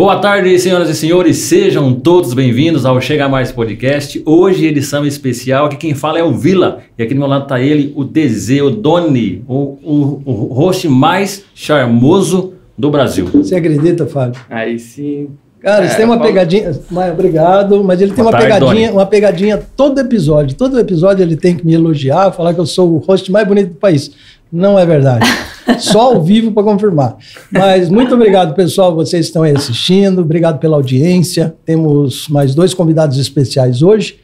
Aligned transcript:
Boa 0.00 0.18
tarde, 0.18 0.58
senhoras 0.58 0.88
e 0.88 0.94
senhores, 0.94 1.36
sejam 1.36 1.92
todos 1.92 2.32
bem-vindos 2.32 2.86
ao 2.86 2.98
Chega 3.02 3.28
Mais 3.28 3.52
Podcast. 3.52 4.22
Hoje, 4.24 4.64
edição 4.64 5.04
especial, 5.04 5.66
aqui 5.66 5.76
quem 5.76 5.94
fala 5.94 6.18
é 6.18 6.22
o 6.22 6.32
Vila, 6.32 6.78
e 6.96 7.02
aqui 7.02 7.12
do 7.12 7.20
meu 7.20 7.28
lado 7.28 7.42
está 7.42 7.60
ele, 7.60 7.92
o 7.94 8.00
o 8.00 8.70
Doni, 8.70 9.44
o, 9.46 9.54
o, 9.54 10.22
o 10.24 10.32
host 10.54 10.88
mais 10.88 11.44
charmoso 11.54 12.54
do 12.78 12.90
Brasil. 12.90 13.26
Você 13.26 13.54
acredita, 13.54 14.06
Fábio? 14.06 14.40
Aí 14.48 14.78
sim. 14.78 15.28
Cara, 15.60 15.84
é, 15.84 15.94
tem 15.94 16.06
uma 16.06 16.16
Paulo... 16.16 16.32
pegadinha. 16.32 16.80
Mas, 16.90 17.12
obrigado, 17.12 17.84
mas 17.84 18.00
ele 18.00 18.12
tem 18.12 18.24
Boa 18.24 18.34
uma 18.34 18.40
tarde, 18.40 18.54
pegadinha, 18.54 18.86
Doni. 18.86 18.98
uma 18.98 19.06
pegadinha 19.06 19.62
todo 19.76 20.00
episódio. 20.00 20.56
Todo 20.56 20.80
episódio 20.80 21.22
ele 21.22 21.36
tem 21.36 21.54
que 21.54 21.66
me 21.66 21.74
elogiar, 21.74 22.32
falar 22.32 22.54
que 22.54 22.60
eu 22.60 22.64
sou 22.64 22.90
o 22.94 22.96
host 22.96 23.30
mais 23.30 23.46
bonito 23.46 23.74
do 23.74 23.76
país. 23.78 24.12
Não 24.50 24.78
é 24.78 24.86
verdade. 24.86 25.26
Só 25.78 26.14
ao 26.14 26.22
vivo 26.22 26.52
para 26.52 26.62
confirmar. 26.62 27.16
Mas 27.50 27.88
muito 27.88 28.14
obrigado, 28.14 28.54
pessoal, 28.54 28.94
vocês 28.94 29.26
estão 29.26 29.42
aí 29.42 29.54
assistindo. 29.54 30.20
Obrigado 30.20 30.58
pela 30.58 30.76
audiência. 30.76 31.54
Temos 31.64 32.28
mais 32.28 32.54
dois 32.54 32.74
convidados 32.74 33.18
especiais 33.18 33.82
hoje. 33.82 34.18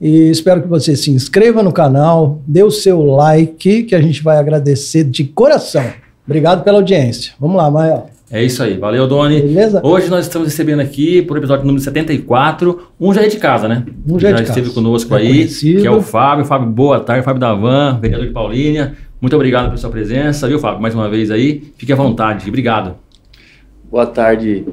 E 0.00 0.30
espero 0.30 0.62
que 0.62 0.68
você 0.68 0.96
se 0.96 1.10
inscreva 1.10 1.62
no 1.62 1.72
canal, 1.72 2.40
dê 2.46 2.62
o 2.62 2.70
seu 2.70 3.04
like, 3.04 3.82
que 3.82 3.94
a 3.94 4.00
gente 4.00 4.22
vai 4.22 4.38
agradecer 4.38 5.04
de 5.04 5.24
coração. 5.24 5.84
Obrigado 6.26 6.64
pela 6.64 6.78
audiência. 6.78 7.32
Vamos 7.38 7.56
lá, 7.56 7.70
Mael. 7.70 8.08
É 8.32 8.42
isso 8.42 8.62
aí, 8.62 8.78
valeu 8.78 9.08
Doni. 9.08 9.40
Beleza? 9.40 9.80
Hoje 9.84 10.08
nós 10.08 10.24
estamos 10.24 10.46
recebendo 10.46 10.78
aqui, 10.78 11.20
por 11.20 11.36
episódio 11.36 11.66
número 11.66 11.82
74, 11.82 12.80
um 13.00 13.12
já 13.12 13.22
é 13.22 13.26
de 13.26 13.38
casa, 13.38 13.66
né? 13.66 13.84
Um 14.06 14.20
já, 14.20 14.28
é 14.30 14.36
já 14.36 14.42
esteve 14.44 14.70
conosco 14.70 15.12
é 15.16 15.18
aí, 15.18 15.28
conhecido. 15.28 15.80
que 15.80 15.86
é 15.86 15.90
o 15.90 16.00
Fábio. 16.00 16.44
Fábio, 16.44 16.68
boa 16.68 17.00
tarde. 17.00 17.24
Fábio 17.24 17.40
Davan, 17.40 17.98
vereador 18.00 18.28
de 18.28 18.32
Paulínia. 18.32 18.94
Muito 19.20 19.36
obrigado 19.36 19.66
pela 19.66 19.76
sua 19.76 19.90
presença, 19.90 20.48
viu, 20.48 20.58
Fábio? 20.58 20.80
Mais 20.80 20.94
uma 20.94 21.06
vez 21.06 21.30
aí. 21.30 21.62
Fique 21.76 21.92
à 21.92 21.96
vontade. 21.96 22.48
Obrigado. 22.48 22.96
Boa 23.90 24.06
tarde, 24.06 24.64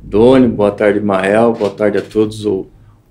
Doni. 0.00 0.48
Boa 0.48 0.70
tarde, 0.70 1.00
Mael. 1.00 1.52
Boa 1.52 1.70
tarde 1.70 1.98
a 1.98 2.00
todos 2.00 2.46
os 2.46 2.66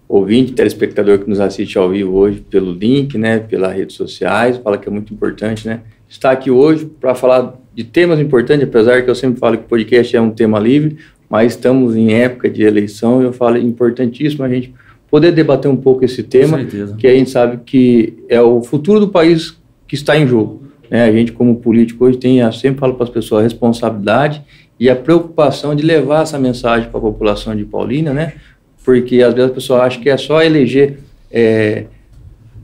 ouvintes, 0.08 0.56
telespectador 0.56 1.20
que 1.20 1.30
nos 1.30 1.40
assiste 1.40 1.78
ao 1.78 1.92
vivo 1.92 2.18
hoje 2.18 2.44
pelo 2.50 2.74
link, 2.74 3.20
né, 3.20 3.38
pelas 3.38 3.76
redes 3.76 3.96
sociais. 3.96 4.58
Fala 4.58 4.80
que 4.80 4.90
é 4.90 4.92
muito 4.92 5.14
importante, 5.14 5.68
né? 5.68 5.82
Estar 6.10 6.32
aqui 6.32 6.50
hoje 6.50 6.88
para 7.00 7.14
falar 7.14 7.54
de 7.72 7.84
temas 7.84 8.20
importantes, 8.20 8.68
apesar 8.68 9.04
que 9.04 9.12
eu 9.12 9.16
sempre 9.16 9.40
falo 9.40 9.58
que 9.58 9.66
o 9.66 9.68
podcast 9.68 10.18
é 10.18 10.20
um 10.20 10.32
tema 10.32 10.58
livre, 10.58 10.98
mas 11.30 11.54
estamos 11.54 11.96
em 11.96 12.14
época 12.14 12.50
de 12.50 12.64
eleição 12.64 13.22
e 13.22 13.26
eu 13.26 13.32
falo 13.32 13.58
é 13.58 13.60
importantíssimo 13.60 14.44
a 14.44 14.50
gente 14.50 14.74
poder 15.08 15.32
debater 15.34 15.70
um 15.70 15.78
pouco 15.78 16.04
esse 16.04 16.24
tema, 16.24 16.66
que 16.98 17.06
a 17.06 17.14
gente 17.14 17.30
sabe 17.30 17.60
que 17.64 18.24
é 18.28 18.42
o 18.42 18.64
futuro 18.64 19.00
do 19.00 19.10
país 19.10 19.56
que 19.88 19.94
está 19.94 20.18
em 20.18 20.26
jogo. 20.26 20.69
Né? 20.90 21.04
A 21.04 21.12
gente, 21.12 21.32
como 21.32 21.56
político, 21.58 22.06
hoje 22.06 22.18
tem, 22.18 22.40
eu 22.40 22.52
sempre 22.52 22.80
falo 22.80 22.96
para 22.96 23.04
as 23.04 23.10
pessoas, 23.10 23.42
a 23.42 23.44
responsabilidade 23.44 24.42
e 24.80 24.90
a 24.90 24.96
preocupação 24.96 25.76
de 25.76 25.84
levar 25.84 26.24
essa 26.24 26.40
mensagem 26.40 26.90
para 26.90 26.98
a 26.98 27.02
população 27.02 27.56
de 27.56 27.66
Paulínia, 27.66 28.14
né? 28.14 28.34
Porque 28.84 29.22
às 29.22 29.34
vezes 29.34 29.52
a 29.52 29.54
pessoa 29.54 29.84
acha 29.84 30.00
que 30.00 30.10
é 30.10 30.16
só 30.16 30.42
eleger 30.42 31.00
é, 31.30 31.86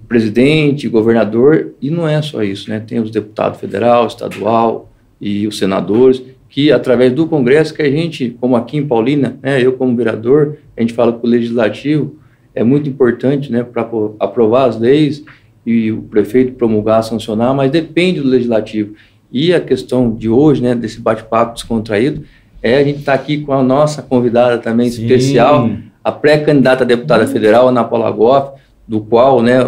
presidente, 0.07 0.87
governador, 0.87 1.73
e 1.81 1.89
não 1.89 2.07
é 2.07 2.21
só 2.21 2.41
isso, 2.41 2.69
né? 2.69 2.79
Tem 2.79 2.99
os 2.99 3.11
deputados 3.11 3.59
federal, 3.59 4.07
estadual 4.07 4.89
e 5.19 5.45
os 5.45 5.57
senadores, 5.57 6.23
que 6.49 6.71
através 6.71 7.11
do 7.11 7.27
Congresso 7.27 7.73
que 7.73 7.81
a 7.81 7.91
gente, 7.91 8.29
como 8.39 8.55
aqui 8.55 8.77
em 8.77 8.87
Paulínia, 8.87 9.35
né, 9.41 9.61
eu 9.61 9.73
como 9.73 9.95
vereador, 9.95 10.57
a 10.77 10.81
gente 10.81 10.93
fala 10.93 11.11
que 11.11 11.25
o 11.25 11.29
legislativo 11.29 12.15
é 12.53 12.63
muito 12.63 12.87
importante, 12.89 13.51
né, 13.51 13.61
para 13.61 13.85
aprovar 14.19 14.69
as 14.69 14.79
leis 14.79 15.21
e 15.65 15.91
o 15.91 16.03
prefeito 16.03 16.53
promulgar, 16.53 17.03
sancionar, 17.03 17.53
mas 17.53 17.71
depende 17.71 18.21
do 18.21 18.27
legislativo. 18.27 18.93
E 19.31 19.53
a 19.53 19.59
questão 19.59 20.13
de 20.13 20.29
hoje, 20.29 20.61
né, 20.61 20.75
desse 20.75 21.01
bate-papo 21.01 21.55
descontraído, 21.55 22.23
é 22.61 22.77
a 22.77 22.83
gente 22.83 22.99
estar 22.99 23.17
tá 23.17 23.21
aqui 23.21 23.39
com 23.39 23.51
a 23.51 23.63
nossa 23.63 24.01
convidada 24.01 24.57
também 24.57 24.89
Sim. 24.89 25.03
especial, 25.03 25.69
a 26.03 26.11
pré-candidata 26.11 26.83
a 26.83 26.87
deputada 26.87 27.25
federal, 27.27 27.67
Ana 27.67 27.83
Paula 27.83 28.11
Goff, 28.11 28.59
do 28.87 29.01
qual, 29.01 29.41
né, 29.41 29.67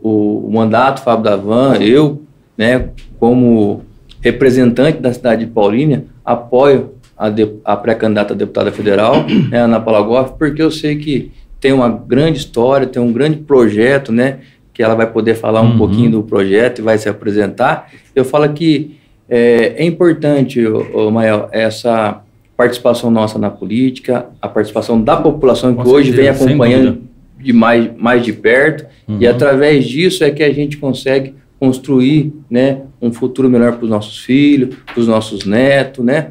o, 0.00 0.50
mandato, 0.52 1.02
Fábio 1.02 1.24
Davan, 1.24 1.76
eu, 1.76 2.22
né, 2.58 2.90
como 3.18 3.82
representante 4.20 4.98
da 4.98 5.12
cidade 5.12 5.44
de 5.44 5.50
Paulínia, 5.50 6.04
apoio 6.24 6.92
a, 7.16 7.28
a 7.64 7.76
pré-candidata 7.76 8.34
a 8.34 8.36
deputada 8.36 8.72
federal, 8.72 9.24
né, 9.50 9.60
Ana 9.60 9.80
Paula 9.80 10.02
Goff, 10.02 10.34
porque 10.38 10.60
eu 10.60 10.70
sei 10.70 10.96
que 10.96 11.30
tem 11.60 11.72
uma 11.72 11.88
grande 11.88 12.38
história, 12.38 12.86
tem 12.86 13.00
um 13.00 13.12
grande 13.12 13.38
projeto, 13.38 14.10
né, 14.10 14.40
que 14.72 14.82
ela 14.82 14.94
vai 14.94 15.06
poder 15.06 15.34
falar 15.34 15.62
um 15.62 15.72
uhum. 15.72 15.78
pouquinho 15.78 16.10
do 16.10 16.22
projeto 16.22 16.78
e 16.78 16.82
vai 16.82 16.98
se 16.98 17.08
apresentar. 17.08 17.90
Eu 18.14 18.24
falo 18.24 18.48
que 18.52 18.96
é, 19.28 19.74
é 19.76 19.84
importante, 19.84 20.64
ô, 20.66 21.08
ô, 21.08 21.10
Mael, 21.10 21.48
essa 21.52 22.22
participação 22.56 23.10
nossa 23.10 23.38
na 23.38 23.50
política, 23.50 24.26
a 24.40 24.48
participação 24.48 25.00
da 25.00 25.16
população 25.16 25.74
que 25.74 25.88
hoje 25.88 26.10
vem 26.10 26.28
acompanhando 26.28 27.02
de 27.38 27.52
mais, 27.52 27.90
mais 27.96 28.24
de 28.24 28.32
perto, 28.32 28.86
uhum. 29.08 29.18
e 29.20 29.26
através 29.26 29.86
disso 29.86 30.22
é 30.22 30.30
que 30.30 30.42
a 30.42 30.52
gente 30.52 30.76
consegue 30.76 31.34
construir 31.58 32.32
né, 32.50 32.82
um 33.00 33.12
futuro 33.12 33.48
melhor 33.48 33.72
para 33.76 33.84
os 33.84 33.90
nossos 33.90 34.18
filhos, 34.18 34.74
para 34.84 35.00
os 35.00 35.06
nossos 35.06 35.44
netos, 35.44 36.04
né, 36.04 36.30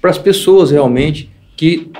para 0.00 0.10
as 0.10 0.18
pessoas 0.18 0.70
realmente 0.70 1.30
que 1.56 1.90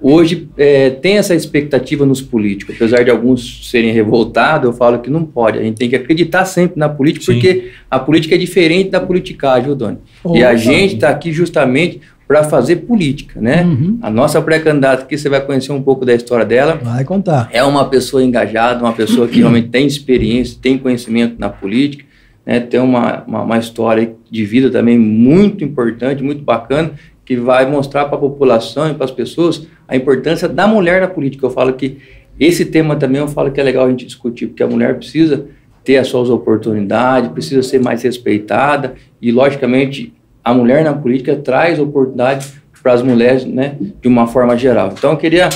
hoje 0.00 0.48
é, 0.56 0.90
tem 0.90 1.18
essa 1.18 1.34
expectativa 1.34 2.04
nos 2.04 2.20
políticos. 2.20 2.74
Apesar 2.76 3.02
de 3.02 3.10
alguns 3.10 3.70
serem 3.70 3.92
revoltados, 3.92 4.66
eu 4.66 4.72
falo 4.72 4.98
que 4.98 5.10
não 5.10 5.24
pode. 5.24 5.58
A 5.58 5.62
gente 5.62 5.76
tem 5.76 5.88
que 5.88 5.96
acreditar 5.96 6.44
sempre 6.44 6.78
na 6.78 6.88
política, 6.88 7.24
Sim. 7.24 7.34
porque 7.34 7.70
a 7.90 7.98
política 7.98 8.34
é 8.34 8.38
diferente 8.38 8.90
da 8.90 9.00
politicagem, 9.00 9.64
viu, 9.64 9.74
Doni? 9.74 9.98
e 10.34 10.42
a 10.42 10.56
gente 10.56 10.94
está 10.94 11.10
aqui 11.10 11.32
justamente 11.32 12.00
para 12.26 12.42
fazer 12.42 12.76
política, 12.76 13.40
né? 13.40 13.62
Uhum. 13.62 13.98
A 14.02 14.10
nossa 14.10 14.42
pré-candidata 14.42 15.02
aqui, 15.02 15.16
você 15.16 15.28
vai 15.28 15.40
conhecer 15.40 15.70
um 15.70 15.80
pouco 15.80 16.04
da 16.04 16.12
história 16.12 16.44
dela. 16.44 16.80
Vai 16.82 17.04
contar. 17.04 17.48
É 17.52 17.62
uma 17.62 17.88
pessoa 17.88 18.22
engajada, 18.22 18.82
uma 18.82 18.92
pessoa 18.92 19.28
que 19.28 19.38
realmente 19.38 19.68
tem 19.68 19.86
experiência, 19.86 20.58
tem 20.60 20.76
conhecimento 20.76 21.36
na 21.38 21.48
política, 21.48 22.04
né? 22.44 22.58
tem 22.58 22.80
uma, 22.80 23.22
uma, 23.26 23.42
uma 23.42 23.58
história 23.58 24.12
de 24.28 24.44
vida 24.44 24.70
também 24.70 24.98
muito 24.98 25.62
importante, 25.62 26.22
muito 26.22 26.42
bacana, 26.42 26.92
que 27.24 27.36
vai 27.36 27.68
mostrar 27.68 28.06
para 28.06 28.16
a 28.16 28.20
população 28.20 28.90
e 28.90 28.94
para 28.94 29.04
as 29.04 29.10
pessoas 29.10 29.66
a 29.88 29.96
importância 29.96 30.48
da 30.48 30.66
mulher 30.66 31.00
na 31.00 31.08
política. 31.08 31.46
Eu 31.46 31.50
falo 31.50 31.72
que 31.72 31.98
esse 32.38 32.64
tema 32.64 32.96
também 32.96 33.20
eu 33.20 33.28
falo 33.28 33.50
que 33.50 33.60
é 33.60 33.64
legal 33.64 33.86
a 33.86 33.90
gente 33.90 34.04
discutir, 34.04 34.48
porque 34.48 34.62
a 34.62 34.66
mulher 34.66 34.96
precisa 34.96 35.46
ter 35.82 35.96
as 35.96 36.08
suas 36.08 36.28
oportunidades, 36.28 37.30
precisa 37.30 37.62
ser 37.62 37.80
mais 37.80 38.02
respeitada 38.02 38.94
e, 39.22 39.30
logicamente, 39.30 40.12
a 40.44 40.52
mulher 40.52 40.84
na 40.84 40.92
política 40.92 41.36
traz 41.36 41.78
oportunidade 41.78 42.46
para 42.82 42.92
as 42.92 43.02
mulheres, 43.02 43.44
né, 43.44 43.76
de 44.00 44.06
uma 44.06 44.26
forma 44.26 44.56
geral. 44.56 44.92
Então, 44.96 45.12
eu 45.12 45.16
queria, 45.16 45.48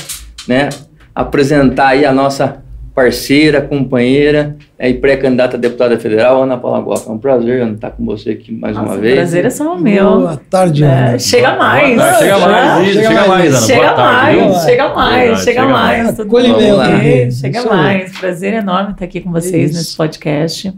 né, 0.48 0.68
apresentar 1.14 1.88
aí 1.88 2.04
a 2.04 2.12
nossa 2.12 2.62
parceira, 2.94 3.60
companheira 3.60 4.56
é, 4.78 4.88
e 4.88 4.94
pré-candidata 4.94 5.56
a 5.56 5.60
deputada 5.60 5.98
federal, 5.98 6.42
Ana 6.42 6.56
Paula 6.56 6.80
Goff. 6.80 7.08
É 7.08 7.12
um 7.12 7.18
prazer 7.18 7.62
Ana, 7.62 7.74
estar 7.74 7.90
com 7.90 8.04
você 8.04 8.30
aqui 8.30 8.52
mais 8.52 8.76
Nossa, 8.76 8.88
uma 8.88 8.98
vez. 8.98 9.14
prazer 9.14 9.44
é 9.44 9.50
só 9.50 9.78
meu. 9.78 10.20
Boa 10.20 10.40
tarde, 10.50 10.84
Ana. 10.84 11.14
É, 11.14 11.18
chega 11.18 11.56
mais. 11.56 11.96
Boa 11.96 12.06
tarde, 12.06 12.18
chega 12.20 12.38
mais, 12.38 12.86
chega, 12.86 13.08
chega 13.08 13.28
mais, 13.28 13.54
Ana. 13.54 13.66
Chega 13.66 13.80
Boa 13.80 13.96
mais, 13.96 14.38
tarde, 14.38 14.64
chega 14.64 14.88
mais, 14.88 15.44
chega 15.44 15.64
mais. 15.66 16.04
mais. 16.04 16.20
Acolhimento. 16.20 17.32
Chega 17.32 17.64
mais. 17.64 18.18
Prazer 18.18 18.54
enorme 18.54 18.92
estar 18.92 19.04
aqui 19.04 19.20
com 19.20 19.30
vocês 19.30 19.70
Isso. 19.70 19.78
nesse 19.78 19.96
podcast. 19.96 20.74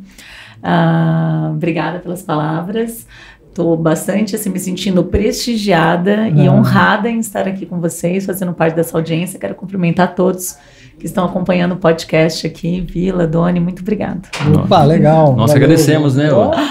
Ah, 0.62 1.50
obrigada 1.53 1.99
pelas 1.99 2.23
palavras. 2.23 3.06
Estou 3.49 3.76
bastante 3.76 4.35
assim, 4.35 4.49
me 4.49 4.59
sentindo 4.59 5.05
prestigiada 5.05 6.29
e 6.29 6.47
ah. 6.47 6.53
honrada 6.53 7.11
em 7.11 7.19
estar 7.19 7.47
aqui 7.47 7.67
com 7.67 7.81
vocês, 7.81 8.25
fazendo 8.25 8.55
parte 8.55 8.75
dessa 8.75 8.97
audiência. 8.97 9.38
Quero 9.38 9.55
cumprimentar 9.55 10.14
todos 10.14 10.56
que 11.02 11.06
estão 11.06 11.25
acompanhando 11.25 11.72
o 11.72 11.76
podcast 11.76 12.46
aqui. 12.46 12.81
Vila, 12.81 13.26
Doni, 13.26 13.58
muito 13.58 13.82
obrigado. 13.82 14.28
Opa, 14.54 14.84
legal. 14.84 15.34
Nós 15.34 15.50
Valeu. 15.50 15.56
agradecemos, 15.56 16.14
né? 16.14 16.28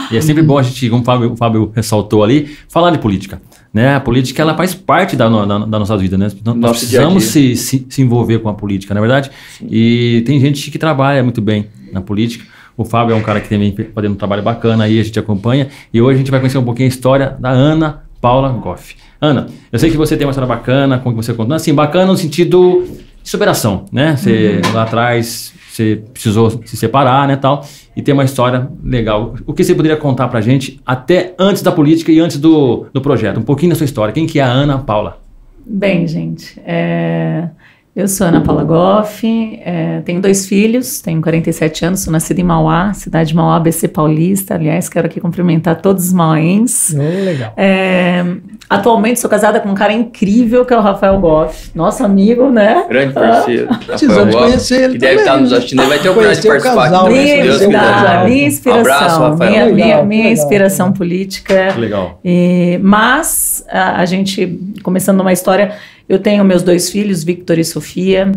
E 0.10 0.16
é 0.16 0.22
sempre 0.22 0.42
bom 0.42 0.58
a 0.58 0.64
gente, 0.64 0.90
como 0.90 1.02
o 1.02 1.06
Fábio, 1.06 1.34
o 1.34 1.36
Fábio 1.36 1.72
ressaltou 1.76 2.24
ali, 2.24 2.56
falar 2.70 2.92
de 2.92 3.00
política. 3.00 3.42
Né? 3.74 3.94
A 3.94 4.00
política 4.00 4.42
ela 4.42 4.56
faz 4.56 4.74
parte 4.74 5.18
da, 5.18 5.28
da, 5.28 5.46
da 5.46 5.80
nossa 5.80 5.98
vida, 5.98 6.18
né? 6.18 6.30
Nós 6.46 6.78
precisamos 6.78 7.24
dia 7.24 7.42
dia. 7.42 7.56
Se, 7.56 7.80
se, 7.80 7.86
se, 7.90 8.02
envolver 8.02 8.40
com 8.40 8.48
a 8.48 8.54
política, 8.54 8.94
na 8.94 9.00
é 9.00 9.02
verdade. 9.02 9.32
Sim. 9.58 9.68
E 9.70 10.24
tem 10.26 10.40
gente 10.40 10.72
que 10.72 10.80
trabalha 10.80 11.22
muito 11.22 11.42
bem 11.42 11.68
na 11.92 12.00
política. 12.00 12.46
O 12.78 12.86
Fábio 12.86 13.14
é 13.14 13.18
um 13.18 13.22
cara 13.22 13.42
que 13.42 13.50
tem 13.50 13.76
fazendo 13.94 14.14
um 14.14 14.16
trabalho 14.16 14.42
bacana 14.42 14.86
aí, 14.86 14.98
a 14.98 15.04
gente 15.04 15.20
acompanha. 15.20 15.68
E 15.94 16.02
hoje 16.02 16.16
a 16.16 16.18
gente 16.20 16.32
vai 16.32 16.40
conhecer 16.40 16.58
um 16.58 16.64
pouquinho 16.64 16.88
a 16.88 16.90
história 16.90 17.36
da 17.38 17.50
Ana 17.50 18.04
Paula 18.22 18.48
Goff. 18.48 18.96
Ana, 19.20 19.48
eu 19.74 19.78
sei 19.78 19.92
que 19.92 19.98
você 19.98 20.16
tem 20.16 20.26
uma 20.26 20.32
história 20.32 20.48
bacana, 20.48 21.00
como 21.00 21.18
que 21.18 21.22
você 21.22 21.34
contou. 21.34 21.54
Assim, 21.54 21.74
bacana 21.74 22.06
no 22.06 22.18
sentido 22.18 22.88
superação, 23.24 23.86
né? 23.92 24.16
Você 24.16 24.62
uhum. 24.64 24.74
lá 24.74 24.84
atrás 24.84 25.54
você 25.72 26.04
precisou 26.12 26.62
se 26.66 26.76
separar, 26.76 27.28
né, 27.28 27.38
tal, 27.38 27.66
e 27.96 28.02
tem 28.02 28.14
uma 28.14 28.26
história 28.26 28.70
legal. 28.84 29.36
O 29.46 29.54
que 29.54 29.64
você 29.64 29.74
poderia 29.74 29.98
contar 29.98 30.28
pra 30.28 30.42
gente 30.42 30.80
até 30.86 31.34
antes 31.40 31.62
da 31.62 31.72
política 31.72 32.12
e 32.12 32.20
antes 32.20 32.38
do, 32.38 32.88
do 32.94 33.02
projeto? 33.02 33.40
Um 33.40 33.44
pouquinho 33.44 33.72
da 33.72 33.76
sua 33.76 33.86
história. 33.86 34.14
Quem 34.14 34.28
que 34.28 34.40
é 34.40 34.44
a 34.44 34.48
Ana 34.48 34.80
Paula? 34.80 35.20
Bem, 35.66 36.08
gente, 36.08 36.60
é... 36.66 37.48
Eu 37.94 38.08
sou 38.08 38.26
Ana 38.26 38.40
Paula 38.40 38.64
Goff, 38.64 39.28
é, 39.28 40.00
tenho 40.06 40.22
dois 40.22 40.48
filhos, 40.48 41.02
tenho 41.02 41.22
47 41.22 41.84
anos, 41.86 42.00
sou 42.00 42.14
nascida 42.14 42.40
em 42.40 42.44
Mauá, 42.44 42.94
cidade 42.94 43.32
de 43.32 43.36
Mauá, 43.36 43.58
ABC 43.58 43.90
Paulista. 43.90 44.56
Aliás, 44.56 44.88
quero 44.88 45.08
aqui 45.08 45.20
cumprimentar 45.20 45.82
todos 45.82 46.06
os 46.06 46.14
mauaenses. 46.14 46.96
Oh, 46.96 47.26
legal. 47.26 47.54
É, 47.58 48.24
atualmente 48.70 49.20
sou 49.20 49.30
casada 49.30 49.60
com 49.60 49.70
um 49.70 49.76
cara 49.76 49.92
incrível 49.92 50.66
que 50.66 50.74
é 50.74 50.78
o 50.78 50.82
Rafael 50.82 51.20
Goff, 51.20 51.72
nosso 51.76 52.04
amigo, 52.04 52.50
né? 52.50 52.86
Grande 52.90 53.14
parceiro. 53.14 53.68
Ah, 53.70 53.80
precisamos 53.86 54.36
conhecer 54.36 54.84
ele. 54.84 54.94
Que 54.94 55.00
deve 55.00 55.20
estar 55.20 55.38
nos 55.38 55.52
assistindo, 55.52 55.82
ele 55.82 55.90
vai 55.90 56.00
ter 56.00 56.10
o 56.10 56.14
prazer 56.14 56.42
de 56.42 56.48
participar 56.48 56.84
casal, 56.84 57.06
aqui. 57.06 57.14
Minha, 57.14 57.44
Deus 57.44 57.62
minha, 57.68 58.24
minha 58.24 58.48
inspiração, 58.48 58.78
um 58.78 58.82
abraço, 58.82 59.22
Rafael. 59.22 59.52
minha, 59.52 59.74
minha, 59.74 60.04
minha 60.04 60.32
inspiração 60.32 60.88
legal. 60.88 60.98
política. 60.98 61.76
Legal. 61.78 62.20
E, 62.24 62.80
mas 62.82 63.66
a, 63.70 64.02
a 64.02 64.06
gente, 64.06 64.60
começando 64.84 65.20
uma 65.20 65.34
história, 65.34 65.76
eu 66.08 66.20
tenho 66.20 66.44
meus 66.44 66.64
dois 66.64 66.90
filhos, 66.90 67.24
Victor 67.24 67.60
e 67.60 67.66
Sofia. 67.66 68.32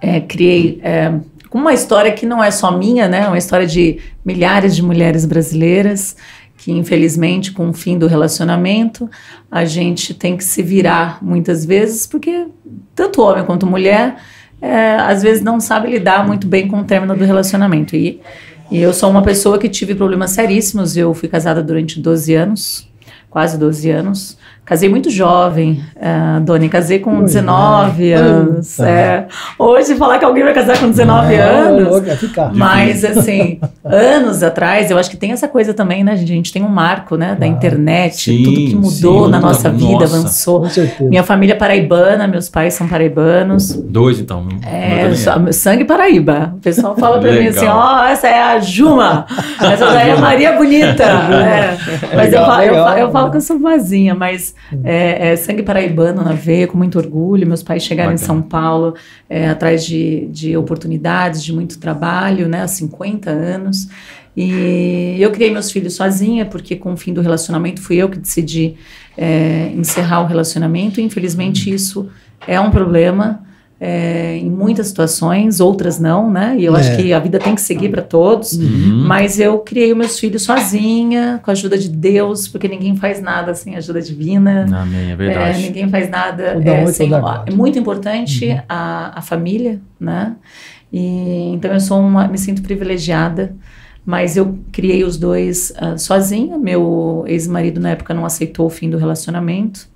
É, 0.00 0.20
criei 0.20 0.80
é, 0.82 1.12
uma 1.52 1.72
história 1.72 2.12
que 2.12 2.26
não 2.26 2.42
é 2.44 2.50
só 2.50 2.70
minha, 2.76 3.08
né? 3.08 3.24
É 3.24 3.28
uma 3.28 3.38
história 3.38 3.66
de 3.66 3.98
milhares 4.24 4.76
de 4.76 4.82
mulheres 4.82 5.24
brasileiras 5.24 6.16
que 6.58 6.72
infelizmente 6.72 7.52
com 7.52 7.70
o 7.70 7.72
fim 7.72 7.96
do 7.96 8.06
relacionamento 8.06 9.08
a 9.50 9.64
gente 9.64 10.12
tem 10.12 10.36
que 10.36 10.44
se 10.44 10.62
virar 10.62 11.24
muitas 11.24 11.64
vezes 11.64 12.06
porque 12.06 12.48
tanto 12.94 13.22
homem 13.22 13.44
quanto 13.44 13.66
mulher 13.66 14.16
é, 14.60 14.96
às 14.96 15.22
vezes 15.22 15.42
não 15.42 15.60
sabe 15.60 15.88
lidar 15.88 16.26
muito 16.26 16.46
bem 16.46 16.68
com 16.68 16.80
o 16.80 16.84
término 16.84 17.16
do 17.16 17.24
relacionamento. 17.24 17.94
E, 17.94 18.20
e 18.70 18.78
eu 18.78 18.92
sou 18.92 19.08
uma 19.08 19.22
pessoa 19.22 19.56
que 19.56 19.68
tive 19.68 19.94
problemas 19.94 20.32
seríssimos. 20.32 20.96
Eu 20.96 21.14
fui 21.14 21.28
casada 21.28 21.62
durante 21.62 22.00
12 22.00 22.34
anos 22.34 22.88
quase 23.30 23.58
12 23.58 23.90
anos 23.90 24.38
Casei 24.68 24.86
muito 24.86 25.08
jovem, 25.08 25.82
uh, 25.96 26.40
Doni. 26.42 26.68
Casei 26.68 26.98
com 26.98 27.22
19 27.22 28.10
é. 28.10 28.14
anos. 28.14 28.78
É. 28.78 29.26
Hoje, 29.58 29.94
falar 29.94 30.18
que 30.18 30.26
alguém 30.26 30.44
vai 30.44 30.52
casar 30.52 30.78
com 30.78 30.90
19 30.90 31.34
não, 31.34 31.42
anos. 31.42 32.02
Mas, 32.52 33.02
assim, 33.02 33.58
anos 33.82 34.42
atrás, 34.42 34.90
eu 34.90 34.98
acho 34.98 35.08
que 35.08 35.16
tem 35.16 35.32
essa 35.32 35.48
coisa 35.48 35.72
também, 35.72 36.04
né, 36.04 36.14
gente? 36.16 36.32
A 36.32 36.34
gente 36.34 36.52
tem 36.52 36.62
um 36.62 36.68
marco, 36.68 37.16
né, 37.16 37.34
da 37.34 37.46
internet, 37.46 38.24
sim, 38.24 38.42
tudo 38.42 38.56
que 38.56 38.74
mudou 38.76 39.24
sim, 39.24 39.30
na 39.30 39.40
nossa 39.40 39.70
vida, 39.70 40.00
nossa, 40.00 40.18
avançou. 40.18 40.60
Com 40.60 40.68
certeza. 40.68 41.08
Minha 41.08 41.22
família 41.22 41.54
é 41.54 41.56
paraibana, 41.56 42.28
meus 42.28 42.50
pais 42.50 42.74
são 42.74 42.86
paraibanos. 42.86 43.72
Dois, 43.72 44.20
então. 44.20 44.46
É, 44.70 45.14
só, 45.14 45.50
sangue 45.50 45.86
paraíba. 45.86 46.52
O 46.58 46.60
pessoal 46.60 46.94
fala 46.94 47.18
pra 47.18 47.32
mim 47.32 47.46
assim: 47.46 47.66
ó, 47.66 48.02
oh, 48.02 48.04
essa 48.04 48.28
é 48.28 48.38
a 48.38 48.60
Juma, 48.60 49.24
essa 49.62 49.86
daí 49.86 50.10
é 50.10 50.12
a 50.12 50.20
Maria 50.20 50.52
Bonita. 50.52 51.04
é. 51.32 51.78
Mas 52.14 52.26
legal, 52.26 52.62
eu, 52.62 52.74
falo, 52.74 52.98
eu, 52.98 53.06
eu 53.06 53.10
falo 53.10 53.30
que 53.30 53.38
eu 53.38 53.40
sou 53.40 53.58
vozinha, 53.58 54.14
mas 54.14 54.57
é, 54.84 55.30
é, 55.30 55.36
sangue 55.36 55.62
paraibano 55.62 56.22
na 56.22 56.32
veia, 56.32 56.66
com 56.66 56.76
muito 56.76 56.98
orgulho. 56.98 57.46
Meus 57.46 57.62
pais 57.62 57.82
chegaram 57.82 58.12
Bacana. 58.12 58.22
em 58.22 58.26
São 58.26 58.42
Paulo 58.42 58.94
é, 59.28 59.48
atrás 59.48 59.84
de, 59.84 60.26
de 60.26 60.56
oportunidades, 60.56 61.42
de 61.42 61.52
muito 61.52 61.78
trabalho, 61.78 62.48
né, 62.48 62.62
há 62.62 62.68
50 62.68 63.30
anos. 63.30 63.88
E 64.36 65.16
eu 65.18 65.32
criei 65.32 65.50
meus 65.50 65.70
filhos 65.70 65.94
sozinha, 65.94 66.46
porque 66.46 66.76
com 66.76 66.92
o 66.92 66.96
fim 66.96 67.12
do 67.12 67.20
relacionamento 67.20 67.80
fui 67.80 67.96
eu 67.96 68.08
que 68.08 68.18
decidi 68.18 68.76
é, 69.16 69.72
encerrar 69.74 70.22
o 70.22 70.26
relacionamento. 70.26 71.00
E, 71.00 71.04
infelizmente, 71.04 71.72
isso 71.72 72.08
é 72.46 72.60
um 72.60 72.70
problema 72.70 73.42
é, 73.80 74.36
em 74.36 74.50
muitas 74.50 74.88
situações, 74.88 75.60
outras 75.60 76.00
não, 76.00 76.30
né? 76.30 76.56
E 76.58 76.64
eu 76.64 76.76
é. 76.76 76.80
acho 76.80 76.96
que 76.96 77.12
a 77.12 77.18
vida 77.18 77.38
tem 77.38 77.54
que 77.54 77.60
seguir 77.60 77.88
para 77.90 78.02
todos. 78.02 78.54
Uhum. 78.54 79.04
Mas 79.06 79.38
eu 79.38 79.58
criei 79.60 79.94
meus 79.94 80.18
filhos 80.18 80.42
sozinha, 80.42 81.40
com 81.42 81.50
a 81.50 81.52
ajuda 81.52 81.78
de 81.78 81.88
Deus, 81.88 82.48
porque 82.48 82.66
ninguém 82.66 82.96
faz 82.96 83.22
nada 83.22 83.54
sem 83.54 83.76
ajuda 83.76 84.00
divina. 84.02 84.66
Amém, 84.72 85.12
é 85.12 85.16
verdade. 85.16 85.58
É, 85.60 85.66
ninguém 85.66 85.88
faz 85.88 86.10
nada 86.10 86.60
é, 86.62 86.86
sem. 86.86 87.10
É 87.46 87.50
muito 87.52 87.78
importante 87.78 88.46
uhum. 88.46 88.60
a, 88.68 89.18
a 89.18 89.22
família, 89.22 89.80
né? 90.00 90.34
E, 90.92 91.50
então 91.52 91.72
eu 91.72 91.80
sou 91.80 92.00
uma, 92.00 92.26
me 92.26 92.38
sinto 92.38 92.62
privilegiada 92.62 93.54
mas 94.08 94.38
eu 94.38 94.58
criei 94.72 95.04
os 95.04 95.18
dois 95.18 95.70
uh, 95.72 95.98
sozinha. 95.98 96.56
Meu 96.56 97.24
ex-marido 97.26 97.78
na 97.78 97.90
época 97.90 98.14
não 98.14 98.24
aceitou 98.24 98.64
o 98.64 98.70
fim 98.70 98.88
do 98.88 98.96
relacionamento. 98.96 99.86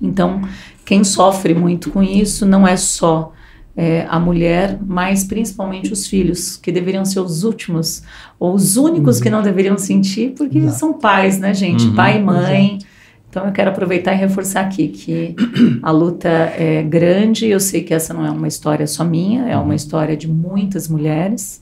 Então, 0.00 0.42
quem 0.84 1.02
sofre 1.04 1.54
muito 1.54 1.90
com 1.90 2.02
isso 2.02 2.44
não 2.44 2.66
é 2.66 2.76
só 2.76 3.32
é, 3.76 4.06
a 4.08 4.20
mulher, 4.20 4.78
mas 4.86 5.24
principalmente 5.24 5.92
os 5.92 6.06
filhos, 6.06 6.56
que 6.56 6.70
deveriam 6.70 7.04
ser 7.04 7.20
os 7.20 7.42
últimos, 7.42 8.02
ou 8.38 8.54
os 8.54 8.76
únicos 8.76 9.16
uhum. 9.16 9.22
que 9.22 9.30
não 9.30 9.42
deveriam 9.42 9.76
sentir, 9.76 10.34
porque 10.36 10.58
Exato. 10.58 10.78
são 10.78 10.92
pais, 10.92 11.38
né, 11.38 11.52
gente? 11.52 11.86
Uhum. 11.86 11.94
Pai 11.94 12.18
e 12.18 12.22
mãe. 12.22 12.66
Exato. 12.66 12.94
Então 13.28 13.46
eu 13.46 13.52
quero 13.52 13.70
aproveitar 13.70 14.14
e 14.14 14.16
reforçar 14.16 14.60
aqui 14.60 14.86
que 14.86 15.34
a 15.82 15.90
luta 15.90 16.28
é 16.28 16.84
grande. 16.84 17.48
Eu 17.48 17.58
sei 17.58 17.82
que 17.82 17.92
essa 17.92 18.14
não 18.14 18.24
é 18.24 18.30
uma 18.30 18.46
história 18.46 18.86
só 18.86 19.04
minha, 19.04 19.48
é 19.48 19.56
uma 19.56 19.66
uhum. 19.66 19.72
história 19.72 20.16
de 20.16 20.28
muitas 20.28 20.86
mulheres. 20.86 21.60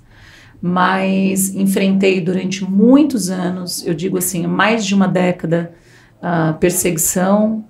Mas 0.61 1.55
enfrentei 1.55 2.21
durante 2.21 2.63
muitos 2.63 3.31
anos, 3.31 3.85
eu 3.87 3.95
digo 3.95 4.19
assim, 4.19 4.47
mais 4.47 4.85
de 4.85 4.95
uma 4.95 5.09
década, 5.09 5.73
a 6.21 6.53
perseguição, 6.53 7.65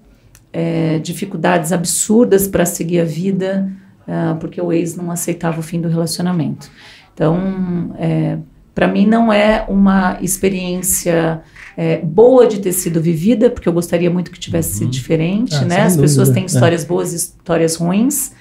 é, 0.53 0.99
dificuldades 0.99 1.73
absurdas 1.73 2.47
para 2.47 2.65
seguir 2.67 3.01
a 3.01 3.05
vida, 3.05 3.71
é, 4.07 4.35
porque 4.35 4.61
o 4.61 4.73
ex 4.73 4.97
não 4.97 5.11
aceitava 5.11 5.61
o 5.61 5.63
fim 5.63 5.81
do 5.81 5.89
relacionamento. 5.89 6.71
Então, 7.15 7.95
é, 7.99 8.39
para 8.75 8.89
mim, 8.89 9.07
não 9.07 9.33
é 9.33 9.65
uma 9.69 10.19
experiência 10.21 11.43
é, 11.77 11.99
boa 11.99 12.47
de 12.47 12.59
ter 12.59 12.73
sido 12.73 13.01
vivida, 13.01 13.51
porque 13.51 13.69
eu 13.69 13.73
gostaria 13.73 14.11
muito 14.11 14.31
que 14.31 14.39
tivesse 14.39 14.75
sido 14.75 14.85
uhum. 14.85 14.91
diferente, 14.91 15.55
ah, 15.57 15.65
né? 15.65 15.83
As 15.83 15.97
dúvida. 15.97 16.03
pessoas 16.03 16.31
têm 16.31 16.43
é. 16.45 16.47
histórias 16.47 16.85
boas 16.85 17.13
e 17.13 17.17
histórias 17.17 17.77
ruins, 17.77 18.33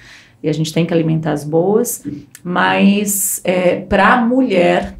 e 0.42 0.48
a 0.48 0.52
gente 0.52 0.72
tem 0.72 0.84
que 0.84 0.92
alimentar 0.92 1.32
as 1.32 1.44
boas, 1.44 2.02
mas 2.42 3.40
é, 3.44 3.76
para 3.76 4.14
a 4.14 4.20
mulher 4.24 4.96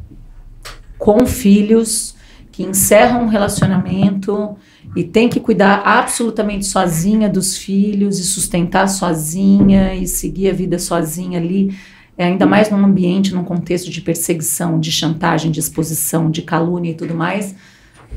com 0.97 1.25
filhos 1.25 2.15
que 2.51 2.63
encerram 2.63 3.23
um 3.23 3.27
relacionamento 3.27 4.55
e 4.95 5.03
tem 5.03 5.27
que 5.27 5.39
cuidar 5.39 5.81
absolutamente 5.85 6.65
sozinha 6.65 7.27
dos 7.27 7.57
filhos 7.57 8.19
e 8.19 8.23
sustentar 8.23 8.87
sozinha 8.87 9.95
e 9.95 10.07
seguir 10.07 10.49
a 10.49 10.53
vida 10.53 10.77
sozinha 10.77 11.39
ali, 11.39 11.75
é, 12.17 12.25
ainda 12.25 12.45
mais 12.45 12.69
num 12.69 12.83
ambiente, 12.83 13.33
num 13.33 13.43
contexto 13.43 13.89
de 13.89 14.01
perseguição, 14.01 14.79
de 14.79 14.91
chantagem, 14.91 15.51
de 15.51 15.59
exposição, 15.59 16.29
de 16.29 16.43
calúnia 16.43 16.91
e 16.91 16.93
tudo 16.93 17.15
mais, 17.15 17.55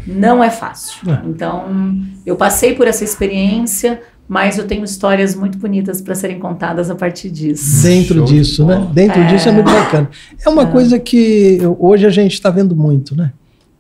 não 0.07 0.45
é 0.45 0.51
fácil. 0.51 1.11
É. 1.11 1.23
Então, 1.27 1.99
eu 2.27 2.37
passei 2.37 2.75
por 2.75 2.87
essa 2.87 3.03
experiência, 3.03 4.03
mas 4.29 4.59
eu 4.59 4.67
tenho 4.67 4.85
histórias 4.85 5.35
muito 5.35 5.57
bonitas 5.57 6.03
para 6.03 6.15
serem 6.15 6.39
contadas 6.39 6.91
a 6.91 6.95
partir 6.95 7.31
disso. 7.31 7.83
Dentro 7.83 8.19
Show 8.19 8.25
disso, 8.27 8.67
né? 8.67 8.87
Dentro 8.93 9.21
é. 9.21 9.27
disso 9.27 9.49
é 9.49 9.53
muito 9.53 9.71
bacana. 9.71 10.11
É 10.45 10.49
uma 10.49 10.63
é. 10.63 10.67
coisa 10.67 10.99
que 10.99 11.59
hoje 11.79 12.05
a 12.07 12.11
gente 12.11 12.35
está 12.35 12.51
vendo 12.51 12.77
muito, 12.77 13.17
né? 13.17 13.33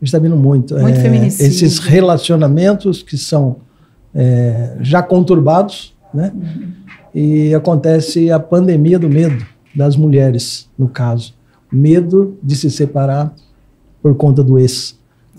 Está 0.06 0.18
vindo 0.18 0.36
muito. 0.36 0.74
Muito 0.74 0.98
é, 0.98 1.02
feminicídio. 1.02 1.46
Esses 1.46 1.78
relacionamentos 1.78 3.02
que 3.02 3.16
são 3.16 3.56
é, 4.14 4.76
já 4.80 5.02
conturbados, 5.02 5.94
né? 6.12 6.32
Uhum. 6.34 6.72
E 7.14 7.54
acontece 7.54 8.30
a 8.30 8.38
pandemia 8.38 8.98
do 8.98 9.08
medo 9.08 9.44
das 9.74 9.96
mulheres, 9.96 10.68
no 10.78 10.88
caso. 10.88 11.34
Medo 11.70 12.36
de 12.42 12.54
se 12.56 12.70
separar 12.70 13.34
por 14.02 14.14
conta 14.14 14.42
do 14.42 14.58
ex. 14.58 14.98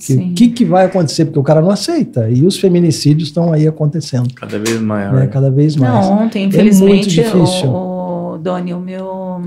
O 0.09 0.33
que, 0.33 0.50
que, 0.50 0.63
vai 0.63 0.86
acontecer? 0.86 1.25
Porque 1.25 1.39
o 1.39 1.43
cara 1.43 1.59
não 1.59 1.71
aceita. 1.71 2.29
E 2.29 2.45
os 2.45 2.59
feminicídios 2.59 3.29
estão 3.29 3.51
aí 3.51 3.67
acontecendo. 3.67 4.31
Cada 4.36 4.59
vez 4.59 4.79
maior. 4.79 5.13
Né? 5.13 5.27
Cada 5.27 5.50
vez 5.50 5.75
mais. 5.75 6.05
Não, 6.05 6.25
ontem, 6.25 6.45
infelizmente, 6.45 7.19
é 7.19 7.24
muito 7.24 7.43
difícil. 7.43 7.69
O, 7.69 8.33
o 8.33 8.38
Doni, 8.38 8.74
o 8.75 8.79
meu, 8.79 9.41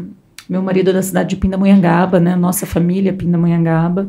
meu 0.48 0.60
marido 0.60 0.90
é 0.90 0.92
da 0.92 1.02
cidade 1.02 1.30
de 1.30 1.36
Pindamonhangaba, 1.36 2.18
né? 2.18 2.34
Nossa 2.34 2.66
família, 2.66 3.12
Pindamonhangaba. 3.12 4.08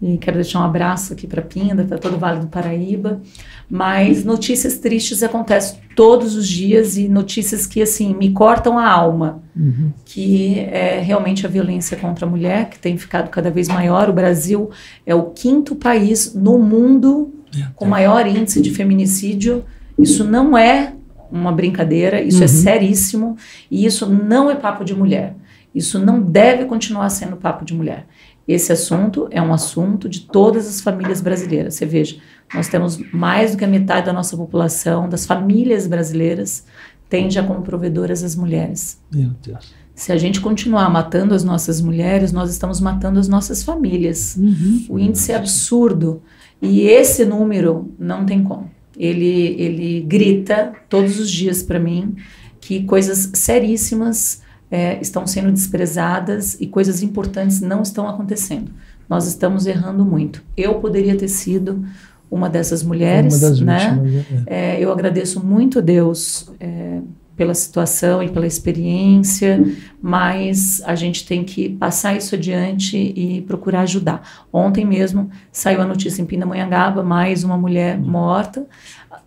E 0.00 0.18
quero 0.18 0.36
deixar 0.36 0.60
um 0.60 0.64
abraço 0.64 1.14
aqui 1.14 1.26
para 1.26 1.40
Pinda, 1.40 1.84
para 1.84 1.96
todo 1.96 2.16
o 2.16 2.18
Vale 2.18 2.40
do 2.40 2.48
Paraíba. 2.48 3.22
Mas 3.68 4.24
notícias 4.24 4.78
tristes 4.78 5.22
acontecem 5.22 5.80
todos 5.96 6.36
os 6.36 6.46
dias 6.46 6.98
e 6.98 7.08
notícias 7.08 7.66
que 7.66 7.80
assim 7.80 8.14
me 8.14 8.30
cortam 8.30 8.78
a 8.78 8.86
alma, 8.86 9.42
uhum. 9.56 9.90
que 10.04 10.60
é 10.60 11.00
realmente 11.00 11.46
a 11.46 11.48
violência 11.48 11.96
contra 11.96 12.26
a 12.26 12.28
mulher 12.28 12.68
que 12.68 12.78
tem 12.78 12.98
ficado 12.98 13.30
cada 13.30 13.50
vez 13.50 13.68
maior. 13.68 14.10
O 14.10 14.12
Brasil 14.12 14.70
é 15.06 15.14
o 15.14 15.30
quinto 15.30 15.74
país 15.74 16.34
no 16.34 16.58
mundo 16.58 17.32
com 17.74 17.86
maior 17.86 18.26
índice 18.26 18.60
de 18.60 18.70
feminicídio. 18.70 19.64
Isso 19.98 20.22
não 20.24 20.58
é 20.58 20.92
uma 21.32 21.50
brincadeira, 21.50 22.20
isso 22.20 22.38
é 22.38 22.40
uhum. 22.40 22.44
é 22.44 22.48
seríssimo 22.48 23.36
e 23.70 23.86
isso 23.86 24.06
não 24.06 24.50
é 24.50 24.54
papo 24.54 24.84
de 24.84 24.94
mulher. 24.94 25.34
Isso 25.74 25.98
não 25.98 26.22
deve 26.22 26.64
continuar 26.64 27.08
sendo 27.10 27.36
papo 27.36 27.64
de 27.64 27.74
mulher. 27.74 28.06
Esse 28.46 28.72
assunto 28.72 29.26
é 29.30 29.42
um 29.42 29.52
assunto 29.52 30.08
de 30.08 30.20
todas 30.20 30.68
as 30.68 30.80
famílias 30.80 31.20
brasileiras. 31.20 31.74
Você 31.74 31.86
veja, 31.86 32.16
nós 32.54 32.68
temos 32.68 32.98
mais 33.12 33.52
do 33.52 33.58
que 33.58 33.64
a 33.64 33.68
metade 33.68 34.06
da 34.06 34.12
nossa 34.12 34.36
população, 34.36 35.08
das 35.08 35.26
famílias 35.26 35.86
brasileiras, 35.86 36.64
tem 37.08 37.30
já 37.30 37.42
como 37.42 37.62
provedoras 37.62 38.22
as 38.22 38.36
mulheres. 38.36 39.00
Meu 39.12 39.30
Deus. 39.42 39.74
Se 39.94 40.12
a 40.12 40.16
gente 40.16 40.40
continuar 40.40 40.90
matando 40.90 41.34
as 41.34 41.42
nossas 41.42 41.80
mulheres, 41.80 42.30
nós 42.30 42.50
estamos 42.50 42.80
matando 42.80 43.18
as 43.18 43.28
nossas 43.28 43.62
famílias. 43.62 44.36
Uhum. 44.36 44.86
O 44.90 44.98
índice 44.98 45.32
é 45.32 45.36
absurdo. 45.36 46.22
E 46.60 46.82
esse 46.82 47.24
número 47.24 47.92
não 47.98 48.24
tem 48.26 48.42
como. 48.44 48.70
Ele, 48.96 49.56
ele 49.58 50.00
grita 50.02 50.72
todos 50.88 51.18
os 51.18 51.30
dias 51.30 51.62
para 51.62 51.78
mim 51.78 52.14
que 52.60 52.82
coisas 52.84 53.30
seríssimas 53.34 54.42
é, 54.70 55.00
estão 55.00 55.26
sendo 55.26 55.50
desprezadas 55.52 56.56
e 56.60 56.66
coisas 56.66 57.02
importantes 57.02 57.60
não 57.60 57.82
estão 57.82 58.08
acontecendo. 58.08 58.70
Nós 59.08 59.26
estamos 59.26 59.66
errando 59.66 60.04
muito. 60.04 60.42
Eu 60.56 60.76
poderia 60.76 61.16
ter 61.16 61.28
sido 61.28 61.84
uma 62.30 62.50
dessas 62.50 62.82
mulheres, 62.82 63.34
uma 63.34 63.50
das 63.50 63.60
né? 63.60 63.90
Últimas, 63.92 64.46
é. 64.46 64.74
É, 64.74 64.80
eu 64.80 64.90
agradeço 64.90 65.44
muito 65.44 65.78
a 65.78 65.82
Deus 65.82 66.50
é, 66.58 67.00
pela 67.36 67.54
situação 67.54 68.22
e 68.22 68.28
pela 68.28 68.46
experiência, 68.46 69.62
mas 70.02 70.82
a 70.84 70.94
gente 70.94 71.26
tem 71.26 71.44
que 71.44 71.68
passar 71.68 72.16
isso 72.16 72.34
adiante 72.34 72.96
e 72.96 73.42
procurar 73.42 73.82
ajudar. 73.82 74.46
Ontem 74.52 74.84
mesmo 74.84 75.30
saiu 75.52 75.82
a 75.82 75.86
notícia 75.86 76.22
em 76.22 76.26
Pindamonhangaba, 76.26 77.02
mais 77.02 77.44
uma 77.44 77.56
mulher 77.56 77.98
morta, 77.98 78.66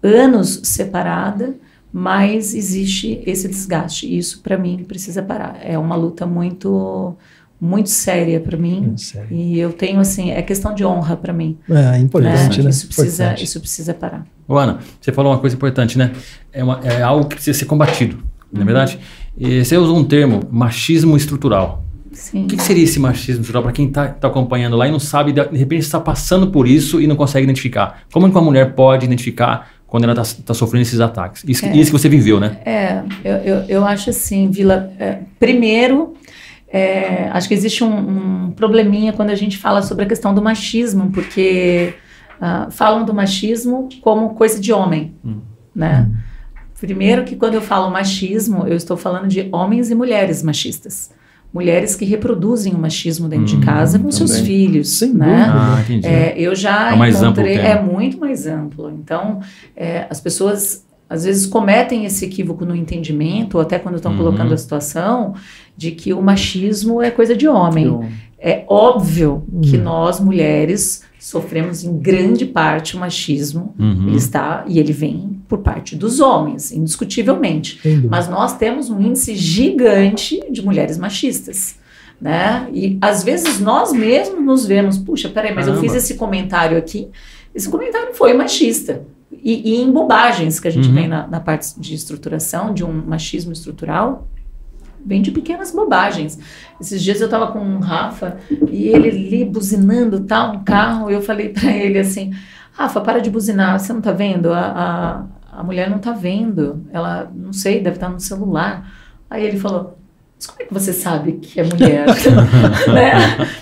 anos 0.01 0.61
separada, 0.63 1.55
mas 1.91 2.53
existe 2.53 3.21
esse 3.25 3.47
desgaste. 3.47 4.17
Isso 4.17 4.41
para 4.41 4.57
mim 4.57 4.83
precisa 4.87 5.23
parar. 5.23 5.59
É 5.61 5.77
uma 5.77 5.95
luta 5.95 6.25
muito 6.25 7.15
muito 7.61 7.89
séria 7.89 8.39
para 8.39 8.57
mim 8.57 8.95
e 9.29 9.59
eu 9.59 9.73
tenho 9.73 9.99
assim 9.99 10.31
é 10.31 10.41
questão 10.41 10.73
de 10.73 10.85
honra 10.85 11.17
para 11.17 11.33
mim 11.33 11.57
é, 11.69 11.97
é 11.97 11.99
importante 11.99 12.59
né? 12.59 12.63
né? 12.63 12.69
isso 12.69 12.87
precisa 12.87 13.23
importante. 13.23 13.43
isso 13.43 13.59
precisa 13.59 13.93
parar 13.93 14.25
Ô, 14.47 14.57
Ana 14.57 14.79
você 15.01 15.11
falou 15.11 15.33
uma 15.33 15.39
coisa 15.39 15.57
importante 15.57 15.97
né 15.97 16.13
é, 16.53 16.63
uma, 16.63 16.79
é 16.85 17.01
algo 17.01 17.27
que 17.27 17.35
precisa 17.35 17.59
ser 17.59 17.65
combatido 17.65 18.15
uhum. 18.15 18.23
não 18.53 18.61
é 18.61 18.65
verdade 18.65 18.99
e 19.37 19.65
você 19.65 19.77
usou 19.77 19.97
um 19.97 20.05
termo 20.05 20.39
machismo 20.49 21.17
estrutural 21.17 21.83
Sim. 22.13 22.45
o 22.45 22.47
que, 22.47 22.55
que 22.55 22.63
seria 22.63 22.83
esse 22.85 22.97
machismo 22.97 23.41
estrutural 23.41 23.63
para 23.63 23.73
quem 23.73 23.87
está 23.87 24.07
tá 24.07 24.29
acompanhando 24.29 24.77
lá 24.77 24.87
e 24.87 24.91
não 24.91 24.99
sabe 24.99 25.33
de, 25.33 25.45
de 25.45 25.57
repente 25.57 25.81
está 25.81 25.99
passando 25.99 26.51
por 26.51 26.65
isso 26.65 27.01
e 27.01 27.07
não 27.07 27.17
consegue 27.17 27.43
identificar 27.43 28.03
como 28.09 28.25
é 28.25 28.29
que 28.29 28.35
uma 28.37 28.43
mulher 28.43 28.73
pode 28.73 29.05
identificar 29.05 29.69
quando 29.89 30.03
ela 30.05 30.13
está 30.13 30.43
tá 30.45 30.53
sofrendo 30.53 30.83
esses 30.83 30.99
ataques 30.99 31.43
isso, 31.47 31.65
é, 31.65 31.75
isso 31.75 31.91
que 31.91 31.99
você 31.99 32.09
viveu 32.09 32.39
né 32.39 32.57
é 32.65 33.03
eu, 33.23 33.35
eu, 33.37 33.65
eu 33.67 33.85
acho 33.85 34.09
assim 34.09 34.49
Vila 34.49 34.91
é, 34.99 35.19
primeiro 35.39 36.15
é, 36.71 37.29
acho 37.31 37.47
que 37.47 37.53
existe 37.53 37.83
um, 37.83 38.45
um, 38.47 38.51
probleminha 38.51 39.11
quando 39.11 39.31
a 39.31 39.35
gente 39.35 39.57
fala 39.57 39.81
sobre 39.81 40.05
a 40.05 40.07
questão 40.07 40.35
do 40.35 40.41
machismo, 40.41 41.11
porque 41.11 41.95
uh, 42.39 42.69
falam 42.69 43.03
do 43.03 43.13
machismo 43.13 43.89
como 44.01 44.35
coisa 44.35 44.59
de 44.59 44.71
homem, 44.71 45.15
hum. 45.25 45.41
né? 45.73 46.07
Hum. 46.07 46.15
Primeiro 46.79 47.25
que 47.25 47.35
quando 47.35 47.55
eu 47.55 47.61
falo 47.61 47.91
machismo, 47.91 48.65
eu 48.65 48.75
estou 48.75 48.95
falando 48.95 49.27
de 49.27 49.49
homens 49.51 49.91
e 49.91 49.95
mulheres 49.95 50.41
machistas. 50.41 51.11
Mulheres 51.51 51.95
que 51.95 52.05
reproduzem 52.05 52.75
o 52.75 52.77
machismo 52.77 53.27
dentro 53.27 53.55
hum, 53.55 53.59
de 53.59 53.65
casa 53.65 53.97
com 53.97 54.09
também. 54.09 54.27
seus 54.27 54.39
filhos, 54.39 54.99
Sem 54.99 55.13
né? 55.13 55.47
Ah, 55.49 55.83
é, 56.03 56.35
eu 56.37 56.53
já 56.53 56.91
é 56.91 57.09
encontrei, 57.09 57.57
é 57.57 57.81
muito 57.81 58.19
mais 58.19 58.45
amplo. 58.45 58.91
Então, 58.91 59.39
é, 59.75 60.05
as 60.09 60.21
pessoas 60.21 60.85
às 61.09 61.23
vezes 61.23 61.47
cometem 61.47 62.05
esse 62.05 62.23
equívoco 62.23 62.63
no 62.63 62.75
entendimento, 62.75 63.55
ou 63.55 63.61
até 63.61 63.79
quando 63.79 63.95
estão 63.95 64.11
uhum. 64.11 64.17
colocando 64.19 64.53
a 64.53 64.57
situação, 64.57 65.33
de 65.75 65.89
que 65.91 66.13
o 66.13 66.21
machismo 66.21 67.01
é 67.01 67.09
coisa 67.09 67.35
de 67.35 67.47
homem. 67.47 67.99
É 68.37 68.63
óbvio 68.67 69.43
uhum. 69.51 69.61
que 69.61 69.75
nós, 69.75 70.19
mulheres, 70.19 71.03
sofremos 71.19 71.83
em 71.83 71.97
grande 71.97 72.45
parte 72.45 72.95
o 72.95 72.99
machismo. 72.99 73.73
Uhum. 73.79 74.07
Ele 74.07 74.17
está 74.17 74.63
e 74.67 74.77
ele 74.77 74.93
vem 74.93 75.38
por 75.49 75.59
parte 75.59 75.95
dos 75.95 76.19
homens, 76.19 76.71
indiscutivelmente. 76.71 77.81
Mas 78.07 78.29
nós 78.29 78.55
temos 78.55 78.91
um 78.91 79.01
índice 79.01 79.35
gigante 79.35 80.39
de 80.49 80.63
mulheres 80.63 80.97
machistas. 80.97 81.77
Né? 82.21 82.69
E 82.71 82.97
às 83.01 83.23
vezes 83.23 83.59
nós 83.59 83.91
mesmos 83.91 84.45
nos 84.45 84.65
vemos, 84.65 84.97
puxa, 84.97 85.27
peraí, 85.27 85.53
mas 85.53 85.65
Caramba. 85.65 85.83
eu 85.83 85.89
fiz 85.89 86.03
esse 86.03 86.15
comentário 86.15 86.77
aqui. 86.77 87.07
Esse 87.55 87.67
comentário 87.67 88.13
foi 88.13 88.33
machista 88.33 89.01
e, 89.31 89.73
e 89.73 89.81
em 89.81 89.91
bobagens 89.91 90.59
que 90.59 90.67
a 90.67 90.71
gente 90.71 90.87
uhum. 90.87 90.93
vem 90.93 91.07
na, 91.07 91.25
na, 91.25 91.39
parte 91.39 91.79
de 91.79 91.95
estruturação, 91.95 92.73
de 92.73 92.83
um 92.83 92.91
machismo 92.91 93.51
estrutural, 93.51 94.27
vem 95.03 95.21
de 95.21 95.31
pequenas 95.31 95.71
bobagens. 95.71 96.37
Esses 96.79 97.01
dias 97.01 97.21
eu 97.21 97.25
estava 97.25 97.47
com 97.47 97.59
um 97.59 97.79
Rafa 97.79 98.37
e 98.69 98.89
ele 98.89 99.09
ali 99.09 99.45
buzinando 99.45 100.19
tal, 100.19 100.55
um 100.55 100.63
carro, 100.63 101.09
e 101.09 101.13
eu 101.13 101.21
falei 101.21 101.49
para 101.49 101.71
ele 101.71 101.97
assim, 101.97 102.33
Rafa, 102.73 103.01
para 103.01 103.19
de 103.19 103.31
buzinar, 103.31 103.79
você 103.79 103.91
não 103.91 103.99
está 103.99 104.11
vendo? 104.11 104.53
A, 104.53 105.25
a, 105.59 105.63
mulher 105.63 105.89
não 105.89 105.97
está 105.97 106.11
vendo, 106.11 106.85
ela, 106.91 107.29
não 107.35 107.51
sei, 107.51 107.81
deve 107.81 107.97
estar 107.97 108.07
tá 108.07 108.13
no 108.13 108.19
celular. 108.19 108.89
Aí 109.29 109.45
ele 109.45 109.59
falou, 109.59 109.97
mas 110.35 110.47
como 110.47 110.61
é 110.61 110.65
que 110.65 110.73
você 110.73 110.93
sabe 110.93 111.33
que 111.33 111.59
é 111.59 111.63
mulher? 111.63 112.05
né? 112.93 113.13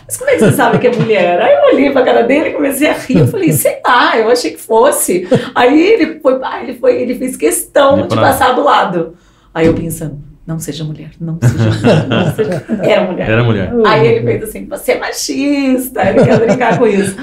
Mas 0.06 0.18
como 0.18 0.30
é 0.30 0.34
que 0.34 0.40
você 0.40 0.52
sabe 0.52 0.78
que 0.78 0.88
é 0.88 0.96
mulher? 0.96 1.42
Aí 1.42 1.54
eu 1.54 1.74
olhei 1.74 1.92
pra 1.92 2.06
cara 2.06 2.22
dele 2.22 2.50
e 2.50 2.54
comecei 2.54 2.90
a 2.90 2.94
rir. 2.94 3.18
Eu 3.18 3.28
falei, 3.28 3.52
sei 3.52 3.82
lá, 3.86 4.18
eu 4.18 4.30
achei 4.30 4.52
que 4.52 4.62
fosse. 4.62 5.28
Aí 5.56 5.82
ele 5.82 6.20
foi, 6.20 6.40
ele 6.62 6.74
foi, 6.76 7.02
ele 7.02 7.16
fez 7.16 7.36
questão 7.36 8.08
de 8.08 8.16
passar 8.16 8.54
do 8.54 8.64
lado. 8.64 9.16
Aí 9.54 9.66
eu 9.66 9.74
pensando, 9.74 10.20
não 10.48 10.60
seja 10.60 10.86
mulher, 10.86 11.12
não 11.20 11.38
seja 11.42 11.70
mulher, 11.70 12.08
não 12.08 12.32
seja... 12.34 12.66
Era 12.82 13.12
mulher. 13.12 13.30
Era 13.30 13.44
mulher. 13.44 13.74
Aí 13.86 14.08
ele 14.08 14.26
fez 14.26 14.44
assim, 14.44 14.66
você 14.66 14.94
é 14.94 15.00
machista, 15.00 16.10
ele 16.10 16.24
quer 16.24 16.40
brincar 16.40 16.80
com 16.80 16.88
isso. 16.88 17.18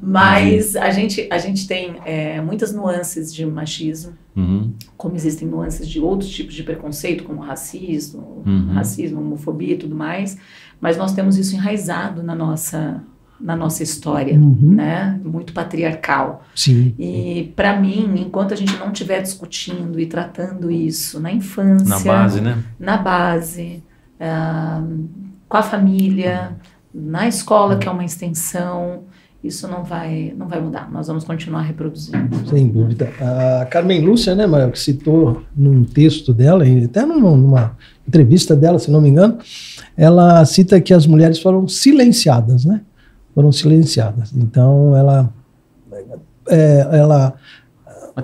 Mas 0.00 0.74
a 0.76 0.88
gente, 0.90 1.28
a 1.30 1.36
gente 1.36 1.68
tem 1.68 1.96
é, 2.06 2.40
muitas 2.40 2.72
nuances 2.72 3.34
de 3.34 3.44
machismo, 3.44 4.14
uhum. 4.34 4.72
como 4.96 5.14
existem 5.14 5.46
nuances 5.46 5.86
de 5.86 6.00
outros 6.00 6.30
tipos 6.30 6.54
de 6.54 6.62
preconceito, 6.62 7.22
como 7.24 7.42
racismo, 7.42 8.42
uhum. 8.46 8.72
racismo, 8.72 9.20
homofobia 9.20 9.74
e 9.74 9.78
tudo 9.78 9.94
mais, 9.94 10.38
mas 10.80 10.96
nós 10.96 11.12
temos 11.12 11.36
isso 11.36 11.54
enraizado 11.54 12.22
na 12.22 12.34
nossa 12.34 13.02
na 13.40 13.56
nossa 13.56 13.82
história, 13.82 14.34
uhum. 14.34 14.74
né? 14.74 15.18
Muito 15.24 15.52
patriarcal. 15.52 16.44
Sim. 16.54 16.94
E 16.98 17.52
para 17.56 17.80
mim, 17.80 18.14
enquanto 18.16 18.52
a 18.52 18.56
gente 18.56 18.76
não 18.76 18.92
estiver 18.92 19.22
discutindo 19.22 19.98
e 19.98 20.06
tratando 20.06 20.70
isso 20.70 21.18
na 21.18 21.32
infância, 21.32 21.88
na 21.88 21.98
base, 22.00 22.40
né? 22.40 22.58
Na 22.78 22.96
base, 22.98 23.82
uh, 24.20 25.08
com 25.48 25.56
a 25.56 25.62
família, 25.62 26.56
na 26.94 27.26
escola 27.26 27.78
que 27.78 27.88
é 27.88 27.90
uma 27.90 28.04
extensão, 28.04 29.04
isso 29.42 29.66
não 29.66 29.82
vai, 29.82 30.34
não 30.36 30.46
vai 30.46 30.60
mudar. 30.60 30.90
Nós 30.92 31.06
vamos 31.06 31.24
continuar 31.24 31.62
reproduzindo. 31.62 32.46
Sem 32.46 32.68
dúvida. 32.68 33.10
A 33.60 33.64
Carmen 33.64 34.02
Lúcia, 34.02 34.34
né, 34.34 34.46
Maio, 34.46 34.70
que 34.70 34.78
citou 34.78 35.42
num 35.56 35.82
texto 35.82 36.34
dela, 36.34 36.62
até 36.84 37.06
numa, 37.06 37.34
numa 37.34 37.76
entrevista 38.06 38.54
dela, 38.54 38.78
se 38.78 38.90
não 38.90 39.00
me 39.00 39.08
engano, 39.08 39.38
ela 39.96 40.44
cita 40.44 40.78
que 40.80 40.92
as 40.92 41.06
mulheres 41.06 41.38
foram 41.38 41.66
silenciadas, 41.66 42.66
né? 42.66 42.82
Foram 43.34 43.52
silenciadas. 43.52 44.32
Então, 44.34 44.96
ela. 44.96 45.28
É, 46.48 46.88
ela 46.92 47.34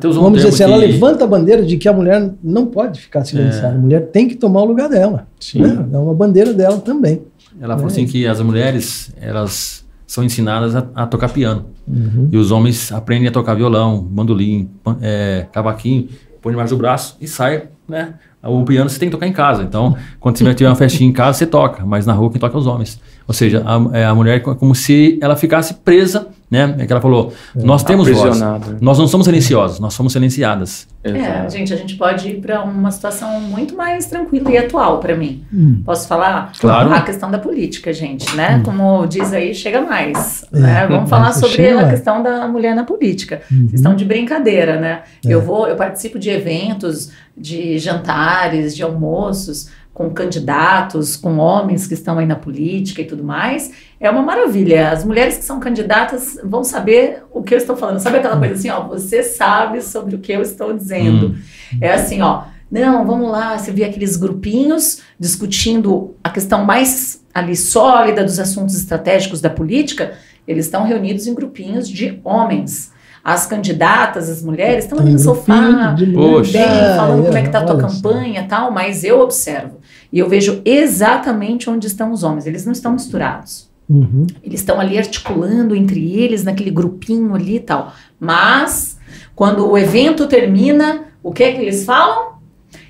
vamos 0.03 0.39
dizer 0.39 0.49
assim, 0.49 0.57
que... 0.59 0.63
ela 0.63 0.77
levanta 0.77 1.25
a 1.25 1.27
bandeira 1.27 1.65
de 1.65 1.77
que 1.77 1.89
a 1.89 1.93
mulher 1.93 2.33
não 2.43 2.67
pode 2.67 3.01
ficar 3.01 3.25
silenciada. 3.25 3.75
É. 3.75 3.79
A 3.79 3.81
mulher 3.81 4.01
tem 4.09 4.29
que 4.29 4.35
tomar 4.35 4.63
o 4.63 4.65
lugar 4.65 4.89
dela. 4.89 5.27
Né? 5.55 5.89
É 5.93 5.99
uma 5.99 6.15
bandeira 6.15 6.53
dela 6.53 6.79
também. 6.79 7.23
Ela 7.61 7.75
falou 7.75 7.87
assim 7.87 8.07
que 8.07 8.27
as 8.27 8.41
mulheres, 8.41 9.13
elas 9.19 9.87
são 10.07 10.23
ensinadas 10.23 10.77
a, 10.77 10.87
a 10.95 11.07
tocar 11.07 11.31
piano. 11.31 11.67
Uhum. 11.87 12.29
E 12.31 12.37
os 12.37 12.51
homens 12.51 12.93
aprendem 12.93 13.29
a 13.29 13.33
tocar 13.33 13.55
violão, 13.55 14.03
bandolim, 14.03 14.69
é, 15.01 15.47
cavaquinho, 15.53 16.09
põe 16.43 16.53
debaixo 16.53 16.75
do 16.75 16.79
braço 16.79 17.17
e 17.21 17.27
sai, 17.27 17.69
né? 17.89 18.15
O 18.43 18.65
piano 18.65 18.89
você 18.89 18.99
tem 18.99 19.09
que 19.09 19.15
tocar 19.15 19.27
em 19.27 19.33
casa. 19.33 19.63
Então, 19.63 19.97
quando 20.21 20.39
você 20.39 20.55
tiver 20.55 20.69
uma 20.69 20.77
festinha 20.77 21.09
em 21.09 21.13
casa, 21.13 21.39
você 21.39 21.47
toca, 21.47 21.85
mas 21.85 22.07
na 22.07 22.13
rua 22.13 22.31
quem 22.31 22.39
toca 22.39 22.57
é 22.57 22.59
os 22.59 22.67
homens. 22.67 23.01
Ou 23.29 23.35
seja, 23.35 23.63
a, 23.67 23.99
é, 23.99 24.05
a 24.05 24.15
mulher 24.15 24.37
é 24.37 24.41
como 24.41 24.75
se 24.75 25.19
ela 25.21 25.35
ficasse 25.35 25.75
presa, 25.75 26.29
né? 26.49 26.77
É 26.79 26.87
que 26.87 26.93
ela 26.93 27.03
falou, 27.03 27.33
é, 27.57 27.63
nós 27.65 27.83
temos 27.83 28.09
voz, 28.09 28.41
nós 28.81 28.99
não 28.99 29.09
somos 29.09 29.25
silenciosos, 29.25 29.81
nós 29.81 29.95
somos 29.95 30.13
silenciadas. 30.13 30.87
É, 31.03 31.49
gente, 31.51 31.73
a 31.73 31.77
gente 31.77 31.97
pode 31.97 32.29
ir 32.29 32.41
para 32.41 32.63
uma 32.63 32.91
situação 32.93 33.41
muito 33.41 33.77
mais 33.77 34.07
tranquila 34.07 34.51
e 34.53 34.59
atual 34.59 35.01
para 35.01 35.17
mim. 35.17 35.45
Hum. 35.53 35.83
Posso 35.85 36.07
falar? 36.07 36.53
Claro. 36.61 36.93
A 36.93 37.01
questão 37.01 37.29
da 37.29 37.39
política, 37.39 37.93
gente, 37.93 38.33
né? 38.37 38.59
Hum. 38.59 38.63
Como 38.63 39.07
diz 39.07 39.33
aí, 39.33 39.53
chega 39.53 39.81
mais. 39.81 40.45
É, 40.53 40.59
né? 40.59 40.87
Vamos 40.87 41.11
falar 41.11 41.33
sobre 41.33 41.69
a 41.69 41.89
questão 41.89 42.23
da 42.23 42.47
mulher 42.47 42.77
na 42.77 42.85
política. 42.85 43.43
Uhum. 43.51 43.67
Questão 43.67 43.97
de 43.97 44.05
brincadeira, 44.05 44.79
né? 44.81 45.03
É. 45.25 45.33
Eu 45.33 45.43
vou, 45.43 45.67
eu 45.67 45.75
participo 45.75 46.17
de 46.17 46.31
eventos, 46.31 47.11
de 47.37 47.77
jantares, 47.79 48.75
de 48.75 48.85
almoços 48.85 49.69
com 49.97 50.11
candidatos, 50.11 51.17
com 51.17 51.39
homens 51.39 51.87
que 51.87 51.95
estão 51.95 52.19
aí 52.19 52.27
na 52.27 52.37
política 52.37 53.01
e 53.01 53.07
tudo 53.07 53.25
mais, 53.25 53.73
é 53.99 54.11
uma 54.11 54.21
maravilha. 54.21 54.91
As 54.91 55.03
mulheres 55.03 55.39
que 55.39 55.45
são 55.45 55.59
candidatas 55.59 56.39
vão 56.45 56.63
saber 56.63 57.23
o 57.33 57.43
que 57.43 57.55
eu 57.55 57.57
estou 57.57 57.75
falando. 57.75 57.99
Sabe 57.99 58.19
aquela 58.19 58.37
coisa 58.37 58.53
assim, 58.53 58.69
ó, 58.69 58.87
você 58.87 59.23
sabe 59.23 59.81
sobre 59.81 60.15
o 60.15 60.19
que 60.19 60.33
eu 60.33 60.43
estou 60.43 60.75
dizendo. 60.75 61.29
Hum. 61.29 61.35
É 61.81 61.95
assim, 61.95 62.21
ó, 62.21 62.43
não, 62.71 63.07
vamos 63.07 63.31
lá, 63.31 63.57
você 63.57 63.73
vê 63.73 63.85
aqueles 63.85 64.17
grupinhos 64.17 65.01
discutindo 65.19 66.15
a 66.23 66.29
questão 66.29 66.63
mais 66.63 67.25
ali 67.33 67.57
sólida 67.57 68.23
dos 68.23 68.39
assuntos 68.39 68.77
estratégicos 68.77 69.41
da 69.41 69.49
política, 69.49 70.13
eles 70.47 70.67
estão 70.67 70.85
reunidos 70.85 71.27
em 71.27 71.33
grupinhos 71.33 71.89
de 71.89 72.21
homens. 72.23 72.93
As 73.29 73.45
candidatas, 73.45 74.31
as 74.31 74.41
mulheres, 74.41 74.85
estão 74.85 75.01
ali 75.01 75.11
no 75.11 75.19
sofá, 75.19 75.97
bem, 75.97 76.97
falando 76.97 77.25
como 77.25 77.37
é 77.37 77.41
que 77.41 77.49
está 77.49 77.59
a 77.59 77.65
tua 77.65 77.77
campanha 77.77 78.41
e 78.41 78.47
tal, 78.47 78.71
mas 78.71 79.03
eu 79.03 79.19
observo 79.19 79.81
e 80.13 80.21
eu 80.21 80.29
vejo 80.29 80.63
exatamente 80.65 81.69
onde 81.69 81.89
estão 81.89 82.13
os 82.13 82.23
homens. 82.23 82.47
Eles 82.47 82.65
não 82.65 82.71
estão 82.71 82.93
misturados. 82.93 83.69
Uhum. 83.91 84.29
Eles 84.45 84.61
estão 84.61 84.79
ali 84.79 84.97
articulando 84.97 85.75
entre 85.75 86.17
eles, 86.17 86.45
naquele 86.45 86.71
grupinho 86.71 87.35
ali 87.35 87.57
e 87.57 87.61
tal. 87.61 87.93
Mas, 88.21 88.97
quando 89.35 89.69
o 89.69 89.77
evento 89.77 90.29
termina, 90.29 91.07
o 91.21 91.33
que 91.33 91.43
é 91.43 91.53
que 91.53 91.61
eles 91.61 91.85
falam? 91.85 92.37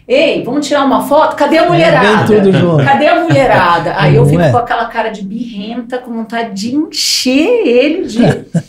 Ei, 0.06 0.44
vamos 0.44 0.68
tirar 0.68 0.84
uma 0.84 1.02
foto? 1.02 1.34
Cadê 1.34 1.56
a 1.56 1.64
é, 1.64 1.68
mulherada? 1.68 2.34
É, 2.34 2.84
Cadê 2.84 3.08
a 3.08 3.24
mulherada? 3.24 3.94
Aí 3.96 4.14
eu 4.14 4.26
fico 4.26 4.42
é. 4.42 4.52
com 4.52 4.58
aquela 4.58 4.84
cara 4.84 5.08
de 5.08 5.22
birrenta, 5.22 5.96
com 5.96 6.12
vontade 6.12 6.52
de 6.52 6.76
encher 6.76 7.66
ele 7.66 8.06
de. 8.06 8.18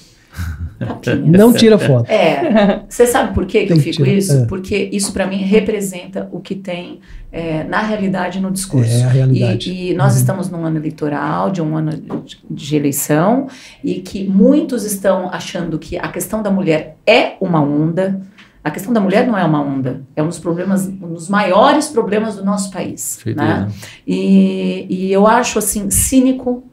Não 1.26 1.54
tira 1.54 1.78
foto. 1.78 2.10
É. 2.10 2.84
Você 2.88 3.08
sabe 3.08 3.34
por 3.34 3.46
que, 3.46 3.66
que 3.66 3.74
eu 3.74 3.80
fico 3.80 4.06
isso? 4.06 4.38
É. 4.38 4.46
Porque 4.46 4.90
isso 4.92 5.12
para 5.12 5.26
mim 5.26 5.38
representa 5.38 6.30
o 6.32 6.40
que 6.40 6.56
tem 6.56 7.00
é, 7.32 7.64
na 7.64 7.82
realidade 7.82 8.40
no 8.40 8.52
discurso. 8.52 8.92
É 8.92 9.04
a 9.04 9.10
realidade. 9.10 9.72
E, 9.72 9.92
e 9.92 9.94
nós 9.94 10.14
uhum. 10.14 10.20
estamos 10.20 10.50
num 10.50 10.66
ano 10.66 10.78
eleitoral, 10.78 11.50
de 11.50 11.62
um 11.62 11.76
ano 11.76 11.92
de, 11.92 12.40
de 12.50 12.76
eleição, 12.76 13.48
e 13.84 13.96
que 13.96 14.28
muitos 14.28 14.84
estão 14.84 15.30
achando 15.32 15.78
que 15.80 15.98
a 15.98 16.08
questão 16.10 16.42
da 16.42 16.52
mulher 16.52 16.98
é 17.06 17.34
uma 17.42 17.62
onda. 17.62 18.22
A 18.64 18.70
questão 18.70 18.92
da 18.92 19.00
mulher 19.00 19.26
não 19.26 19.38
é 19.38 19.46
uma 19.46 19.62
onda, 19.62 20.02
é 20.14 20.22
um 20.22 20.28
dos 20.28 20.40
problemas, 20.40 20.88
um 20.88 21.14
dos 21.14 21.30
maiores 21.30 21.88
problemas 21.88 22.36
do 22.36 22.44
nosso 22.44 22.70
país. 22.70 23.20
Né? 23.26 23.70
E, 24.06 24.86
e 24.90 25.12
eu 25.12 25.26
acho 25.26 25.58
assim 25.58 25.90
cínico, 25.90 26.66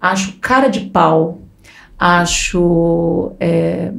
acho 0.00 0.38
cara 0.40 0.68
de 0.68 0.80
pau, 0.80 1.41
acho. 2.02 3.32
É, 3.38 3.92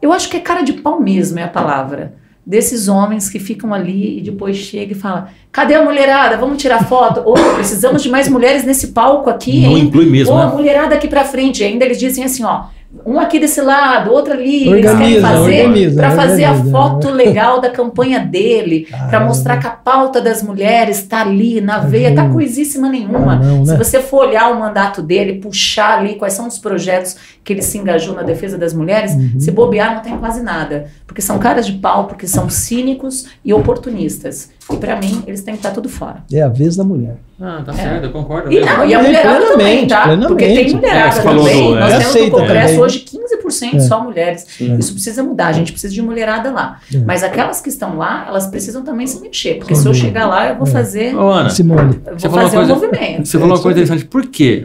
eu 0.00 0.12
acho 0.12 0.28
que 0.30 0.36
é 0.36 0.40
cara 0.40 0.62
de 0.62 0.74
pau 0.74 1.00
mesmo 1.00 1.38
é 1.40 1.42
a 1.42 1.48
palavra. 1.48 2.14
Desses 2.46 2.88
homens 2.88 3.28
que 3.28 3.38
ficam 3.38 3.74
ali 3.74 4.18
e 4.18 4.22
depois 4.22 4.56
chega 4.56 4.92
e 4.92 4.94
fala: 4.94 5.28
cadê 5.50 5.74
a 5.74 5.82
mulherada? 5.82 6.36
Vamos 6.36 6.62
tirar 6.62 6.84
foto? 6.84 7.20
Ou 7.24 7.34
oh, 7.34 7.54
precisamos 7.56 8.02
de 8.02 8.08
mais 8.08 8.28
mulheres 8.28 8.64
nesse 8.64 8.88
palco 8.88 9.28
aqui, 9.28 9.62
Não 9.62 9.76
hein? 9.76 9.84
inclui 9.84 10.06
mesmo. 10.06 10.32
Ou 10.32 10.40
oh, 10.40 10.46
né? 10.46 10.52
mulherada 10.54 10.94
aqui 10.94 11.08
pra 11.08 11.24
frente. 11.24 11.62
E 11.62 11.66
ainda 11.66 11.84
eles 11.84 11.98
dizem 11.98 12.24
assim: 12.24 12.44
ó 12.44 12.66
um 13.04 13.20
aqui 13.20 13.38
desse 13.38 13.60
lado, 13.60 14.10
outro 14.10 14.32
ali, 14.32 14.66
organiza, 14.66 14.94
eles 14.94 14.98
querem 14.98 15.20
fazer 15.20 15.94
para 15.94 16.10
fazer 16.12 16.44
a 16.44 16.54
foto 16.54 17.10
legal 17.10 17.60
da 17.60 17.68
campanha 17.68 18.18
dele, 18.18 18.88
para 19.10 19.20
mostrar 19.20 19.58
que 19.58 19.66
a 19.66 19.70
pauta 19.70 20.22
das 20.22 20.42
mulheres 20.42 20.98
está 20.98 21.20
ali 21.20 21.60
na 21.60 21.80
veia, 21.80 22.14
tá 22.14 22.28
coisíssima 22.30 22.88
nenhuma. 22.88 23.36
Não, 23.36 23.64
né? 23.64 23.66
Se 23.66 23.76
você 23.76 24.00
for 24.00 24.26
olhar 24.26 24.50
o 24.50 24.58
mandato 24.58 25.02
dele, 25.02 25.34
puxar 25.34 25.98
ali 25.98 26.14
quais 26.14 26.32
são 26.32 26.48
os 26.48 26.58
projetos 26.58 27.16
que 27.44 27.52
ele 27.52 27.62
se 27.62 27.76
engajou 27.76 28.14
na 28.14 28.22
defesa 28.22 28.56
das 28.56 28.72
mulheres, 28.72 29.12
uhum. 29.12 29.38
se 29.38 29.50
bobear 29.50 29.94
não 29.94 30.02
tem 30.02 30.16
quase 30.16 30.42
nada, 30.42 30.86
porque 31.06 31.20
são 31.20 31.38
caras 31.38 31.66
de 31.66 31.74
pau, 31.74 32.06
porque 32.06 32.26
são 32.26 32.48
cínicos 32.48 33.26
e 33.44 33.52
oportunistas. 33.52 34.50
E 34.70 34.76
para 34.76 34.96
mim, 34.96 35.22
eles 35.26 35.42
têm 35.42 35.54
que 35.54 35.60
estar 35.60 35.72
tudo 35.72 35.90
fora. 35.90 36.24
É 36.32 36.40
a 36.40 36.48
vez 36.48 36.74
da 36.74 36.84
mulher. 36.84 37.18
Ah, 37.40 37.62
tá 37.64 37.70
é. 37.72 37.76
certo, 37.76 38.04
eu 38.04 38.10
concordo. 38.10 38.52
E, 38.52 38.60
não, 38.60 38.84
e 38.84 38.92
a 38.92 39.00
mulherada 39.00 39.46
também, 39.46 39.86
tá? 39.86 40.08
Porque 40.26 40.44
tem 40.44 40.74
mulherada 40.74 41.20
é, 41.20 41.22
também. 41.22 41.68
Do, 41.68 41.74
Nós 41.78 41.92
é. 41.92 41.98
temos 41.98 42.14
no 42.14 42.30
Congresso 42.30 42.66
também. 42.66 42.80
hoje 42.80 43.04
15% 43.48 43.74
é. 43.74 43.78
só 43.78 44.02
mulheres. 44.02 44.46
Sim. 44.48 44.76
Isso 44.76 44.92
precisa 44.92 45.22
mudar, 45.22 45.46
a 45.46 45.52
gente 45.52 45.70
precisa 45.70 45.94
de 45.94 46.02
mulherada 46.02 46.50
lá. 46.50 46.80
É. 46.92 46.98
Mas 46.98 47.22
aquelas 47.22 47.60
que 47.60 47.68
estão 47.68 47.96
lá, 47.96 48.24
elas 48.26 48.48
precisam 48.48 48.82
também 48.82 49.06
se 49.06 49.20
mexer. 49.20 49.54
Porque 49.58 49.76
se 49.76 49.86
eu 49.86 49.94
chegar 49.94 50.26
lá, 50.26 50.48
eu 50.48 50.56
vou 50.56 50.66
é. 50.66 50.70
fazer. 50.70 51.14
Ô, 51.14 51.30
Ana, 51.30 51.48
Simone. 51.48 52.00
Eu 52.06 52.28
vou 52.28 52.40
fazer 52.40 52.56
coisa, 52.56 52.72
um 52.72 52.76
movimento. 52.76 53.28
Você 53.28 53.38
falou 53.38 53.54
uma 53.54 53.62
coisa 53.62 53.78
interessante. 53.78 54.08
Por 54.08 54.26
quê? 54.26 54.64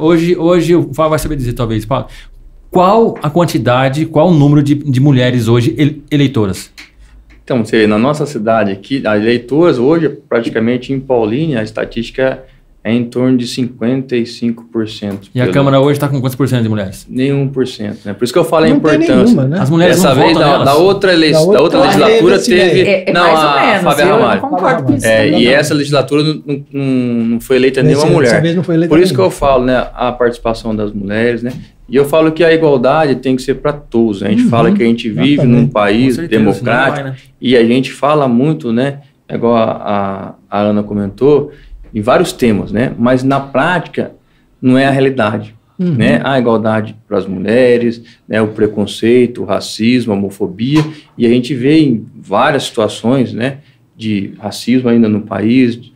hoje, 0.00 0.36
hoje 0.36 0.76
o 0.76 0.94
Fábio 0.94 1.10
vai 1.10 1.18
saber 1.18 1.34
dizer, 1.34 1.54
talvez, 1.54 1.84
Paulo, 1.84 2.06
qual 2.70 3.18
a 3.20 3.28
quantidade, 3.28 4.06
qual 4.06 4.28
o 4.28 4.34
número 4.34 4.62
de, 4.62 4.76
de 4.76 5.00
mulheres 5.00 5.48
hoje 5.48 5.76
eleitoras? 6.10 6.70
Então, 7.44 7.64
você, 7.64 7.86
na 7.86 7.98
nossa 7.98 8.24
cidade 8.24 8.70
aqui, 8.70 9.06
as 9.06 9.20
eleitoras 9.20 9.78
hoje, 9.78 10.08
praticamente 10.08 10.92
em 10.92 11.00
Paulínia, 11.00 11.60
a 11.60 11.62
estatística 11.62 12.44
é 12.84 12.92
em 12.92 13.04
torno 13.04 13.38
de 13.38 13.46
55%. 13.46 15.30
E 15.32 15.40
a 15.40 15.48
Câmara 15.52 15.78
hoje 15.78 15.92
está 15.92 16.08
com 16.08 16.20
quantos 16.20 16.34
por 16.34 16.48
cento 16.48 16.64
de 16.64 16.68
mulheres? 16.68 17.06
Nenhum 17.08 17.46
por 17.46 17.64
cento, 17.66 18.00
né? 18.04 18.12
Por 18.12 18.24
isso 18.24 18.32
que 18.32 18.38
eu 18.38 18.44
falo 18.44 18.64
a 18.64 18.68
importância. 18.68 19.14
Nenhuma, 19.14 19.44
né? 19.44 19.60
As 19.60 19.70
mulheres 19.70 19.96
Dessa 19.96 20.14
não 20.14 20.22
vez, 20.22 20.36
da, 20.36 20.64
da, 20.64 20.74
outra 20.74 21.16
da, 21.16 21.40
outra, 21.40 21.52
da 21.52 21.62
outra 21.62 21.80
legislatura 21.80 22.38
teve... 22.40 22.80
É, 22.82 23.10
é 23.10 23.12
não, 23.12 23.22
mais 23.22 23.38
a 23.38 23.66
menos, 23.66 23.82
Fábia 23.82 24.04
Ramalho. 24.06 24.40
concordo 24.40 24.82
com 24.82 24.94
isso. 24.94 25.06
É, 25.06 25.28
e 25.30 25.46
essa 25.46 25.74
legislatura 25.74 26.24
não, 26.24 26.42
não, 26.44 26.84
não 27.24 27.40
foi 27.40 27.54
eleita 27.56 27.84
nenhuma 27.84 28.06
mulher. 28.06 28.42
Vez 28.42 28.56
não 28.56 28.64
foi 28.64 28.74
eleita 28.74 28.92
Por 28.92 29.00
isso 29.00 29.12
nenhuma. 29.12 29.30
que 29.30 29.34
eu 29.34 29.38
falo, 29.38 29.64
né? 29.64 29.86
A 29.94 30.10
participação 30.10 30.74
das 30.74 30.92
mulheres, 30.92 31.40
né? 31.40 31.52
E 31.88 31.94
eu 31.94 32.04
falo 32.04 32.32
que 32.32 32.42
a 32.42 32.52
igualdade 32.52 33.16
tem 33.16 33.36
que 33.36 33.42
ser 33.42 33.54
para 33.56 33.72
todos. 33.72 34.24
A 34.24 34.28
gente 34.28 34.42
uhum, 34.42 34.48
fala 34.48 34.72
que 34.72 34.82
a 34.82 34.86
gente 34.86 35.08
vive 35.08 35.34
exatamente. 35.34 35.60
num 35.60 35.68
país 35.68 36.16
certeza, 36.16 36.40
democrático 36.40 37.02
vai, 37.02 37.12
né? 37.12 37.16
e 37.40 37.56
a 37.56 37.64
gente 37.64 37.92
fala 37.92 38.26
muito, 38.26 38.72
né? 38.72 39.00
Igual 39.30 39.54
a, 39.56 40.34
a, 40.50 40.58
a 40.58 40.60
Ana 40.62 40.82
comentou, 40.82 41.52
em 41.94 42.00
vários 42.00 42.32
temas, 42.32 42.72
né? 42.72 42.94
Mas 42.98 43.22
na 43.22 43.40
prática 43.40 44.12
não 44.60 44.78
é 44.78 44.86
a 44.86 44.90
realidade. 44.90 45.54
Uhum. 45.78 45.94
Né? 45.94 46.20
A 46.22 46.38
igualdade 46.38 46.96
para 47.08 47.18
as 47.18 47.26
mulheres, 47.26 48.02
né? 48.28 48.40
o 48.40 48.48
preconceito, 48.48 49.42
o 49.42 49.44
racismo, 49.44 50.12
a 50.12 50.16
homofobia, 50.16 50.84
e 51.18 51.26
a 51.26 51.28
gente 51.28 51.54
vê 51.54 51.80
em 51.80 52.06
várias 52.14 52.64
situações 52.64 53.32
né? 53.32 53.58
de 53.96 54.34
racismo 54.38 54.88
ainda 54.88 55.08
no 55.08 55.22
país, 55.22 55.80
de, 55.80 55.92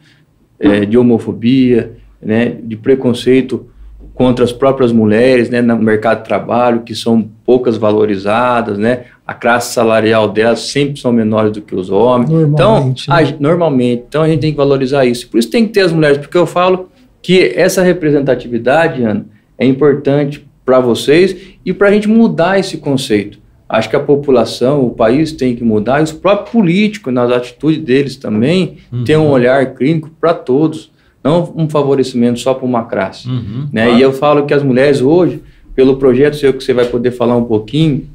é, 0.58 0.84
de 0.84 0.98
homofobia, 0.98 1.92
né? 2.20 2.56
de 2.62 2.76
preconceito 2.76 3.68
contra 4.14 4.44
as 4.44 4.52
próprias 4.52 4.90
mulheres 4.90 5.50
né? 5.50 5.60
no 5.60 5.76
mercado 5.76 6.18
de 6.18 6.24
trabalho, 6.24 6.80
que 6.80 6.94
são 6.94 7.30
poucas 7.44 7.76
valorizadas, 7.76 8.78
né? 8.78 9.04
A 9.26 9.34
classe 9.34 9.74
salarial 9.74 10.28
delas 10.28 10.60
sempre 10.60 11.00
são 11.00 11.12
menores 11.12 11.50
do 11.50 11.60
que 11.60 11.74
os 11.74 11.90
homens. 11.90 12.30
Normalmente. 12.30 13.02
Então, 13.04 13.16
né? 13.16 13.34
a, 13.36 13.42
normalmente. 13.42 14.04
Então 14.08 14.22
a 14.22 14.28
gente 14.28 14.40
tem 14.40 14.52
que 14.52 14.56
valorizar 14.56 15.04
isso. 15.04 15.28
Por 15.28 15.38
isso 15.38 15.50
tem 15.50 15.66
que 15.66 15.72
ter 15.72 15.80
as 15.80 15.92
mulheres, 15.92 16.18
porque 16.18 16.38
eu 16.38 16.46
falo 16.46 16.88
que 17.20 17.52
essa 17.56 17.82
representatividade, 17.82 19.02
Ana, 19.02 19.26
é 19.58 19.66
importante 19.66 20.46
para 20.64 20.78
vocês 20.78 21.36
e 21.64 21.72
para 21.72 21.88
a 21.88 21.90
gente 21.90 22.08
mudar 22.08 22.58
esse 22.58 22.76
conceito. 22.76 23.38
Acho 23.68 23.90
que 23.90 23.96
a 23.96 24.00
população, 24.00 24.86
o 24.86 24.90
país 24.90 25.32
tem 25.32 25.56
que 25.56 25.64
mudar, 25.64 25.98
e 25.98 26.04
os 26.04 26.12
próprios 26.12 26.50
políticos, 26.50 27.12
nas 27.12 27.32
atitudes 27.32 27.82
deles 27.82 28.14
também, 28.14 28.76
uhum. 28.92 29.02
ter 29.02 29.16
um 29.16 29.28
olhar 29.28 29.74
clínico 29.74 30.08
para 30.20 30.32
todos, 30.32 30.92
não 31.22 31.52
um 31.56 31.68
favorecimento 31.68 32.38
só 32.38 32.54
para 32.54 32.64
uma 32.64 32.84
classe. 32.84 33.28
Uhum, 33.28 33.66
né? 33.72 33.86
Claro. 33.86 33.98
E 33.98 34.02
eu 34.02 34.12
falo 34.12 34.46
que 34.46 34.54
as 34.54 34.62
mulheres 34.62 35.00
hoje, 35.00 35.42
pelo 35.74 35.96
projeto 35.96 36.36
seu 36.36 36.52
que 36.52 36.62
você 36.62 36.72
vai 36.72 36.84
poder 36.84 37.10
falar 37.10 37.36
um 37.36 37.44
pouquinho, 37.44 38.08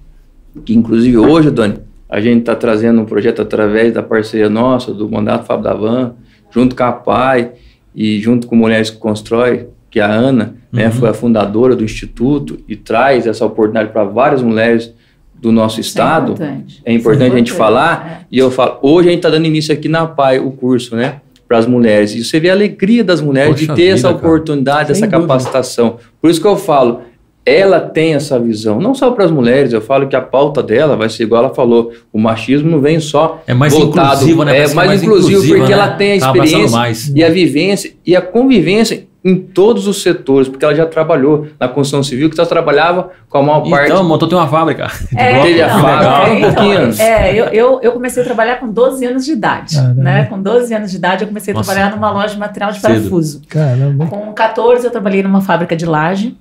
que 0.66 0.74
inclusive 0.74 1.18
hoje, 1.18 1.50
Dani, 1.52 1.80
a 2.10 2.20
gente 2.20 2.42
está 2.42 2.56
trazendo 2.56 3.02
um 3.02 3.06
projeto 3.06 3.42
através 3.42 3.94
da 3.94 4.04
parceria 4.04 4.50
nossa, 4.50 4.94
do 4.94 5.10
Mandato 5.10 5.46
Fábio 5.46 5.64
Davan, 5.64 6.14
junto 6.50 6.76
com 6.76 6.84
a 6.84 6.92
PAI 6.92 7.52
e 7.96 8.20
junto 8.20 8.48
com 8.48 8.56
Mulheres 8.56 8.90
que 8.90 8.98
Constrói, 8.98 9.68
que 9.90 10.00
a 10.00 10.12
Ana 10.12 10.56
né, 10.72 10.88
uhum. 10.88 10.92
foi 10.92 11.10
a 11.10 11.14
fundadora 11.14 11.76
do 11.76 11.84
Instituto 11.84 12.60
e 12.68 12.76
traz 12.76 13.28
essa 13.28 13.46
oportunidade 13.46 13.92
para 13.92 14.04
várias 14.04 14.42
mulheres 14.42 14.94
do 15.42 15.52
nosso 15.52 15.80
é 15.80 15.82
estado. 15.82 16.32
É 16.32 16.34
importante, 16.34 16.82
é 16.86 16.94
importante 16.94 17.34
a 17.34 17.38
gente 17.38 17.52
falar. 17.52 18.22
É. 18.22 18.26
E 18.32 18.38
eu 18.38 18.52
falo, 18.52 18.78
hoje 18.82 19.08
a 19.08 19.12
gente 19.12 19.20
está 19.20 19.30
dando 19.30 19.46
início 19.46 19.74
aqui 19.74 19.90
na 19.90 20.06
PAI, 20.06 20.40
o 20.40 20.52
curso, 20.52 20.96
né? 20.96 21.22
Para 21.48 21.58
as 21.58 21.66
mulheres. 21.66 22.14
E 22.14 22.24
você 22.24 22.40
vê 22.40 22.50
a 22.50 22.54
alegria 22.54 23.04
das 23.04 23.20
mulheres 23.20 23.54
Poxa 23.54 23.66
de 23.66 23.68
ter 23.68 23.82
vida, 23.84 23.94
essa 23.94 24.10
oportunidade, 24.10 24.80
cara. 24.80 24.92
essa 24.92 25.00
Sem 25.02 25.10
capacitação. 25.10 25.90
Dúvida. 25.90 26.10
Por 26.22 26.30
isso 26.30 26.40
que 26.40 26.48
eu 26.48 26.56
falo, 26.56 27.02
ela 27.46 27.80
tem 27.80 28.14
essa 28.14 28.40
visão, 28.40 28.80
não 28.80 28.94
só 28.94 29.12
para 29.12 29.26
as 29.26 29.32
mulheres, 29.32 29.74
eu 29.74 29.82
falo 29.82 30.08
que 30.08 30.16
a 30.16 30.22
pauta 30.22 30.62
dela 30.62 30.96
vai 30.96 31.10
ser 31.10 31.24
igual 31.24 31.46
ela 31.46 31.54
falou, 31.54 31.92
o 32.14 32.20
machismo 32.20 32.70
não 32.70 32.80
vem 32.80 33.00
só 33.00 33.42
é 33.48 33.54
mais 33.54 33.74
voltado, 33.74 34.14
inclusivo, 34.16 34.44
né? 34.44 34.58
É 34.58 34.60
mais, 34.60 34.74
mais 34.74 35.04
inclusivo 35.04 35.42
porque 35.42 35.72
né? 35.72 35.72
ela 35.72 35.90
tem 35.90 36.12
a 36.12 36.16
experiência 36.18 37.14
e 37.16 37.24
a 37.24 37.30
vivência 37.30 37.94
e 38.06 38.16
a 38.16 38.22
convivência 38.22 39.08
em 39.24 39.36
todos 39.36 39.88
os 39.88 40.02
setores, 40.02 40.48
porque 40.48 40.66
ela 40.66 40.74
já 40.74 40.86
trabalhou 40.86 41.48
na 41.60 41.68
construção 41.68 42.02
civil, 42.02 42.30
que 42.30 42.36
já 42.36 42.46
trabalhava 42.46 43.12
com 43.30 43.38
a 43.38 43.44
maior 43.44 43.70
parte. 43.70 43.92
Então, 43.92 44.04
montou 44.04 44.28
tem 44.28 44.36
uma 44.36 44.48
fábrica. 44.48 44.88
É, 45.16 45.42
teve 45.44 45.62
a 45.62 45.70
fábrica, 45.70 46.12
é, 46.12 46.32
um 46.32 46.38
então, 46.38 46.54
pouquinho. 46.54 47.02
É, 47.02 47.32
eu, 47.32 47.46
eu, 47.46 47.80
eu, 47.84 47.92
comecei 47.92 48.24
a 48.24 48.26
trabalhar 48.26 48.56
com 48.56 48.68
12 48.68 49.06
anos 49.06 49.24
de 49.24 49.34
idade. 49.34 49.80
Né? 49.96 50.26
Com 50.26 50.42
12 50.42 50.74
anos 50.74 50.90
de 50.90 50.98
idade, 50.98 51.24
eu 51.24 51.28
comecei 51.28 51.54
a 51.54 51.58
Nossa. 51.58 51.72
trabalhar 51.72 51.96
numa 51.96 52.10
loja 52.10 52.34
de 52.34 52.40
material 52.40 52.72
de 52.72 52.80
parafuso. 52.80 53.42
Caramba. 53.48 54.08
Com 54.08 54.34
14, 54.34 54.86
eu 54.86 54.92
trabalhei 54.92 55.22
numa 55.22 55.42
fábrica 55.42 55.76
de 55.76 55.86
laje 55.86 56.36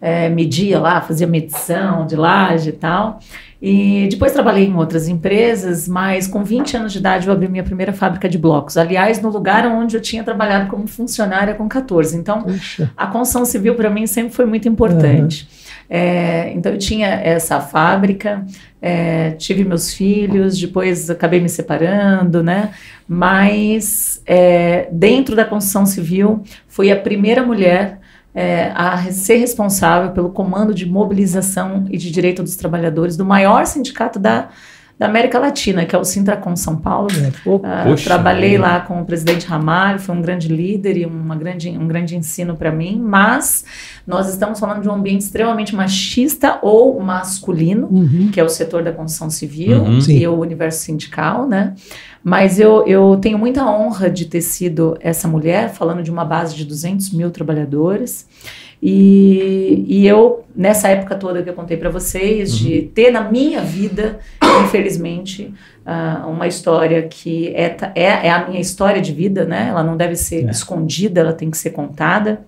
é, 0.00 0.28
media 0.28 0.78
lá, 0.78 1.00
fazia 1.00 1.26
medição 1.26 2.06
de 2.06 2.16
laje 2.16 2.70
e 2.70 2.72
tal. 2.72 3.20
E 3.60 4.06
depois 4.08 4.30
trabalhei 4.30 4.66
em 4.66 4.76
outras 4.76 5.08
empresas, 5.08 5.88
mas 5.88 6.28
com 6.28 6.44
20 6.44 6.76
anos 6.76 6.92
de 6.92 7.00
idade 7.00 7.26
eu 7.26 7.32
abri 7.32 7.48
minha 7.48 7.64
primeira 7.64 7.92
fábrica 7.92 8.28
de 8.28 8.38
blocos. 8.38 8.76
Aliás, 8.76 9.20
no 9.20 9.28
lugar 9.28 9.66
onde 9.66 9.96
eu 9.96 10.00
tinha 10.00 10.22
trabalhado 10.22 10.70
como 10.70 10.86
funcionária 10.86 11.54
com 11.54 11.68
14. 11.68 12.16
Então, 12.16 12.42
Puxa. 12.42 12.92
a 12.96 13.06
construção 13.08 13.44
civil 13.44 13.74
para 13.74 13.90
mim 13.90 14.06
sempre 14.06 14.32
foi 14.32 14.46
muito 14.46 14.68
importante. 14.68 15.48
Uhum. 15.50 15.78
É, 15.90 16.52
então, 16.52 16.70
eu 16.70 16.78
tinha 16.78 17.08
essa 17.08 17.60
fábrica, 17.60 18.44
é, 18.80 19.32
tive 19.32 19.64
meus 19.64 19.92
filhos, 19.92 20.56
depois 20.56 21.10
acabei 21.10 21.40
me 21.40 21.48
separando, 21.48 22.44
né? 22.44 22.70
Mas 23.08 24.22
é, 24.24 24.88
dentro 24.92 25.34
da 25.34 25.44
construção 25.44 25.84
civil, 25.84 26.44
fui 26.68 26.92
a 26.92 26.96
primeira 26.96 27.42
mulher 27.42 27.98
é, 28.38 28.70
a 28.72 29.02
ser 29.10 29.38
responsável 29.38 30.12
pelo 30.12 30.30
comando 30.30 30.72
de 30.72 30.86
mobilização 30.86 31.86
e 31.90 31.98
de 31.98 32.08
direito 32.08 32.40
dos 32.40 32.54
trabalhadores 32.54 33.16
do 33.16 33.24
maior 33.24 33.66
sindicato 33.66 34.16
da, 34.16 34.50
da 34.98 35.06
América 35.06 35.38
Latina, 35.38 35.86
que 35.86 35.94
é 35.94 35.98
o 35.98 36.04
Sintracom 36.04 36.56
São 36.56 36.76
Paulo. 36.76 37.08
É, 37.46 37.92
uh, 37.92 37.96
trabalhei 38.02 38.56
é. 38.56 38.58
lá 38.58 38.80
com 38.80 39.00
o 39.00 39.04
presidente 39.04 39.46
Ramalho, 39.46 40.00
foi 40.00 40.14
um 40.14 40.20
grande 40.20 40.48
líder 40.48 40.96
e 40.96 41.06
uma 41.06 41.36
grande, 41.36 41.70
um 41.70 41.86
grande 41.86 42.16
ensino 42.16 42.56
para 42.56 42.72
mim, 42.72 43.00
mas 43.00 43.64
nós 44.04 44.28
estamos 44.28 44.58
falando 44.58 44.82
de 44.82 44.88
um 44.88 44.92
ambiente 44.92 45.20
extremamente 45.20 45.74
machista 45.74 46.58
ou 46.62 46.98
masculino, 47.00 47.86
uhum. 47.88 48.30
que 48.32 48.40
é 48.40 48.44
o 48.44 48.48
setor 48.48 48.82
da 48.82 48.90
construção 48.90 49.30
civil 49.30 49.82
uhum, 49.82 50.00
e 50.08 50.26
o 50.26 50.40
universo 50.40 50.80
sindical, 50.80 51.46
né? 51.46 51.74
Mas 52.22 52.58
eu, 52.58 52.84
eu 52.86 53.16
tenho 53.22 53.38
muita 53.38 53.64
honra 53.64 54.10
de 54.10 54.24
ter 54.24 54.40
sido 54.40 54.98
essa 55.00 55.28
mulher, 55.28 55.70
falando 55.70 56.02
de 56.02 56.10
uma 56.10 56.24
base 56.24 56.56
de 56.56 56.64
200 56.64 57.12
mil 57.12 57.30
trabalhadores. 57.30 58.26
E, 58.82 59.84
e 59.88 60.06
eu, 60.06 60.44
nessa 60.54 60.88
época 60.88 61.16
toda 61.16 61.42
que 61.42 61.50
eu 61.50 61.54
contei 61.54 61.76
para 61.76 61.90
vocês, 61.90 62.52
uhum. 62.52 62.58
de 62.58 62.82
ter 62.82 63.10
na 63.10 63.28
minha 63.28 63.60
vida, 63.60 64.20
infelizmente, 64.64 65.52
uh, 65.84 66.28
uma 66.28 66.46
história 66.46 67.02
que 67.02 67.48
é, 67.48 67.76
é, 67.94 68.26
é, 68.26 68.30
a 68.30 68.46
minha 68.48 68.60
história 68.60 69.00
de 69.00 69.12
vida, 69.12 69.44
né? 69.44 69.68
Ela 69.68 69.82
não 69.82 69.96
deve 69.96 70.14
ser 70.14 70.46
é. 70.46 70.50
escondida, 70.50 71.20
ela 71.20 71.32
tem 71.32 71.50
que 71.50 71.58
ser 71.58 71.70
contada 71.70 72.42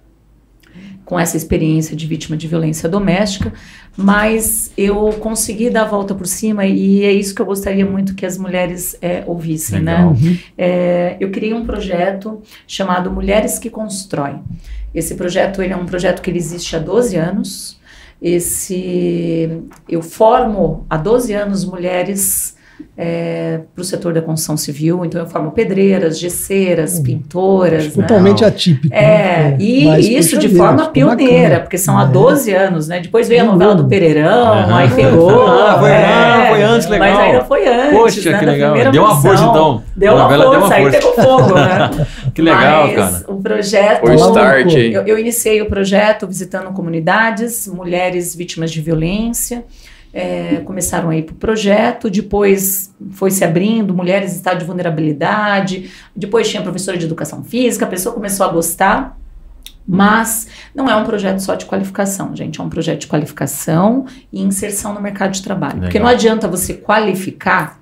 com 1.10 1.18
essa 1.18 1.36
experiência 1.36 1.96
de 1.96 2.06
vítima 2.06 2.36
de 2.36 2.46
violência 2.46 2.88
doméstica, 2.88 3.52
mas 3.96 4.70
eu 4.78 5.08
consegui 5.14 5.68
dar 5.68 5.82
a 5.82 5.86
volta 5.86 6.14
por 6.14 6.24
cima 6.24 6.64
e 6.66 7.02
é 7.02 7.10
isso 7.10 7.34
que 7.34 7.42
eu 7.42 7.46
gostaria 7.46 7.84
muito 7.84 8.14
que 8.14 8.24
as 8.24 8.38
mulheres 8.38 8.96
é, 9.02 9.24
ouvissem, 9.26 9.80
né? 9.80 9.96
Legal. 9.96 10.12
né? 10.14 10.38
É, 10.56 11.16
eu 11.18 11.32
criei 11.32 11.52
um 11.52 11.66
projeto 11.66 12.40
chamado 12.64 13.10
Mulheres 13.10 13.58
que 13.58 13.68
Constroem. 13.68 14.40
Esse 14.94 15.16
projeto 15.16 15.60
ele 15.60 15.72
é 15.72 15.76
um 15.76 15.84
projeto 15.84 16.22
que 16.22 16.30
ele 16.30 16.38
existe 16.38 16.76
há 16.76 16.78
12 16.78 17.16
anos. 17.16 17.80
Esse 18.22 19.50
eu 19.88 20.02
formo 20.02 20.86
há 20.88 20.96
12 20.96 21.32
anos 21.32 21.64
mulheres 21.64 22.56
é, 23.02 23.60
para 23.74 23.80
o 23.80 23.84
setor 23.84 24.12
da 24.12 24.20
construção 24.20 24.58
civil. 24.58 25.06
Então, 25.06 25.22
eu 25.22 25.26
formo 25.26 25.52
pedreiras, 25.52 26.18
gesseiras, 26.18 26.98
hum, 26.98 27.02
pintoras. 27.02 27.96
Né? 27.96 28.06
Totalmente 28.06 28.44
atípico. 28.44 28.94
É, 28.94 29.52
né? 29.52 29.56
e 29.58 29.86
Mas, 29.86 30.06
isso 30.06 30.38
de 30.38 30.50
forma 30.50 30.86
pioneira, 30.88 31.42
bacana. 31.42 31.60
porque 31.60 31.78
são 31.78 31.96
há 31.96 32.04
12 32.04 32.52
é. 32.52 32.56
anos, 32.58 32.88
né? 32.88 33.00
Depois 33.00 33.26
veio 33.26 33.40
a 33.40 33.44
novela 33.44 33.74
do 33.74 33.86
Pereirão, 33.88 34.66
uhum. 34.68 34.74
aí 34.74 34.90
pegou. 34.90 35.30
Ah, 35.30 35.78
foi, 35.78 35.90
é, 35.90 36.04
ah, 36.04 36.46
foi 36.50 36.62
antes, 36.62 36.88
legal. 36.88 37.08
Mas 37.08 37.18
ainda 37.18 37.44
foi 37.44 37.66
antes. 37.66 37.98
Poxa, 37.98 38.30
né, 38.32 38.38
que 38.38 38.44
legal. 38.44 38.92
Deu 38.92 39.02
uma 39.02 39.22
força, 39.22 39.44
então. 39.44 39.82
Deu 39.96 40.14
uma 40.14 40.28
força, 40.28 40.38
deu 40.38 40.50
uma 40.50 40.60
força. 40.60 40.74
aí 40.74 40.90
pegou 40.90 41.14
fogo, 41.14 41.54
né? 41.54 42.06
que 42.34 42.42
legal, 42.42 42.86
Mas, 42.86 42.96
cara. 42.96 43.24
O 43.28 43.36
projeto. 43.40 44.06
O 44.06 44.12
start. 44.12 44.74
Eu, 44.74 45.06
eu 45.06 45.18
iniciei 45.18 45.62
o 45.62 45.66
projeto 45.66 46.26
visitando 46.26 46.70
comunidades, 46.74 47.66
mulheres 47.66 48.36
vítimas 48.36 48.70
de 48.70 48.82
violência 48.82 49.64
é, 50.12 50.56
começaram 50.64 51.10
a 51.10 51.16
ir 51.16 51.22
para 51.22 51.32
o 51.32 51.36
projeto, 51.36 52.10
depois 52.10 52.94
foi 53.12 53.30
se 53.30 53.44
abrindo, 53.44 53.94
mulheres 53.94 54.32
em 54.32 54.36
estado 54.36 54.58
de 54.58 54.64
vulnerabilidade, 54.64 55.90
depois 56.14 56.48
tinha 56.48 56.62
professora 56.62 56.98
de 56.98 57.04
educação 57.04 57.44
física, 57.44 57.84
a 57.84 57.88
pessoa 57.88 58.14
começou 58.14 58.44
a 58.46 58.52
gostar, 58.52 59.18
mas 59.86 60.48
não 60.74 60.88
é 60.88 60.96
um 60.96 61.04
projeto 61.04 61.40
só 61.40 61.54
de 61.54 61.64
qualificação, 61.64 62.34
gente, 62.34 62.60
é 62.60 62.64
um 62.64 62.68
projeto 62.68 63.00
de 63.00 63.06
qualificação 63.06 64.06
e 64.32 64.40
inserção 64.42 64.94
no 64.94 65.00
mercado 65.00 65.32
de 65.32 65.42
trabalho. 65.42 65.74
Legal. 65.74 65.88
Porque 65.88 65.98
não 65.98 66.06
adianta 66.06 66.48
você 66.48 66.74
qualificar 66.74 67.80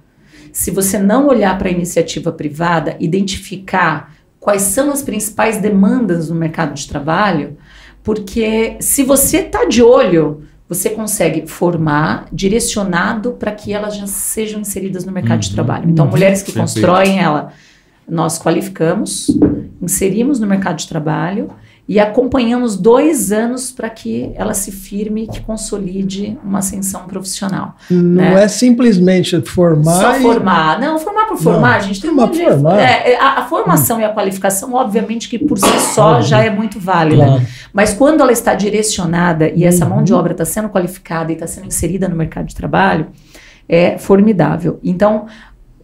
se 0.52 0.70
você 0.70 0.98
não 0.98 1.28
olhar 1.28 1.56
para 1.58 1.68
a 1.68 1.72
iniciativa 1.72 2.32
privada, 2.32 2.96
identificar 2.98 4.12
quais 4.40 4.62
são 4.62 4.90
as 4.90 5.02
principais 5.02 5.58
demandas 5.58 6.30
no 6.30 6.34
mercado 6.34 6.74
de 6.74 6.88
trabalho, 6.88 7.56
porque 8.02 8.76
se 8.80 9.02
você 9.02 9.38
está 9.38 9.66
de 9.66 9.82
olho 9.82 10.47
você 10.68 10.90
consegue 10.90 11.46
formar 11.46 12.26
direcionado 12.30 13.32
para 13.32 13.52
que 13.52 13.72
elas 13.72 13.96
já 13.96 14.06
sejam 14.06 14.60
inseridas 14.60 15.04
no 15.04 15.12
mercado 15.12 15.34
uhum, 15.36 15.40
de 15.40 15.50
trabalho. 15.52 15.90
Então, 15.90 16.04
uhum, 16.04 16.10
mulheres 16.10 16.42
que 16.42 16.52
perfeito. 16.52 16.86
constroem 16.86 17.18
ela, 17.18 17.52
nós 18.06 18.38
qualificamos, 18.38 19.28
inserimos 19.80 20.38
no 20.38 20.46
mercado 20.46 20.76
de 20.76 20.88
trabalho 20.88 21.50
e 21.88 21.98
acompanhamos 21.98 22.76
dois 22.76 23.32
anos 23.32 23.70
para 23.72 23.88
que 23.88 24.30
ela 24.34 24.52
se 24.52 24.70
firme, 24.70 25.26
que 25.26 25.40
consolide 25.40 26.38
uma 26.44 26.58
ascensão 26.58 27.06
profissional. 27.06 27.76
Não 27.90 28.22
né? 28.22 28.44
é 28.44 28.48
simplesmente 28.48 29.40
formar. 29.40 29.94
Só 29.94 30.16
e... 30.18 30.20
formar. 30.20 30.78
Não, 30.78 30.98
formar 30.98 31.24
por 31.24 31.38
formar, 31.38 31.76
a 31.76 31.78
gente 31.78 32.02
tem 32.02 32.10
uma 32.10 32.28
formar. 32.28 32.78
É, 32.78 33.12
é, 33.12 33.18
a, 33.18 33.38
a, 33.38 33.44
formação 33.46 33.96
hum. 33.96 34.00
e 34.00 34.04
a 34.04 34.12
qualificação, 34.12 34.74
obviamente, 34.74 35.30
que 35.30 35.38
por 35.38 35.58
si 35.58 35.80
só 35.94 36.20
já 36.20 36.44
é 36.44 36.50
muito 36.50 36.78
válida. 36.78 37.24
Claro. 37.24 37.46
Mas 37.72 37.94
quando 37.94 38.20
ela 38.20 38.32
está 38.32 38.54
direcionada 38.54 39.48
e 39.48 39.64
essa 39.64 39.86
mão 39.86 40.04
de 40.04 40.12
uhum. 40.12 40.18
obra 40.18 40.32
está 40.32 40.44
sendo 40.44 40.68
qualificada 40.68 41.32
e 41.32 41.34
está 41.36 41.46
sendo 41.46 41.68
inserida 41.68 42.06
no 42.06 42.16
mercado 42.16 42.48
de 42.48 42.54
trabalho, 42.54 43.06
é 43.66 43.96
formidável. 43.96 44.78
Então, 44.84 45.24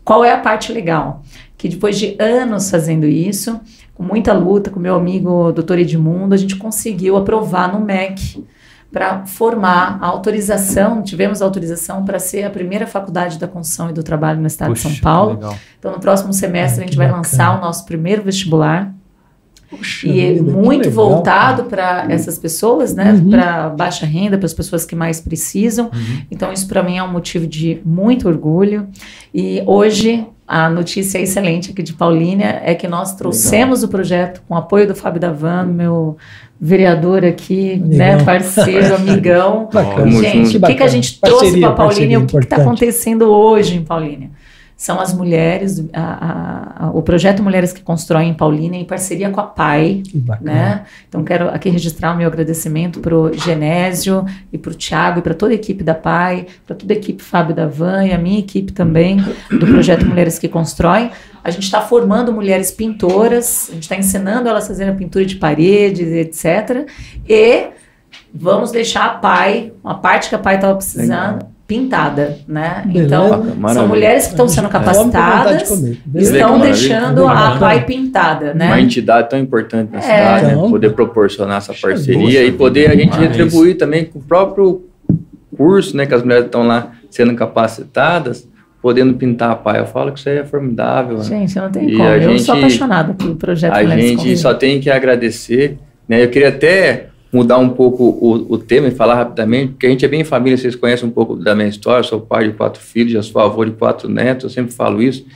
qual 0.04 0.22
é 0.22 0.32
a 0.32 0.38
parte 0.38 0.70
legal? 0.70 1.22
Que 1.56 1.66
depois 1.66 1.98
de 1.98 2.14
anos 2.18 2.70
fazendo 2.70 3.06
isso, 3.06 3.58
com 3.94 4.02
muita 4.02 4.32
luta 4.32 4.70
com 4.70 4.80
meu 4.80 4.96
amigo 4.96 5.52
Dr. 5.52 5.78
Edmundo, 5.78 6.34
a 6.34 6.38
gente 6.38 6.56
conseguiu 6.56 7.16
aprovar 7.16 7.72
no 7.72 7.80
MEC 7.84 8.44
para 8.94 9.26
formar 9.26 9.98
a 10.00 10.06
autorização, 10.06 11.02
tivemos 11.02 11.42
a 11.42 11.44
autorização 11.44 12.04
para 12.04 12.20
ser 12.20 12.44
a 12.44 12.50
primeira 12.50 12.86
faculdade 12.86 13.40
da 13.40 13.48
construção 13.48 13.90
e 13.90 13.92
do 13.92 14.04
trabalho 14.04 14.40
no 14.40 14.46
estado 14.46 14.68
Puxa, 14.68 14.88
de 14.88 14.94
São 14.94 15.02
Paulo. 15.02 15.56
Então, 15.78 15.90
no 15.90 15.98
próximo 15.98 16.32
semestre, 16.32 16.84
a 16.84 16.86
gente 16.86 16.96
vai 16.96 17.10
lançar 17.10 17.58
o 17.58 17.60
nosso 17.60 17.84
primeiro 17.84 18.22
vestibular. 18.22 18.94
Puxa 19.68 20.06
e 20.06 20.20
é 20.20 20.40
muito 20.40 20.88
voltado 20.92 21.64
para 21.64 22.06
essas 22.08 22.38
pessoas, 22.38 22.94
né? 22.94 23.14
Uhum. 23.14 23.30
Para 23.30 23.68
baixa 23.70 24.06
renda, 24.06 24.38
para 24.38 24.46
as 24.46 24.54
pessoas 24.54 24.84
que 24.84 24.94
mais 24.94 25.20
precisam. 25.20 25.86
Uhum. 25.86 26.22
Então, 26.30 26.52
isso 26.52 26.68
para 26.68 26.80
mim 26.80 26.96
é 26.96 27.02
um 27.02 27.10
motivo 27.10 27.48
de 27.48 27.82
muito 27.84 28.28
orgulho. 28.28 28.86
E 29.34 29.60
hoje 29.66 30.24
a 30.46 30.68
notícia 30.68 31.18
excelente 31.18 31.70
aqui 31.70 31.82
de 31.82 31.94
Paulínia 31.94 32.60
é 32.64 32.74
que 32.74 32.86
nós 32.86 33.14
trouxemos 33.14 33.80
Legal. 33.80 33.88
o 33.88 33.90
projeto 33.90 34.42
com 34.46 34.54
apoio 34.54 34.86
do 34.86 34.94
Fábio 34.94 35.20
Davan, 35.20 35.64
meu 35.64 36.16
vereador 36.60 37.24
aqui, 37.24 37.76
né, 37.76 38.22
parceiro, 38.22 38.94
amigão. 38.96 39.68
Bacana. 39.72 40.10
Gente, 40.10 40.56
o 40.56 40.60
que, 40.60 40.74
que 40.74 40.82
a 40.82 40.88
gente 40.88 41.20
trouxe 41.20 41.60
para 41.60 41.72
Paulínia 41.72 42.14
e 42.14 42.16
o 42.18 42.26
que 42.26 42.36
está 42.38 42.56
acontecendo 42.56 43.30
hoje 43.30 43.76
em 43.76 43.82
Paulínia? 43.82 44.30
São 44.76 45.00
as 45.00 45.14
mulheres, 45.14 45.84
a, 45.92 46.86
a, 46.86 46.90
o 46.90 47.02
projeto 47.02 47.42
Mulheres 47.42 47.72
que 47.72 47.80
Constroem 47.80 48.30
em 48.30 48.34
Paulínia, 48.34 48.78
em 48.78 48.84
parceria 48.84 49.30
com 49.30 49.40
a 49.40 49.44
PAI. 49.44 50.02
Né? 50.40 50.84
Então, 51.08 51.22
quero 51.22 51.48
aqui 51.48 51.70
registrar 51.70 52.12
o 52.12 52.16
meu 52.16 52.26
agradecimento 52.26 52.98
para 52.98 53.16
o 53.16 53.32
Genésio 53.32 54.26
e 54.52 54.58
para 54.58 54.72
o 54.72 54.74
Tiago 54.74 55.20
e 55.20 55.22
para 55.22 55.32
toda 55.32 55.52
a 55.52 55.54
equipe 55.54 55.84
da 55.84 55.94
PAI, 55.94 56.46
para 56.66 56.74
toda 56.74 56.92
a 56.92 56.96
equipe 56.96 57.22
Fábio 57.22 57.54
da 57.54 57.66
Van 57.66 58.04
e 58.04 58.12
a 58.12 58.18
minha 58.18 58.38
equipe 58.38 58.72
também 58.72 59.18
do 59.48 59.66
projeto 59.66 60.04
Mulheres 60.04 60.38
que 60.38 60.48
Constroem. 60.48 61.10
A 61.42 61.50
gente 61.50 61.64
está 61.64 61.80
formando 61.80 62.32
mulheres 62.32 62.72
pintoras, 62.72 63.68
a 63.70 63.74
gente 63.74 63.84
está 63.84 63.96
ensinando 63.96 64.48
elas 64.48 64.64
a 64.64 64.68
fazerem 64.68 64.92
a 64.92 64.96
pintura 64.96 65.24
de 65.24 65.36
paredes, 65.36 66.08
etc. 66.08 66.88
E 67.28 67.68
vamos 68.34 68.72
deixar 68.72 69.06
a 69.06 69.10
PAI, 69.10 69.72
uma 69.84 69.98
parte 69.98 70.28
que 70.28 70.34
a 70.34 70.38
PAI 70.38 70.56
estava 70.56 70.74
precisando. 70.74 71.34
Legal 71.34 71.53
pintada, 71.66 72.38
né? 72.46 72.82
Beleza. 72.86 73.06
Então, 73.06 73.28
Maravilha. 73.30 73.74
são 73.74 73.88
mulheres 73.88 74.24
que 74.24 74.30
estão 74.30 74.48
sendo 74.48 74.68
capacitadas 74.68 75.70
e 75.70 76.18
estão 76.18 76.60
deixando 76.60 77.26
a 77.26 77.56
PAI 77.56 77.84
pintada, 77.84 78.52
né? 78.52 78.66
Uma 78.66 78.80
entidade 78.80 79.30
tão 79.30 79.38
importante 79.38 79.90
na 79.90 79.98
é. 79.98 80.02
cidade, 80.02 80.46
né? 80.46 80.52
Então, 80.52 80.70
poder 80.70 80.90
proporcionar 80.90 81.58
essa 81.58 81.72
parceria 81.72 82.44
e 82.44 82.52
poder 82.52 82.90
a 82.90 82.96
gente 82.96 83.16
retribuir 83.16 83.76
também 83.78 84.04
com 84.04 84.18
o 84.18 84.22
próprio 84.22 84.84
curso, 85.56 85.96
né? 85.96 86.04
Que 86.04 86.14
as 86.14 86.22
mulheres 86.22 86.46
estão 86.46 86.66
lá 86.66 86.92
sendo 87.10 87.34
capacitadas, 87.34 88.46
podendo 88.82 89.14
pintar 89.14 89.52
a 89.52 89.56
PAI. 89.56 89.80
Eu 89.80 89.86
falo 89.86 90.12
que 90.12 90.18
isso 90.18 90.28
aí 90.28 90.38
é 90.38 90.44
formidável. 90.44 91.16
Né? 91.16 91.24
Gente, 91.24 91.56
não 91.56 91.70
tem 91.70 91.88
e 91.88 91.96
como. 91.96 92.08
Eu 92.08 92.22
gente, 92.30 92.42
sou 92.42 92.56
apaixonada 92.56 93.14
pelo 93.14 93.36
projeto 93.36 93.72
A 93.72 93.84
gente 93.96 94.36
só 94.36 94.52
tem 94.52 94.80
que 94.80 94.90
agradecer, 94.90 95.78
né? 96.06 96.22
Eu 96.22 96.28
queria 96.28 96.50
até 96.50 97.08
mudar 97.34 97.58
um 97.58 97.70
pouco 97.70 98.04
o, 98.04 98.54
o 98.54 98.58
tema 98.58 98.86
e 98.86 98.92
falar 98.92 99.16
rapidamente, 99.16 99.72
porque 99.72 99.86
a 99.86 99.90
gente 99.90 100.04
é 100.04 100.08
bem 100.08 100.22
família, 100.22 100.56
vocês 100.56 100.76
conhecem 100.76 101.08
um 101.08 101.10
pouco 101.10 101.34
da 101.34 101.52
minha 101.52 101.66
história, 101.68 101.98
eu 101.98 102.04
sou 102.04 102.20
pai 102.20 102.48
de 102.48 102.54
quatro 102.54 102.80
filhos, 102.80 103.12
já 103.12 103.22
sou 103.22 103.42
avô 103.42 103.64
de 103.64 103.72
quatro 103.72 104.08
netos, 104.08 104.44
eu 104.44 104.50
sempre 104.50 104.72
falo 104.72 105.02
isso. 105.02 105.26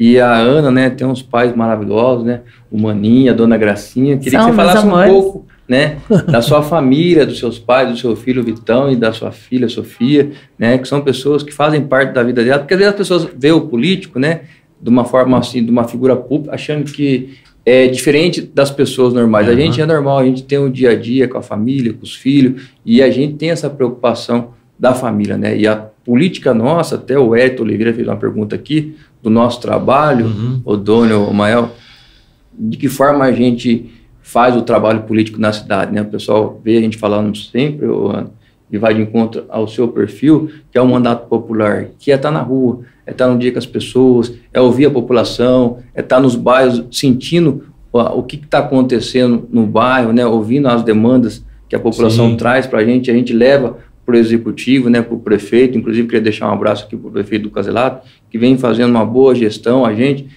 E 0.00 0.18
a 0.18 0.34
Ana, 0.34 0.70
né, 0.70 0.88
tem 0.88 1.06
uns 1.06 1.20
pais 1.20 1.54
maravilhosos, 1.54 2.24
né? 2.24 2.40
O 2.70 2.78
Maninha, 2.78 3.32
a 3.32 3.34
Dona 3.34 3.56
Gracinha. 3.56 4.16
Queria 4.16 4.40
São 4.40 4.50
que 4.50 4.54
você 4.54 4.56
falasse 4.56 4.86
amores. 4.86 5.10
um 5.10 5.14
pouco, 5.14 5.46
né, 5.68 5.98
da 6.26 6.40
sua 6.40 6.62
família, 6.62 7.26
dos 7.26 7.38
seus 7.38 7.58
pais, 7.58 7.90
do 7.90 7.98
seu 7.98 8.16
filho 8.16 8.42
Vitão 8.42 8.90
e 8.90 8.96
da 8.96 9.12
sua 9.12 9.30
filha 9.30 9.68
Sofia, 9.68 10.32
né, 10.58 10.78
que 10.78 10.88
são 10.88 11.02
pessoas 11.02 11.42
que 11.42 11.52
fazem 11.52 11.82
parte 11.82 12.14
da 12.14 12.22
vida 12.22 12.42
dela, 12.42 12.60
porque 12.60 12.72
às 12.72 12.78
vezes 12.78 12.92
as 12.94 12.98
pessoas 12.98 13.28
veem 13.36 13.52
o 13.52 13.62
político, 13.62 14.18
né, 14.18 14.42
de 14.80 14.88
uma 14.88 15.04
forma 15.04 15.38
assim, 15.38 15.62
de 15.62 15.70
uma 15.70 15.84
figura 15.84 16.16
pública, 16.16 16.54
achando 16.54 16.90
que 16.90 17.38
é 17.68 17.88
diferente 17.88 18.40
das 18.40 18.70
pessoas 18.70 19.12
normais. 19.12 19.48
Uhum. 19.48 19.52
A 19.52 19.56
gente 19.56 19.80
é 19.80 19.84
normal, 19.84 20.18
a 20.20 20.24
gente 20.24 20.44
tem 20.44 20.56
um 20.56 20.70
dia 20.70 20.90
a 20.90 20.94
dia 20.94 21.26
com 21.26 21.36
a 21.36 21.42
família, 21.42 21.92
com 21.92 22.04
os 22.04 22.14
filhos, 22.14 22.70
e 22.84 23.02
a 23.02 23.10
gente 23.10 23.34
tem 23.34 23.50
essa 23.50 23.68
preocupação 23.68 24.52
da 24.78 24.94
família, 24.94 25.36
né? 25.36 25.58
E 25.58 25.66
a 25.66 25.74
política 25.74 26.54
nossa, 26.54 26.94
até 26.94 27.18
o 27.18 27.34
Eto 27.34 27.64
Oliveira 27.64 27.92
fez 27.92 28.06
uma 28.06 28.16
pergunta 28.16 28.54
aqui, 28.54 28.94
do 29.20 29.28
nosso 29.28 29.60
trabalho, 29.60 30.26
uhum. 30.26 30.60
o 30.64 30.76
Dono, 30.76 31.28
o 31.28 31.34
Mael, 31.34 31.72
de 32.56 32.76
que 32.76 32.88
forma 32.88 33.24
a 33.24 33.32
gente 33.32 33.90
faz 34.22 34.54
o 34.54 34.62
trabalho 34.62 35.02
político 35.02 35.40
na 35.40 35.52
cidade, 35.52 35.92
né? 35.92 36.02
O 36.02 36.06
pessoal 36.06 36.60
vê 36.62 36.76
a 36.76 36.80
gente 36.80 36.96
falando 36.96 37.36
sempre, 37.36 37.86
o, 37.86 38.28
e 38.70 38.78
vai 38.78 38.94
de 38.94 39.02
encontro 39.02 39.44
ao 39.48 39.66
seu 39.66 39.88
perfil, 39.88 40.50
que 40.70 40.78
é 40.78 40.80
o 40.80 40.86
mandato 40.86 41.26
popular, 41.26 41.88
que 41.98 42.12
é 42.12 42.14
estar 42.14 42.30
na 42.30 42.42
rua, 42.42 42.82
é 43.06 43.12
estar 43.12 43.28
no 43.28 43.38
dia 43.38 43.52
com 43.52 43.58
as 43.58 43.66
pessoas, 43.66 44.34
é 44.52 44.60
ouvir 44.60 44.86
a 44.86 44.90
população, 44.90 45.78
é 45.94 46.00
estar 46.00 46.20
nos 46.20 46.34
bairros 46.34 46.84
sentindo 46.90 47.64
o, 47.92 48.22
que 48.22 48.36
está 48.36 48.58
acontecendo 48.58 49.48
no 49.50 49.66
bairro, 49.66 50.12
né, 50.12 50.26
ouvindo 50.26 50.68
as 50.68 50.82
demandas 50.82 51.44
que 51.68 51.74
a 51.74 51.80
população 51.80 52.30
Sim. 52.30 52.36
traz 52.36 52.66
para 52.66 52.80
a 52.80 52.84
gente, 52.84 53.10
a 53.10 53.14
gente 53.14 53.32
leva 53.32 53.78
para 54.04 54.14
o 54.14 54.18
executivo, 54.18 54.88
né, 54.88 55.02
para 55.02 55.14
o 55.14 55.18
prefeito, 55.18 55.78
inclusive 55.78 56.06
queria 56.06 56.20
deixar 56.20 56.48
um 56.48 56.52
abraço 56.52 56.84
aqui 56.84 56.96
para 56.96 57.08
o 57.08 57.12
prefeito 57.12 57.44
do 57.44 57.50
Caselato, 57.50 58.06
que 58.30 58.38
vem 58.38 58.56
fazendo 58.58 58.90
uma 58.90 59.04
boa 59.04 59.34
gestão, 59.34 59.84
a 59.84 59.94
gente 59.94 60.28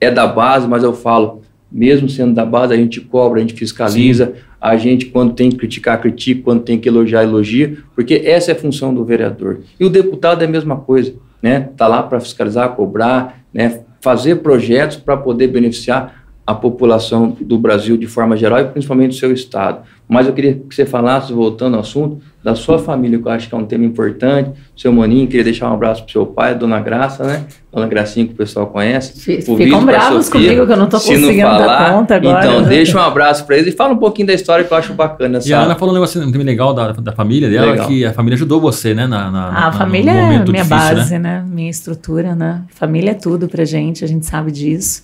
é 0.00 0.10
da 0.10 0.26
base, 0.26 0.66
mas 0.66 0.82
eu 0.82 0.92
falo, 0.92 1.42
mesmo 1.70 2.08
sendo 2.08 2.34
da 2.34 2.44
base, 2.44 2.74
a 2.74 2.76
gente 2.76 3.00
cobra, 3.00 3.38
a 3.38 3.40
gente 3.40 3.54
fiscaliza, 3.54 4.26
Sim. 4.26 4.32
a 4.60 4.76
gente, 4.76 5.06
quando 5.06 5.34
tem 5.34 5.50
que 5.50 5.56
criticar, 5.56 6.00
critica, 6.00 6.42
quando 6.42 6.62
tem 6.62 6.78
que 6.78 6.88
elogiar, 6.88 7.22
elogia, 7.22 7.78
porque 7.94 8.14
essa 8.24 8.50
é 8.50 8.54
a 8.54 8.58
função 8.58 8.92
do 8.92 9.04
vereador. 9.04 9.60
E 9.78 9.84
o 9.84 9.88
deputado 9.88 10.42
é 10.42 10.46
a 10.46 10.50
mesma 10.50 10.76
coisa, 10.76 11.14
né? 11.42 11.68
Está 11.70 11.88
lá 11.88 12.02
para 12.02 12.20
fiscalizar, 12.20 12.70
cobrar, 12.70 13.42
né? 13.52 13.80
fazer 14.00 14.36
projetos 14.36 14.96
para 14.96 15.16
poder 15.16 15.48
beneficiar 15.48 16.22
a 16.46 16.54
população 16.54 17.36
do 17.40 17.58
Brasil 17.58 17.96
de 17.96 18.06
forma 18.06 18.36
geral 18.36 18.60
e 18.60 18.64
principalmente 18.64 19.12
o 19.12 19.18
seu 19.18 19.32
estado. 19.32 19.82
Mas 20.12 20.26
eu 20.26 20.34
queria 20.34 20.54
que 20.54 20.74
você 20.74 20.84
falasse, 20.84 21.32
voltando 21.32 21.74
ao 21.74 21.80
assunto, 21.80 22.20
da 22.44 22.54
sua 22.54 22.78
família, 22.78 23.18
que 23.18 23.26
eu 23.26 23.30
acho 23.30 23.48
que 23.48 23.54
é 23.54 23.58
um 23.58 23.64
tema 23.64 23.84
importante. 23.84 24.50
Seu 24.76 24.92
Moninho, 24.92 25.26
queria 25.26 25.44
deixar 25.44 25.70
um 25.70 25.74
abraço 25.74 26.02
para 26.02 26.12
seu 26.12 26.26
pai, 26.26 26.50
a 26.50 26.54
dona 26.54 26.80
Graça, 26.80 27.24
né? 27.24 27.44
Dona 27.72 27.86
Gracinha, 27.86 28.26
que 28.26 28.32
o 28.32 28.36
pessoal 28.36 28.66
conhece. 28.66 29.18
Ficam 29.40 29.84
bravos 29.86 30.28
comigo, 30.28 30.66
que 30.66 30.72
eu 30.72 30.76
não 30.76 30.84
estou 30.84 31.00
conseguindo 31.00 31.40
falar, 31.40 31.66
dar 31.66 31.92
conta 31.92 32.16
agora. 32.16 32.46
Então, 32.46 32.60
né? 32.60 32.68
deixa 32.68 32.98
um 32.98 33.00
abraço 33.00 33.46
para 33.46 33.56
eles 33.56 33.72
e 33.72 33.76
fala 33.76 33.94
um 33.94 33.96
pouquinho 33.96 34.26
da 34.26 34.34
história 34.34 34.64
que 34.64 34.72
eu 34.72 34.76
acho 34.76 34.92
bacana. 34.92 35.38
E 35.46 35.54
a 35.54 35.60
Ana 35.60 35.76
falou 35.76 35.92
um 35.92 35.94
negócio 35.94 36.20
também 36.20 36.42
legal 36.42 36.74
da, 36.74 36.92
da 36.92 37.12
família 37.12 37.48
dela, 37.48 37.70
legal. 37.70 37.88
que 37.88 38.04
a 38.04 38.12
família 38.12 38.34
ajudou 38.34 38.60
você, 38.60 38.92
né? 38.92 39.06
Na, 39.06 39.30
na, 39.30 39.48
a 39.48 39.52
na, 39.52 39.72
família 39.72 40.10
é 40.10 40.28
minha 40.28 40.44
difícil, 40.44 40.68
base, 40.68 41.12
né? 41.14 41.40
né? 41.40 41.44
Minha 41.48 41.70
estrutura, 41.70 42.34
né? 42.34 42.62
Família 42.74 43.12
é 43.12 43.14
tudo 43.14 43.48
pra 43.48 43.64
gente, 43.64 44.04
a 44.04 44.08
gente 44.08 44.26
sabe 44.26 44.52
disso. 44.52 45.02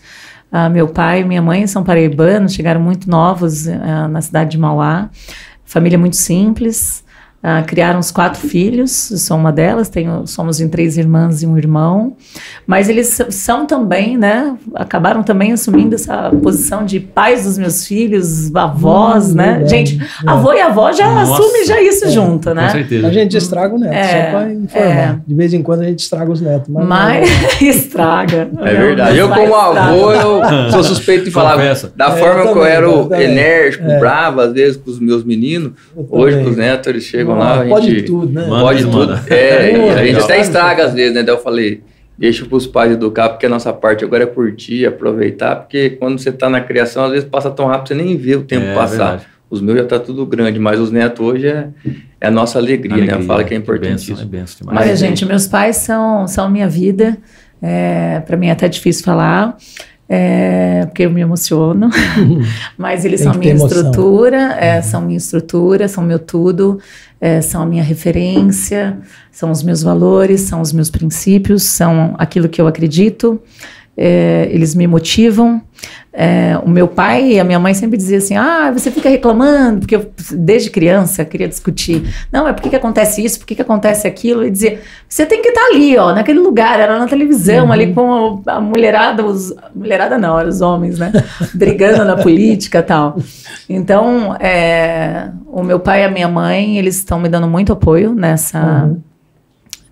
Uh, 0.52 0.70
meu 0.70 0.88
pai 0.88 1.20
e 1.20 1.24
minha 1.24 1.42
mãe 1.42 1.66
são 1.66 1.84
paraibanos, 1.84 2.54
chegaram 2.54 2.80
muito 2.80 3.08
novos 3.08 3.66
uh, 3.66 4.08
na 4.11 4.20
cidade 4.22 4.52
de 4.52 4.58
Mauá. 4.58 5.11
Família 5.64 5.98
muito 5.98 6.16
simples. 6.16 7.04
Uh, 7.38 7.64
criaram 7.68 8.01
os 8.01 8.11
quatro 8.11 8.48
filhos, 8.48 8.90
sou 8.90 9.37
uma 9.37 9.53
delas, 9.53 9.88
tenho, 9.88 10.27
somos 10.27 10.61
em 10.61 10.68
três 10.68 10.98
irmãs 10.98 11.40
e 11.40 11.46
um 11.46 11.57
irmão, 11.57 12.16
mas 12.66 12.88
eles 12.88 13.16
são 13.31 13.64
também, 13.64 14.18
né, 14.18 14.57
acabaram 14.74 15.22
também 15.22 15.53
assumindo 15.53 15.94
essa 15.94 16.33
posição 16.42 16.85
de 16.85 16.98
pais 16.98 17.44
dos 17.44 17.57
meus 17.57 17.87
filhos, 17.87 18.53
avós, 18.57 19.31
hum, 19.31 19.37
né, 19.37 19.64
gente, 19.68 20.03
é. 20.03 20.29
avô 20.29 20.53
e 20.53 20.61
avó 20.61 20.90
já 20.90 21.09
Nossa. 21.09 21.35
assume 21.35 21.64
já 21.64 21.81
isso 21.81 22.07
é, 22.07 22.11
junto, 22.11 22.53
né. 22.53 22.66
Com 22.66 22.72
certeza. 22.72 23.07
A 23.07 23.12
gente 23.12 23.37
estraga 23.37 23.72
o 23.72 23.79
neto, 23.79 23.94
é, 23.94 24.24
só 24.24 24.31
para 24.33 24.53
informar, 24.53 24.90
é. 24.90 25.16
de 25.24 25.35
vez 25.37 25.55
em 25.55 25.62
quando 25.62 25.83
a 25.83 25.85
gente 25.85 26.01
estraga 26.01 26.33
os 26.33 26.40
netos. 26.40 26.68
Mas, 26.68 26.88
mas 26.88 27.62
estraga. 27.62 28.51
É 28.62 28.74
verdade, 28.74 29.16
eu 29.16 29.29
como 29.29 29.55
avô, 29.55 30.12
eu 30.12 30.72
sou 30.72 30.83
suspeito 30.83 31.27
de 31.27 31.31
falar, 31.31 31.57
da 31.94 32.11
forma 32.16 32.53
que 32.53 32.59
eu 32.59 32.64
era 32.64 33.22
enérgico, 33.22 33.85
bravo, 34.01 34.40
às 34.40 34.53
vezes 34.53 34.77
com 34.77 34.90
os 34.90 34.98
meus 34.98 35.22
meninos, 35.22 35.70
hoje 36.11 36.42
com 36.42 36.51
os 36.51 36.57
netos 36.57 36.88
eles 36.88 37.05
chegam 37.05 37.27
chegam 37.28 37.38
lá, 37.38 37.52
a 37.52 37.64
gente... 37.64 37.70
Pode 37.70 38.02
tudo, 38.02 38.32
né? 38.32 38.46
Pode 38.48 38.84
tudo. 38.84 39.20
É, 39.28 39.70
é 39.70 39.90
a 39.90 40.06
gente 40.06 40.20
até 40.20 40.40
estraga 40.40 40.84
às 40.84 40.94
vezes, 40.94 41.14
né? 41.14 41.22
Daí 41.22 41.34
eu 41.34 41.40
falei, 41.40 41.82
deixa 42.16 42.44
para 42.44 42.56
os 42.56 42.66
pais 42.66 42.92
educar, 42.92 43.28
porque 43.28 43.46
a 43.46 43.48
nossa 43.48 43.72
parte 43.72 44.04
agora 44.04 44.24
é 44.24 44.26
curtir, 44.26 44.86
aproveitar, 44.86 45.56
porque 45.56 45.90
quando 45.90 46.18
você 46.18 46.30
está 46.30 46.48
na 46.48 46.60
criação, 46.60 47.04
às 47.04 47.10
vezes 47.12 47.28
passa 47.28 47.50
tão 47.50 47.66
rápido, 47.66 47.88
você 47.88 47.94
nem 47.94 48.16
vê 48.16 48.36
o 48.36 48.42
tempo 48.42 48.66
é, 48.66 48.74
passar. 48.74 49.10
Verdade. 49.10 49.26
Os 49.50 49.62
meus 49.62 49.78
já 49.78 49.84
tá 49.86 49.98
tudo 49.98 50.26
grande, 50.26 50.58
mas 50.58 50.78
os 50.78 50.90
netos 50.90 51.24
hoje 51.24 51.46
é, 51.46 51.68
é 52.20 52.26
a 52.26 52.30
nossa 52.30 52.58
alegria, 52.58 52.96
alegria 52.96 53.18
né? 53.18 53.24
Fala 53.24 53.44
que 53.44 53.54
é 53.54 53.56
importante 53.56 54.12
isso. 54.12 54.20
É 54.20 54.24
benção 54.26 54.58
demais. 54.60 54.86
Olha, 54.86 54.96
gente, 54.96 55.24
meus 55.24 55.46
pais 55.46 55.76
são, 55.76 56.26
são 56.28 56.50
minha 56.50 56.68
vida. 56.68 57.16
É, 57.62 58.20
para 58.26 58.36
mim 58.36 58.48
é 58.48 58.50
até 58.50 58.68
difícil 58.68 59.04
falar 59.04 59.56
é, 60.08 60.86
porque 60.86 61.02
eu 61.02 61.10
me 61.10 61.20
emociono, 61.20 61.90
mas 62.78 63.04
eles 63.04 63.20
Tem 63.20 63.30
são 63.30 63.38
minha 63.38 63.54
estrutura, 63.54 64.38
é, 64.54 64.76
uhum. 64.76 64.82
são 64.82 65.00
minha 65.02 65.18
estrutura, 65.18 65.86
são 65.86 66.02
meu 66.02 66.18
tudo, 66.18 66.80
é, 67.20 67.40
são 67.40 67.62
a 67.62 67.66
minha 67.66 67.83
referência, 67.83 68.98
são 69.31 69.50
os 69.50 69.62
meus 69.62 69.83
valores, 69.83 70.42
são 70.42 70.61
os 70.61 70.72
meus 70.72 70.90
princípios, 70.90 71.62
são 71.62 72.14
aquilo 72.18 72.48
que 72.48 72.61
eu 72.61 72.66
acredito, 72.66 73.40
é, 73.98 74.48
eles 74.52 74.76
me 74.76 74.87
motivam. 74.87 75.61
É, 76.12 76.58
o 76.64 76.68
meu 76.68 76.88
pai 76.88 77.32
e 77.32 77.40
a 77.40 77.44
minha 77.44 77.58
mãe 77.58 77.74
sempre 77.74 77.96
diziam 77.96 78.18
assim: 78.18 78.37
ah, 78.37 78.70
você 78.72 78.90
fica 78.90 79.08
reclamando, 79.08 79.80
porque 79.80 79.96
eu, 79.96 80.11
desde 80.32 80.70
criança, 80.70 81.24
queria 81.24 81.48
discutir. 81.48 82.02
Não, 82.32 82.46
é 82.46 82.52
por 82.52 82.62
que 82.62 82.74
acontece 82.74 83.24
isso, 83.24 83.38
por 83.40 83.46
que 83.46 83.61
acontece 83.61 84.06
aquilo? 84.06 84.44
E 84.44 84.50
dizia: 84.50 84.80
você 85.08 85.26
tem 85.26 85.42
que 85.42 85.48
estar 85.48 85.61
tá 85.61 85.66
ali, 85.66 85.96
ó, 85.96 86.12
naquele 86.12 86.38
lugar, 86.38 86.78
era 86.78 86.98
na 86.98 87.06
televisão, 87.06 87.66
uhum. 87.66 87.72
ali 87.72 87.92
com 87.92 88.42
a, 88.46 88.54
a 88.54 88.61
mulherada, 88.61 89.24
os, 89.24 89.52
mulherada 89.74 90.16
não, 90.16 90.38
eram 90.38 90.48
os 90.48 90.61
homens, 90.61 90.98
né? 90.98 91.12
Brigando 91.54 92.04
na 92.04 92.16
política 92.16 92.82
tal. 92.82 93.16
Então, 93.68 94.34
é, 94.40 95.30
o 95.46 95.62
meu 95.62 95.80
pai 95.80 96.02
e 96.02 96.04
a 96.04 96.11
minha 96.11 96.28
mãe, 96.28 96.78
eles 96.78 96.96
estão 96.96 97.18
me 97.20 97.28
dando 97.28 97.48
muito 97.48 97.72
apoio 97.72 98.14
nessa. 98.14 98.84
Uhum 98.84 99.08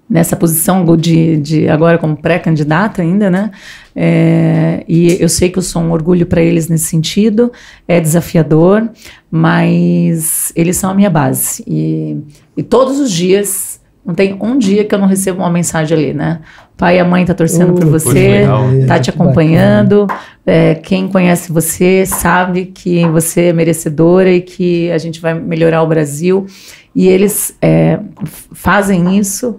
nessa 0.09 0.37
posição 0.37 0.85
de, 0.97 1.37
de 1.39 1.69
agora 1.69 1.99
como 1.99 2.17
pré-candidata 2.17 3.03
ainda, 3.03 3.29
né? 3.29 3.51
É, 3.99 4.85
e 4.87 5.17
eu 5.19 5.29
sei 5.29 5.49
que 5.49 5.59
eu 5.59 5.63
sou 5.63 5.81
um 5.81 5.91
orgulho 5.91 6.27
para 6.27 6.43
eles 6.43 6.69
nesse 6.69 6.85
sentido, 6.85 7.51
é 7.89 7.99
desafiador, 7.99 8.91
mas 9.31 10.53
eles 10.55 10.77
são 10.77 10.91
a 10.91 10.95
minha 10.95 11.09
base. 11.09 11.65
E, 11.67 12.19
e 12.55 12.63
todos 12.63 13.01
os 13.01 13.11
dias, 13.11 13.81
não 14.05 14.15
tem 14.15 14.37
um 14.39 14.59
dia 14.59 14.85
que 14.85 14.95
eu 14.95 14.99
não 14.99 15.07
recebo 15.07 15.41
uma 15.41 15.51
mensagem 15.51 15.97
ali, 15.97 16.13
né? 16.13 16.41
Pai 16.77 16.97
e 16.97 17.01
a 17.01 17.05
mãe 17.05 17.25
tá 17.25 17.35
torcendo 17.35 17.71
uh, 17.71 17.75
por 17.75 17.87
você, 17.87 18.45
tá 18.87 18.99
te 18.99 19.11
acompanhando. 19.11 20.07
É, 20.45 20.75
quem 20.75 21.09
conhece 21.09 21.51
você 21.51 22.05
sabe 22.05 22.67
que 22.67 23.07
você 23.09 23.47
é 23.47 23.53
merecedora 23.53 24.31
e 24.31 24.41
que 24.41 24.91
a 24.91 24.99
gente 24.99 25.21
vai 25.21 25.35
melhorar 25.35 25.83
o 25.83 25.87
Brasil. 25.87 26.47
E 26.95 27.09
eles 27.09 27.57
é, 27.61 27.99
fazem 28.53 29.19
isso. 29.19 29.57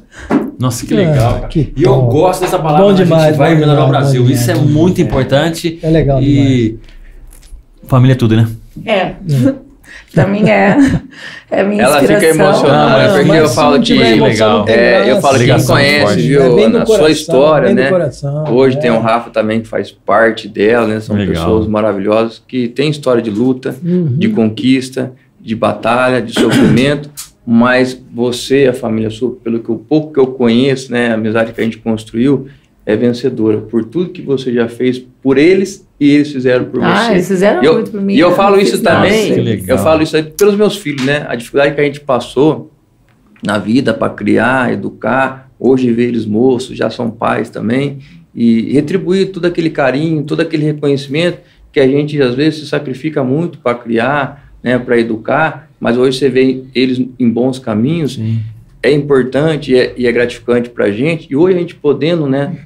Nossa, 0.60 0.86
que 0.86 0.94
legal. 0.94 1.42
Ah, 1.44 1.48
que 1.48 1.72
e 1.76 1.84
eu 1.84 2.02
gosto 2.04 2.42
dessa 2.42 2.58
palavra. 2.58 2.86
Bom 2.86 2.94
demais, 2.94 3.24
a 3.24 3.28
gente 3.28 3.38
vai 3.38 3.56
melhorar 3.56 3.86
o 3.86 3.90
Brasil. 3.90 4.24
Demais, 4.24 4.42
isso 4.42 4.52
é 4.52 4.56
muito 4.56 5.02
importante. 5.02 5.80
É 5.84 5.90
legal. 5.90 6.22
E 6.22 6.26
demais. 6.26 6.80
família 7.88 8.14
é 8.14 8.16
tudo, 8.16 8.36
né? 8.36 8.48
É. 8.86 9.16
é. 9.88 10.12
Pra 10.14 10.28
mim 10.28 10.50
é, 10.50 10.78
é 11.50 11.64
minha 11.64 11.84
Ela 11.84 12.00
fica 12.00 12.26
emocionada, 12.26 13.06
ah, 13.06 13.18
porque 13.18 13.38
eu 13.38 13.50
falo 13.50 13.82
que 13.82 13.94
legal. 13.94 14.66
É, 14.68 15.12
eu 15.12 15.22
falo 15.22 15.38
que 15.38 15.46
quem 15.46 15.66
conhece, 15.66 16.22
viu, 16.22 16.60
é 16.60 16.82
a 16.82 16.86
sua 16.86 17.10
história, 17.10 17.74
né? 17.74 17.90
Coração, 17.90 18.46
Hoje 18.54 18.78
é. 18.78 18.80
tem 18.80 18.92
o 18.92 19.00
Rafa 19.00 19.30
também 19.30 19.62
que 19.62 19.68
faz 19.68 19.92
parte 19.92 20.48
dela, 20.48 20.88
né? 20.88 21.00
São 21.00 21.16
legal. 21.16 21.34
pessoas 21.34 21.68
maravilhosas 21.68 22.42
que 22.48 22.68
têm 22.68 22.90
história 22.90 23.22
de 23.22 23.30
luta, 23.30 23.76
uhum. 23.84 24.16
de 24.18 24.30
conquista, 24.30 25.14
de 25.40 25.56
batalha, 25.56 26.22
de 26.22 26.34
sofrimento, 26.34 27.10
mas 27.46 27.98
você, 28.14 28.68
a 28.68 28.74
família 28.74 29.10
sua, 29.10 29.32
pelo 29.32 29.60
que 29.60 29.72
o 29.72 29.78
pouco 29.78 30.12
que 30.12 30.20
eu 30.20 30.28
conheço, 30.28 30.92
né, 30.92 31.12
a 31.12 31.14
amizade 31.14 31.54
que 31.54 31.62
a 31.62 31.64
gente 31.64 31.78
construiu, 31.78 32.48
é 32.86 32.96
vencedora 32.96 33.60
por 33.60 33.86
tudo 33.86 34.10
que 34.10 34.22
você 34.22 34.52
já 34.52 34.68
fez 34.68 35.00
por 35.22 35.38
eles 35.38 35.87
e 36.00 36.12
eles 36.12 36.32
fizeram 36.32 36.66
por 36.66 36.84
ah, 36.84 36.88
você. 36.88 37.10
Ah, 37.10 37.14
eles 37.14 37.28
fizeram 37.28 37.64
eu, 37.64 37.74
muito 37.74 37.92
por 37.92 38.02
mim. 38.02 38.14
E 38.14 38.20
eu 38.20 38.32
falo 38.34 38.60
isso 38.60 38.82
também, 38.82 39.64
eu 39.68 39.78
falo 39.78 40.02
isso 40.04 40.22
pelos 40.38 40.56
meus 40.56 40.78
filhos, 40.78 41.06
né? 41.06 41.26
A 41.28 41.36
dificuldade 41.36 41.74
que 41.74 41.82
a 41.82 41.84
gente 41.84 42.00
passou 42.00 42.72
na 43.44 43.58
vida 43.58 43.94
para 43.94 44.14
criar, 44.14 44.72
educar, 44.72 45.52
hoje 45.60 45.92
ver 45.92 46.08
eles 46.08 46.26
moços, 46.26 46.78
já 46.78 46.90
são 46.90 47.10
pais 47.10 47.50
também, 47.50 48.00
e 48.34 48.74
retribuir 48.74 49.32
todo 49.32 49.46
aquele 49.46 49.70
carinho, 49.70 50.24
todo 50.24 50.42
aquele 50.42 50.66
reconhecimento 50.66 51.40
que 51.72 51.80
a 51.80 51.88
gente 51.88 52.22
às 52.22 52.36
vezes 52.36 52.60
se 52.60 52.68
sacrifica 52.68 53.24
muito 53.24 53.58
para 53.60 53.76
criar, 53.76 54.52
né, 54.64 54.78
para 54.78 55.00
educar, 55.00 55.70
mas 55.80 55.98
hoje 55.98 56.18
você 56.18 56.30
vê 56.30 56.64
eles 56.74 57.00
em 57.20 57.30
bons 57.30 57.60
caminhos. 57.60 58.16
Sim 58.16 58.40
é 58.82 58.92
importante 58.92 59.72
e 59.74 59.78
é, 59.78 59.94
e 59.98 60.08
é 60.08 60.12
gratificante 60.12 60.70
para 60.70 60.86
a 60.86 60.92
gente. 60.92 61.28
E 61.30 61.36
hoje 61.36 61.58
a 61.58 61.60
gente 61.60 61.76
podendo, 61.76 62.28
né, 62.28 62.58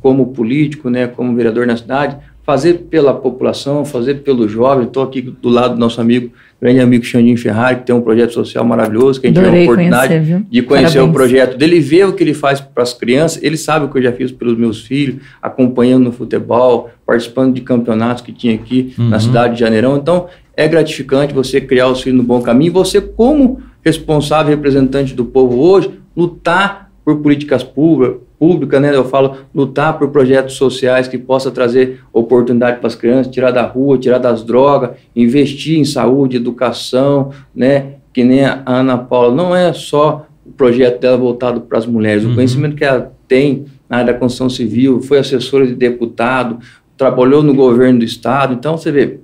como 0.00 0.32
político, 0.32 0.90
né, 0.90 1.06
como 1.06 1.34
vereador 1.34 1.66
na 1.66 1.76
cidade, 1.76 2.16
fazer 2.44 2.74
pela 2.90 3.14
população, 3.14 3.84
fazer 3.84 4.16
pelo 4.16 4.46
jovem. 4.46 4.86
Estou 4.86 5.02
aqui 5.02 5.22
do 5.22 5.48
lado 5.48 5.74
do 5.74 5.80
nosso 5.80 6.00
amigo, 6.00 6.30
grande 6.60 6.78
amigo 6.78 7.02
Xandinho 7.02 7.38
Ferrari, 7.38 7.76
que 7.76 7.86
tem 7.86 7.94
um 7.94 8.02
projeto 8.02 8.34
social 8.34 8.64
maravilhoso, 8.64 9.20
que 9.20 9.26
a 9.26 9.30
gente 9.30 9.40
tem 9.40 9.60
a 9.60 9.62
oportunidade 9.62 10.14
conhecer, 10.14 10.46
de 10.50 10.62
conhecer 10.62 10.92
Parabéns. 10.98 11.10
o 11.10 11.12
projeto 11.12 11.56
dele, 11.56 11.80
ver 11.80 12.06
o 12.06 12.12
que 12.12 12.22
ele 12.22 12.34
faz 12.34 12.60
para 12.60 12.82
as 12.82 12.92
crianças. 12.92 13.42
Ele 13.42 13.56
sabe 13.56 13.86
o 13.86 13.88
que 13.88 13.98
eu 13.98 14.02
já 14.02 14.12
fiz 14.12 14.30
pelos 14.30 14.58
meus 14.58 14.82
filhos, 14.82 15.22
acompanhando 15.40 16.04
no 16.04 16.12
futebol, 16.12 16.90
participando 17.06 17.54
de 17.54 17.62
campeonatos 17.62 18.22
que 18.22 18.32
tinha 18.32 18.54
aqui 18.54 18.94
uhum. 18.98 19.08
na 19.08 19.18
cidade 19.18 19.54
de 19.54 19.60
Janeirão. 19.60 19.96
Então, 19.96 20.26
é 20.54 20.68
gratificante 20.68 21.32
você 21.32 21.60
criar 21.60 21.88
os 21.88 22.02
filhos 22.02 22.18
no 22.18 22.24
bom 22.24 22.42
caminho. 22.42 22.72
Você, 22.74 23.00
como 23.00 23.62
responsável 23.82 24.54
representante 24.54 25.14
do 25.14 25.24
povo 25.24 25.58
hoje, 25.60 25.90
lutar 26.14 26.90
por 27.04 27.18
políticas 27.18 27.62
públicas, 27.62 28.16
pública, 28.38 28.80
né? 28.80 28.94
Eu 28.94 29.04
falo 29.04 29.36
lutar 29.54 29.98
por 29.98 30.08
projetos 30.08 30.54
sociais 30.56 31.08
que 31.08 31.18
possa 31.18 31.50
trazer 31.50 32.00
oportunidade 32.12 32.78
para 32.78 32.86
as 32.86 32.94
crianças, 32.94 33.32
tirar 33.32 33.50
da 33.50 33.62
rua, 33.62 33.98
tirar 33.98 34.18
das 34.18 34.42
drogas, 34.42 34.90
investir 35.14 35.78
em 35.78 35.84
saúde, 35.84 36.36
educação, 36.36 37.30
né? 37.54 37.94
Que 38.12 38.24
nem 38.24 38.44
a 38.44 38.62
Ana 38.66 38.98
Paula, 38.98 39.34
não 39.34 39.54
é 39.54 39.72
só 39.72 40.26
o 40.44 40.52
projeto 40.52 41.00
dela 41.00 41.16
voltado 41.16 41.62
para 41.62 41.78
as 41.78 41.86
mulheres, 41.86 42.24
uhum. 42.24 42.32
o 42.32 42.34
conhecimento 42.34 42.76
que 42.76 42.84
ela 42.84 43.12
tem 43.26 43.64
na 43.88 43.98
área 43.98 44.12
da 44.12 44.18
construção 44.18 44.50
civil, 44.50 45.00
foi 45.00 45.18
assessora 45.18 45.66
de 45.66 45.74
deputado, 45.74 46.58
trabalhou 46.96 47.42
no 47.42 47.54
governo 47.54 48.00
do 48.00 48.04
estado, 48.04 48.54
então 48.54 48.76
você 48.76 48.90
vê, 48.90 49.18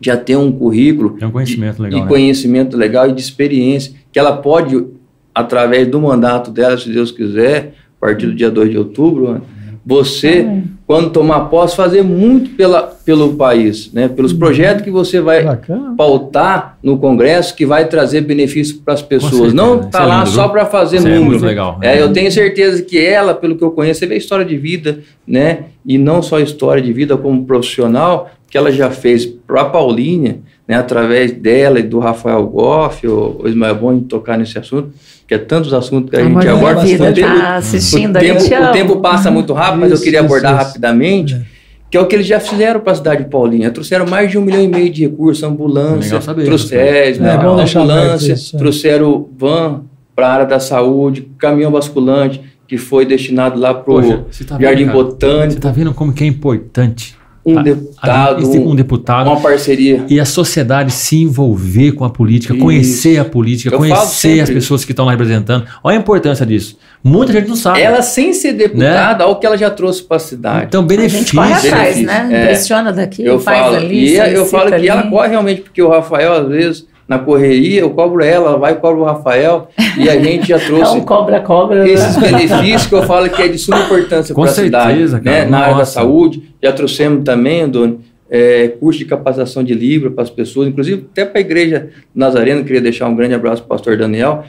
já 0.00 0.16
tem 0.16 0.36
um 0.36 0.50
currículo 0.50 1.16
um 1.22 1.30
conhecimento 1.30 1.76
de, 1.76 1.82
legal, 1.82 1.98
de 1.98 2.04
né? 2.04 2.08
conhecimento 2.08 2.76
legal 2.76 3.08
e 3.08 3.12
de 3.12 3.20
experiência, 3.20 3.94
que 4.12 4.18
ela 4.18 4.36
pode, 4.36 4.86
através 5.34 5.86
do 5.88 6.00
mandato 6.00 6.50
dela, 6.50 6.78
se 6.78 6.90
Deus 6.90 7.10
quiser, 7.10 7.74
a 8.00 8.06
partir 8.06 8.26
do 8.26 8.34
dia 8.34 8.50
2 8.50 8.70
de 8.70 8.78
outubro, 8.78 9.40
você, 9.86 10.46
ah, 10.48 10.62
quando 10.86 11.10
tomar 11.10 11.40
posse, 11.42 11.76
fazer 11.76 12.02
muito 12.02 12.50
pela, 12.56 12.82
pelo 12.82 13.34
país, 13.34 13.92
né? 13.92 14.08
pelos 14.08 14.32
uhum. 14.32 14.38
projetos 14.38 14.82
que 14.82 14.90
você 14.90 15.20
vai 15.20 15.44
Bacana. 15.44 15.94
pautar 15.94 16.78
no 16.82 16.96
Congresso, 16.96 17.54
que 17.54 17.66
vai 17.66 17.86
trazer 17.86 18.22
benefício 18.22 18.78
para 18.82 18.94
as 18.94 19.02
pessoas. 19.02 19.52
Não 19.52 19.80
está 19.80 20.02
é 20.02 20.06
lá 20.06 20.18
lindo, 20.20 20.30
só 20.30 20.48
para 20.48 20.64
fazer 20.64 20.98
Isso 20.98 21.08
é 21.08 21.18
número. 21.18 21.44
É 21.44 21.48
legal. 21.48 21.78
É, 21.82 22.00
eu 22.00 22.12
tenho 22.12 22.32
certeza 22.32 22.82
que 22.82 22.98
ela, 22.98 23.34
pelo 23.34 23.56
que 23.56 23.62
eu 23.62 23.72
conheço, 23.72 24.00
você 24.00 24.06
vê 24.06 24.14
a 24.14 24.18
história 24.18 24.44
de 24.44 24.56
vida, 24.56 25.00
né? 25.26 25.64
e 25.84 25.98
não 25.98 26.22
só 26.22 26.40
história 26.40 26.82
de 26.82 26.92
vida 26.92 27.14
como 27.18 27.44
profissional, 27.44 28.30
que 28.48 28.56
ela 28.56 28.72
já 28.72 28.90
fez 28.90 29.26
para 29.26 29.62
a 29.62 29.64
Paulinha, 29.66 30.38
né? 30.66 30.76
através 30.76 31.30
dela 31.32 31.78
e 31.78 31.82
do 31.82 31.98
Rafael 31.98 32.46
Goff, 32.46 33.06
o, 33.06 33.42
Ismael 33.44 33.74
Bom, 33.74 34.00
tocar 34.00 34.38
nesse 34.38 34.58
assunto 34.58 34.92
que 35.26 35.34
é 35.34 35.38
tantos 35.38 35.72
assuntos 35.72 36.10
que 36.10 36.16
a, 36.16 36.20
a 36.20 36.22
gente 36.22 36.48
agora 36.48 36.80
vida, 36.80 37.10
o, 37.10 37.14
tá 37.14 37.56
assistindo, 37.56 38.16
o, 38.16 38.20
tempo, 38.20 38.44
o 38.44 38.72
tempo 38.72 39.00
passa 39.00 39.30
muito 39.30 39.52
rápido, 39.52 39.80
mas 39.80 39.92
eu 39.92 40.00
queria 40.00 40.20
abordar 40.20 40.54
isso, 40.54 40.64
rapidamente. 40.66 41.34
É. 41.34 41.54
Que 41.90 41.96
é 41.96 42.00
o 42.00 42.06
que 42.06 42.16
eles 42.16 42.26
já 42.26 42.40
fizeram 42.40 42.80
para 42.80 42.92
a 42.92 42.96
cidade 42.96 43.22
de 43.22 43.30
Paulinha. 43.30 43.70
Trouxeram 43.70 44.04
mais 44.04 44.28
de 44.28 44.36
um 44.36 44.42
milhão 44.42 44.62
e 44.62 44.66
meio 44.66 44.90
de 44.90 45.02
recursos, 45.02 45.44
ambulância, 45.44 46.18
trouxeram 46.18 46.82
é, 46.82 47.34
ambulância, 47.34 48.32
isso, 48.32 48.56
é. 48.56 48.58
trouxeram 48.58 49.28
van 49.38 49.82
para 50.14 50.26
a 50.26 50.32
área 50.32 50.46
da 50.46 50.58
saúde, 50.58 51.28
caminhão 51.38 51.70
basculante, 51.70 52.40
que 52.66 52.76
foi 52.76 53.06
destinado 53.06 53.60
lá 53.60 53.72
para 53.72 53.94
o 53.94 54.24
tá 54.46 54.58
Jardim 54.60 54.86
Botânico. 54.86 55.52
Você 55.52 55.58
está 55.58 55.70
vendo 55.70 55.94
como 55.94 56.12
que 56.12 56.24
é 56.24 56.26
importante 56.26 57.16
um 57.44 57.62
deputado, 57.62 58.44
a, 58.44 58.48
um 58.48 58.74
deputado, 58.74 59.26
uma 59.30 59.40
parceria. 59.40 60.04
E 60.08 60.18
a 60.18 60.24
sociedade 60.24 60.90
se 60.90 61.16
envolver 61.16 61.92
com 61.92 62.04
a 62.04 62.10
política, 62.10 62.54
Isso. 62.54 62.62
conhecer 62.62 63.18
a 63.18 63.24
política, 63.24 63.74
Eu 63.74 63.78
conhecer 63.78 64.40
as 64.40 64.48
pessoas 64.48 64.84
que 64.84 64.92
estão 64.92 65.04
lá 65.04 65.10
representando. 65.10 65.66
Olha 65.82 65.98
a 65.98 66.00
importância 66.00 66.46
disso. 66.46 66.78
Muita 67.02 67.34
gente 67.34 67.48
não 67.48 67.56
sabe. 67.56 67.82
Ela, 67.82 68.00
sem 68.00 68.32
ser 68.32 68.54
deputada, 68.54 69.18
né? 69.18 69.24
olha 69.24 69.26
o 69.26 69.36
que 69.36 69.44
ela 69.44 69.58
já 69.58 69.70
trouxe 69.70 70.02
para 70.02 70.16
a 70.16 70.20
cidade. 70.20 70.66
Então, 70.68 70.82
benefício. 70.86 71.18
A 71.18 71.20
gente 71.20 71.36
corre 71.36 71.52
atrás, 71.52 72.02
né? 72.02 72.28
É. 72.30 72.42
Impressiona 72.42 72.92
daqui, 72.92 73.24
eu 73.24 73.38
faz 73.38 73.58
falo, 73.58 73.76
ali. 73.76 74.14
E 74.14 74.16
eu 74.16 74.46
falo 74.46 74.68
que 74.68 74.74
ali. 74.74 74.88
ela 74.88 75.02
corre 75.02 75.28
realmente, 75.28 75.60
porque 75.60 75.82
o 75.82 75.90
Rafael, 75.90 76.32
às 76.32 76.48
vezes 76.48 76.93
na 77.06 77.18
correria, 77.18 77.80
eu 77.80 77.90
cobro 77.90 78.22
ela, 78.22 78.50
ela 78.50 78.58
vai 78.58 78.72
e 78.72 78.76
cobra 78.76 79.00
o 79.00 79.04
Rafael, 79.04 79.68
e 79.98 80.08
a 80.08 80.18
gente 80.18 80.48
já 80.48 80.58
trouxe. 80.64 80.96
Um 80.96 81.02
cobra-cobra. 81.02 81.84
Né? 81.84 81.90
Esses 81.90 82.16
benefícios 82.16 82.86
que 82.86 82.94
eu 82.94 83.02
falo 83.02 83.28
que 83.28 83.42
é 83.42 83.48
de 83.48 83.58
suma 83.58 83.80
importância 83.80 84.34
para 84.34 84.44
a 84.44 84.48
cidade. 84.48 85.10
Cara, 85.10 85.22
né? 85.22 85.44
Na 85.44 85.58
área 85.58 85.76
da 85.76 85.84
saúde, 85.84 86.54
já 86.62 86.72
trouxemos 86.72 87.24
também, 87.24 87.68
Doni, 87.68 88.00
é, 88.30 88.68
curso 88.68 88.98
de 88.98 89.04
capacitação 89.04 89.62
de 89.62 89.74
Libra 89.74 90.10
para 90.10 90.24
as 90.24 90.30
pessoas, 90.30 90.68
inclusive 90.68 91.06
até 91.10 91.24
para 91.24 91.38
a 91.38 91.40
igreja 91.40 91.90
Nazareno, 92.14 92.64
queria 92.64 92.80
deixar 92.80 93.06
um 93.08 93.14
grande 93.14 93.34
abraço 93.34 93.62
para 93.62 93.66
o 93.66 93.68
pastor 93.68 93.96
Daniel. 93.96 94.44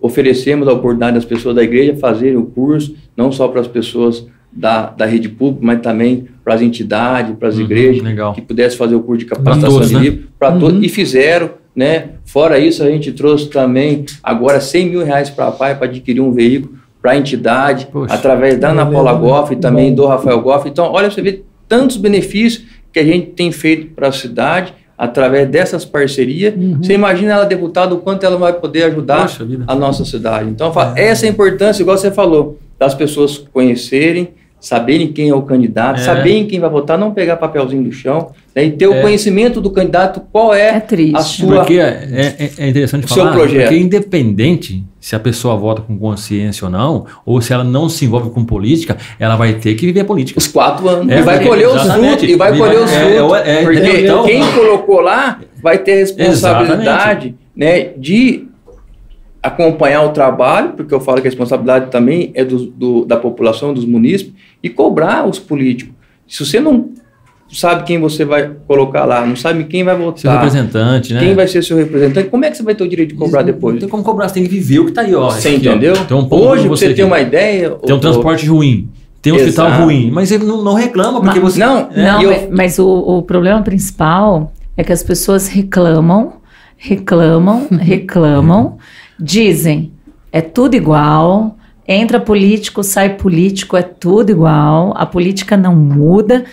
Oferecemos 0.00 0.68
a 0.68 0.72
oportunidade 0.72 1.14
das 1.14 1.24
pessoas 1.24 1.54
da 1.54 1.62
igreja 1.62 1.96
fazerem 1.96 2.36
o 2.36 2.44
curso, 2.44 2.94
não 3.16 3.32
só 3.32 3.48
para 3.48 3.60
as 3.60 3.68
pessoas 3.68 4.26
da, 4.52 4.90
da 4.90 5.06
rede 5.06 5.28
pública, 5.28 5.64
mas 5.64 5.80
também 5.80 6.28
para 6.42 6.54
as 6.54 6.62
entidades, 6.62 7.34
para 7.36 7.48
as 7.48 7.56
uhum, 7.56 7.62
igrejas, 7.62 8.02
legal. 8.02 8.32
que 8.32 8.40
pudessem 8.40 8.78
fazer 8.78 8.94
o 8.94 9.00
curso 9.00 9.20
de 9.20 9.26
capacitação 9.26 9.70
todos, 9.70 9.88
de 9.88 9.94
né? 9.94 10.00
Libra, 10.02 10.24
para 10.38 10.54
uhum. 10.54 10.60
todos, 10.60 10.84
e 10.84 10.88
fizeram 10.88 11.50
né? 11.76 12.08
Fora 12.24 12.58
isso, 12.58 12.82
a 12.82 12.86
gente 12.86 13.12
trouxe 13.12 13.50
também 13.50 14.06
agora 14.22 14.60
100 14.60 14.90
mil 14.90 15.04
reais 15.04 15.28
para 15.28 15.48
a 15.48 15.52
PAI 15.52 15.74
para 15.74 15.86
adquirir 15.86 16.22
um 16.22 16.32
veículo 16.32 16.74
para 17.02 17.12
a 17.12 17.16
entidade, 17.16 17.86
Poxa, 17.92 18.12
através 18.12 18.58
da 18.58 18.70
Ana 18.70 18.86
Paula 18.86 19.12
Goff 19.12 19.52
e 19.52 19.56
também 19.56 19.90
bom. 19.90 19.96
do 19.96 20.06
Rafael 20.06 20.40
Goff. 20.40 20.68
Então, 20.68 20.90
olha, 20.90 21.08
você 21.10 21.22
vê 21.22 21.42
tantos 21.68 21.98
benefícios 21.98 22.64
que 22.92 22.98
a 22.98 23.04
gente 23.04 23.26
tem 23.28 23.52
feito 23.52 23.94
para 23.94 24.08
a 24.08 24.12
cidade 24.12 24.74
através 24.98 25.48
dessas 25.48 25.84
parcerias. 25.84 26.54
Uhum. 26.56 26.78
Você 26.82 26.94
imagina 26.94 27.32
ela 27.32 27.44
deputada, 27.44 27.94
o 27.94 27.98
quanto 27.98 28.24
ela 28.24 28.36
vai 28.36 28.54
poder 28.54 28.84
ajudar 28.84 29.28
a 29.66 29.74
nossa 29.74 30.04
cidade. 30.04 30.48
Então, 30.48 30.72
é. 30.96 31.04
essa 31.04 31.26
é 31.26 31.28
a 31.28 31.32
importância, 31.32 31.82
igual 31.82 31.98
você 31.98 32.10
falou, 32.10 32.58
das 32.78 32.94
pessoas 32.94 33.38
conhecerem, 33.52 34.30
saberem 34.60 35.12
quem 35.12 35.28
é 35.28 35.34
o 35.34 35.42
candidato, 35.42 36.00
é. 36.00 36.02
saberem 36.02 36.46
quem 36.46 36.58
vai 36.58 36.68
votar, 36.68 36.98
não 36.98 37.12
pegar 37.12 37.36
papelzinho 37.36 37.84
do 37.84 37.92
chão, 37.92 38.32
né, 38.54 38.64
e 38.64 38.70
ter 38.72 38.86
o 38.86 38.94
é. 38.94 39.02
conhecimento 39.02 39.60
do 39.60 39.70
candidato, 39.70 40.22
qual 40.32 40.52
é, 40.54 40.70
é 40.70 40.82
a 41.14 41.20
sua... 41.20 41.56
Porque 41.56 41.78
é, 41.78 42.34
é, 42.38 42.50
é 42.58 42.68
interessante 42.68 43.06
falar, 43.06 43.32
projeto. 43.32 43.62
porque 43.62 43.76
independente 43.78 44.84
se 44.98 45.14
a 45.14 45.20
pessoa 45.20 45.56
vota 45.56 45.82
com 45.82 45.96
consciência 45.96 46.64
ou 46.64 46.70
não, 46.70 47.06
ou 47.24 47.40
se 47.40 47.52
ela 47.52 47.62
não 47.62 47.88
se 47.88 48.04
envolve 48.04 48.30
com 48.30 48.44
política, 48.44 48.96
ela 49.20 49.36
vai 49.36 49.54
ter 49.54 49.74
que 49.74 49.86
viver 49.86 50.00
a 50.00 50.04
política. 50.04 50.38
Os 50.38 50.48
quatro 50.48 50.88
anos. 50.88 51.12
É, 51.12 51.20
e 51.20 51.22
vai 51.22 51.44
colher 51.44 51.68
os 51.68 51.82
frutos, 51.82 52.22
e 52.24 52.34
vai 52.34 52.56
colher 52.56 52.80
os 52.80 52.90
frutos, 52.90 53.38
porque 53.62 54.00
então, 54.00 54.24
quem 54.24 54.42
colocou 54.52 55.00
lá 55.00 55.38
vai 55.62 55.78
ter 55.78 55.94
responsabilidade 55.96 57.36
né, 57.54 57.90
de 57.96 58.48
acompanhar 59.46 60.02
o 60.02 60.08
trabalho, 60.08 60.70
porque 60.70 60.92
eu 60.92 61.00
falo 61.00 61.20
que 61.20 61.28
a 61.28 61.30
responsabilidade 61.30 61.90
também 61.90 62.32
é 62.34 62.44
do, 62.44 62.66
do, 62.66 63.04
da 63.04 63.16
população, 63.16 63.72
dos 63.72 63.84
munícipes, 63.84 64.34
e 64.66 64.68
cobrar 64.68 65.26
os 65.26 65.38
políticos. 65.38 65.94
Se 66.26 66.44
você 66.44 66.58
não 66.60 66.90
sabe 67.50 67.84
quem 67.84 68.00
você 68.00 68.24
vai 68.24 68.50
colocar 68.66 69.04
lá, 69.04 69.24
não 69.24 69.36
sabe 69.36 69.64
quem 69.64 69.84
vai 69.84 69.96
votar. 69.96 70.18
Seu 70.18 70.30
representante, 70.32 71.14
né? 71.14 71.20
Quem 71.20 71.34
vai 71.34 71.46
ser 71.46 71.62
seu 71.62 71.76
representante, 71.76 72.28
como 72.28 72.44
é 72.44 72.50
que 72.50 72.56
você 72.56 72.62
vai 72.64 72.74
ter 72.74 72.82
o 72.82 72.88
direito 72.88 73.10
de 73.10 73.14
cobrar 73.14 73.42
Isso, 73.42 73.52
depois? 73.52 73.74
Não 73.74 73.80
tem 73.80 73.88
como 73.88 74.02
cobrar, 74.02 74.28
você 74.28 74.34
tem 74.34 74.42
que 74.42 74.48
viver 74.48 74.80
o 74.80 74.84
que 74.84 74.90
está 74.90 75.02
aí, 75.02 75.14
ó. 75.14 75.30
Você 75.30 75.48
aqui, 75.48 75.56
entendeu? 75.68 75.94
Ó. 76.10 76.14
Um 76.14 76.28
Hoje 76.34 76.66
você, 76.66 76.88
você 76.88 76.94
tem 76.94 77.04
uma 77.04 77.20
ideia. 77.20 77.70
Tem 77.70 77.94
um 77.94 78.00
transporte 78.00 78.48
ou... 78.50 78.56
ruim. 78.56 78.88
Tem 79.22 79.32
um 79.32 79.36
Exato. 79.36 79.68
hospital 79.68 79.84
ruim, 79.84 80.10
mas 80.10 80.30
ele 80.30 80.44
não, 80.44 80.62
não 80.62 80.74
reclama 80.74 81.20
porque 81.20 81.40
mas, 81.40 81.54
você. 81.54 81.60
Não, 81.60 81.88
é, 81.92 82.02
não 82.02 82.22
eu... 82.22 82.48
mas 82.50 82.78
o, 82.78 82.88
o 82.88 83.22
problema 83.22 83.62
principal 83.62 84.52
é 84.76 84.84
que 84.84 84.92
as 84.92 85.02
pessoas 85.02 85.48
reclamam, 85.48 86.34
reclamam, 86.76 87.66
reclamam, 87.80 88.78
dizem 89.18 89.92
é 90.32 90.40
tudo 90.40 90.74
igual, 90.74 91.56
entra 91.86 92.20
político, 92.20 92.82
sai 92.82 93.16
político, 93.16 93.76
é 93.76 93.82
tudo 93.82 94.30
igual, 94.30 94.92
a 94.96 95.06
política 95.06 95.56
não 95.56 95.74
muda. 95.74 96.44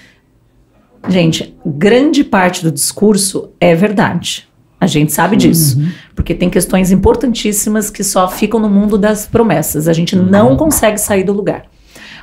Gente, 1.07 1.55
grande 1.65 2.23
parte 2.23 2.63
do 2.63 2.71
discurso 2.71 3.49
é 3.59 3.75
verdade. 3.75 4.47
A 4.79 4.87
gente 4.87 5.13
sabe 5.13 5.37
disso. 5.37 5.79
Uhum. 5.79 5.91
Porque 6.13 6.33
tem 6.33 6.49
questões 6.49 6.91
importantíssimas 6.91 7.89
que 7.89 8.03
só 8.03 8.27
ficam 8.27 8.59
no 8.59 8.69
mundo 8.69 8.97
das 8.97 9.25
promessas. 9.25 9.87
A 9.87 9.93
gente 9.93 10.15
uhum. 10.15 10.25
não 10.25 10.57
consegue 10.57 10.97
sair 10.97 11.23
do 11.23 11.31
lugar. 11.31 11.63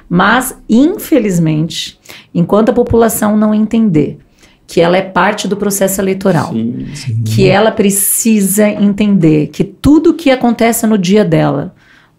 Mas, 0.08 0.58
infelizmente, 0.68 1.98
enquanto 2.34 2.70
a 2.70 2.72
população 2.72 3.36
não 3.36 3.54
entender 3.54 4.18
que 4.66 4.80
ela 4.80 4.96
é 4.96 5.02
parte 5.02 5.48
do 5.48 5.56
processo 5.56 6.00
eleitoral, 6.00 6.52
sim, 6.52 6.86
sim. 6.94 7.22
que 7.22 7.48
ela 7.48 7.72
precisa 7.72 8.68
entender 8.68 9.48
que 9.48 9.64
tudo 9.64 10.14
que 10.14 10.30
acontece 10.30 10.86
no 10.86 10.98
dia 10.98 11.24
dela, 11.24 11.74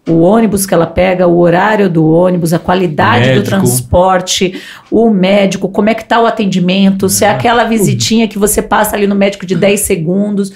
o 0.08 0.20
ônibus 0.20 0.66
que 0.66 0.74
ela 0.74 0.86
pega, 0.86 1.28
o 1.28 1.38
horário 1.38 1.88
do 1.88 2.04
ônibus, 2.04 2.52
a 2.52 2.58
qualidade 2.58 3.28
médico. 3.28 3.44
do 3.44 3.48
transporte, 3.48 4.60
o 4.90 5.10
médico, 5.10 5.68
como 5.68 5.90
é 5.90 5.94
que 5.94 6.02
está 6.02 6.20
o 6.20 6.26
atendimento, 6.26 7.06
é. 7.06 7.08
se 7.08 7.24
é 7.24 7.30
aquela 7.30 7.64
visitinha 7.64 8.26
que 8.26 8.38
você 8.38 8.60
passa 8.60 8.96
ali 8.96 9.06
no 9.06 9.14
médico 9.14 9.46
de 9.46 9.54
10 9.54 9.80
segundos, 9.80 10.52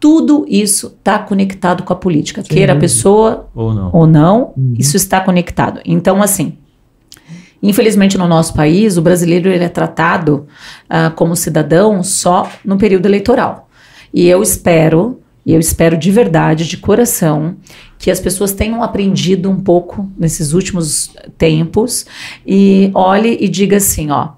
tudo 0.00 0.44
isso 0.48 0.94
está 0.98 1.18
conectado 1.18 1.82
com 1.82 1.92
a 1.92 1.96
política. 1.96 2.42
Sim. 2.42 2.48
Queira 2.48 2.72
a 2.72 2.76
pessoa 2.76 3.48
ou 3.54 3.72
não, 3.72 3.90
ou 3.92 4.06
não 4.06 4.52
uhum. 4.56 4.74
isso 4.78 4.96
está 4.96 5.20
conectado. 5.20 5.80
Então, 5.84 6.22
assim, 6.22 6.56
Infelizmente, 7.62 8.16
no 8.16 8.28
nosso 8.28 8.54
país, 8.54 8.96
o 8.96 9.02
brasileiro 9.02 9.48
ele 9.48 9.64
é 9.64 9.68
tratado 9.68 10.46
uh, 10.84 11.12
como 11.16 11.34
cidadão 11.34 12.02
só 12.04 12.48
no 12.64 12.78
período 12.78 13.06
eleitoral. 13.06 13.68
E 14.14 14.28
eu 14.28 14.42
espero, 14.42 15.20
e 15.48 15.54
eu 15.54 15.58
espero 15.58 15.96
de 15.96 16.10
verdade, 16.10 16.68
de 16.68 16.76
coração, 16.76 17.56
que 17.98 18.10
as 18.10 18.20
pessoas 18.20 18.52
tenham 18.52 18.82
aprendido 18.82 19.50
um 19.50 19.58
pouco 19.58 20.06
nesses 20.18 20.52
últimos 20.52 21.10
tempos 21.38 22.04
e 22.46 22.90
olhe 22.92 23.38
e 23.40 23.48
diga 23.48 23.78
assim, 23.78 24.10
ó, 24.10 24.32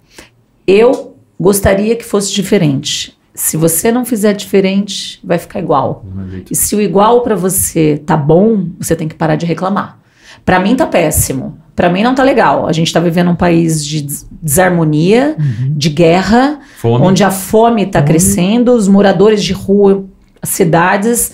eu 0.64 1.16
gostaria 1.38 1.96
que 1.96 2.04
fosse 2.04 2.32
diferente. 2.32 3.18
Se 3.34 3.56
você 3.56 3.90
não 3.90 4.04
fizer 4.04 4.34
diferente, 4.34 5.18
vai 5.24 5.36
ficar 5.36 5.58
igual. 5.58 6.04
E 6.48 6.54
se 6.54 6.76
o 6.76 6.80
igual 6.80 7.22
para 7.22 7.34
você 7.34 8.00
tá 8.06 8.16
bom, 8.16 8.68
você 8.78 8.94
tem 8.94 9.08
que 9.08 9.16
parar 9.16 9.34
de 9.34 9.44
reclamar. 9.44 9.98
Para 10.44 10.60
mim 10.60 10.76
tá 10.76 10.86
péssimo. 10.86 11.58
Para 11.74 11.90
mim 11.90 12.04
não 12.04 12.14
tá 12.14 12.22
legal. 12.22 12.68
A 12.68 12.72
gente 12.72 12.92
tá 12.92 13.00
vivendo 13.00 13.32
um 13.32 13.36
país 13.36 13.84
de 13.84 14.06
desarmonia, 14.40 15.34
uhum. 15.36 15.72
de 15.76 15.88
guerra, 15.88 16.60
fome. 16.76 17.04
onde 17.04 17.24
a 17.24 17.32
fome 17.32 17.86
tá 17.86 18.00
crescendo, 18.00 18.72
os 18.72 18.86
moradores 18.86 19.42
de 19.42 19.52
rua 19.52 20.08
cidades, 20.42 21.32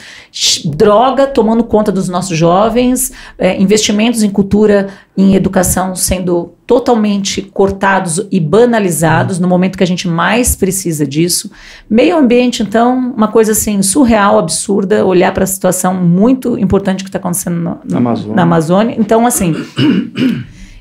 droga 0.64 1.26
tomando 1.26 1.62
conta 1.64 1.92
dos 1.92 2.08
nossos 2.08 2.36
jovens, 2.36 3.12
é, 3.38 3.60
investimentos 3.60 4.22
em 4.22 4.30
cultura, 4.30 4.88
em 5.16 5.34
educação 5.34 5.94
sendo 5.94 6.54
totalmente 6.66 7.40
cortados 7.42 8.26
e 8.30 8.40
banalizados 8.40 9.38
no 9.38 9.46
momento 9.46 9.78
que 9.78 9.84
a 9.84 9.86
gente 9.86 10.08
mais 10.08 10.56
precisa 10.56 11.06
disso. 11.06 11.50
Meio 11.88 12.16
ambiente, 12.16 12.62
então, 12.62 13.12
uma 13.16 13.28
coisa 13.28 13.52
assim 13.52 13.80
surreal, 13.82 14.38
absurda, 14.38 15.06
olhar 15.06 15.32
para 15.32 15.44
a 15.44 15.46
situação 15.46 15.94
muito 15.94 16.58
importante 16.58 17.04
que 17.04 17.08
está 17.08 17.18
acontecendo 17.18 17.56
no, 17.56 17.78
no, 17.84 17.98
Amazônia. 17.98 18.34
na 18.34 18.42
Amazônia. 18.42 18.96
Então, 18.98 19.24
assim, 19.24 19.54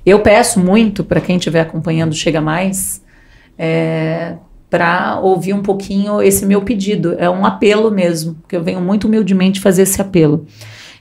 eu 0.05 0.19
peço 0.19 0.59
muito 0.59 1.03
para 1.03 1.21
quem 1.21 1.37
estiver 1.37 1.61
acompanhando 1.61 2.13
Chega 2.15 2.41
Mais. 2.41 3.03
É, 3.57 4.35
para 4.69 5.19
ouvir 5.19 5.53
um 5.53 5.61
pouquinho 5.61 6.21
esse 6.21 6.45
meu 6.45 6.61
pedido. 6.61 7.15
É 7.17 7.29
um 7.29 7.45
apelo 7.45 7.91
mesmo, 7.91 8.35
porque 8.35 8.55
eu 8.55 8.63
venho 8.63 8.81
muito 8.81 9.07
humildemente 9.07 9.59
fazer 9.59 9.83
esse 9.83 10.01
apelo. 10.01 10.45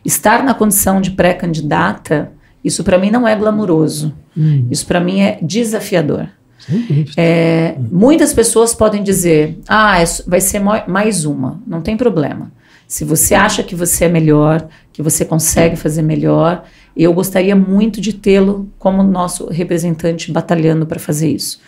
Estar 0.05 0.43
na 0.43 0.55
condição 0.55 1.01
de 1.01 1.11
pré-candidata, 1.11 2.33
Isso 2.63 2.83
para 2.83 2.97
mim 2.97 3.11
não 3.11 3.29
é 3.29 3.37
glamuroso. 3.37 4.15
Hum. 4.37 4.67
Isso 4.71 4.87
para 4.87 5.01
mim 5.01 5.21
é 5.21 5.39
desafiador. 5.43 6.29
É, 7.17 7.77
muitas 7.91 8.33
pessoas 8.33 8.75
podem 8.75 9.03
dizer: 9.03 9.59
ah, 9.69 10.01
é, 10.01 10.05
vai 10.27 10.41
ser 10.41 10.61
mais 10.61 11.25
uma, 11.25 11.61
não 11.67 11.83
tem 11.83 11.97
problema. 11.97 12.51
Se 12.87 13.05
você 13.05 13.35
acha 13.35 13.63
que 13.63 13.75
você 13.75 14.05
é 14.05 14.09
melhor, 14.09 14.67
que 14.93 15.03
você 15.03 15.25
consegue 15.25 15.77
fazer 15.77 16.03
melhor, 16.03 16.65
eu 16.97 17.13
gostaria 17.13 17.57
muito 17.57 18.01
de 18.01 18.13
tê-lo 18.13 18.69
como 18.79 19.03
nosso 19.03 19.49
representante 19.51 20.31
batalhando 20.31 20.87
para 20.87 21.01
fazer 21.01 21.31
isso. 21.31 21.61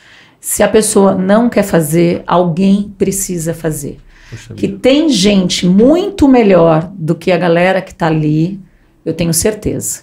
Se 0.49 0.63
a 0.63 0.69
pessoa 0.69 1.13
não 1.13 1.49
quer 1.49 1.65
fazer, 1.65 2.23
alguém 2.25 2.95
precisa 2.97 3.53
fazer. 3.53 3.99
Poxa 4.31 4.55
que 4.55 4.69
tem 4.69 5.09
gente 5.09 5.67
muito 5.67 6.29
melhor 6.29 6.89
do 6.95 7.17
que 7.17 7.33
a 7.33 7.37
galera 7.37 7.83
que 7.83 7.91
está 7.91 8.07
ali, 8.07 8.61
eu 9.05 9.13
tenho 9.13 9.35
certeza. 9.35 10.03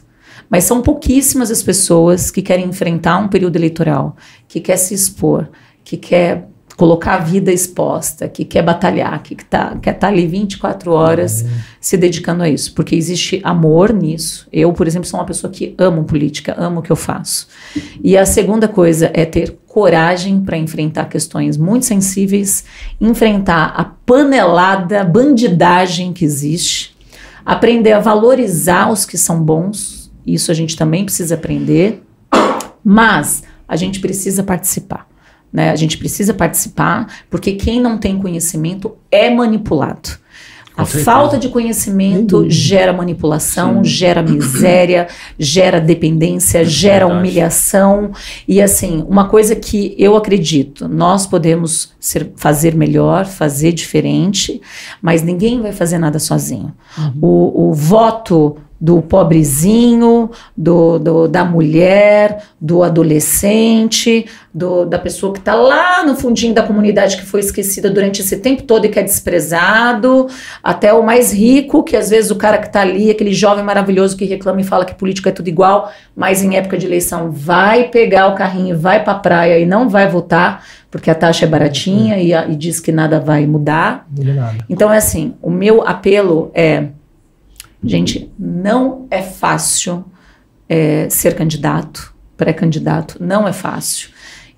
Mas 0.49 0.65
são 0.65 0.81
pouquíssimas 0.81 1.49
as 1.49 1.63
pessoas 1.63 2.29
que 2.29 2.41
querem 2.41 2.65
enfrentar 2.65 3.19
um 3.19 3.29
período 3.29 3.55
eleitoral, 3.55 4.17
que 4.45 4.59
quer 4.59 4.75
se 4.75 4.93
expor, 4.93 5.47
que 5.81 5.95
quer 5.95 6.49
colocar 6.76 7.15
a 7.15 7.19
vida 7.19 7.51
exposta, 7.51 8.28
que 8.28 8.43
quer 8.43 8.63
batalhar, 8.63 9.21
que 9.21 9.36
tá, 9.36 9.78
quer 9.82 9.91
estar 9.91 10.07
tá 10.07 10.13
ali 10.13 10.26
24 10.26 10.91
horas 10.91 11.41
uhum. 11.41 11.49
se 11.80 11.95
dedicando 11.97 12.43
a 12.43 12.49
isso, 12.49 12.74
porque 12.74 12.95
existe 12.95 13.39
amor 13.43 13.93
nisso. 13.93 14.47
Eu, 14.51 14.74
por 14.74 14.88
exemplo, 14.88 15.07
sou 15.07 15.19
uma 15.19 15.26
pessoa 15.26 15.51
que 15.51 15.76
amo 15.78 16.03
política, 16.03 16.55
amo 16.57 16.80
o 16.80 16.84
que 16.84 16.91
eu 16.91 16.95
faço. 16.95 17.47
E 18.03 18.17
a 18.17 18.26
segunda 18.26 18.67
coisa 18.67 19.11
é 19.13 19.26
ter 19.26 19.57
coragem 19.67 20.41
para 20.41 20.57
enfrentar 20.57 21.05
questões 21.05 21.57
muito 21.57 21.86
sensíveis, 21.86 22.63
enfrentar 22.99 23.74
a 23.76 23.84
panelada 23.84 25.03
bandidagem 25.03 26.13
que 26.13 26.26
existe, 26.26 26.95
aprender 27.45 27.91
a 27.91 27.99
valorizar 27.99 28.91
os 28.91 29.05
que 29.05 29.17
são 29.17 29.41
bons, 29.41 30.11
isso 30.26 30.51
a 30.51 30.53
gente 30.53 30.76
também 30.76 31.03
precisa 31.03 31.36
aprender, 31.36 32.03
mas 32.84 33.43
a 33.67 33.76
gente 33.76 33.99
precisa 33.99 34.43
participar. 34.43 35.12
Né? 35.54 35.70
A 35.70 35.76
gente 35.76 35.99
precisa 35.99 36.34
participar, 36.34 37.06
porque 37.30 37.54
quem 37.54 37.80
não 37.80 37.97
tem 37.99 38.18
conhecimento 38.18 38.97
é 39.12 39.30
manipulado. 39.30 40.10
a 40.76 40.84
falta 40.84 41.38
de 41.38 41.49
conhecimento 41.49 42.49
gera 42.49 42.91
manipulação, 42.91 43.84
Sim. 43.84 43.84
gera 43.91 44.24
miséria, 44.28 45.08
gera 45.38 45.80
dependência, 45.80 46.62
é 46.62 46.66
gera 46.66 47.06
verdade. 47.06 47.20
humilhação. 47.20 48.12
E 48.47 48.60
assim, 48.60 49.06
uma 49.08 49.28
coisa 49.28 49.56
que 49.56 49.93
eu 49.99 50.18
acredito, 50.18 50.88
nós 50.88 51.28
podemos 51.28 51.93
ser, 51.99 52.32
fazer 52.36 52.74
melhor, 52.74 53.28
fazer 53.28 53.72
diferente, 53.74 54.60
mas 54.99 55.22
ninguém 55.22 55.62
vai 55.62 55.72
fazer 55.72 55.99
nada 55.99 56.18
sozinho. 56.18 56.74
Uhum. 56.97 57.14
O, 57.22 57.70
o 57.70 57.74
voto 57.74 58.58
do 58.84 59.01
pobrezinho, 59.01 60.29
do, 60.57 60.99
do, 60.99 61.25
da 61.29 61.45
mulher, 61.45 62.43
do 62.59 62.84
adolescente, 62.84 64.25
do, 64.53 64.84
da 64.84 64.99
pessoa 64.99 65.31
que 65.31 65.39
está 65.39 65.55
lá 65.55 66.05
no 66.05 66.17
fundinho 66.17 66.53
da 66.53 66.63
comunidade 66.63 67.15
que 67.15 67.25
foi 67.25 67.39
esquecida 67.39 67.89
durante 67.89 68.19
esse 68.19 68.36
tempo 68.36 68.63
todo 68.63 68.84
e 68.84 68.89
que 68.89 68.99
é 68.99 69.03
desprezado, 69.03 70.27
até 70.61 70.91
o 70.91 71.01
mais 71.01 71.31
rico, 71.31 71.81
que 71.81 71.95
às 71.95 72.09
vezes 72.09 72.29
o 72.29 72.36
cara 72.36 72.57
que 72.57 72.67
está 72.67 72.81
ali, 72.81 73.09
aquele 73.09 73.34
jovem 73.34 73.63
maravilhoso 73.63 74.17
que 74.17 74.25
reclama 74.25 74.59
e 74.59 74.65
fala 74.65 74.84
que 74.84 74.95
política 74.95 75.29
é 75.29 75.31
tudo 75.31 75.47
igual, 75.47 75.89
mas 76.13 76.43
em 76.43 76.57
época 76.57 76.77
de 76.77 76.86
eleição 76.86 77.31
vai 77.31 77.86
pegar 77.86 78.27
o 78.27 78.36
carrinho, 78.36 78.77
vai 78.77 79.01
para 79.01 79.13
a 79.13 79.19
praia 79.19 79.59
e 79.59 79.65
não 79.65 79.88
vai 79.88 80.09
votar, 80.09 80.61
porque 80.91 81.09
a 81.09 81.15
taxa 81.15 81.45
é 81.45 81.47
baratinha 81.47 82.17
e, 82.17 82.34
e 82.34 82.55
diz 82.57 82.81
que 82.81 82.91
nada 82.91 83.17
vai 83.17 83.47
mudar. 83.47 84.05
Nada. 84.11 84.57
Então 84.69 84.91
é 84.91 84.97
assim, 84.97 85.36
o 85.41 85.49
meu 85.49 85.88
apelo 85.88 86.51
é 86.53 86.88
Gente, 87.84 88.31
não 88.39 89.07
é 89.11 89.21
fácil 89.21 90.05
é, 90.69 91.09
ser 91.09 91.36
candidato, 91.36 92.13
pré-candidato, 92.38 93.17
não 93.19 93.47
é 93.47 93.51
fácil. 93.51 94.09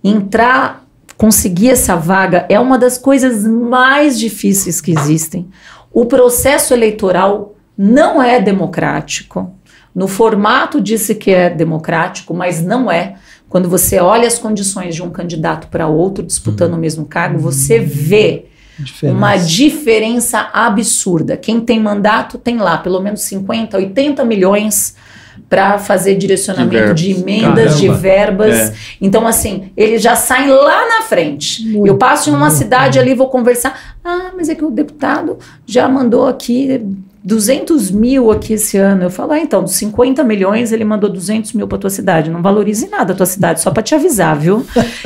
Entrar, 0.03 0.85
conseguir 1.17 1.69
essa 1.69 1.95
vaga 1.95 2.45
é 2.49 2.59
uma 2.59 2.77
das 2.77 2.97
coisas 2.97 3.43
mais 3.45 4.19
difíceis 4.19 4.79
que 4.79 4.91
existem. 4.91 5.49
O 5.91 6.05
processo 6.05 6.73
eleitoral 6.73 7.55
não 7.77 8.21
é 8.21 8.39
democrático. 8.39 9.51
No 9.93 10.07
formato 10.07 10.79
disse 10.79 11.15
que 11.15 11.31
é 11.31 11.49
democrático, 11.49 12.33
mas 12.33 12.61
não 12.61 12.91
é. 12.91 13.15
Quando 13.49 13.69
você 13.69 13.99
olha 13.99 14.27
as 14.27 14.37
condições 14.37 14.93
de 14.93 15.01
um 15.01 15.09
candidato 15.09 15.67
para 15.69 15.87
outro 15.87 16.23
disputando 16.23 16.73
o 16.73 16.77
mesmo 16.77 17.05
cargo, 17.05 17.39
você 17.39 17.79
vê 17.79 18.45
Diferença. 18.79 19.17
Uma 19.17 19.37
diferença 19.37 20.49
absurda. 20.53 21.37
Quem 21.37 21.61
tem 21.61 21.79
mandato 21.79 22.37
tem 22.37 22.57
lá 22.57 22.77
pelo 22.77 22.99
menos 22.99 23.21
50, 23.21 23.77
80 23.77 24.25
milhões 24.25 24.95
para 25.49 25.77
fazer 25.77 26.15
direcionamento 26.15 26.93
de, 26.93 27.13
de 27.13 27.21
emendas, 27.21 27.75
Caramba. 27.75 27.95
de 27.95 28.01
verbas. 28.01 28.55
É. 28.55 28.73
Então, 29.01 29.27
assim, 29.27 29.71
eles 29.75 30.01
já 30.01 30.15
saem 30.15 30.49
lá 30.49 30.87
na 30.87 31.01
frente. 31.03 31.65
Muito, 31.67 31.87
eu 31.87 31.97
passo 31.97 32.29
em 32.29 32.33
uma 32.33 32.49
cidade 32.49 32.99
ali, 32.99 33.13
vou 33.13 33.29
conversar. 33.29 33.95
Ah, 34.03 34.31
mas 34.35 34.49
é 34.49 34.55
que 34.55 34.63
o 34.63 34.71
deputado 34.71 35.37
já 35.65 35.87
mandou 35.87 36.27
aqui 36.27 36.81
200 37.25 37.89
mil 37.89 38.31
aqui 38.31 38.53
esse 38.53 38.77
ano. 38.77 39.01
Eu 39.01 39.09
falo, 39.09 39.31
ah, 39.31 39.39
então, 39.39 39.63
dos 39.63 39.73
50 39.73 40.23
milhões, 40.23 40.71
ele 40.71 40.85
mandou 40.85 41.09
200 41.09 41.53
mil 41.53 41.67
para 41.67 41.79
tua 41.79 41.89
cidade. 41.89 42.29
Não 42.29 42.39
valorize 42.39 42.87
nada 42.87 43.13
a 43.13 43.15
tua 43.15 43.25
cidade, 43.25 43.61
só 43.61 43.71
para 43.71 43.81
te 43.81 43.95
avisar, 43.95 44.37
viu? 44.37 44.63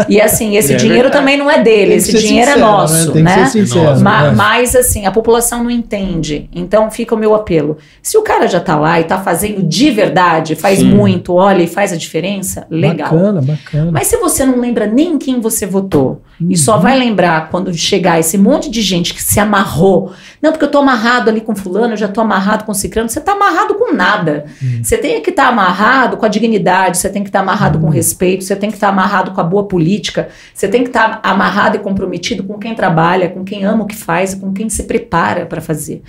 E 0.10 0.20
assim, 0.20 0.58
esse 0.58 0.74
é 0.74 0.76
dinheiro 0.76 1.04
verdade. 1.04 1.22
também 1.22 1.38
não 1.38 1.50
é 1.50 1.64
dele, 1.64 1.94
esse 1.94 2.12
dinheiro 2.12 2.52
é 2.52 2.54
sincero, 2.56 2.60
é 2.60 2.72
nosso, 2.72 3.16
né? 3.16 3.22
né? 3.22 3.46
Sincero, 3.46 4.02
Ma 4.02 4.24
né? 4.24 4.32
Mas 4.36 4.76
assim, 4.76 5.06
a 5.06 5.12
população 5.12 5.64
não 5.64 5.72
entende. 5.72 6.50
Então 6.54 6.92
fica 6.92 7.16
o 7.16 7.18
meu 7.18 7.34
apelo. 7.34 7.78
Se 8.04 8.18
o 8.18 8.22
cara 8.22 8.48
já 8.48 8.60
tá 8.60 8.78
lá 8.78 9.00
e 9.00 9.06
tá 9.06 9.18
fazendo 9.20 9.64
de 9.64 9.90
verdade, 9.90 10.56
faz 10.56 10.80
Sim. 10.80 10.94
muito, 10.94 11.34
olha 11.34 11.64
e 11.64 11.68
faz 11.68 11.94
a 11.94 11.96
diferença, 11.96 12.68
legal. 12.70 13.12
Bacana, 13.12 13.42
bacana. 13.42 13.92
Mas 13.94 14.08
se 14.08 14.18
você 14.18 14.46
não 14.46 14.60
lembra 14.60 14.86
nem 14.86 15.18
quem 15.18 15.40
você 15.40 15.66
votou, 15.66 16.22
uhum. 16.42 16.48
e 16.50 16.58
só 16.58 16.76
uhum. 16.76 16.82
vai 16.82 17.00
lembrar 17.00 17.50
quando 17.50 17.74
chegar 17.74 18.20
esse 18.20 18.38
monte 18.38 18.70
de 18.70 18.82
gente 18.82 19.14
que 19.14 19.24
se 19.24 19.40
amarrou, 19.40 20.12
não, 20.42 20.52
porque 20.52 20.66
eu 20.66 20.72
tô 20.72 20.80
amarrado 20.80 21.30
ali 21.30 21.40
com 21.40 21.56
fulano, 21.56 21.94
eu 21.94 21.98
já 21.98 22.09
tô 22.12 22.22
amarrado 22.22 22.66
com 22.66 22.74
ciclano, 22.74 23.10
você 23.10 23.22
tá 23.22 23.34
amarrado 23.34 23.76
com 23.76 23.94
nada. 23.94 24.46
Hum. 24.62 24.82
Você 24.84 24.98
tem 24.98 25.22
que 25.22 25.30
estar 25.30 25.44
tá 25.44 25.50
amarrado 25.50 26.18
com 26.18 26.26
a 26.26 26.30
dignidade, 26.30 26.98
você 26.98 27.10
tem 27.10 27.24
que 27.24 27.30
estar 27.30 27.40
tá 27.40 27.44
amarrado 27.44 27.78
hum. 27.78 27.82
com 27.82 27.90
respeito, 27.90 28.44
você 28.44 28.56
tem 28.56 28.70
que 28.70 28.78
estar 28.78 28.88
tá 28.88 28.94
amarrado 28.94 29.32
com 29.32 29.42
a 29.42 29.44
boa 29.44 29.66
política, 29.66 30.30
você 30.54 30.68
tem 30.68 30.84
que 30.84 30.90
estar 30.90 31.22
tá 31.22 31.30
amarrado 31.30 31.78
e 31.78 31.80
comprometido 31.80 32.44
com 32.44 32.58
quem 32.58 32.74
trabalha, 32.74 33.30
com 33.30 33.44
quem 33.44 33.64
ama 33.64 33.84
o 33.84 33.88
que 33.88 33.96
faz, 33.96 34.34
com 34.34 34.54
quem 34.54 34.70
se 34.70 34.84
prepara 34.84 35.46
para 35.46 35.62
fazer. 35.62 36.02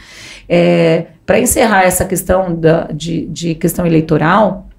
É, 0.49 1.07
para 1.27 1.39
encerrar 1.39 1.83
essa 1.83 2.05
questão 2.05 2.55
da, 2.55 2.89
de, 2.93 3.27
de 3.27 3.55
questão 3.55 3.87
eleitoral, 3.87 4.70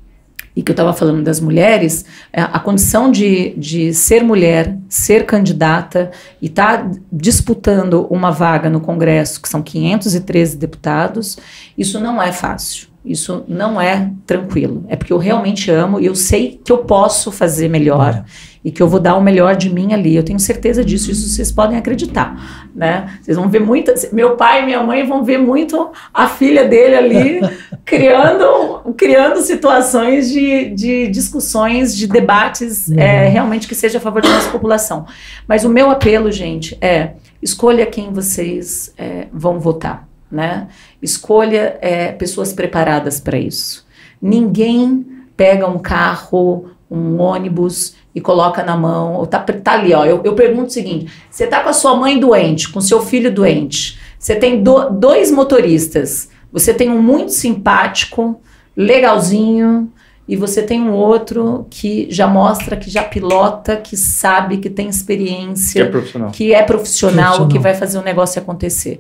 e 0.56 0.62
que 0.62 0.72
eu 0.72 0.74
estava 0.74 0.93
falando 0.93 1.24
das 1.24 1.39
mulheres, 1.39 2.06
é, 2.32 2.41
a 2.41 2.60
condição 2.60 3.10
de, 3.10 3.54
de 3.58 3.93
ser 3.93 4.24
mulher, 4.24 4.78
ser 4.89 5.26
candidata 5.26 6.12
e 6.41 6.47
estar 6.47 6.84
tá 6.84 6.91
disputando 7.12 8.06
uma 8.10 8.32
vaga 8.32 8.70
no 8.70 8.82
Congresso, 8.82 9.41
que 9.41 9.47
são 9.47 9.62
513 9.62 10.58
deputados, 10.58 11.38
isso 11.78 11.99
não 11.99 12.22
é 12.22 12.32
fácil. 12.32 12.90
Isso 13.04 13.43
não 13.47 13.82
é 13.82 14.12
tranquilo. 14.26 14.86
É 14.88 14.95
porque 14.95 15.12
eu 15.14 15.18
realmente 15.18 15.72
amo 15.72 15.99
e 15.99 16.06
eu 16.06 16.16
sei 16.16 16.60
que 16.64 16.72
eu 16.72 16.80
posso 16.80 17.32
fazer 17.32 17.68
melhor. 17.68 18.24
É 18.26 18.52
e 18.64 18.72
que 18.72 18.82
eu 18.82 18.88
vou 18.88 18.99
dar 18.99 19.16
o 19.16 19.22
melhor 19.22 19.56
de 19.56 19.70
mim 19.70 19.93
ali. 19.93 20.16
Eu 20.16 20.24
tenho 20.24 20.39
certeza 20.39 20.86
disso, 20.86 21.12
isso 21.12 21.28
vocês 21.28 21.52
podem 21.52 21.78
acreditar, 21.78 22.70
né? 22.76 23.18
Vocês 23.22 23.36
vão 23.36 23.49
ver 23.49 23.60
muitas, 23.60 24.12
meu 24.12 24.36
pai 24.36 24.62
e 24.62 24.66
minha 24.66 24.84
mãe 24.84 25.06
vão 25.06 25.24
ver 25.24 25.39
muito 25.39 25.89
a 26.14 26.28
filha 26.28 26.66
dele 26.66 26.95
ali 26.95 27.41
criando, 27.84 28.93
criando 28.95 29.41
situações 29.41 30.30
de, 30.30 30.70
de 30.70 31.08
discussões, 31.08 31.95
de 31.95 32.08
debates 32.08 32.88
uhum. 32.88 32.99
é, 32.99 33.28
realmente 33.28 33.68
que 33.68 33.76
seja 33.76 33.97
a 33.97 34.02
favor 34.02 34.22
da 34.22 34.30
nossa 34.30 34.49
população. 34.49 35.06
Mas 35.47 35.64
o 35.64 35.70
meu 35.70 35.89
apelo, 35.89 36.32
gente, 36.32 36.78
é 36.82 37.14
escolha 37.41 37.86
quem 37.88 38.14
vocês 38.14 38.93
é, 38.97 39.28
vão 39.34 39.60
votar, 39.60 40.08
né? 40.32 40.67
Escolha 41.01 41.77
é, 41.82 42.11
pessoas 42.11 42.53
preparadas 42.53 43.19
para 43.19 43.38
isso. 43.38 43.86
Ninguém 44.21 45.05
pega 45.36 45.67
um 45.67 45.79
carro, 45.79 46.69
um 46.89 47.19
ônibus 47.19 47.95
e 48.13 48.21
coloca 48.21 48.63
na 48.63 48.75
mão, 48.75 49.15
ou 49.15 49.25
tá, 49.25 49.39
tá 49.39 49.73
ali, 49.73 49.93
ó. 49.93 50.05
Eu, 50.05 50.21
eu 50.23 50.34
pergunto 50.34 50.67
o 50.67 50.71
seguinte: 50.71 51.11
você 51.29 51.47
tá 51.47 51.61
com 51.61 51.69
a 51.69 51.73
sua 51.73 51.95
mãe 51.95 52.19
doente, 52.19 52.69
com 52.69 52.82
seu 52.82 53.01
filho 53.01 53.34
doente, 53.34 53.99
você 54.19 54.36
tem 54.36 54.61
do, 54.61 54.89
dois 54.89 55.32
motoristas, 55.32 56.29
você 56.51 56.73
tem 56.73 56.89
um 56.89 57.01
muito 57.01 57.32
simpático, 57.32 58.39
legalzinho, 58.75 59.91
e 60.27 60.36
você 60.36 60.61
tem 60.61 60.82
um 60.82 60.91
outro 60.91 61.65
que 61.69 62.07
já 62.09 62.27
mostra 62.27 62.77
que 62.77 62.89
já 62.89 63.03
pilota, 63.03 63.75
que 63.75 63.97
sabe, 63.97 64.57
que 64.57 64.69
tem 64.69 64.88
experiência, 64.88 65.84
que 65.84 65.88
é 65.88 65.91
profissional, 65.91 66.32
que, 66.32 66.53
é 66.53 66.63
profissional, 66.63 67.23
profissional. 67.23 67.47
que 67.49 67.59
vai 67.59 67.73
fazer 67.73 67.97
o 67.97 68.01
negócio 68.01 68.41
acontecer. 68.41 68.99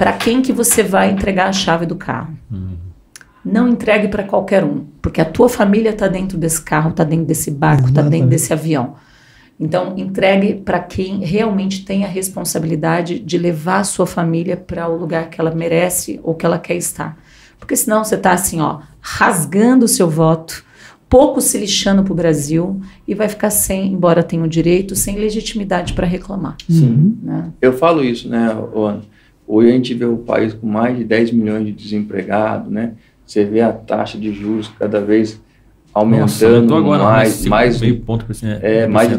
Para 0.00 0.14
quem 0.14 0.40
que 0.40 0.50
você 0.50 0.82
vai 0.82 1.10
entregar 1.10 1.48
a 1.50 1.52
chave 1.52 1.84
do 1.84 1.94
carro? 1.94 2.34
Uhum. 2.50 2.78
Não 3.44 3.68
entregue 3.68 4.08
para 4.08 4.22
qualquer 4.22 4.64
um, 4.64 4.86
porque 5.02 5.20
a 5.20 5.26
tua 5.26 5.46
família 5.46 5.90
está 5.90 6.08
dentro 6.08 6.38
desse 6.38 6.62
carro, 6.62 6.88
está 6.88 7.04
dentro 7.04 7.26
desse 7.26 7.50
barco, 7.50 7.90
está 7.90 8.00
dentro 8.00 8.26
desse 8.26 8.50
avião. 8.50 8.94
Então, 9.60 9.92
entregue 9.98 10.54
para 10.54 10.78
quem 10.78 11.18
realmente 11.18 11.84
tem 11.84 12.02
a 12.02 12.08
responsabilidade 12.08 13.18
de 13.18 13.36
levar 13.36 13.80
a 13.80 13.84
sua 13.84 14.06
família 14.06 14.56
para 14.56 14.88
o 14.88 14.96
lugar 14.96 15.28
que 15.28 15.38
ela 15.38 15.54
merece 15.54 16.18
ou 16.22 16.34
que 16.34 16.46
ela 16.46 16.58
quer 16.58 16.76
estar. 16.76 17.18
Porque 17.58 17.76
senão 17.76 18.02
você 18.02 18.14
está 18.14 18.32
assim, 18.32 18.58
ó, 18.58 18.80
rasgando 19.02 19.84
o 19.84 19.88
seu 19.88 20.08
voto, 20.08 20.64
pouco 21.10 21.42
se 21.42 21.58
lixando 21.58 22.02
para 22.02 22.12
o 22.14 22.16
Brasil 22.16 22.80
e 23.06 23.14
vai 23.14 23.28
ficar 23.28 23.50
sem, 23.50 23.92
embora 23.92 24.22
tenha 24.22 24.44
o 24.44 24.48
direito, 24.48 24.96
sem 24.96 25.16
legitimidade 25.16 25.92
para 25.92 26.06
reclamar. 26.06 26.56
Sim. 26.66 27.18
Né? 27.22 27.52
Eu 27.60 27.74
falo 27.74 28.02
isso, 28.02 28.30
né, 28.30 28.56
Ana? 28.74 29.02
Hoje 29.52 29.68
a 29.68 29.72
gente 29.72 29.94
vê 29.94 30.04
o 30.04 30.16
país 30.16 30.54
com 30.54 30.64
mais 30.64 30.96
de 30.96 31.02
10 31.02 31.32
milhões 31.32 31.66
de 31.66 31.72
desempregados, 31.72 32.70
né? 32.70 32.92
Você 33.26 33.44
vê 33.44 33.60
a 33.60 33.72
taxa 33.72 34.16
de 34.16 34.32
juros 34.32 34.70
cada 34.78 35.00
vez 35.00 35.42
aumentando 35.92 36.68
Nossa, 36.68 36.78
agora, 36.78 37.02
mais, 37.02 37.46
mais 37.46 37.80
meio 37.80 37.98
ponto 37.98 38.24
por 38.24 38.32
cento. 38.32 38.62
É, 38.62 38.86
mais 38.86 39.10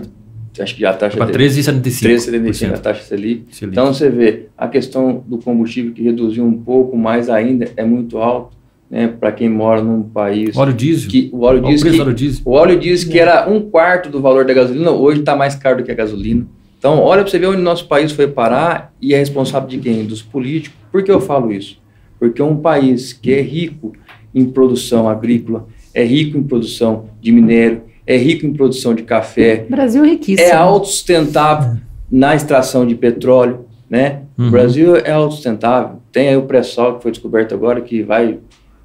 acho 0.58 0.76
que 0.76 0.86
a 0.86 0.94
taxa 0.94 1.18
para 1.18 1.34
13,75. 1.34 2.54
13,75 2.54 2.74
a 2.74 2.78
taxa 2.78 3.04
Selic. 3.04 3.54
Selic. 3.54 3.74
Então 3.74 3.94
você 3.94 4.10
vê 4.10 4.48
a 4.58 4.70
questão 4.70 5.22
do 5.28 5.38
combustível 5.38 5.92
que 5.92 6.02
reduziu 6.02 6.46
um 6.46 6.58
pouco, 6.58 6.96
mas 6.96 7.30
ainda 7.30 7.68
é 7.76 7.84
muito 7.84 8.18
alto, 8.18 8.56
né, 8.90 9.08
para 9.10 9.34
quem 9.34 9.50
mora 9.50 9.82
num 9.82 10.02
país 10.02 10.56
óleo 10.56 10.74
diesel. 10.74 11.12
que 11.12 11.30
o 11.34 11.42
óleo 11.42 11.62
diesel, 11.62 11.92
que, 11.92 12.02
óleo 12.02 12.14
diesel. 12.14 12.42
o 12.46 12.52
óleo 12.52 12.80
diesel 12.80 13.12
que 13.12 13.20
era 13.20 13.50
um 13.50 13.70
quarto 13.70 14.10
do 14.10 14.22
valor 14.22 14.46
da 14.46 14.54
gasolina, 14.54 14.92
hoje 14.92 15.20
está 15.20 15.36
mais 15.36 15.56
caro 15.56 15.80
do 15.80 15.84
que 15.84 15.92
a 15.92 15.96
gasolina. 15.96 16.46
Então, 16.82 16.98
olha 16.98 17.22
para 17.22 17.30
você 17.30 17.38
ver 17.38 17.46
onde 17.46 17.62
nosso 17.62 17.88
país 17.88 18.12
foi 18.12 18.28
parar 18.28 18.92
e 19.00 19.14
é 19.14 19.18
responsável 19.20 19.70
de 19.70 19.78
quem? 19.78 20.04
Dos 20.04 20.24
políticos. 20.24 20.76
Por 20.92 21.04
que 21.04 21.12
eu 21.12 21.22
falo 21.22 21.52
isso? 21.52 21.78
Porque 22.20 22.42
um 22.42 22.58
país 22.58 23.14
que 23.14 23.32
é 23.32 23.40
rico 23.40 23.94
em 24.34 24.46
produção 24.46 25.08
agrícola, 25.08 25.68
é 25.94 26.04
rico 26.04 26.40
em 26.40 26.42
produção 26.42 27.06
de 27.22 27.32
minério, 27.32 27.84
é 28.08 28.18
rico 28.18 28.48
em 28.48 28.54
produção 28.54 28.96
de 28.96 29.04
café. 29.04 29.68
Brasil 29.70 30.04
é 30.04 30.08
riquíssimo. 30.08 30.50
É 30.50 30.54
autossustentável 30.54 31.78
na 32.12 32.34
extração 32.34 32.84
de 32.84 32.96
petróleo, 32.96 33.68
né? 33.88 34.22
Uhum. 34.36 34.48
O 34.48 34.50
Brasil 34.50 34.96
é 34.96 35.12
autossustentável. 35.12 35.98
Tem 36.12 36.30
aí 36.30 36.36
o 36.36 36.48
pré-sal 36.48 36.96
que 36.98 37.04
foi 37.04 37.12
descoberto 37.12 37.54
agora 37.54 37.80
que 37.82 38.02
vai 38.02 38.40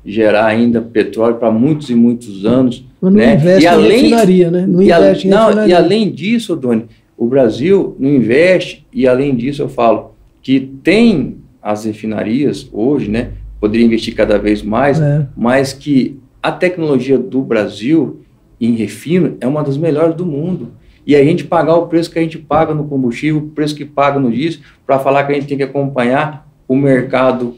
gerar 0.05 0.45
ainda 0.45 0.83
petróleo 0.83 1.37
para 1.37 1.51
muitos 1.51 1.89
e 1.89 1.95
muitos 1.95 2.45
anos. 2.45 2.85
Mas 3.01 3.11
não 3.11 3.19
né? 3.19 3.37
investe 3.37 3.65
e 3.65 3.67
além, 3.67 3.89
em 3.89 4.03
refinaria, 4.03 4.51
né? 4.51 4.67
Não 4.67 4.83
investe 4.83 5.27
a, 5.27 5.29
em 5.29 5.31
não, 5.31 5.47
refinaria. 5.47 5.73
E 5.73 5.75
além 5.75 6.11
disso, 6.11 6.55
Doni, 6.55 6.85
o 7.17 7.27
Brasil 7.27 7.97
não 7.99 8.11
investe 8.11 8.87
e 8.93 9.07
além 9.07 9.35
disso 9.35 9.63
eu 9.63 9.69
falo 9.69 10.15
que 10.43 10.61
tem 10.61 11.39
as 11.63 11.85
refinarias 11.85 12.69
hoje, 12.73 13.11
né? 13.11 13.33
Poderia 13.59 13.87
investir 13.87 14.15
cada 14.15 14.39
vez 14.39 14.63
mais, 14.63 15.01
é. 15.01 15.27
mas 15.37 15.73
que 15.73 16.21
a 16.43 16.53
tecnologia 16.53 17.19
do 17.19 17.43
Brasil 17.43 18.21
em 18.61 18.75
refino 18.75 19.37
é 19.41 19.47
uma 19.47 19.65
das 19.65 19.77
melhores 19.77 20.15
do 20.15 20.25
mundo. 20.25 20.73
E 21.07 21.15
a 21.17 21.25
gente 21.25 21.45
pagar 21.45 21.77
o 21.77 21.87
preço 21.87 22.11
que 22.11 22.19
a 22.19 22.23
gente 22.23 22.39
paga 22.39 22.75
no 22.75 22.85
combustível, 22.85 23.41
o 23.41 23.49
preço 23.49 23.75
que 23.75 23.85
paga 23.85 24.19
no 24.19 24.31
diesel, 24.31 24.61
para 24.87 24.99
falar 24.99 25.25
que 25.25 25.33
a 25.33 25.35
gente 25.35 25.47
tem 25.47 25.57
que 25.57 25.63
acompanhar 25.63 26.49
o 26.69 26.77
mercado 26.77 27.55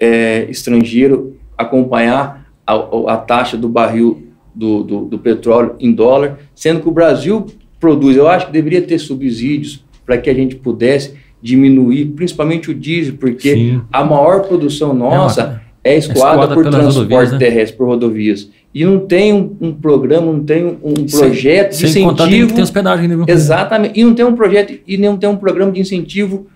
é, 0.00 0.46
estrangeiro, 0.50 1.36
acompanhar 1.56 2.46
a, 2.66 2.74
a, 3.12 3.16
taxa 3.16 3.56
do 3.56 3.68
barril 3.68 4.28
do, 4.54 4.82
do, 4.82 5.04
do, 5.04 5.18
petróleo 5.18 5.76
em 5.78 5.92
dólar, 5.92 6.38
sendo 6.54 6.80
que 6.80 6.88
o 6.88 6.92
Brasil 6.92 7.46
produz. 7.80 8.16
Eu 8.16 8.28
acho 8.28 8.46
que 8.46 8.52
deveria 8.52 8.82
ter 8.82 8.98
subsídios 8.98 9.84
para 10.04 10.18
que 10.18 10.28
a 10.28 10.34
gente 10.34 10.56
pudesse 10.56 11.14
diminuir, 11.40 12.06
principalmente 12.06 12.70
o 12.70 12.74
diesel, 12.74 13.14
porque 13.18 13.54
Sim. 13.54 13.80
a 13.92 14.04
maior 14.04 14.42
produção 14.42 14.92
nossa 14.92 15.62
é, 15.84 15.94
é 15.94 15.98
escoada, 15.98 16.42
escoada 16.42 16.54
por 16.54 16.68
transporte 16.68 17.32
né? 17.32 17.38
terrestre, 17.38 17.76
por 17.76 17.86
rodovias 17.86 18.50
e 18.74 18.84
não 18.84 19.00
tem 19.00 19.32
um, 19.32 19.56
um 19.60 19.72
programa, 19.72 20.30
não 20.32 20.44
tem 20.44 20.64
um, 20.64 20.94
projeto 21.10 21.72
sem, 21.72 21.86
de 21.86 21.92
sem 21.92 22.04
incentivo. 22.04 22.54
Tem 22.54 22.62
hospedagem, 22.62 23.08
né? 23.08 23.24
Exatamente. 23.26 23.98
E 23.98 24.04
não 24.04 24.14
tem 24.14 24.24
um 24.24 24.34
projeto 24.34 24.78
e 24.86 24.98
não 24.98 25.16
tem 25.16 25.28
um 25.28 25.36
programa 25.36 25.72
de 25.72 25.80
incentivo 25.80 26.46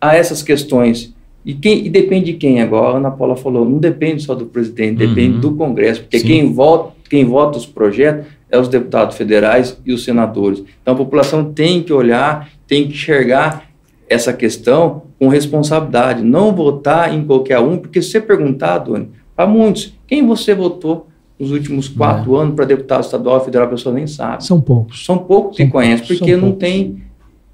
a 0.00 0.14
essas 0.14 0.42
questões. 0.42 1.14
E, 1.44 1.54
quem, 1.54 1.86
e 1.86 1.88
depende 1.88 2.26
de 2.26 2.34
quem 2.34 2.60
agora? 2.60 2.94
A 2.94 2.98
Ana 2.98 3.10
Paula 3.10 3.34
falou, 3.34 3.68
não 3.68 3.78
depende 3.78 4.22
só 4.22 4.34
do 4.34 4.46
presidente, 4.46 4.98
depende 4.98 5.34
uhum. 5.34 5.40
do 5.40 5.54
Congresso, 5.54 6.02
porque 6.02 6.20
quem 6.20 6.52
vota, 6.52 6.92
quem 7.08 7.24
vota 7.24 7.58
os 7.58 7.66
projetos 7.66 8.26
é 8.52 8.58
os 8.58 8.68
deputados 8.68 9.16
federais 9.16 9.80
e 9.84 9.92
os 9.92 10.04
senadores. 10.04 10.62
Então 10.80 10.94
a 10.94 10.96
população 10.96 11.52
tem 11.52 11.82
que 11.82 11.92
olhar, 11.92 12.50
tem 12.68 12.86
que 12.86 12.92
enxergar 12.92 13.64
essa 14.08 14.32
questão 14.32 15.04
com 15.18 15.26
responsabilidade, 15.26 16.22
não 16.22 16.54
votar 16.54 17.12
em 17.12 17.24
qualquer 17.24 17.58
um, 17.58 17.78
porque 17.78 18.02
se 18.02 18.10
você 18.10 18.20
perguntar, 18.20 18.78
Doni, 18.78 19.08
para 19.34 19.46
muitos, 19.46 19.94
quem 20.06 20.24
você 20.24 20.54
votou? 20.54 21.08
nos 21.40 21.50
últimos 21.50 21.88
quatro 21.88 22.36
é. 22.36 22.40
anos 22.40 22.54
para 22.54 22.64
deputado 22.64 23.02
estadual 23.02 23.38
e 23.38 23.44
federal, 23.44 23.66
a 23.66 23.70
pessoa 23.70 23.92
nem 23.92 24.06
sabe. 24.06 24.44
São 24.44 24.60
poucos. 24.60 25.04
São 25.04 25.18
poucos 25.18 25.56
que 25.56 25.66
conhecem, 25.66 26.06
porque 26.06 26.36
não 26.36 26.52
tem 26.52 27.02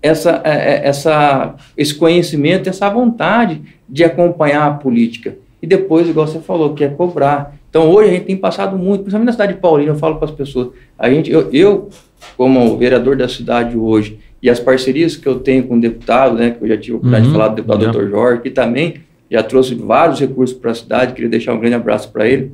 essa, 0.02 0.42
é, 0.44 0.50
é, 0.50 0.86
essa, 0.86 1.54
esse 1.74 1.94
conhecimento, 1.94 2.68
essa 2.68 2.90
vontade 2.90 3.62
de 3.88 4.04
acompanhar 4.04 4.66
a 4.66 4.72
política. 4.72 5.36
E 5.62 5.66
depois, 5.66 6.06
igual 6.06 6.26
você 6.26 6.38
falou, 6.38 6.74
que 6.74 6.84
é 6.84 6.88
cobrar. 6.88 7.57
Então, 7.68 7.90
hoje 7.90 8.08
a 8.08 8.12
gente 8.14 8.24
tem 8.24 8.36
passado 8.36 8.76
muito, 8.76 9.02
principalmente 9.02 9.26
na 9.26 9.32
cidade 9.32 9.54
de 9.54 9.60
Paulina, 9.60 9.92
eu 9.92 9.96
falo 9.96 10.16
para 10.16 10.26
as 10.26 10.30
pessoas, 10.30 10.68
a 10.98 11.10
gente, 11.10 11.30
eu, 11.30 11.50
eu, 11.52 11.88
como 12.36 12.76
vereador 12.78 13.16
da 13.16 13.28
cidade 13.28 13.76
hoje, 13.76 14.18
e 14.42 14.48
as 14.48 14.58
parcerias 14.58 15.16
que 15.16 15.26
eu 15.26 15.40
tenho 15.40 15.64
com 15.64 15.76
o 15.76 15.80
deputado, 15.80 16.36
né, 16.36 16.50
que 16.50 16.64
eu 16.64 16.68
já 16.68 16.76
tive 16.76 16.92
a 16.92 16.96
oportunidade 16.96 17.26
uhum, 17.26 17.32
de 17.32 17.38
falar 17.38 17.48
do 17.48 17.56
deputado 17.56 17.84
é. 17.84 17.90
Dr. 17.90 18.10
Jorge, 18.10 18.42
que 18.42 18.50
também 18.50 18.94
já 19.30 19.42
trouxe 19.42 19.74
vários 19.74 20.18
recursos 20.18 20.56
para 20.56 20.70
a 20.70 20.74
cidade, 20.74 21.12
queria 21.12 21.28
deixar 21.28 21.52
um 21.52 21.60
grande 21.60 21.74
abraço 21.74 22.10
para 22.10 22.26
ele 22.26 22.52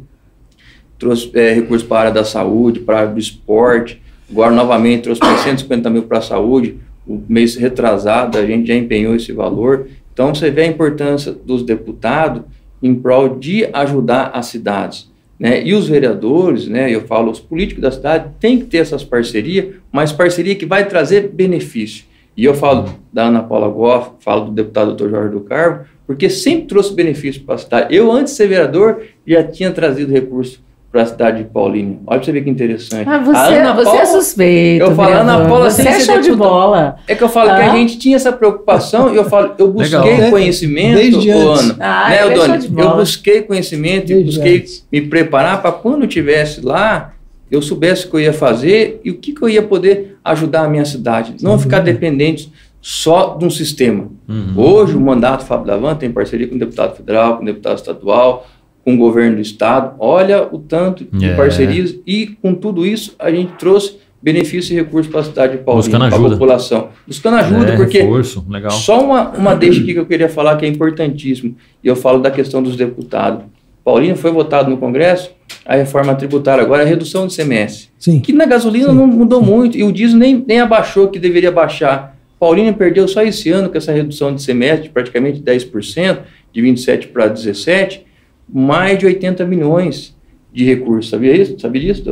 trouxe 0.98 1.30
é, 1.34 1.52
recursos 1.52 1.86
para 1.86 1.96
a 1.96 2.00
área 2.00 2.12
da 2.12 2.24
saúde, 2.24 2.80
para 2.80 2.96
a 2.96 3.00
área 3.00 3.12
do 3.12 3.18
esporte. 3.18 4.00
Agora, 4.30 4.52
novamente, 4.52 5.02
trouxe 5.02 5.20
150 5.20 5.90
mil 5.90 6.04
para 6.04 6.18
a 6.18 6.22
saúde. 6.22 6.76
O 7.06 7.20
mês 7.28 7.56
retrasado, 7.56 8.38
a 8.38 8.46
gente 8.46 8.68
já 8.68 8.74
empenhou 8.74 9.14
esse 9.14 9.32
valor. 9.32 9.88
Então, 10.12 10.34
você 10.34 10.50
vê 10.50 10.62
a 10.62 10.66
importância 10.66 11.32
dos 11.32 11.62
deputados 11.62 12.42
em 12.84 12.94
prol 12.94 13.38
de 13.38 13.66
ajudar 13.72 14.30
as 14.34 14.46
cidades. 14.46 15.10
Né? 15.40 15.66
E 15.66 15.72
os 15.72 15.88
vereadores, 15.88 16.68
né, 16.68 16.94
eu 16.94 17.00
falo, 17.00 17.30
os 17.30 17.40
políticos 17.40 17.80
da 17.80 17.90
cidade 17.90 18.30
têm 18.38 18.58
que 18.58 18.66
ter 18.66 18.76
essas 18.76 19.02
parcerias, 19.02 19.74
mas 19.90 20.12
parceria 20.12 20.54
que 20.54 20.66
vai 20.66 20.86
trazer 20.86 21.28
benefício. 21.28 22.04
E 22.36 22.44
eu 22.44 22.52
falo 22.52 22.94
da 23.10 23.24
Ana 23.24 23.42
Paula 23.42 23.68
Goff, 23.68 24.10
falo 24.20 24.46
do 24.46 24.52
deputado 24.52 24.94
Dr. 24.94 25.08
Jorge 25.08 25.30
do 25.30 25.40
Carmo, 25.40 25.86
porque 26.06 26.28
sempre 26.28 26.66
trouxe 26.66 26.92
benefício 26.94 27.42
para 27.42 27.54
a 27.54 27.58
cidade. 27.58 27.94
Eu, 27.94 28.12
antes 28.12 28.34
de 28.34 28.36
ser 28.36 28.48
vereador, 28.48 29.02
já 29.26 29.42
tinha 29.42 29.70
trazido 29.70 30.12
recurso 30.12 30.62
para 30.94 31.02
a 31.02 31.06
cidade 31.06 31.38
de 31.38 31.50
Paulínia. 31.50 31.98
Olha 32.06 32.20
para 32.20 32.24
você 32.24 32.30
ver 32.30 32.44
que 32.44 32.50
interessante. 32.50 33.08
Ah, 33.08 33.18
você, 33.18 33.54
Ana 33.54 33.72
você 33.72 33.96
é 33.96 34.06
suspeito. 34.06 34.84
Eu 34.84 34.94
falo, 34.94 35.12
Ana 35.12 35.48
Paula, 35.48 35.68
você 35.68 35.88
é 35.88 35.98
show 35.98 36.20
de 36.20 36.30
bola. 36.30 36.98
É 37.08 37.16
que 37.16 37.24
eu 37.24 37.28
falo 37.28 37.50
ah. 37.50 37.56
que 37.56 37.62
a 37.62 37.72
ah. 37.72 37.76
gente 37.76 37.98
tinha 37.98 38.14
essa 38.14 38.32
preocupação 38.32 39.12
e 39.12 39.16
eu 39.16 39.24
falo, 39.24 39.54
eu 39.58 39.72
busquei 39.72 39.98
Legal. 39.98 40.30
conhecimento, 40.30 40.94
Desde 40.94 41.30
Ana. 41.30 41.76
Ah, 41.80 42.10
né, 42.10 42.16
é 42.18 42.30
Doni? 42.30 42.80
Eu 42.80 42.94
busquei 42.94 43.42
conhecimento 43.42 44.06
Desde 44.06 44.22
e 44.22 44.24
busquei 44.24 44.56
antes. 44.58 44.86
me 44.92 45.00
preparar 45.00 45.60
para 45.60 45.72
quando 45.72 46.02
eu 46.02 46.06
estivesse 46.06 46.60
lá, 46.60 47.14
eu 47.50 47.60
soubesse 47.60 48.06
o 48.06 48.10
que 48.10 48.14
eu 48.14 48.20
ia 48.20 48.32
fazer 48.32 49.00
e 49.04 49.10
o 49.10 49.14
que, 49.14 49.32
que 49.32 49.42
eu 49.42 49.48
ia 49.48 49.62
poder 49.62 50.16
ajudar 50.24 50.62
a 50.62 50.68
minha 50.68 50.84
cidade. 50.84 51.34
Não 51.42 51.52
uhum. 51.52 51.58
ficar 51.58 51.80
dependente 51.80 52.52
só 52.80 53.36
de 53.36 53.44
um 53.44 53.50
sistema. 53.50 54.06
Uhum. 54.28 54.52
Hoje, 54.56 54.96
o 54.96 55.00
mandato 55.00 55.44
Fábio 55.44 55.66
Davan 55.66 55.96
tem 55.96 56.12
parceria 56.12 56.46
com 56.46 56.54
o 56.54 56.58
deputado 56.58 56.94
federal, 56.94 57.38
com 57.38 57.42
o 57.42 57.46
deputado 57.46 57.78
estadual, 57.78 58.46
com 58.84 58.94
o 58.94 58.98
governo 58.98 59.36
do 59.36 59.42
estado. 59.42 59.94
Olha 59.98 60.46
o 60.50 60.58
tanto 60.58 61.06
de 61.10 61.26
é. 61.26 61.34
parcerias 61.34 61.98
e 62.06 62.26
com 62.26 62.54
tudo 62.54 62.84
isso 62.86 63.14
a 63.18 63.30
gente 63.30 63.52
trouxe 63.54 63.96
benefício 64.24 64.72
e 64.72 64.76
recursos 64.76 65.10
para 65.10 65.20
a 65.20 65.24
cidade 65.24 65.58
de 65.58 65.64
Paulínia, 65.64 65.98
para 65.98 66.16
a 66.16 66.30
população. 66.30 66.88
Buscando 67.06 67.36
ajuda, 67.36 67.72
é, 67.74 67.76
porque 67.76 67.98
reforço, 67.98 68.44
legal. 68.48 68.70
só 68.70 69.04
uma, 69.04 69.30
uma 69.30 69.54
deixa 69.54 69.82
aqui 69.82 69.92
que 69.92 69.98
eu 69.98 70.06
queria 70.06 70.30
falar 70.30 70.56
que 70.56 70.64
é 70.64 70.68
importantíssimo, 70.68 71.54
e 71.82 71.86
eu 71.86 71.94
falo 71.94 72.20
da 72.20 72.30
questão 72.30 72.62
dos 72.62 72.74
deputados. 72.74 73.44
Paulínia 73.84 74.16
foi 74.16 74.32
votado 74.32 74.70
no 74.70 74.78
Congresso 74.78 75.30
a 75.66 75.76
reforma 75.76 76.14
tributária, 76.14 76.64
agora 76.64 76.82
a 76.82 76.86
redução 76.86 77.26
do 77.26 77.34
CMS. 77.34 77.90
Sim. 77.98 78.18
Que 78.18 78.32
na 78.32 78.46
gasolina 78.46 78.88
Sim. 78.88 78.94
não 78.94 79.06
mudou 79.06 79.44
Sim. 79.44 79.50
muito, 79.50 79.76
e 79.76 79.82
o 79.82 79.92
diesel 79.92 80.18
nem, 80.18 80.42
nem 80.46 80.60
abaixou 80.60 81.08
que 81.08 81.18
deveria 81.18 81.52
baixar. 81.52 82.16
Paulínia 82.40 82.72
perdeu 82.72 83.06
só 83.06 83.22
esse 83.22 83.50
ano 83.50 83.68
com 83.68 83.76
essa 83.76 83.92
redução 83.92 84.34
de 84.34 84.44
CMS 84.44 84.84
de 84.84 84.88
praticamente 84.88 85.40
10%, 85.40 86.18
de 86.50 86.62
27% 86.62 87.08
para 87.08 87.28
17%, 87.28 88.00
mais 88.48 88.98
de 88.98 89.06
80 89.06 89.44
milhões 89.44 90.14
de 90.52 90.64
recursos. 90.64 91.10
Sabia 91.10 91.36
isso? 91.36 91.58
Sabia 91.58 91.80
disso? 91.82 92.04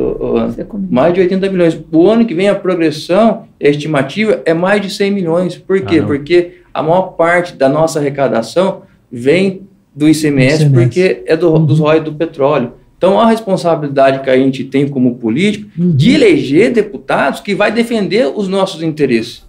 Mais 0.89 1.13
de 1.13 1.21
80 1.21 1.49
milhões. 1.49 1.79
O 1.91 2.09
ano 2.09 2.25
que 2.25 2.33
vem 2.33 2.49
a 2.49 2.55
progressão, 2.55 3.45
a 3.61 3.67
estimativa 3.67 4.41
é 4.45 4.53
mais 4.53 4.81
de 4.81 4.89
100 4.89 5.11
milhões. 5.11 5.57
Por 5.57 5.81
quê? 5.81 5.99
Ah, 5.99 6.05
porque 6.05 6.51
a 6.73 6.83
maior 6.83 7.13
parte 7.13 7.55
da 7.55 7.69
nossa 7.69 7.99
arrecadação 7.99 8.81
vem 9.09 9.61
do 9.95 10.09
ICMS, 10.09 10.63
ICMS. 10.63 10.69
porque 10.69 11.23
é 11.25 11.37
do, 11.37 11.53
uhum. 11.53 11.65
dos 11.65 11.79
royalties 11.79 12.11
do 12.11 12.17
petróleo. 12.17 12.73
Então, 12.97 13.19
a 13.19 13.27
responsabilidade 13.27 14.21
que 14.23 14.29
a 14.29 14.37
gente 14.37 14.63
tem 14.63 14.87
como 14.87 15.15
político 15.15 15.69
uhum. 15.77 15.95
de 15.95 16.13
eleger 16.13 16.71
deputados 16.71 17.39
que 17.39 17.53
vai 17.53 17.71
defender 17.71 18.31
os 18.33 18.47
nossos 18.47 18.81
interesses. 18.81 19.43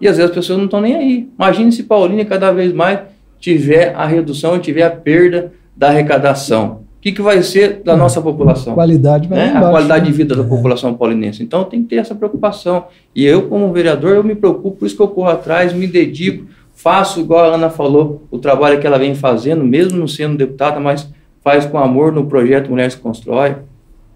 E 0.00 0.06
às 0.06 0.16
vezes 0.16 0.30
as 0.30 0.34
pessoas 0.34 0.58
não 0.58 0.66
estão 0.66 0.80
nem 0.80 0.94
aí. 0.94 1.28
Imagine 1.38 1.72
se 1.72 1.82
Paulínia 1.82 2.24
cada 2.24 2.52
vez 2.52 2.72
mais 2.72 3.00
tiver 3.40 3.94
a 3.94 4.06
redução, 4.06 4.58
tiver 4.58 4.82
a 4.82 4.90
perda 4.90 5.52
da 5.78 5.88
arrecadação. 5.88 6.80
O 6.98 7.00
que, 7.00 7.12
que 7.12 7.22
vai 7.22 7.40
ser 7.44 7.80
da 7.84 7.92
é, 7.92 7.96
nossa 7.96 8.20
população? 8.20 8.74
Qualidade 8.74 9.28
vai 9.28 9.38
né? 9.38 9.56
A 9.56 9.70
qualidade 9.70 10.04
né? 10.04 10.10
de 10.10 10.16
vida 10.16 10.34
da 10.34 10.42
é. 10.42 10.46
população 10.46 10.92
paulinense. 10.94 11.40
Então 11.40 11.62
tem 11.62 11.80
que 11.80 11.90
ter 11.90 11.96
essa 11.96 12.12
preocupação. 12.12 12.86
E 13.14 13.24
eu, 13.24 13.42
como 13.42 13.72
vereador, 13.72 14.16
eu 14.16 14.24
me 14.24 14.34
preocupo, 14.34 14.78
por 14.78 14.86
isso 14.86 14.96
que 14.96 15.02
eu 15.02 15.06
corro 15.06 15.28
atrás, 15.28 15.72
me 15.72 15.86
dedico, 15.86 16.46
faço, 16.74 17.20
igual 17.20 17.52
a 17.52 17.54
Ana 17.54 17.70
falou, 17.70 18.26
o 18.32 18.38
trabalho 18.38 18.80
que 18.80 18.86
ela 18.86 18.98
vem 18.98 19.14
fazendo, 19.14 19.62
mesmo 19.62 19.96
não 19.96 20.08
sendo 20.08 20.36
deputada, 20.36 20.80
mas 20.80 21.08
faz 21.42 21.64
com 21.64 21.78
amor 21.78 22.10
no 22.10 22.26
projeto 22.26 22.68
Mulheres 22.68 22.96
Constrói, 22.96 23.54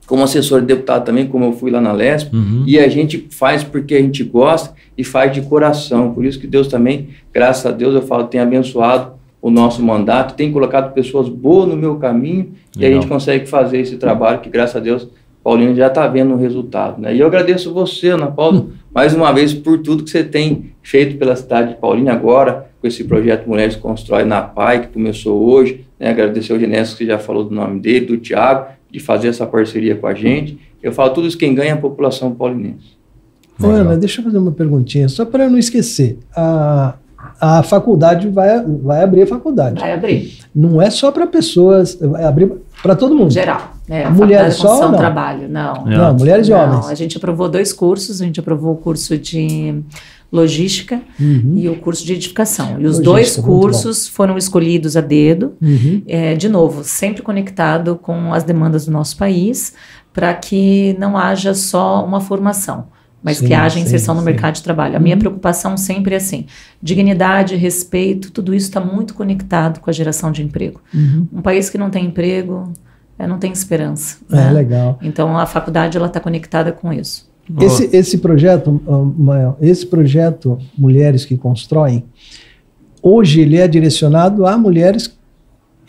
como 0.04 0.24
assessor 0.24 0.60
de 0.60 0.66
deputado 0.66 1.04
também, 1.04 1.28
como 1.28 1.44
eu 1.44 1.52
fui 1.52 1.70
lá 1.70 1.80
na 1.80 1.92
LESP, 1.92 2.34
uhum. 2.34 2.64
e 2.66 2.80
a 2.80 2.88
gente 2.88 3.28
faz 3.30 3.62
porque 3.62 3.94
a 3.94 4.00
gente 4.00 4.24
gosta 4.24 4.74
e 4.98 5.04
faz 5.04 5.32
de 5.32 5.40
coração. 5.42 6.12
Por 6.12 6.24
isso 6.24 6.40
que 6.40 6.48
Deus 6.48 6.66
também, 6.66 7.10
graças 7.32 7.64
a 7.64 7.70
Deus, 7.70 7.94
eu 7.94 8.02
falo, 8.02 8.24
tem 8.24 8.40
abençoado 8.40 9.21
o 9.42 9.50
nosso 9.50 9.82
mandato, 9.82 10.36
tem 10.36 10.52
colocado 10.52 10.94
pessoas 10.94 11.28
boas 11.28 11.68
no 11.68 11.76
meu 11.76 11.96
caminho 11.96 12.52
Legal. 12.76 12.78
e 12.78 12.86
a 12.86 12.90
gente 12.94 13.08
consegue 13.08 13.46
fazer 13.46 13.80
esse 13.80 13.96
trabalho 13.96 14.38
que, 14.38 14.48
graças 14.48 14.76
a 14.76 14.80
Deus, 14.80 15.08
Paulinho 15.42 15.74
já 15.74 15.88
está 15.88 16.06
vendo 16.06 16.34
o 16.34 16.36
resultado. 16.36 17.02
Né? 17.02 17.16
E 17.16 17.18
eu 17.18 17.26
agradeço 17.26 17.74
você, 17.74 18.10
Ana 18.10 18.28
Paula, 18.28 18.66
mais 18.94 19.12
uma 19.12 19.32
vez 19.32 19.52
por 19.52 19.78
tudo 19.78 20.04
que 20.04 20.10
você 20.10 20.22
tem 20.22 20.70
feito 20.80 21.18
pela 21.18 21.34
cidade 21.34 21.70
de 21.70 21.80
Paulínia 21.80 22.12
agora, 22.12 22.70
com 22.80 22.86
esse 22.86 23.02
projeto 23.02 23.48
Mulheres 23.48 23.74
Constrói 23.74 24.24
na 24.24 24.40
PAI, 24.40 24.82
que 24.82 24.88
começou 24.88 25.42
hoje. 25.42 25.84
Né? 25.98 26.10
Agradecer 26.10 26.52
ao 26.52 26.60
Genésio, 26.60 26.96
que 26.96 27.04
já 27.04 27.18
falou 27.18 27.42
do 27.42 27.52
nome 27.52 27.80
dele, 27.80 28.06
do 28.06 28.18
Tiago, 28.18 28.66
de 28.88 29.00
fazer 29.00 29.28
essa 29.28 29.44
parceria 29.44 29.96
com 29.96 30.06
a 30.06 30.14
gente. 30.14 30.56
Eu 30.80 30.92
falo 30.92 31.10
tudo 31.10 31.26
isso, 31.26 31.36
quem 31.36 31.52
ganha 31.52 31.70
é 31.70 31.72
a 31.72 31.76
população 31.76 32.32
paulinense. 32.32 33.02
Ana, 33.60 33.96
deixa 33.96 34.20
eu 34.20 34.24
fazer 34.24 34.38
uma 34.38 34.50
perguntinha, 34.52 35.08
só 35.08 35.24
para 35.24 35.44
eu 35.44 35.50
não 35.50 35.58
esquecer. 35.58 36.18
A, 36.34 36.94
a 37.42 37.60
faculdade 37.60 38.28
vai, 38.28 38.62
vai 38.64 39.02
abrir 39.02 39.22
a 39.22 39.26
faculdade. 39.26 39.80
Vai 39.80 39.92
abrir. 39.92 40.38
Não 40.54 40.80
é 40.80 40.88
só 40.90 41.10
para 41.10 41.26
pessoas, 41.26 41.98
vai 42.00 42.22
abrir 42.22 42.52
para 42.80 42.94
todo 42.94 43.16
mundo. 43.16 43.32
Geral. 43.32 43.72
É, 43.88 44.08
mulheres 44.08 44.54
só 44.54 44.84
ou 44.84 44.92
não? 44.92 44.96
trabalho, 44.96 45.48
não. 45.48 45.84
Não, 45.84 46.14
mulheres 46.14 46.46
e 46.46 46.52
homens. 46.52 46.86
A 46.88 46.94
gente 46.94 47.16
aprovou 47.16 47.48
dois 47.48 47.72
cursos, 47.72 48.22
a 48.22 48.24
gente 48.24 48.38
aprovou 48.38 48.74
o 48.74 48.76
curso 48.76 49.18
de 49.18 49.82
logística 50.30 51.02
uhum. 51.18 51.54
e 51.56 51.68
o 51.68 51.74
curso 51.80 52.06
de 52.06 52.12
edificação. 52.12 52.80
E 52.80 52.86
os 52.86 53.00
logística, 53.00 53.10
dois 53.10 53.36
cursos 53.36 54.06
foram 54.06 54.38
escolhidos 54.38 54.96
a 54.96 55.00
dedo, 55.00 55.54
uhum. 55.60 56.00
é, 56.06 56.36
de 56.36 56.48
novo, 56.48 56.84
sempre 56.84 57.22
conectado 57.22 57.98
com 58.00 58.32
as 58.32 58.44
demandas 58.44 58.86
do 58.86 58.92
nosso 58.92 59.16
país, 59.16 59.74
para 60.12 60.32
que 60.32 60.94
não 60.96 61.18
haja 61.18 61.54
só 61.54 62.04
uma 62.04 62.20
formação 62.20 62.86
mas 63.22 63.38
sim, 63.38 63.46
que 63.46 63.54
haja 63.54 63.78
inserção 63.78 64.14
sim, 64.14 64.20
no 64.20 64.24
mercado 64.24 64.54
de 64.54 64.62
trabalho. 64.62 64.96
A 64.96 65.00
minha 65.00 65.14
uhum. 65.14 65.20
preocupação 65.20 65.76
sempre 65.76 66.14
é 66.14 66.16
assim: 66.16 66.46
dignidade, 66.82 67.54
respeito, 67.56 68.30
tudo 68.30 68.54
isso 68.54 68.66
está 68.66 68.80
muito 68.80 69.14
conectado 69.14 69.80
com 69.80 69.88
a 69.88 69.92
geração 69.92 70.32
de 70.32 70.42
emprego. 70.42 70.80
Uhum. 70.92 71.26
Um 71.32 71.42
país 71.42 71.70
que 71.70 71.78
não 71.78 71.90
tem 71.90 72.06
emprego 72.06 72.72
é, 73.18 73.26
não 73.26 73.38
tem 73.38 73.52
esperança. 73.52 74.18
É 74.30 74.36
né? 74.36 74.50
legal. 74.50 74.98
Então 75.00 75.38
a 75.38 75.46
faculdade 75.46 75.96
ela 75.96 76.08
está 76.08 76.18
conectada 76.18 76.72
com 76.72 76.92
isso. 76.92 77.30
Esse, 77.60 77.94
esse 77.94 78.18
projeto, 78.18 78.80
Mael, 79.18 79.56
esse 79.60 79.84
projeto 79.84 80.58
Mulheres 80.78 81.24
que 81.24 81.36
Constroem, 81.36 82.04
hoje 83.02 83.40
ele 83.40 83.58
é 83.58 83.66
direcionado 83.66 84.46
a 84.46 84.56
mulheres 84.56 85.16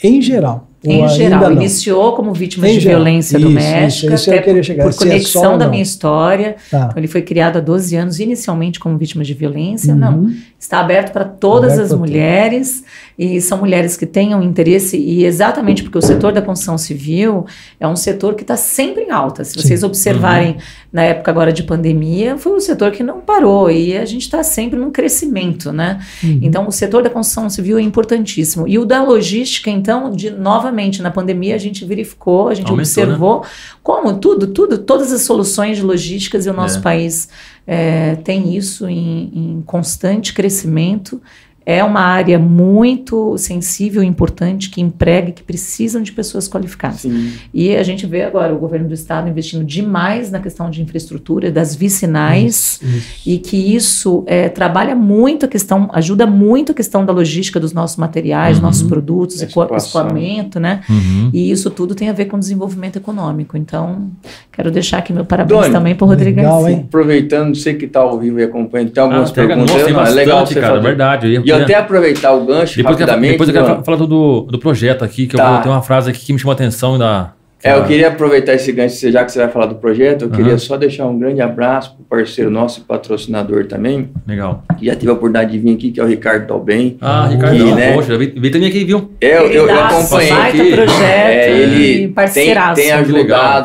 em 0.03 0.21
geral. 0.21 0.67
Em 0.85 1.07
geral, 1.07 1.51
iniciou 1.51 2.13
como 2.13 2.33
vítima 2.33 2.67
em 2.67 2.73
de 2.73 2.81
geral. 2.81 2.97
violência 2.97 3.37
isso, 3.37 3.47
doméstica, 3.47 4.13
isso, 4.13 4.29
isso 4.29 4.31
até 4.31 4.41
por, 4.41 4.53
por 4.53 4.91
é 4.91 4.93
conexão 4.93 5.53
é 5.53 5.57
da 5.57 5.67
minha 5.67 5.81
história. 5.81 6.57
Tá. 6.69 6.87
Então, 6.89 6.97
ele 6.97 7.07
foi 7.07 7.21
criado 7.21 7.57
há 7.57 7.61
12 7.61 7.95
anos, 7.95 8.19
inicialmente 8.19 8.79
como 8.79 8.97
vítima 8.97 9.23
de 9.23 9.33
violência. 9.33 9.93
Uhum. 9.93 9.99
Não, 9.99 10.33
está 10.63 10.79
aberto 10.79 11.11
para 11.11 11.25
todas 11.25 11.73
aberto 11.73 11.91
as 11.91 11.99
mulheres 11.99 12.85
e 13.19 13.41
são 13.41 13.57
mulheres 13.57 13.97
que 13.97 14.05
tenham 14.05 14.41
interesse 14.41 14.97
e 14.97 15.25
exatamente 15.25 15.83
porque 15.83 15.97
o 15.97 16.01
setor 16.01 16.31
da 16.31 16.41
construção 16.41 16.77
civil 16.77 17.45
é 17.81 17.87
um 17.87 17.97
setor 17.97 18.33
que 18.33 18.43
está 18.43 18.55
sempre 18.55 19.03
em 19.03 19.11
alta. 19.11 19.43
Se 19.43 19.55
vocês 19.55 19.81
Sim. 19.81 19.85
observarem 19.85 20.51
uhum. 20.51 20.57
na 20.93 21.03
época 21.03 21.29
agora 21.29 21.51
de 21.51 21.63
pandemia, 21.63 22.37
foi 22.37 22.53
um 22.53 22.61
setor 22.61 22.91
que 22.91 23.03
não 23.03 23.19
parou 23.19 23.69
e 23.69 23.97
a 23.97 24.05
gente 24.05 24.21
está 24.21 24.41
sempre 24.41 24.79
num 24.79 24.89
crescimento, 24.89 25.73
né? 25.73 25.99
Uhum. 26.23 26.39
Então, 26.41 26.65
o 26.65 26.71
setor 26.71 27.03
da 27.03 27.09
construção 27.09 27.49
civil 27.49 27.77
é 27.77 27.81
importantíssimo. 27.81 28.65
E 28.65 28.79
o 28.79 28.85
da 28.85 29.03
logística, 29.03 29.69
então, 29.69 30.11
de 30.11 30.29
novamente 30.29 31.01
na 31.01 31.11
pandemia 31.11 31.55
a 31.55 31.59
gente 31.59 31.83
verificou, 31.83 32.47
a 32.47 32.53
gente 32.53 32.69
Aumentou, 32.69 33.03
observou 33.03 33.41
né? 33.41 33.47
como 33.83 34.13
tudo, 34.13 34.47
tudo, 34.47 34.77
todas 34.77 35.11
as 35.11 35.23
soluções 35.23 35.75
de 35.75 35.83
logísticas 35.83 36.45
e 36.45 36.49
o 36.49 36.53
nosso 36.53 36.77
é. 36.77 36.81
país 36.81 37.27
é, 37.65 38.15
tem 38.17 38.55
isso 38.55 38.87
em, 38.87 39.31
em 39.33 39.61
constante 39.61 40.33
crescimento 40.33 41.21
é 41.65 41.83
uma 41.83 42.01
área 42.01 42.37
muito 42.37 43.37
sensível 43.37 44.03
e 44.03 44.05
importante 44.05 44.69
que 44.69 44.81
emprega 44.81 45.29
e 45.29 45.31
que 45.31 45.43
precisam 45.43 46.01
de 46.01 46.11
pessoas 46.11 46.47
qualificadas. 46.47 47.01
Sim. 47.01 47.33
E 47.53 47.75
a 47.75 47.83
gente 47.83 48.05
vê 48.05 48.23
agora 48.23 48.53
o 48.53 48.57
governo 48.57 48.87
do 48.87 48.93
estado 48.93 49.29
investindo 49.29 49.63
demais 49.63 50.29
na 50.29 50.39
questão 50.39 50.69
de 50.69 50.81
infraestrutura, 50.81 51.49
das 51.51 51.73
vicinais, 51.75 52.79
isso, 52.81 52.85
isso. 52.85 53.29
e 53.29 53.37
que 53.37 53.75
isso 53.75 54.23
é, 54.27 54.49
trabalha 54.49 54.95
muito 54.95 55.45
a 55.45 55.47
questão, 55.47 55.89
ajuda 55.93 56.25
muito 56.25 56.73
a 56.73 56.75
questão 56.75 57.05
da 57.05 57.13
logística 57.13 57.59
dos 57.59 57.71
nossos 57.71 57.95
materiais, 57.97 58.57
uhum. 58.57 58.63
nossos 58.63 58.83
produtos, 58.83 59.41
escoamento, 59.41 60.59
né? 60.59 60.81
Uhum. 60.89 61.29
E 61.33 61.49
isso 61.49 61.69
tudo 61.69 61.95
tem 61.95 62.09
a 62.09 62.13
ver 62.13 62.25
com 62.25 62.37
desenvolvimento 62.37 62.97
econômico. 62.97 63.55
Então, 63.55 64.11
quero 64.51 64.69
deixar 64.69 64.97
aqui 64.97 65.13
meu 65.13 65.23
parabéns 65.23 65.61
Doni, 65.61 65.73
também 65.73 65.95
para 65.95 66.05
o 66.05 66.07
Rodrigo 66.07 66.37
legal, 66.37 66.61
Garcia. 66.61 66.79
Aproveitando, 66.81 67.55
você 67.55 67.73
que 67.73 67.85
está 67.85 68.01
ao 68.01 68.19
vivo 68.19 68.39
e 68.39 68.43
acompanhando, 68.43 68.91
tem 68.91 69.01
algumas 69.01 69.29
ah, 69.29 69.33
perguntas. 69.33 69.71
Nossa, 69.71 69.85
tem 69.85 69.93
bastante, 69.93 70.19
é 70.19 70.25
legal 70.25 70.47
cara, 70.47 70.79
verdade. 70.81 71.33
Eu 71.33 71.45
ia 71.45 71.52
e 71.59 71.63
até 71.63 71.75
aproveitar 71.75 72.33
o 72.33 72.45
gancho 72.45 72.77
depois 72.77 72.97
rapidamente. 72.97 73.31
depois 73.31 73.49
eu 73.49 73.55
quero 73.55 73.83
falar 73.83 73.97
do, 73.97 74.41
do 74.41 74.59
projeto 74.59 75.03
aqui, 75.03 75.27
que 75.27 75.35
tá. 75.35 75.43
eu 75.43 75.53
vou 75.53 75.61
ter 75.61 75.69
uma 75.69 75.81
frase 75.81 76.09
aqui 76.09 76.25
que 76.25 76.33
me 76.33 76.39
chamou 76.39 76.51
a 76.51 76.55
atenção 76.55 76.97
da. 76.97 77.33
É, 77.63 77.73
eu 77.77 77.85
queria 77.85 78.09
aproveitar 78.09 78.53
esse 78.53 78.69
gancho, 78.73 79.09
já 79.09 79.23
que 79.23 79.31
você 79.31 79.39
vai 79.39 79.47
falar 79.47 79.67
do 79.67 79.75
projeto, 79.75 80.23
eu 80.23 80.27
uhum. 80.27 80.35
queria 80.35 80.57
só 80.57 80.75
deixar 80.75 81.05
um 81.05 81.17
grande 81.17 81.39
abraço 81.41 81.95
para 81.95 82.01
o 82.01 82.19
parceiro 82.19 82.51
nosso 82.51 82.81
e 82.81 82.83
patrocinador 82.83 83.67
também. 83.67 84.09
Legal. 84.27 84.65
Que 84.77 84.87
já 84.87 84.95
teve 84.95 85.09
a 85.09 85.13
oportunidade 85.13 85.53
de 85.53 85.59
vir 85.59 85.73
aqui, 85.73 85.91
que 85.91 85.99
é 86.01 86.03
o 86.03 86.07
Ricardo 86.07 86.45
Dalben. 86.45 86.97
Ah, 86.99 87.27
Ricardo, 87.27 87.55
que, 87.55 87.71
né, 87.71 87.93
poxa, 87.93 88.17
veio 88.17 88.51
também 88.51 88.67
aqui, 88.67 88.83
viu? 88.83 89.11
É, 89.21 89.37
eu, 89.37 89.47
eu, 89.49 89.69
eu 89.69 89.79
acompanhei 89.81 90.31
aqui. 90.33 90.71
projeto 90.73 91.01
é, 91.01 91.51
ele 91.51 92.13
tem, 92.33 92.53
tem 92.75 92.91
ajudado 92.91 93.13
legal, 93.13 93.63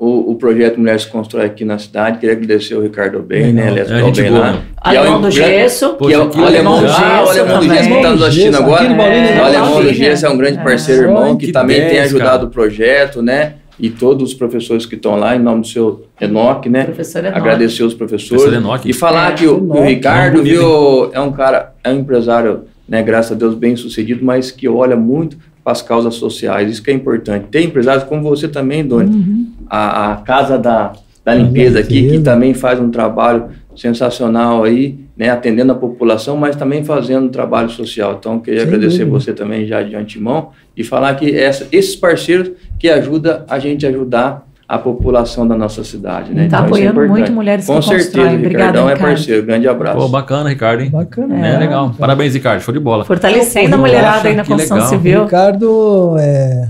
o, 0.00 0.30
o 0.30 0.34
projeto 0.34 0.80
Mulheres 0.80 1.04
Constrói 1.04 1.44
aqui 1.44 1.62
na 1.62 1.78
cidade. 1.78 2.18
Queria 2.18 2.34
agradecer 2.34 2.74
o 2.74 2.80
Ricardo 2.80 3.20
Bem, 3.20 3.52
né? 3.52 3.68
Ele 3.68 3.80
é, 3.80 3.82
é 3.82 4.10
bem 4.10 4.30
lá. 4.30 4.62
Alemão 4.78 5.18
é 5.18 5.20
do 5.20 5.30
Gesso. 5.30 5.94
Que 5.96 6.14
é 6.14 6.18
o 6.18 6.42
Alemão 6.42 6.80
do 6.80 6.88
Gesso. 6.88 7.02
O 7.02 7.28
Alemão 7.28 7.60
do 7.60 7.68
Gesso 7.68 7.88
que 7.90 7.94
está 7.96 8.10
nos 8.10 8.22
assistindo 8.22 8.56
agora. 8.56 8.82
O 8.82 9.44
Alemão 9.44 9.82
do 9.82 9.92
Gesso 9.92 10.24
é 10.24 10.30
um 10.30 10.38
grande 10.38 10.64
parceiro, 10.64 11.02
irmão, 11.02 11.36
que 11.36 11.52
também 11.52 11.86
tem 11.86 12.00
ajudado 12.00 12.46
o 12.46 12.50
projeto, 12.50 13.20
né? 13.20 13.56
e 13.78 13.88
todos 13.88 14.32
os 14.32 14.34
professores 14.34 14.84
que 14.84 14.94
estão 14.94 15.16
lá, 15.16 15.34
em 15.34 15.38
nome 15.38 15.62
do 15.62 15.66
seu 15.66 16.04
Enoque, 16.20 16.68
né? 16.68 16.84
Professor 16.84 17.20
Enoque. 17.20 17.38
Agradecer 17.38 17.82
os 17.82 17.94
professores. 17.94 18.52
Enoque. 18.52 18.90
E 18.90 18.92
falar 18.92 19.32
é, 19.32 19.34
que 19.36 19.46
o, 19.46 19.56
o 19.56 19.82
Ricardo, 19.82 20.42
viu, 20.42 21.10
é 21.14 21.18
um 21.20 21.32
cara, 21.32 21.72
é 21.82 21.88
um 21.88 22.00
empresário, 22.00 22.64
né, 22.86 23.02
graças 23.02 23.32
a 23.32 23.34
Deus, 23.34 23.54
bem 23.54 23.76
sucedido, 23.76 24.22
mas 24.22 24.50
que 24.50 24.68
olha 24.68 24.96
muito 24.96 25.38
para 25.62 25.72
as 25.72 25.82
causas 25.82 26.14
sociais. 26.14 26.70
Isso 26.70 26.82
que 26.82 26.90
é 26.90 26.94
importante. 26.94 27.46
Tem 27.50 27.66
empresários 27.66 28.04
como 28.04 28.22
você 28.22 28.48
também, 28.48 28.84
Doni. 28.84 29.14
Uhum. 29.14 29.52
A, 29.68 30.12
a, 30.12 30.16
Casa 30.16 30.58
da, 30.58 30.92
da 31.24 31.34
Limpeza 31.34 31.80
aqui, 31.80 32.08
que 32.08 32.20
também 32.20 32.54
faz 32.54 32.80
um 32.80 32.90
trabalho 32.90 33.48
sensacional 33.76 34.64
aí, 34.64 34.98
né, 35.16 35.30
atendendo 35.30 35.72
a 35.72 35.74
população, 35.74 36.36
mas 36.36 36.56
também 36.56 36.84
fazendo 36.84 37.26
um 37.26 37.30
trabalho 37.30 37.70
social. 37.70 38.16
Então, 38.18 38.38
queria 38.40 38.60
Sem 38.60 38.68
agradecer 38.68 38.98
dúvida. 39.04 39.18
você 39.18 39.32
também 39.32 39.66
já 39.66 39.82
de 39.82 39.94
antemão 39.94 40.50
e 40.76 40.82
falar 40.82 41.14
que 41.14 41.34
essa, 41.36 41.66
esses 41.70 41.94
parceiros 41.94 42.50
que 42.78 42.88
ajudam 42.88 43.44
a 43.48 43.58
gente 43.58 43.86
a 43.86 43.88
ajudar 43.88 44.49
a 44.70 44.78
população 44.78 45.48
da 45.48 45.56
nossa 45.56 45.82
cidade. 45.82 46.32
Né? 46.32 46.44
Está 46.44 46.58
então, 46.58 46.66
é 46.66 46.68
apoiando 46.68 47.02
é 47.02 47.08
muito 47.08 47.32
mulheres 47.32 47.66
Com 47.66 47.80
que 47.80 47.88
certeza, 47.88 48.20
Obrigada, 48.20 48.48
Ricardão 48.48 48.88
é 48.88 48.94
parceiro. 48.94 49.44
Grande 49.44 49.66
abraço. 49.66 49.98
Pô, 49.98 50.06
bacana, 50.06 50.48
Ricardo. 50.48 50.82
Hein? 50.84 50.90
Bacana. 50.90 51.44
É, 51.44 51.54
é 51.54 51.58
legal. 51.58 51.92
Parabéns, 51.98 52.34
Ricardo. 52.34 52.60
Show 52.60 52.72
de 52.72 52.78
bola. 52.78 53.04
Fortalecendo 53.04 53.74
a 53.74 53.78
mulherada 53.78 54.28
aí 54.28 54.36
na 54.36 54.44
construção 54.44 54.76
legal. 54.76 54.88
civil. 54.88 55.24
Ricardo 55.24 56.16
é 56.20 56.68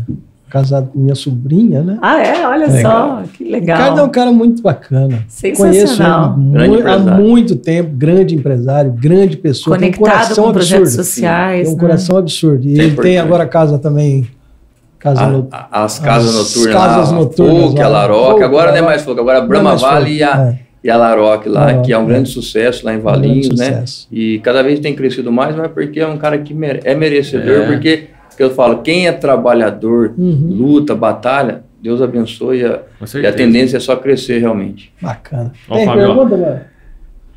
casado 0.49 0.89
com 0.91 0.99
minha 0.99 1.15
sobrinha, 1.15 1.83
né? 1.83 1.99
Ah, 2.01 2.23
é? 2.23 2.47
Olha 2.47 2.69
legal. 2.69 3.19
só, 3.19 3.23
que 3.35 3.45
legal. 3.45 3.77
Ricardo 3.77 4.01
é 4.01 4.03
um 4.03 4.09
cara 4.09 4.33
muito 4.33 4.63
bacana. 4.63 5.23
Sensacional. 5.29 6.35
Conheço 6.37 6.75
ele 6.79 6.89
há 6.89 6.99
muito 6.99 7.55
tempo, 7.55 7.91
grande 7.95 8.35
empresário, 8.35 8.91
grande 8.93 9.37
pessoa. 9.37 9.77
Conectado 9.77 10.03
tem 10.03 10.09
um 10.09 10.11
coração 10.11 10.45
com 10.45 10.51
absurdo. 10.51 10.81
projetos 10.81 10.93
sociais. 10.95 11.65
Tem 11.65 11.71
um 11.71 11.77
né? 11.77 11.81
coração 11.83 12.17
absurdo. 12.17 12.67
E 12.67 12.81
ele 12.81 12.97
tem 12.97 13.19
agora 13.19 13.47
casa 13.47 13.79
também 13.79 14.27
Casa 15.01 15.25
a, 15.25 15.29
no... 15.29 15.49
as 15.51 15.99
casas 15.99 16.37
as 16.37 16.55
noturnas. 16.55 16.81
Casas 16.81 17.13
noturnas. 17.13 17.63
Fogo, 17.63 17.83
a 17.83 17.89
Laroque. 17.89 18.43
Agora 18.43 18.71
não 18.71 18.79
é 18.79 18.83
mais 18.83 19.03
Fogo, 19.03 19.21
agora 19.21 19.39
é 19.39 19.47
Brahma 19.47 19.75
Vale 19.75 20.19
e 20.19 20.23
a, 20.23 20.53
é. 20.53 20.59
e 20.85 20.91
a 20.91 20.97
Laroque 20.97 21.49
lá, 21.49 21.65
Laroque, 21.65 21.87
que 21.87 21.93
é 21.93 21.99
um 21.99 22.07
grande 22.07 22.31
é. 22.31 22.33
sucesso 22.33 22.85
lá 22.85 22.95
em 22.95 23.01
Valinhos, 23.01 23.49
um 23.49 23.57
né? 23.57 23.85
E 24.13 24.39
cada 24.41 24.63
vez 24.63 24.79
tem 24.79 24.95
crescido 24.95 25.33
mais, 25.33 25.57
mas 25.57 25.73
porque 25.73 25.99
é 25.99 26.07
um 26.07 26.19
cara 26.19 26.39
que 26.39 26.55
mere... 26.55 26.81
é 26.85 26.95
merecedor, 26.95 27.63
é. 27.63 27.67
porque 27.67 28.09
que 28.37 28.45
eu 28.45 28.51
falo, 28.51 28.79
quem 28.79 29.07
é 29.07 29.13
trabalhador, 29.13 30.15
uhum. 30.17 30.49
luta, 30.51 30.95
batalha, 30.95 31.63
Deus 31.83 32.01
abençoe 32.01 32.65
a, 32.65 32.81
e 33.21 33.27
a 33.27 33.33
tendência 33.33 33.77
é 33.77 33.81
só 33.81 33.97
crescer 33.97 34.39
realmente. 34.39 34.91
Bacana. 35.01 35.53
Tem 35.69 35.93
pergunta, 35.93 36.69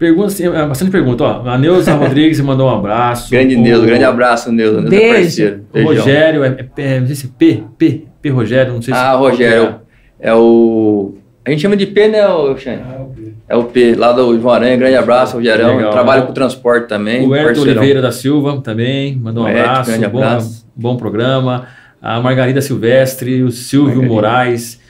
Pergunta, 0.04 0.28
assim, 0.28 0.46
é 0.46 0.66
bastante 0.68 0.92
pergunta. 0.92 1.24
Ó, 1.24 1.48
a 1.48 1.58
Neuza 1.58 1.94
Rodrigues 1.94 2.38
mandou 2.44 2.68
um 2.68 2.76
abraço. 2.76 3.32
Grande 3.32 3.56
o, 3.56 3.62
Neuza, 3.62 3.86
grande 3.86 4.04
abraço, 4.04 4.52
Neuza. 4.52 4.82
Neuza 4.82 4.96
é 4.98 5.00
Beijo. 5.00 5.62
É 5.74 5.82
o 5.82 5.86
Rogério, 5.86 6.44
é, 6.44 6.58
é, 6.76 7.00
não 7.00 7.08
sei 7.08 7.16
se 7.16 7.28
P, 7.30 7.64
P, 7.78 8.04
P 8.22 8.30
Rogério, 8.30 8.74
não 8.74 8.82
sei 8.82 8.94
ah, 8.94 8.98
se... 8.98 9.04
Ah, 9.04 9.14
Rogério, 9.14 9.76
é. 10.20 10.30
é 10.30 10.34
o... 10.34 11.14
A 11.46 11.50
gente 11.50 11.62
chama 11.62 11.78
de 11.78 11.86
P, 11.86 12.10
né, 12.10 12.20
Xane? 12.58 12.82
Ah, 12.86 12.98
é 12.98 13.02
o 13.02 13.06
P. 13.06 13.34
É 13.48 13.56
o 13.56 13.64
P, 13.64 13.96
lá 13.96 14.12
do 14.12 14.38
João 14.38 14.54
Aranha, 14.54 14.76
grande 14.76 14.98
abraço, 14.98 15.38
Rogério. 15.38 15.68
Legal, 15.68 15.92
trabalho 15.92 16.28
com 16.28 16.34
transporte 16.34 16.90
também. 16.90 17.26
O 17.26 17.34
Herto 17.34 17.62
Oliveira 17.62 18.02
da 18.02 18.12
Silva 18.12 18.60
também, 18.60 19.16
mandou 19.16 19.46
um 19.46 19.48
abraço. 19.48 19.90
Grande 19.90 20.08
bom, 20.10 20.18
abraço. 20.18 20.68
Bom 20.76 20.98
programa. 20.98 21.66
a 22.02 22.20
Margarida 22.20 22.60
Silvestre, 22.60 23.42
o 23.42 23.52
Silvio 23.52 24.02
Margarida. 24.02 24.14
Moraes. 24.14 24.83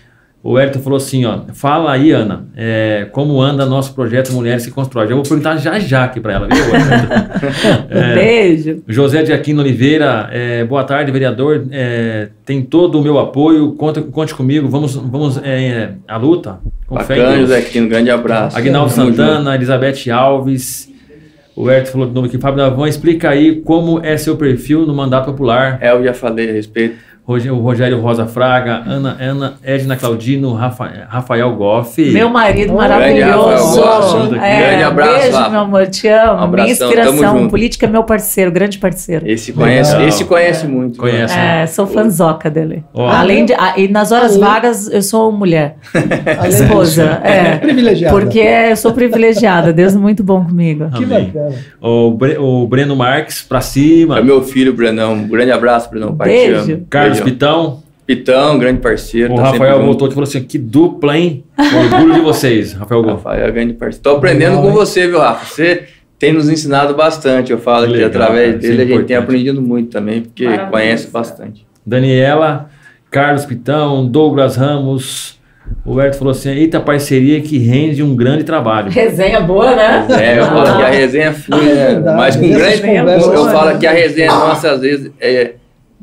O 0.46 0.60
Elton 0.60 0.80
falou 0.80 0.98
assim, 0.98 1.24
ó, 1.24 1.40
fala 1.54 1.94
aí, 1.94 2.12
Ana, 2.12 2.48
é, 2.54 3.08
como 3.14 3.42
anda 3.42 3.66
nosso 3.66 3.94
projeto 3.94 4.34
Mulheres 4.34 4.66
que 4.66 4.72
Constrói. 4.72 5.08
Já 5.08 5.16
vou 5.16 5.24
perguntar 5.24 5.56
já 5.56 5.80
já 5.80 6.04
aqui 6.04 6.20
para 6.20 6.34
ela, 6.34 6.48
viu? 6.50 6.58
é, 7.90 8.14
Beijo. 8.14 8.84
José 8.86 9.24
de 9.24 9.32
Aquino 9.32 9.62
Oliveira, 9.62 10.28
é, 10.34 10.66
boa 10.66 10.84
tarde, 10.84 11.14
vereador. 11.14 11.66
É, 11.72 12.28
tem 12.46 12.62
todo 12.62 13.00
o 13.00 13.02
meu 13.02 13.18
apoio, 13.20 13.72
conta, 13.76 14.02
conte 14.02 14.36
comigo, 14.36 14.68
vamos, 14.68 14.96
vamos 14.96 15.40
é, 15.42 15.94
à 16.06 16.18
luta. 16.18 16.60
Com 16.88 16.96
Bacana, 16.96 17.38
José 17.38 17.60
Aquino, 17.60 17.88
grande 17.88 18.10
abraço. 18.10 18.58
Aguinaldo 18.58 18.92
Santana, 18.92 19.38
junto. 19.38 19.50
Elizabeth 19.52 20.12
Alves. 20.12 20.92
O 21.56 21.70
Herto 21.70 21.92
falou 21.92 22.08
de 22.08 22.14
novo 22.14 22.28
aqui, 22.28 22.38
Fábio 22.38 22.58
Davão, 22.58 22.86
explica 22.86 23.30
aí 23.30 23.62
como 23.62 24.04
é 24.04 24.18
seu 24.18 24.36
perfil 24.36 24.86
no 24.86 24.94
mandato 24.94 25.28
popular. 25.28 25.78
É, 25.80 25.92
eu 25.92 26.04
já 26.04 26.14
falei 26.14 26.50
a 26.50 26.54
respeito 26.54 27.13
o 27.26 27.60
Rogério 27.60 28.02
Rosa 28.02 28.26
Fraga, 28.26 28.84
Ana, 28.86 29.18
Ana 29.20 29.54
Edna 29.64 29.96
Claudino, 29.96 30.54
Rafa, 30.54 31.08
Rafael 31.08 31.56
Goff. 31.56 32.02
Meu 32.12 32.30
marido 32.30 32.74
maravilhoso. 32.74 33.82
Grande, 34.30 34.46
é, 34.46 34.68
grande 34.68 34.84
abraço. 34.84 35.20
Beijo, 35.20 35.50
meu 35.50 35.60
amor, 35.62 35.88
te 35.88 36.08
amo. 36.10 36.44
Um 36.44 36.48
Minha 36.50 36.72
inspiração 36.72 37.48
política, 37.48 37.88
meu 37.88 38.04
parceiro, 38.04 38.52
grande 38.52 38.78
parceiro. 38.78 39.26
Esse 39.26 39.54
conhece, 39.54 40.02
esse 40.04 40.26
conhece 40.26 40.68
muito. 40.68 41.00
Conhece. 41.00 41.34
Né? 41.34 41.64
É, 41.64 41.66
sou 41.66 41.88
fanzoca 41.88 42.50
dele. 42.50 42.84
Oh. 42.94 43.04
Além 43.04 43.46
de, 43.46 43.54
e 43.78 43.88
nas 43.88 44.12
horas 44.12 44.36
vagas 44.36 44.92
eu 44.92 45.02
sou 45.02 45.32
mulher. 45.32 45.78
Esposa. 46.48 47.22
É. 47.24 47.56
Privilegiada. 47.64 48.18
Porque 48.18 48.40
eu 48.40 48.76
sou 48.76 48.92
privilegiada. 48.92 49.72
Deus 49.72 49.96
é 49.96 49.98
muito 49.98 50.24
bom 50.24 50.44
comigo. 50.44 50.90
Que 50.92 51.06
bacana. 51.06 51.56
O, 51.82 52.12
Bre, 52.12 52.38
o 52.38 52.68
Breno 52.68 52.96
Marques, 52.96 53.42
pra 53.42 53.62
cima. 53.62 54.20
É 54.20 54.22
meu 54.22 54.42
filho, 54.44 54.74
Brenão. 54.74 55.14
Um 55.14 55.28
grande 55.28 55.52
abraço, 55.52 55.90
Brenão. 55.90 56.16
Pai, 56.16 56.28
Beijo. 56.28 56.82
Carlos 56.90 57.13
Carlos 57.18 57.32
Pitão. 57.32 57.84
Pitão, 58.06 58.60
grande 58.60 58.82
parceiro. 58.82 59.34
O 59.34 59.38
tá 59.38 59.52
Rafael 59.52 59.82
voltou 59.82 60.10
e 60.10 60.12
falou 60.12 60.24
assim: 60.24 60.44
que 60.44 60.58
dupla, 60.58 61.18
hein? 61.18 61.46
Orgulho 61.58 62.16
de 62.16 62.20
vocês, 62.20 62.74
Rafael 62.74 63.02
Gol. 63.02 63.14
Rafael, 63.14 63.54
grande 63.54 63.74
parceiro. 63.74 63.98
Estou 63.98 64.18
aprendendo 64.18 64.58
Legal, 64.58 64.64
com 64.64 64.72
você, 64.72 65.08
viu, 65.08 65.20
Rafa? 65.20 65.46
Você 65.46 65.84
tem 66.20 66.34
nos 66.34 66.50
ensinado 66.50 66.94
bastante. 66.96 67.52
Eu 67.52 67.58
falo 67.58 67.88
que, 67.88 68.04
através 68.04 68.48
cara, 68.48 68.58
dele 68.58 68.82
é 68.82 68.86
a 68.86 68.98
gente 68.98 69.08
tem 69.08 69.16
aprendido 69.16 69.62
muito 69.62 69.90
também, 69.90 70.22
porque 70.22 70.44
Maravilha. 70.44 70.70
conhece 70.70 71.08
bastante. 71.08 71.66
Daniela, 71.86 72.70
Carlos 73.10 73.46
Pitão, 73.46 74.06
Douglas 74.06 74.58
Ramos. 74.58 75.40
O 75.86 76.00
Herto 76.02 76.18
falou 76.18 76.32
assim: 76.32 76.50
eita, 76.50 76.82
parceria 76.82 77.40
que 77.40 77.58
rende 77.58 78.04
um 78.04 78.18
grande 78.18 78.44
trabalho. 78.44 78.92
Resenha 78.92 79.40
boa, 79.40 79.78
né? 79.78 80.06
É, 80.10 80.40
eu 80.40 80.46
falo 80.46 80.78
que 80.78 80.84
a 80.84 80.90
resenha 80.90 81.32
flui, 81.34 81.74
né? 81.74 82.00
Mas 82.18 82.36
com 82.36 82.50
grande. 82.50 82.82
Eu 82.86 83.46
falo 83.46 83.80
que 83.80 83.88
a 83.88 83.94
resenha 83.94 84.30
nossa, 84.30 84.72
às 84.72 84.82
vezes, 84.82 85.10
é 85.22 85.54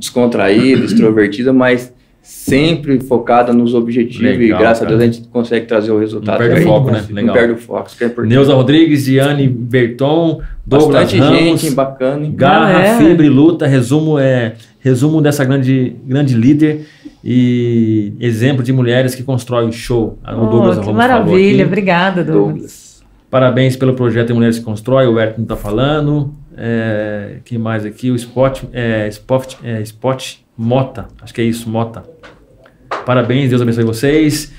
descontraída, 0.01 0.83
extrovertida, 0.85 1.53
mas 1.53 1.95
sempre 2.23 3.01
focada 3.01 3.53
nos 3.53 3.75
objetivos 3.75 4.23
Legal, 4.23 4.43
e 4.43 4.49
graças 4.49 4.81
cara. 4.81 4.95
a 4.95 4.99
Deus 4.99 5.03
a 5.03 5.13
gente 5.13 5.29
consegue 5.29 5.67
trazer 5.67 5.91
o 5.91 5.99
resultado. 5.99 6.41
Não 6.41 6.49
perde 6.49 6.61
o 6.61 6.67
foco, 6.67 6.91
né? 6.91 7.05
Legal. 7.09 7.27
Não 7.27 7.33
perde 7.35 7.53
o 7.53 7.57
foco. 7.57 7.91
É 8.01 8.27
Neuza 8.27 8.55
Rodrigues, 8.55 9.05
Diane 9.05 9.49
Berton, 9.49 10.41
Douglas 10.67 11.05
Bastante 11.05 11.19
Ramos, 11.19 11.61
gente, 11.61 11.71
bacana. 11.75 12.27
Hein? 12.27 12.33
Garra, 12.35 12.77
ah, 12.77 12.83
é. 12.83 12.99
Fibra 12.99 13.25
e 13.25 13.29
Luta, 13.29 13.67
resumo, 13.67 14.19
é, 14.19 14.55
resumo 14.81 15.23
dessa 15.23 15.45
grande, 15.45 15.97
grande 16.05 16.35
líder 16.35 16.87
e 17.25 18.13
exemplo 18.21 18.63
de 18.63 18.73
mulheres 18.73 19.15
que 19.15 19.23
constroem 19.23 19.69
o 19.69 19.73
show. 19.73 20.19
O 20.25 20.47
Douglas 20.47 20.79
que 20.79 20.85
Ramos 20.85 20.97
maravilha, 20.97 21.67
obrigada 21.67 22.23
Douglas. 22.23 22.53
Douglas. 22.53 22.91
Parabéns 23.31 23.77
pelo 23.77 23.95
projeto 23.95 24.35
Mulheres 24.35 24.59
que 24.59 24.65
Constrói, 24.65 25.07
o 25.07 25.17
Ayrton 25.17 25.43
está 25.43 25.55
falando. 25.55 26.35
É, 26.57 27.37
que 27.45 27.57
mais 27.57 27.85
aqui? 27.85 28.11
O 28.11 28.17
Spot, 28.17 28.65
é, 28.73 29.09
Spot, 29.09 29.57
é, 29.63 29.81
Spot 29.83 30.35
Mota, 30.57 31.09
acho 31.23 31.33
que 31.33 31.41
é 31.41 31.45
isso, 31.45 31.69
Mota. 31.69 32.03
Parabéns, 33.07 33.51
Deus 33.51 33.63
abençoe 33.63 33.85
vocês. 33.85 34.53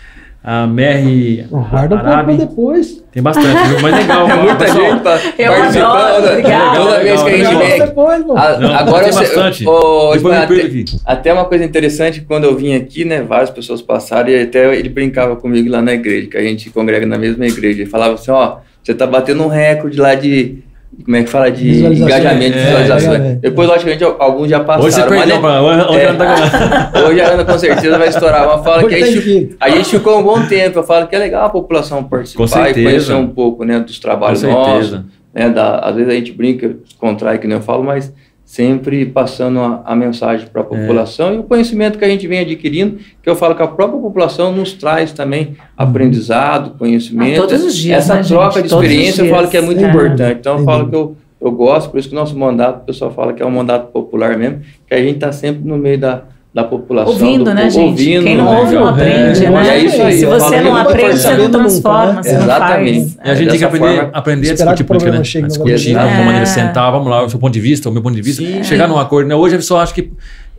A 0.44 0.66
Mary 0.66 1.46
Guarda 1.52 2.32
um 2.32 2.38
depois. 2.38 3.04
Tem 3.12 3.22
bastante, 3.22 3.80
mas 3.80 3.96
legal. 3.96 4.26
É 4.32 4.36
muita 4.42 4.68
gente 4.68 5.04
tá 5.04 5.20
participando. 5.38 6.76
Toda 6.76 7.00
vez 7.00 7.22
que 7.22 7.30
a 7.30 7.38
gente 7.38 7.56
vem. 7.56 7.80
Depois, 7.80 8.22
agora 8.22 9.04
tem 9.04 9.14
bastante. 9.14 9.68
Oh, 9.68 10.12
depois 10.14 10.36
até, 10.36 10.62
aqui. 10.62 10.86
até 11.06 11.34
uma 11.34 11.46
coisa 11.46 11.64
interessante, 11.64 12.22
quando 12.22 12.46
eu 12.46 12.56
vim 12.56 12.74
aqui, 12.74 13.06
né, 13.06 13.22
várias 13.22 13.52
pessoas 13.52 13.84
passaram 13.84 14.30
e 14.30 14.42
até 14.42 14.76
ele 14.76 14.90
brincava 14.90 15.36
comigo 15.36 15.70
lá 15.70 15.80
na 15.80 15.94
igreja, 15.94 16.28
que 16.28 16.38
a 16.38 16.42
gente 16.42 16.72
congrega 16.72 17.06
na 17.06 17.20
mesma 17.20 17.46
igreja. 17.46 17.82
Ele 17.82 17.90
falava 17.90 18.16
assim, 18.16 18.32
ó, 18.32 18.58
você 18.82 18.96
tá 18.96 19.06
batendo 19.06 19.44
um 19.44 19.48
recorde 19.48 20.00
lá 20.00 20.16
de 20.16 20.64
como 21.04 21.16
é 21.16 21.24
que 21.24 21.30
fala 21.30 21.50
de 21.50 21.86
engajamento, 21.86 22.58
é, 22.58 22.66
visualização. 22.66 23.14
É, 23.14 23.36
Depois, 23.36 23.68
logicamente, 23.68 24.04
alguns 24.04 24.50
já 24.50 24.60
passaram. 24.60 24.86
Hoje 24.86 24.96
você 24.96 25.04
perdeu, 25.08 25.42
mas, 25.42 25.88
hoje, 25.90 26.00
é, 26.00 26.14
tá 26.14 26.92
hoje 27.08 27.22
a 27.22 27.30
Ana 27.30 27.46
com 27.46 27.58
certeza 27.58 27.98
vai 27.98 28.10
estourar. 28.10 28.46
Mas 28.46 28.64
fala 28.64 28.88
que 28.88 28.96
a 28.96 29.06
gente, 29.06 29.56
a 29.60 29.70
gente 29.70 29.90
ficou 29.90 30.20
um 30.20 30.24
bom 30.24 30.46
tempo. 30.46 30.80
Eu 30.80 30.84
falo 30.84 31.08
que 31.08 31.16
é 31.16 31.20
legal 31.20 31.46
a 31.46 31.50
população 31.50 32.04
participar 32.04 32.70
e 32.70 32.84
conhecer 32.84 33.14
um 33.14 33.28
pouco 33.28 33.64
né, 33.64 33.80
dos 33.80 34.00
trabalhos 34.00 34.44
nossos. 34.44 35.00
Né, 35.34 35.50
da, 35.50 35.80
às 35.80 35.96
vezes 35.96 36.12
a 36.12 36.14
gente 36.14 36.34
brinca, 36.34 36.76
contrai, 37.00 37.38
que 37.38 37.48
nem 37.48 37.56
eu 37.56 37.64
falo, 37.64 37.84
mas 37.84 38.14
sempre 38.52 39.06
passando 39.06 39.62
a, 39.62 39.82
a 39.86 39.96
mensagem 39.96 40.46
para 40.46 40.62
a 40.62 40.66
é. 40.66 40.68
população 40.68 41.30
é. 41.30 41.36
e 41.36 41.38
o 41.38 41.44
conhecimento 41.44 41.98
que 41.98 42.04
a 42.04 42.08
gente 42.10 42.28
vem 42.28 42.40
adquirindo, 42.40 42.98
que 43.24 43.30
eu 43.30 43.34
falo 43.34 43.56
que 43.56 43.64
a 43.64 43.68
própria 43.68 43.98
população 43.98 44.52
nos 44.52 44.74
traz 44.74 45.14
também 45.14 45.56
aprendizado, 45.78 46.78
conhecimento. 46.78 47.42
Ah, 47.42 47.48
todos 47.48 47.64
os 47.64 47.74
dias, 47.74 48.00
Essa 48.00 48.16
né, 48.16 48.24
troca 48.24 48.56
gente? 48.56 48.68
de 48.68 48.74
experiência 48.74 49.22
eu 49.22 49.34
falo 49.34 49.48
que 49.48 49.56
é 49.56 49.62
muito 49.62 49.82
é. 49.82 49.88
importante. 49.88 50.40
Então 50.42 50.60
eu 50.60 50.66
falo 50.66 50.90
que 50.90 50.96
eu, 50.96 51.16
eu 51.40 51.50
gosto, 51.50 51.92
por 51.92 51.98
isso 51.98 52.10
que 52.10 52.14
o 52.14 52.20
nosso 52.20 52.38
mandato, 52.38 52.82
o 52.82 52.86
pessoal 52.86 53.10
fala 53.12 53.32
que 53.32 53.42
é 53.42 53.46
um 53.46 53.52
mandato 53.52 53.88
popular 53.88 54.38
mesmo, 54.38 54.60
que 54.86 54.94
a 54.94 54.98
gente 54.98 55.16
está 55.16 55.32
sempre 55.32 55.66
no 55.66 55.78
meio 55.78 55.98
da, 55.98 56.24
da 56.54 56.66
população. 56.66 57.14
Ouvindo, 57.14 57.46
do, 57.46 57.54
né, 57.54 57.70
gente? 57.70 57.92
Ouvindo, 57.92 58.24
Quem 58.24 58.36
não 58.36 58.52
né? 58.52 58.60
ouve 58.60 58.76
não 58.76 58.88
aprende, 58.88 59.46
é, 59.46 59.50
né? 59.50 59.70
É 59.70 59.80
isso 59.80 60.02
aí. 60.02 60.20
Se 60.20 60.26
você 60.26 60.62
não 60.62 60.76
aprende, 60.76 61.18
você 61.18 61.38
não 61.38 61.50
transforma, 61.50 62.14
né? 62.14 62.24
você 62.24 62.36
Exatamente. 62.36 63.00
não 63.00 63.08
faz. 63.08 63.18
E 63.26 63.32
a 63.32 63.36
gente 63.36 63.50
tem 63.50 63.60
que 63.60 63.66
aprender, 63.66 63.96
forma, 63.96 64.10
aprender 64.14 64.50
a 64.50 64.54
discutir 64.54 64.84
política, 64.84 65.12
né? 65.12 65.18
A 65.18 65.22
discutir 65.22 65.78
de 65.78 65.96
uma 65.96 66.24
maneira 66.26 66.46
sentar, 66.46 66.92
vamos 66.92 67.08
lá, 67.08 67.24
o 67.24 67.30
seu 67.30 67.40
ponto 67.40 67.54
de 67.54 67.62
vista, 67.62 67.88
o 67.90 67.92
meu 67.92 68.02
ponto 68.02 68.16
de 68.16 68.22
vista, 68.22 68.44
Sim. 68.44 68.64
chegar 68.64 68.88
num 68.88 69.00
acordo. 69.00 69.30
Né? 69.30 69.36
Hoje 69.36 69.56
a 69.56 69.58
pessoa 69.60 69.82
acha 69.82 69.94
que 69.94 70.12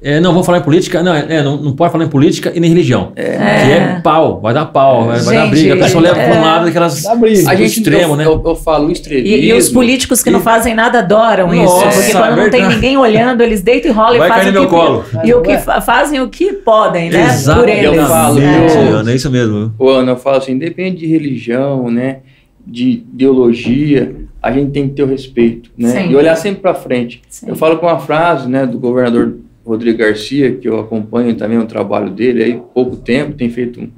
é, 0.05 0.19
não, 0.19 0.35
vou 0.35 0.43
falar 0.43 0.59
em 0.59 0.63
política. 0.63 1.01
Não, 1.01 1.15
é, 1.15 1.43
não, 1.45 1.57
não 1.57 1.77
pode 1.77 1.93
falar 1.93 2.05
em 2.05 2.09
política 2.09 2.51
e 2.53 2.59
nem 2.59 2.69
religião. 2.69 3.13
É. 3.15 3.37
Que 3.37 3.73
é 3.73 4.01
pau, 4.03 4.41
vai 4.41 4.53
dar 4.53 4.67
pau, 4.67 5.07
vai, 5.07 5.21
vai 5.21 5.37
dar 5.37 5.47
briga. 5.47 5.75
A 5.75 5.77
pessoa 5.77 6.03
leva 6.03 6.21
é. 6.21 6.29
para 6.29 6.41
um 6.41 6.43
lado 6.43 6.65
daquelas. 6.65 7.07
A 7.07 7.55
gente, 7.55 7.79
extremo, 7.79 8.15
eu, 8.15 8.17
né? 8.17 8.27
Eu, 8.27 8.43
eu 8.45 8.57
falo 8.57 8.91
extremismo. 8.91 9.29
E, 9.29 9.49
e, 9.49 9.53
os 9.53 9.69
políticos 9.69 10.21
que 10.21 10.29
e... 10.29 10.33
não 10.33 10.41
fazem 10.41 10.75
nada 10.75 10.99
adoram 10.99 11.55
Nossa, 11.55 11.89
isso. 11.89 11.99
Porque 11.99 12.13
quando 12.13 12.37
não 12.37 12.51
tem 12.51 12.67
ninguém 12.67 12.97
olhando, 12.97 13.43
eles 13.43 13.63
deitam 13.63 13.93
e 13.93 13.95
rolam 13.95 14.19
vai 14.19 14.29
e 14.29 14.33
fazem. 14.33 14.57
o 14.57 14.61
que, 14.61 14.67
colo. 14.67 15.05
E 15.23 15.35
o 15.35 15.41
que 15.41 15.59
fazem 15.59 16.21
o 16.21 16.29
que 16.29 16.53
podem, 16.53 17.09
né? 17.09 17.25
Exato. 17.27 17.61
Por 17.61 17.69
eles. 17.69 17.85
Eu 17.85 18.07
falo, 18.07 18.41
é. 18.41 19.13
é 19.13 19.15
isso 19.15 19.31
mesmo. 19.31 19.73
Ô, 19.79 19.89
Ana, 19.89 20.13
eu 20.13 20.17
falo 20.17 20.39
assim, 20.39 20.53
independe 20.53 20.99
de 20.99 21.07
religião, 21.07 21.89
né? 21.89 22.19
De 22.67 23.05
ideologia, 23.13 24.17
a 24.43 24.51
gente 24.51 24.73
tem 24.73 24.89
que 24.89 24.95
ter 24.95 25.05
o 25.05 25.07
respeito, 25.07 25.71
né? 25.79 25.91
Sim. 25.91 26.11
E 26.11 26.17
olhar 26.17 26.35
sempre 26.35 26.61
para 26.61 26.75
frente. 26.75 27.23
Sim. 27.29 27.47
Eu 27.49 27.57
falo 27.57 27.77
com 27.79 27.87
uma 27.87 27.99
frase, 27.99 28.49
né, 28.49 28.67
do 28.67 28.79
governador 28.79 29.37
Rodrigo 29.65 29.99
Garcia, 29.99 30.57
que 30.57 30.69
eu 30.69 30.81
acompanho 30.81 31.35
também 31.35 31.59
o 31.59 31.67
trabalho 31.67 32.11
dele 32.11 32.43
aí 32.43 32.63
pouco 32.75 32.97
tempo, 32.97 33.35
tem 33.35 33.49
feito 33.51 33.81
um, 33.81 33.91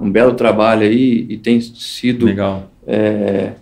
um 0.00 0.10
belo 0.10 0.34
trabalho 0.34 0.82
aí 0.82 1.26
e 1.28 1.36
tem 1.36 1.60
sido 1.60 2.26
Legal. 2.26 2.70
É, 2.86 3.52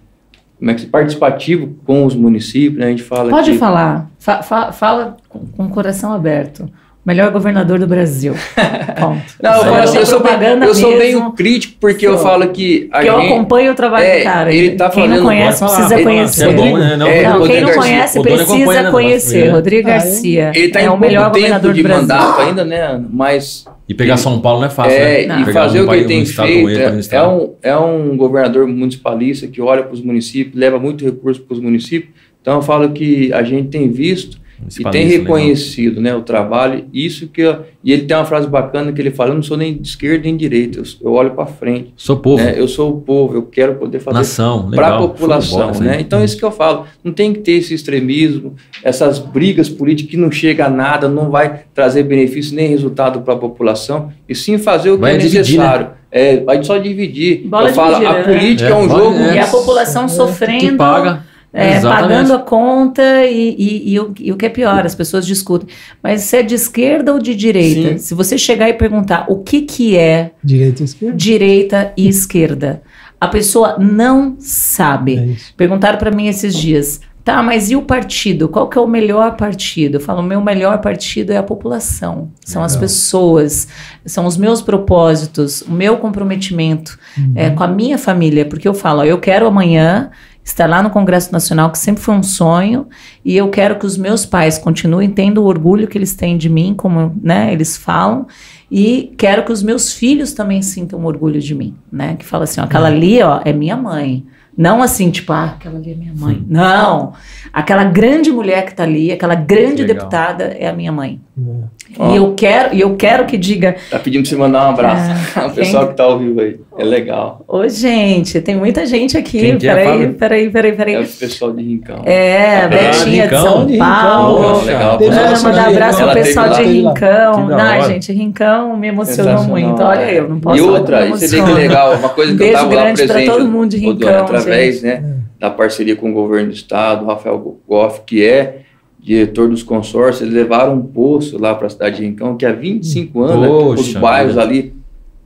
como 0.58 0.70
é 0.70 0.74
que 0.74 0.86
participativo 0.86 1.74
com 1.84 2.04
os 2.04 2.14
municípios, 2.14 2.78
né? 2.78 2.86
A 2.86 2.90
gente 2.90 3.02
fala 3.02 3.30
Pode 3.30 3.52
que... 3.52 3.58
falar, 3.58 4.10
fa 4.18 4.42
fa 4.42 4.72
fala 4.72 5.16
com, 5.28 5.46
com 5.46 5.64
o 5.64 5.68
coração 5.68 6.12
aberto. 6.12 6.68
Melhor 7.06 7.30
governador 7.30 7.78
do 7.78 7.86
Brasil. 7.86 8.34
Ponto. 8.98 9.22
Não, 9.40 9.52
eu, 9.52 9.60
falo 9.60 9.76
assim, 9.76 9.98
eu, 9.98 10.06
sou, 10.06 10.20
bem, 10.20 10.32
eu 10.60 10.74
sou 10.74 10.98
bem 10.98 11.30
crítico 11.36 11.76
porque 11.80 12.04
sou. 12.04 12.16
eu 12.16 12.20
falo 12.20 12.48
que. 12.48 12.88
A 12.90 12.98
que 12.98 13.06
gente, 13.06 13.14
eu 13.14 13.32
acompanho 13.32 13.70
o 13.70 13.74
trabalho 13.76 14.04
é, 14.04 14.18
do 14.18 14.24
cara. 14.24 14.52
Ele 14.52 14.70
tá 14.72 14.90
quem 14.90 15.08
não 15.08 15.22
conhece 15.22 15.64
precisa 15.64 16.02
conhecer. 16.02 16.48
É 16.48 16.52
bom, 16.52 16.76
né? 16.76 16.96
não, 16.96 17.06
é, 17.06 17.22
não, 17.22 17.46
quem 17.46 17.60
não 17.60 17.72
conhece 17.74 18.20
precisa 18.20 18.90
conhecer. 18.90 19.50
Rodrigo 19.50 19.86
Garcia. 19.86 20.50
Ele 20.52 20.66
está 20.66 20.80
é 20.80 20.86
em 20.86 20.88
o 20.88 20.96
melhor 20.96 21.30
governador 21.30 21.72
de 21.72 21.80
do 21.80 21.86
Brasil. 21.86 22.08
mandato 22.08 22.40
ainda, 22.40 22.64
né? 22.64 23.00
Mas. 23.08 23.64
E 23.88 23.94
pegar 23.94 24.14
ele, 24.14 24.22
São 24.22 24.40
Paulo 24.40 24.58
não 24.58 24.66
é 24.66 24.70
fácil, 24.70 24.98
é, 24.98 25.26
né? 25.26 25.44
E 25.48 25.52
fazer 25.52 25.82
um 25.82 25.84
o 25.84 25.88
que 25.88 25.94
ele 25.94 26.04
tem 26.06 26.26
feito. 26.26 26.68
É, 26.70 27.16
é, 27.18 27.22
um, 27.22 27.54
é 27.62 27.76
um 27.76 28.16
governador 28.16 28.66
municipalista 28.66 29.46
que 29.46 29.62
olha 29.62 29.84
para 29.84 29.94
os 29.94 30.02
municípios, 30.02 30.56
leva 30.56 30.76
muito 30.80 31.04
recurso 31.04 31.40
para 31.40 31.54
os 31.54 31.60
municípios. 31.60 32.12
Então 32.42 32.56
eu 32.56 32.62
falo 32.62 32.88
que 32.88 33.32
a 33.32 33.44
gente 33.44 33.68
tem 33.68 33.88
visto 33.88 34.44
e 34.78 34.84
tem 34.90 35.06
reconhecido 35.06 36.00
né, 36.00 36.14
o 36.14 36.22
trabalho. 36.22 36.86
Isso 36.92 37.28
que 37.28 37.42
eu, 37.42 37.64
e 37.84 37.92
ele 37.92 38.02
tem 38.02 38.16
uma 38.16 38.24
frase 38.24 38.48
bacana 38.48 38.92
que 38.92 39.00
ele 39.00 39.10
fala: 39.10 39.30
Eu 39.30 39.34
não 39.34 39.42
sou 39.42 39.56
nem 39.56 39.76
de 39.76 39.86
esquerda 39.86 40.24
nem 40.24 40.36
de 40.36 40.48
direita, 40.48 40.78
eu, 40.78 40.84
eu 41.02 41.12
olho 41.12 41.32
para 41.32 41.46
frente. 41.46 41.92
Sou 41.96 42.16
povo. 42.16 42.42
Né, 42.42 42.54
eu 42.56 42.66
sou 42.66 42.92
o 42.92 43.00
povo, 43.00 43.34
eu 43.34 43.42
quero 43.42 43.74
poder 43.74 44.00
fazer 44.00 44.42
para 44.74 44.96
a 44.96 44.98
população. 44.98 45.72
né? 45.80 45.98
Então, 46.00 46.20
é 46.20 46.24
isso 46.24 46.36
que 46.36 46.44
eu 46.44 46.50
falo. 46.50 46.86
Não 47.04 47.12
tem 47.12 47.32
que 47.32 47.40
ter 47.40 47.52
esse 47.52 47.74
extremismo, 47.74 48.54
essas 48.82 49.18
brigas 49.18 49.68
políticas 49.68 50.10
que 50.10 50.16
não 50.16 50.30
chega 50.30 50.66
a 50.66 50.70
nada, 50.70 51.08
não 51.08 51.30
vai 51.30 51.64
trazer 51.74 52.02
benefício 52.02 52.56
nem 52.56 52.68
resultado 52.68 53.20
para 53.20 53.34
a 53.34 53.38
população, 53.38 54.12
e 54.28 54.34
sim 54.34 54.58
fazer 54.58 54.90
o 54.90 54.94
que 54.94 55.00
vai 55.02 55.14
é 55.14 55.18
dividir, 55.18 55.58
né? 55.58 55.64
necessário. 55.64 55.86
Né? 55.86 55.92
É, 56.10 56.40
vai 56.40 56.62
só 56.62 56.78
dividir. 56.78 57.46
Bola 57.46 57.68
eu 57.68 57.74
falo, 57.74 57.96
a 57.96 58.12
né? 58.12 58.22
política 58.22 58.70
é, 58.70 58.72
é 58.72 58.74
um 58.74 58.88
jogo. 58.88 59.18
E 59.18 59.38
a 59.38 59.46
população 59.46 60.08
sofrendo. 60.08 60.60
Que 60.60 60.72
paga 60.72 61.35
É, 61.52 61.80
pagando 61.80 62.34
a 62.34 62.38
conta 62.38 63.24
e, 63.24 63.56
e, 63.58 63.92
e, 63.94 64.00
o, 64.00 64.14
e, 64.20 64.32
o, 64.32 64.36
que 64.36 64.44
é 64.44 64.48
pior, 64.50 64.84
as 64.84 64.94
pessoas 64.94 65.26
discutem. 65.26 65.68
Mas 66.02 66.22
se 66.22 66.36
é 66.36 66.42
de 66.42 66.54
esquerda 66.54 67.12
ou 67.12 67.18
de 67.18 67.34
direita? 67.34 67.92
Sim. 67.92 67.98
Se 67.98 68.14
você 68.14 68.36
chegar 68.36 68.68
e 68.68 68.74
perguntar 68.74 69.24
o 69.28 69.38
que, 69.38 69.62
que 69.62 69.96
é 69.96 70.32
direita 70.44 70.82
e 70.82 70.84
esquerda, 70.84 71.16
direita 71.16 71.92
e 71.96 72.08
esquerda 72.08 72.82
a 73.20 73.28
pessoa 73.28 73.76
não 73.78 74.36
sabe. 74.38 75.16
É 75.16 75.36
Perguntaram 75.56 75.98
para 75.98 76.10
mim 76.10 76.26
esses 76.26 76.54
dias. 76.54 77.00
Tá, 77.24 77.42
mas 77.42 77.72
e 77.72 77.76
o 77.76 77.82
partido? 77.82 78.48
Qual 78.48 78.68
que 78.68 78.78
é 78.78 78.80
o 78.80 78.86
melhor 78.86 79.36
partido? 79.36 79.96
Eu 79.96 80.00
falo, 80.00 80.20
o 80.20 80.22
meu 80.22 80.40
melhor 80.40 80.80
partido 80.80 81.32
é 81.32 81.36
a 81.36 81.42
população. 81.42 82.30
São 82.44 82.62
Legal. 82.62 82.66
as 82.66 82.76
pessoas, 82.76 83.68
são 84.04 84.26
os 84.26 84.36
meus 84.36 84.62
propósitos, 84.62 85.62
o 85.62 85.72
meu 85.72 85.96
comprometimento 85.96 86.96
uhum. 87.18 87.32
é, 87.34 87.50
com 87.50 87.64
a 87.64 87.66
minha 87.66 87.98
família. 87.98 88.44
Porque 88.44 88.68
eu 88.68 88.74
falo, 88.74 89.00
ó, 89.00 89.04
eu 89.04 89.18
quero 89.18 89.44
amanhã 89.44 90.10
estar 90.46 90.68
lá 90.68 90.80
no 90.80 90.90
Congresso 90.90 91.32
Nacional, 91.32 91.70
que 91.70 91.78
sempre 91.78 92.02
foi 92.02 92.14
um 92.14 92.22
sonho, 92.22 92.86
e 93.24 93.36
eu 93.36 93.48
quero 93.50 93.78
que 93.78 93.84
os 93.84 93.96
meus 93.96 94.24
pais 94.24 94.56
continuem 94.56 95.10
tendo 95.10 95.42
o 95.42 95.44
orgulho 95.44 95.88
que 95.88 95.98
eles 95.98 96.14
têm 96.14 96.38
de 96.38 96.48
mim, 96.48 96.72
como 96.74 97.12
né, 97.20 97.52
eles 97.52 97.76
falam, 97.76 98.26
e 98.70 99.12
quero 99.18 99.44
que 99.44 99.50
os 99.50 99.62
meus 99.62 99.92
filhos 99.92 100.32
também 100.32 100.62
sintam 100.62 101.04
orgulho 101.04 101.40
de 101.40 101.54
mim, 101.54 101.74
né? 101.90 102.16
Que 102.16 102.24
fala 102.24 102.44
assim, 102.44 102.60
ó, 102.60 102.64
aquela 102.64 102.88
é. 102.88 102.92
ali, 102.92 103.22
ó, 103.22 103.40
é 103.44 103.52
minha 103.52 103.76
mãe. 103.76 104.24
Não 104.56 104.82
assim, 104.82 105.10
tipo, 105.10 105.32
ah, 105.32 105.56
aquela 105.56 105.76
ali 105.76 105.92
é 105.92 105.94
minha 105.94 106.14
mãe. 106.14 106.36
Sim. 106.36 106.46
Não. 106.48 107.12
Aquela 107.52 107.84
grande 107.84 108.32
mulher 108.32 108.64
que 108.64 108.70
está 108.70 108.84
ali, 108.84 109.12
aquela 109.12 109.34
grande 109.34 109.84
deputada 109.84 110.44
é 110.44 110.68
a 110.68 110.72
minha 110.72 110.90
mãe. 110.90 111.20
É. 111.38 111.75
E 111.90 112.16
eu 112.16 112.34
quero, 112.34 112.74
e 112.74 112.80
eu 112.80 112.96
quero 112.96 113.24
que 113.26 113.36
diga. 113.36 113.76
Tá 113.90 113.98
pedindo 113.98 114.22
pra 114.22 114.30
você 114.30 114.36
mandar 114.36 114.66
um 114.66 114.70
abraço. 114.70 115.36
É, 115.36 115.46
o 115.46 115.50
pessoal 115.50 115.84
quem... 115.84 115.90
que 115.90 115.96
tá 115.96 116.04
ao 116.04 116.18
vivo 116.18 116.40
aí. 116.40 116.58
É 116.78 116.84
legal. 116.84 117.44
Ô, 117.46 117.68
gente, 117.68 118.40
tem 118.40 118.56
muita 118.56 118.86
gente 118.86 119.16
aqui. 119.16 119.38
Quem 119.38 119.58
peraí, 119.58 120.04
é, 120.04 120.06
peraí, 120.08 120.50
peraí, 120.50 120.72
peraí. 120.72 120.94
É 120.94 121.00
o 121.00 121.06
pessoal 121.06 121.52
de 121.52 121.62
Rincão. 121.62 122.02
É, 122.04 122.62
a 122.62 122.68
Betinha 122.68 123.28
de 123.28 123.36
São 123.36 123.66
de 123.66 123.78
Paulo. 123.78 124.64
legal. 124.64 124.98
Ana, 125.02 125.40
mandar 125.40 125.68
abraço 125.68 126.02
pro 126.02 126.12
pessoal 126.12 126.48
de 126.50 126.62
Rincão. 126.62 127.48
Ai, 127.58 127.82
gente, 127.82 128.12
Rincão 128.12 128.76
me 128.76 128.88
emocionou 128.88 129.44
muito. 129.44 129.82
Olha, 129.82 130.12
eu 130.12 130.28
não 130.28 130.40
posso 130.40 130.56
E 130.56 130.60
outra, 130.60 131.06
isso 131.06 131.36
é 131.36 131.44
legal. 131.44 131.94
Uma 131.94 132.08
coisa 132.08 132.36
que 132.36 132.42
um 132.42 132.46
eu 132.46 132.52
tava 132.52 132.74
lá 132.74 132.82
presente. 132.82 132.96
Beijo 132.96 133.12
grande 133.14 133.26
pra 133.26 133.34
todo 133.34 133.48
mundo 133.50 133.70
de 133.70 133.76
Rincão, 133.78 134.24
Através, 134.24 134.82
né? 134.82 135.16
da 135.38 135.50
parceria 135.50 135.96
com 135.96 136.10
o 136.10 136.14
governo 136.14 136.48
do 136.48 136.54
estado, 136.54 137.06
Rafael 137.06 137.60
Goff, 137.68 138.00
que 138.06 138.24
é 138.24 138.62
diretor 139.06 139.48
dos 139.48 139.62
consórcios, 139.62 140.22
eles 140.22 140.34
levaram 140.34 140.74
um 140.74 140.82
poço 140.82 141.40
lá 141.40 141.54
para 141.54 141.68
a 141.68 141.70
cidade 141.70 141.98
de 141.98 142.02
Rincão, 142.02 142.36
que 142.36 142.44
há 142.44 142.50
25 142.50 143.22
anos, 143.22 143.46
Poxa, 143.46 143.80
os 143.80 143.92
bairros 143.94 144.36
ali 144.36 144.74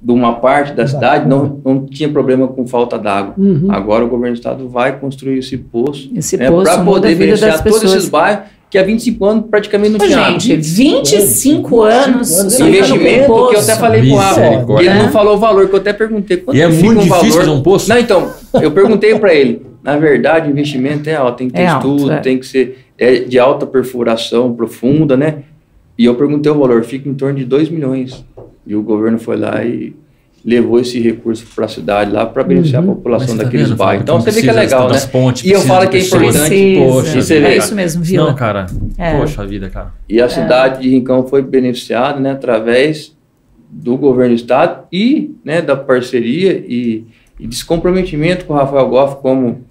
de 0.03 0.13
uma 0.13 0.35
parte 0.35 0.75
da 0.75 0.87
cidade 0.87 1.27
não, 1.27 1.61
não 1.65 1.87
tinha 1.87 2.09
problema 2.11 2.47
com 2.47 2.67
falta 2.67 2.99
d'água. 2.99 3.35
Uhum. 3.39 3.69
Agora 3.71 4.05
o 4.05 4.09
governo 4.09 4.35
do 4.35 4.39
estado 4.39 4.69
vai 4.69 4.99
construir 4.99 5.39
esse 5.39 5.57
poço, 5.57 6.11
esse 6.15 6.37
né, 6.37 6.51
poço 6.51 6.65
para 6.65 6.85
poder 6.85 7.15
beneficiar 7.15 7.65
todos 7.65 7.83
esses 7.83 8.09
bairros 8.11 8.45
que 8.69 8.77
há 8.77 8.83
25 8.83 9.25
anos 9.25 9.45
praticamente 9.51 9.93
não 9.93 9.99
tinha 9.99 10.39
Gente, 10.39 10.57
25 10.57 11.83
anos, 11.83 12.39
anos 12.39 12.61
investimento 12.61 13.49
que 13.49 13.57
eu 13.57 13.61
até 13.61 13.77
falei 13.77 14.09
com 14.09 14.15
o 14.15 14.19
Rafa, 14.19 14.43
ele 14.79 14.95
não 14.95 15.09
falou 15.09 15.37
o 15.37 15.39
valor, 15.39 15.69
que 15.69 15.75
eu 15.75 15.81
até 15.81 15.93
perguntei. 15.95 16.37
Quanto 16.37 16.57
e 16.57 16.61
é 16.61 16.69
muito 16.69 17.01
um 17.01 17.03
difícil 17.03 17.41
valor? 17.41 17.57
um 17.57 17.63
poço? 17.63 17.89
Não, 17.89 17.99
então, 17.99 18.31
eu 18.61 18.71
perguntei 18.71 19.19
para 19.19 19.35
ele, 19.35 19.67
na 19.83 19.97
verdade, 19.97 20.49
o 20.49 20.53
investimento 20.53 21.09
é 21.09 21.17
alto, 21.17 21.39
tem 21.39 21.49
que 21.49 21.55
ter 21.55 21.63
é 21.63 21.67
estudo, 21.67 22.03
alto, 22.03 22.13
é. 22.13 22.19
tem 22.19 22.39
que 22.39 22.47
ser 22.47 22.90
é 23.01 23.21
de 23.21 23.39
alta 23.39 23.67
perfuração 23.67 24.55
profunda, 24.55 25.17
né? 25.17 25.45
E 25.97 26.05
eu 26.05 26.15
perguntei 26.15 26.53
o 26.53 26.59
valor, 26.59 26.85
fica 26.85 27.09
em 27.09 27.15
torno 27.15 27.39
de 27.39 27.47
2 27.47 27.71
milhões. 27.71 28.25
E 28.67 28.77
o 28.77 28.83
governo 28.83 29.19
foi 29.19 29.39
lá 29.39 29.65
e 29.65 29.97
levou 30.45 30.79
esse 30.79 31.01
recurso 31.01 31.45
para 31.55 31.65
a 31.65 31.69
cidade 31.69 32.11
lá 32.11 32.25
para 32.25 32.43
beneficiar 32.43 32.83
uhum. 32.83 32.93
a 32.93 32.95
população 32.95 33.37
tá 33.37 33.45
daqueles 33.45 33.73
bairros. 33.73 34.03
Então 34.03 34.21
você 34.21 34.31
vê 34.31 34.43
que 34.43 34.51
é 34.51 34.53
legal, 34.53 34.89
né? 34.89 34.99
Pontes, 35.11 35.45
e 35.45 35.51
eu 35.51 35.61
falo 35.61 35.89
que 35.89 35.97
é 35.97 36.01
importante. 36.01 36.77
Poxa, 36.79 37.19
e 37.19 37.23
você 37.23 37.37
é 37.37 37.41
vê, 37.41 37.57
isso 37.57 37.75
mesmo, 37.75 38.03
viu? 38.03 38.25
Não, 38.25 38.35
cara. 38.35 38.67
É. 38.97 39.19
Poxa 39.19 39.47
vida, 39.47 39.69
cara. 39.69 39.93
E 40.09 40.21
a 40.21 40.29
cidade 40.29 40.83
de 40.83 40.91
Rincão 40.91 41.27
foi 41.27 41.43
beneficiada, 41.43 42.21
né, 42.21 42.33
através 42.33 43.15
do 43.71 43.97
governo 43.97 44.35
do 44.35 44.39
estado 44.39 44.85
e, 44.93 45.35
né, 45.45 45.63
da 45.63 45.77
parceria 45.77 46.53
e, 46.67 47.05
e 47.39 47.47
desse 47.47 47.65
comprometimento 47.65 48.45
com 48.45 48.55
o 48.55 48.57
Rafael 48.57 48.89
Goff 48.89 49.17
como 49.23 49.63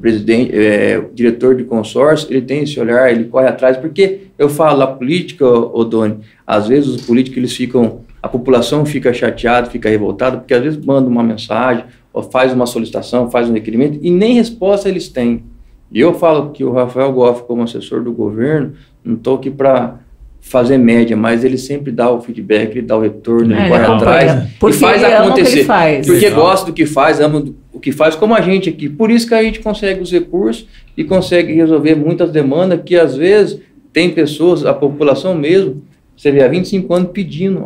presidente, 0.00 0.56
é, 0.56 1.02
diretor 1.12 1.56
de 1.56 1.64
consórcio, 1.64 2.28
ele 2.30 2.42
tem 2.42 2.62
esse 2.62 2.78
olhar, 2.78 3.10
ele 3.10 3.24
corre 3.24 3.48
atrás, 3.48 3.76
porque 3.76 4.28
eu 4.38 4.48
falo, 4.48 4.82
a 4.82 4.86
política, 4.86 5.44
Odone, 5.46 6.18
às 6.46 6.68
vezes 6.68 6.88
os 6.88 7.02
políticos 7.02 7.38
eles 7.38 7.56
ficam, 7.56 8.00
a 8.22 8.28
população 8.28 8.86
fica 8.86 9.12
chateada, 9.12 9.68
fica 9.68 9.88
revoltada, 9.88 10.38
porque 10.38 10.54
às 10.54 10.62
vezes 10.62 10.84
manda 10.84 11.08
uma 11.08 11.22
mensagem, 11.22 11.84
ou 12.12 12.22
faz 12.22 12.52
uma 12.52 12.66
solicitação, 12.66 13.30
faz 13.30 13.48
um 13.50 13.52
requerimento, 13.52 13.98
e 14.00 14.10
nem 14.10 14.34
resposta 14.34 14.88
eles 14.88 15.08
têm. 15.08 15.44
E 15.90 16.00
eu 16.00 16.14
falo 16.14 16.50
que 16.50 16.62
o 16.62 16.72
Rafael 16.72 17.12
Goff, 17.12 17.42
como 17.44 17.62
assessor 17.62 18.02
do 18.02 18.12
governo, 18.12 18.74
não 19.04 19.14
estou 19.14 19.36
aqui 19.36 19.50
para 19.50 19.98
fazer 20.40 20.78
média, 20.78 21.16
mas 21.16 21.44
ele 21.44 21.58
sempre 21.58 21.90
dá 21.90 22.10
o 22.10 22.20
feedback, 22.20 22.70
ele 22.70 22.82
dá 22.82 22.96
o 22.96 23.00
retorno, 23.00 23.54
é, 23.54 23.60
ele 23.60 23.68
corre 23.70 23.84
atrás 23.84 24.48
e 24.62 24.72
faz 24.72 25.04
acontecer. 25.04 25.64
Faz. 25.64 26.06
Porque 26.06 26.30
gosta 26.30 26.66
do 26.66 26.72
que 26.72 26.86
faz, 26.86 27.20
ama 27.20 27.44
o 27.78 27.80
que 27.80 27.92
faz, 27.92 28.14
como 28.16 28.34
a 28.34 28.40
gente 28.40 28.68
aqui. 28.68 28.88
Por 28.88 29.10
isso 29.10 29.26
que 29.26 29.34
a 29.34 29.42
gente 29.42 29.60
consegue 29.60 30.02
os 30.02 30.10
recursos 30.10 30.66
e 30.96 31.04
consegue 31.04 31.52
resolver 31.52 31.94
muitas 31.94 32.30
demandas 32.30 32.80
que 32.84 32.96
às 32.96 33.16
vezes 33.16 33.60
tem 33.92 34.10
pessoas, 34.10 34.66
a 34.66 34.74
população 34.74 35.34
mesmo, 35.34 35.82
você 36.16 36.32
vê 36.32 36.42
há 36.42 36.48
25 36.48 36.92
anos 36.92 37.10
pedindo 37.12 37.60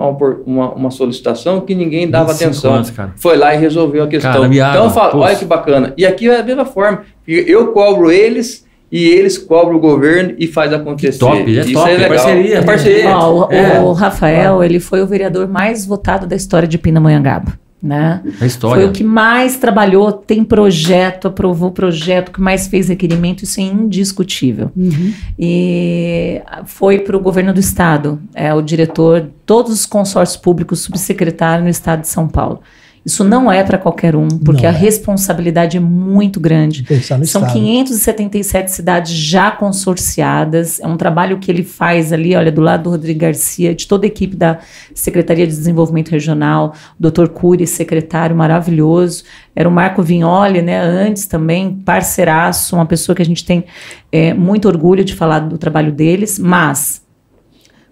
uma, 0.47 0.75
uma 0.75 0.91
solicitação 0.91 1.63
que 1.63 1.75
ninguém 1.75 2.09
dava 2.09 2.33
atenção. 2.33 2.75
Anos, 2.75 2.93
Foi 3.17 3.37
lá 3.37 3.55
e 3.55 3.59
resolveu 3.59 4.05
a 4.05 4.07
questão. 4.07 4.31
Cara, 4.31 4.47
então 4.47 4.85
eu 4.85 4.91
falo, 4.91 5.21
olha 5.21 5.35
que 5.35 5.47
bacana. 5.47 5.95
E 5.97 6.05
aqui 6.05 6.29
é 6.29 6.39
a 6.39 6.43
mesma 6.43 6.67
forma. 6.67 7.03
Eu 7.27 7.69
cobro 7.69 8.13
eles 8.13 8.67
e 8.91 9.09
eles 9.09 9.39
cobram 9.39 9.79
o 9.79 9.81
governo 9.81 10.35
e 10.39 10.47
faz 10.47 10.71
acontecer. 10.71 11.19
Top, 11.19 11.39
é 11.39 11.61
Isso 11.63 11.73
top, 11.73 11.91
é, 11.91 11.95
legal. 11.95 12.09
parceria. 12.11 12.59
É 12.59 12.63
parceria. 12.63 13.19
o, 13.19 13.51
é. 13.51 13.81
o, 13.81 13.93
Rafael, 13.93 14.63
ele 14.63 14.79
foi 14.79 15.01
o 15.01 15.07
vereador 15.07 15.49
mais 15.49 15.87
votado 15.87 16.27
da 16.27 16.37
história 16.37 16.69
de 16.69 16.77
Pindamonhangaba. 16.77 17.62
Né? 17.83 18.23
A 18.41 18.47
história. 18.47 18.83
Foi 18.83 18.91
o 18.91 18.93
que 18.93 19.03
mais 19.03 19.57
trabalhou, 19.57 20.13
tem 20.13 20.45
projeto, 20.45 21.27
aprovou 21.27 21.73
projeto, 21.73 22.31
que 22.31 22.41
mais 22.41 22.69
fez 22.69 22.89
requerimento, 22.89 23.43
isso 23.43 23.59
é 23.59 23.65
indiscutível. 23.65 24.71
Uhum. 24.77 25.13
E 25.37 26.41
foi 26.65 27.01
para 27.01 27.17
o 27.17 27.21
governo 27.21 27.53
do 27.53 27.59
estado, 27.59 28.23
é 28.35 28.55
o 28.55 28.63
diretor, 28.63 29.29
todos 29.45 29.73
os 29.73 29.85
consórcios 29.85 30.41
públicos, 30.41 30.79
subsecretário 30.79 31.65
no 31.65 31.71
estado 31.71 32.03
de 32.03 32.09
São 32.09 32.29
Paulo. 32.29 32.61
Isso 33.05 33.25
não 33.25 33.51
é 33.51 33.65
para 33.65 33.79
qualquer 33.79 34.15
um, 34.15 34.29
porque 34.29 34.63
não 34.63 34.71
a 34.71 34.73
é. 34.73 34.77
responsabilidade 34.77 35.77
é 35.77 35.81
muito 35.81 36.39
grande. 36.39 36.87
São 37.03 37.21
estado. 37.21 37.53
577 37.53 38.71
cidades 38.71 39.13
já 39.13 39.51
consorciadas. 39.51 40.79
É 40.79 40.87
um 40.87 40.97
trabalho 40.97 41.39
que 41.39 41.51
ele 41.51 41.65
faz 41.65 42.13
ali, 42.13 42.37
olha, 42.37 42.53
do 42.53 42.61
lado 42.61 42.85
do 42.85 42.91
Rodrigo 42.91 43.19
Garcia, 43.19 43.75
de 43.75 43.89
toda 43.89 44.07
a 44.07 44.09
equipe 44.09 44.37
da 44.37 44.61
Secretaria 44.95 45.47
de 45.47 45.53
Desenvolvimento 45.53 46.11
Regional, 46.11 46.75
o 46.99 47.11
Dr. 47.11 47.27
Cury, 47.29 47.67
secretário 47.67 48.37
maravilhoso. 48.37 49.25
Era 49.55 49.69
o 49.69 49.73
Marco 49.73 50.01
Vignoli, 50.01 50.63
né? 50.63 50.81
Antes 50.81 51.27
também, 51.27 51.75
parceiraço, 51.75 52.77
uma 52.77 52.87
pessoa 52.87 53.17
que 53.17 53.23
a 53.23 53.27
gente 53.27 53.45
tem 53.45 53.65
é, 54.13 54.33
muito 54.33 54.69
orgulho 54.69 55.05
de 55.05 55.15
falar 55.15 55.41
do 55.41 55.59
trabalho 55.59 55.91
deles, 55.91 56.39
mas 56.39 57.03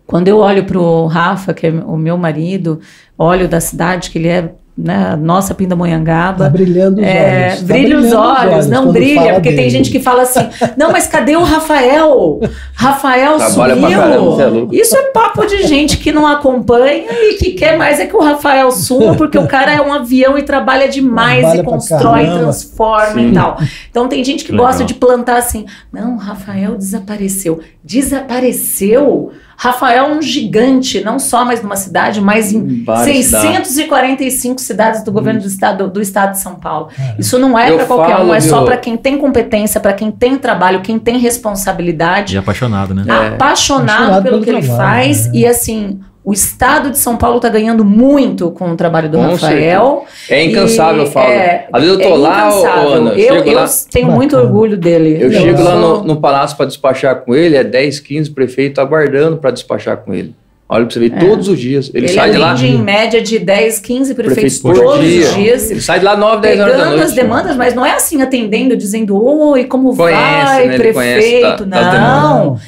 quando 0.06 0.26
eu 0.26 0.38
olho 0.38 0.64
para 0.64 0.76
o 0.76 1.06
Rafa, 1.06 1.54
que 1.54 1.68
é 1.68 1.70
o 1.70 1.96
meu 1.96 2.16
marido, 2.16 2.80
olho 3.16 3.46
da 3.46 3.60
cidade 3.60 4.10
que 4.10 4.18
ele 4.18 4.26
é 4.26 4.54
né, 4.82 5.16
nossa 5.20 5.54
Pindamonhangaba. 5.54 6.44
Tá 6.44 6.50
brilhando 6.50 7.00
os 7.00 7.06
é, 7.06 7.46
olhos. 7.46 7.60
Tá 7.60 7.66
brilha 7.66 7.98
os 7.98 8.12
olhos, 8.12 8.52
olhos, 8.52 8.66
não 8.66 8.92
brilha, 8.92 9.34
porque 9.34 9.50
dele. 9.50 9.62
tem 9.62 9.70
gente 9.70 9.90
que 9.90 10.00
fala 10.00 10.22
assim: 10.22 10.48
não, 10.76 10.90
mas 10.90 11.06
cadê 11.06 11.36
o 11.36 11.42
Rafael? 11.42 12.40
Rafael 12.74 13.36
Trabalha 13.36 13.74
sumiu. 13.76 13.98
Caramba, 13.98 14.74
é 14.74 14.80
Isso 14.80 14.96
é 14.96 15.02
papo 15.10 15.46
de 15.46 15.66
gente 15.66 15.98
que 15.98 16.10
não 16.10 16.26
acompanha 16.26 17.10
e 17.10 17.34
que 17.34 17.52
quer 17.52 17.76
mais 17.76 18.00
é 18.00 18.06
que 18.06 18.16
o 18.16 18.20
Rafael 18.20 18.70
suma, 18.72 19.14
porque 19.14 19.38
o 19.38 19.46
cara 19.46 19.72
é 19.72 19.80
um 19.80 19.92
avião 19.92 20.38
e 20.38 20.42
trabalha 20.42 20.88
demais 20.88 21.40
trabalha 21.40 21.60
e 21.60 21.64
constrói, 21.64 22.24
transforma 22.24 23.14
Sim. 23.14 23.30
e 23.30 23.32
tal. 23.32 23.58
Então 23.90 24.08
tem 24.08 24.24
gente 24.24 24.44
que 24.44 24.52
Legal. 24.52 24.66
gosta 24.66 24.84
de 24.84 24.94
plantar 24.94 25.36
assim: 25.36 25.66
não, 25.92 26.14
o 26.14 26.18
Rafael 26.18 26.76
desapareceu. 26.76 27.60
Desapareceu? 27.84 29.32
Rafael 29.62 30.06
é 30.06 30.08
um 30.10 30.22
gigante, 30.22 31.04
não 31.04 31.18
só 31.18 31.44
mais 31.44 31.62
numa 31.62 31.76
cidade, 31.76 32.18
mas 32.18 32.50
em 32.50 32.82
Várias 32.82 33.26
645 33.26 34.58
cidades. 34.58 34.64
cidades 34.64 35.04
do 35.04 35.12
governo 35.12 35.38
do 35.38 35.46
estado, 35.46 35.86
do 35.86 36.00
estado 36.00 36.32
de 36.32 36.38
São 36.38 36.54
Paulo. 36.54 36.88
Isso 37.18 37.38
não 37.38 37.58
é 37.58 37.70
para 37.70 37.84
qualquer 37.84 38.16
um, 38.20 38.32
é 38.32 38.40
só 38.40 38.64
para 38.64 38.78
quem 38.78 38.96
tem 38.96 39.18
competência, 39.18 39.78
para 39.78 39.92
quem 39.92 40.10
tem 40.10 40.38
trabalho, 40.38 40.80
quem 40.80 40.98
tem 40.98 41.18
responsabilidade. 41.18 42.36
E 42.36 42.38
apaixonado, 42.38 42.94
né? 42.94 43.04
É. 43.06 43.12
Apaixonado, 43.12 43.34
apaixonado 43.34 44.22
pelo, 44.22 44.40
pelo, 44.40 44.44
que 44.44 44.50
ele 44.50 44.66
trabalho, 44.66 44.82
faz 44.82 45.26
né? 45.26 45.32
e 45.34 45.46
assim 45.46 46.00
o 46.22 46.32
estado 46.32 46.90
de 46.90 46.98
São 46.98 47.16
Paulo 47.16 47.36
está 47.36 47.48
ganhando 47.48 47.84
muito 47.84 48.50
com 48.50 48.70
o 48.72 48.76
trabalho 48.76 49.08
do 49.08 49.16
com 49.16 49.24
Rafael. 49.24 50.04
Certeza. 50.06 50.40
É 50.40 50.44
incansável, 50.44 51.04
eu 51.04 51.10
falo. 51.10 51.30
É, 51.30 51.66
Às 51.72 51.82
vezes 51.82 51.98
eu 51.98 52.02
tô 52.02 52.14
é 52.14 52.18
lá, 52.18 52.48
Ana, 52.48 53.10
eu, 53.12 53.36
eu 53.36 53.54
lá, 53.54 53.66
tenho 53.90 54.06
Bacana. 54.06 54.16
muito 54.16 54.36
orgulho 54.36 54.76
dele. 54.76 55.16
Eu, 55.20 55.32
eu 55.32 55.40
chego 55.40 55.62
lá 55.62 55.76
no, 55.76 56.04
no 56.04 56.20
palácio 56.20 56.56
para 56.56 56.66
despachar 56.66 57.16
com 57.22 57.34
ele, 57.34 57.56
é 57.56 57.64
10, 57.64 58.00
15 58.00 58.30
prefeitos 58.32 58.78
aguardando 58.78 59.38
para 59.38 59.50
despachar 59.50 59.96
com 59.96 60.12
ele. 60.12 60.34
Olha 60.72 60.84
pra 60.84 60.94
você 60.94 61.00
ver, 61.00 61.12
é. 61.12 61.18
todos 61.18 61.48
os 61.48 61.58
dias. 61.58 61.90
Ele, 61.92 62.06
ele 62.06 62.14
sai 62.14 62.30
de 62.30 62.38
lá. 62.38 62.54
em 62.54 62.80
média 62.80 63.20
de 63.20 63.40
10, 63.40 63.80
15 63.80 64.14
prefeitos, 64.14 64.58
por 64.58 64.72
todos 64.72 65.04
dia. 65.04 65.26
os 65.26 65.34
dias. 65.34 65.68
Ele 65.68 65.80
sai 65.80 65.98
de 65.98 66.04
lá 66.04 66.16
9, 66.16 66.42
10 66.42 66.60
horas 66.60 66.76
da 66.76 66.84
noite. 66.84 67.02
as 67.02 67.12
demandas, 67.12 67.56
mas 67.56 67.74
não 67.74 67.84
é 67.84 67.90
assim 67.90 68.22
atendendo, 68.22 68.76
dizendo, 68.76 69.20
oi, 69.20 69.64
como 69.64 69.96
conhece, 69.96 70.44
vai, 70.44 70.68
né? 70.68 70.76
prefeito. 70.78 71.66
Tá, 71.66 71.98
não. 71.98 72.60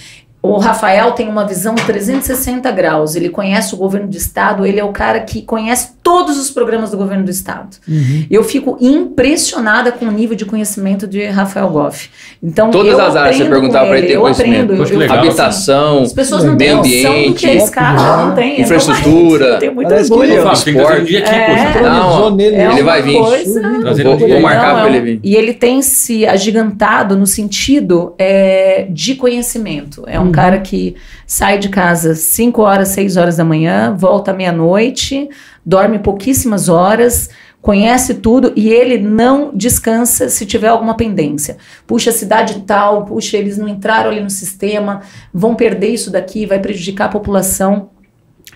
O 0.43 0.59
Rafael 0.59 1.13
tem 1.13 1.29
uma 1.29 1.47
visão 1.47 1.77
360 1.77 2.69
graus. 2.73 3.15
Ele 3.15 3.29
conhece 3.29 3.75
o 3.75 3.79
governo 3.79 4.09
do 4.09 4.17
estado, 4.17 4.67
ele 4.67 4.81
é 4.81 4.85
o 4.85 4.93
cara 4.93 5.21
que 5.21 5.41
conhece 5.43 5.93
todos 6.03 6.39
os 6.39 6.51
programas 6.51 6.91
do 6.91 6.97
governo 6.97 7.25
do 7.25 7.31
estado. 7.31 7.77
Uhum. 7.87 8.27
Eu 8.29 8.43
fico 8.43 8.77
impressionada 8.81 9.93
com 9.93 10.05
o 10.07 10.11
nível 10.11 10.37
de 10.37 10.45
conhecimento 10.45 11.07
de 11.07 11.25
Rafael 11.27 11.69
Goff. 11.69 12.11
Então, 12.43 12.71
todas 12.71 12.99
as 12.99 13.15
áreas 13.15 13.37
você 13.37 13.45
perguntar 13.45 13.87
para 13.87 13.99
ele 13.99 14.09
ter 14.09 14.15
eu 14.15 14.23
conhecimento. 14.23 14.73
Aprendo, 14.73 14.93
eu, 14.93 15.01
eu, 15.01 15.13
Habitação, 15.13 15.95
assim, 15.97 16.05
as 16.05 16.13
pessoas 16.13 16.45
não 16.45 16.57
têm 16.57 16.71
ambiente, 16.71 17.29
do 17.29 17.35
que 17.35 17.47
é 17.47 17.57
esse 17.57 17.71
cara, 17.71 18.27
não 18.27 18.35
tem, 18.35 18.61
infraestrutura. 18.61 19.59
Tem 19.59 19.73
muito 19.73 19.93
orgulho. 19.93 20.33
Esporte. 20.33 21.17
É, 21.17 21.83
não, 21.83 22.41
é 22.41 22.73
ele 22.73 22.83
vai 22.83 23.03
vir. 23.03 23.19
Coisa, 23.19 23.63
vou, 24.03 24.19
vou 24.19 24.41
marcar 24.41 24.75
para 24.75 24.89
ele 24.89 25.01
vir. 25.01 25.21
E 25.23 25.37
ele 25.37 25.53
tem 25.53 25.83
se 25.83 26.27
agigantado 26.27 27.17
no 27.17 27.27
sentido 27.27 28.15
é, 28.19 28.87
de 28.91 29.15
conhecimento. 29.15 30.03
É 30.07 30.19
um 30.19 30.33
um 30.33 30.35
cara 30.35 30.59
que 30.59 30.97
sai 31.27 31.59
de 31.59 31.69
casa 31.69 32.15
5 32.15 32.63
horas, 32.63 32.89
6 32.89 33.17
horas 33.19 33.37
da 33.37 33.45
manhã, 33.45 33.95
volta 33.95 34.33
meia-noite, 34.33 35.29
dorme 35.65 35.99
pouquíssimas 35.99 36.69
horas, 36.69 37.31
conhece 37.61 38.15
tudo 38.15 38.53
e 38.57 38.69
ele 38.69 38.99
não 38.99 39.53
descansa 39.55 40.29
se 40.29 40.45
tiver 40.45 40.69
alguma 40.69 40.97
pendência. 40.97 41.57
Puxa, 41.87 42.11
cidade 42.11 42.61
tal, 42.67 43.05
puxa, 43.05 43.37
eles 43.37 43.57
não 43.57 43.69
entraram 43.69 44.11
ali 44.11 44.21
no 44.21 44.31
sistema, 44.31 45.03
vão 45.33 45.55
perder 45.55 45.89
isso 45.89 46.11
daqui, 46.11 46.45
vai 46.45 46.59
prejudicar 46.59 47.07
a 47.07 47.11
população. 47.13 47.91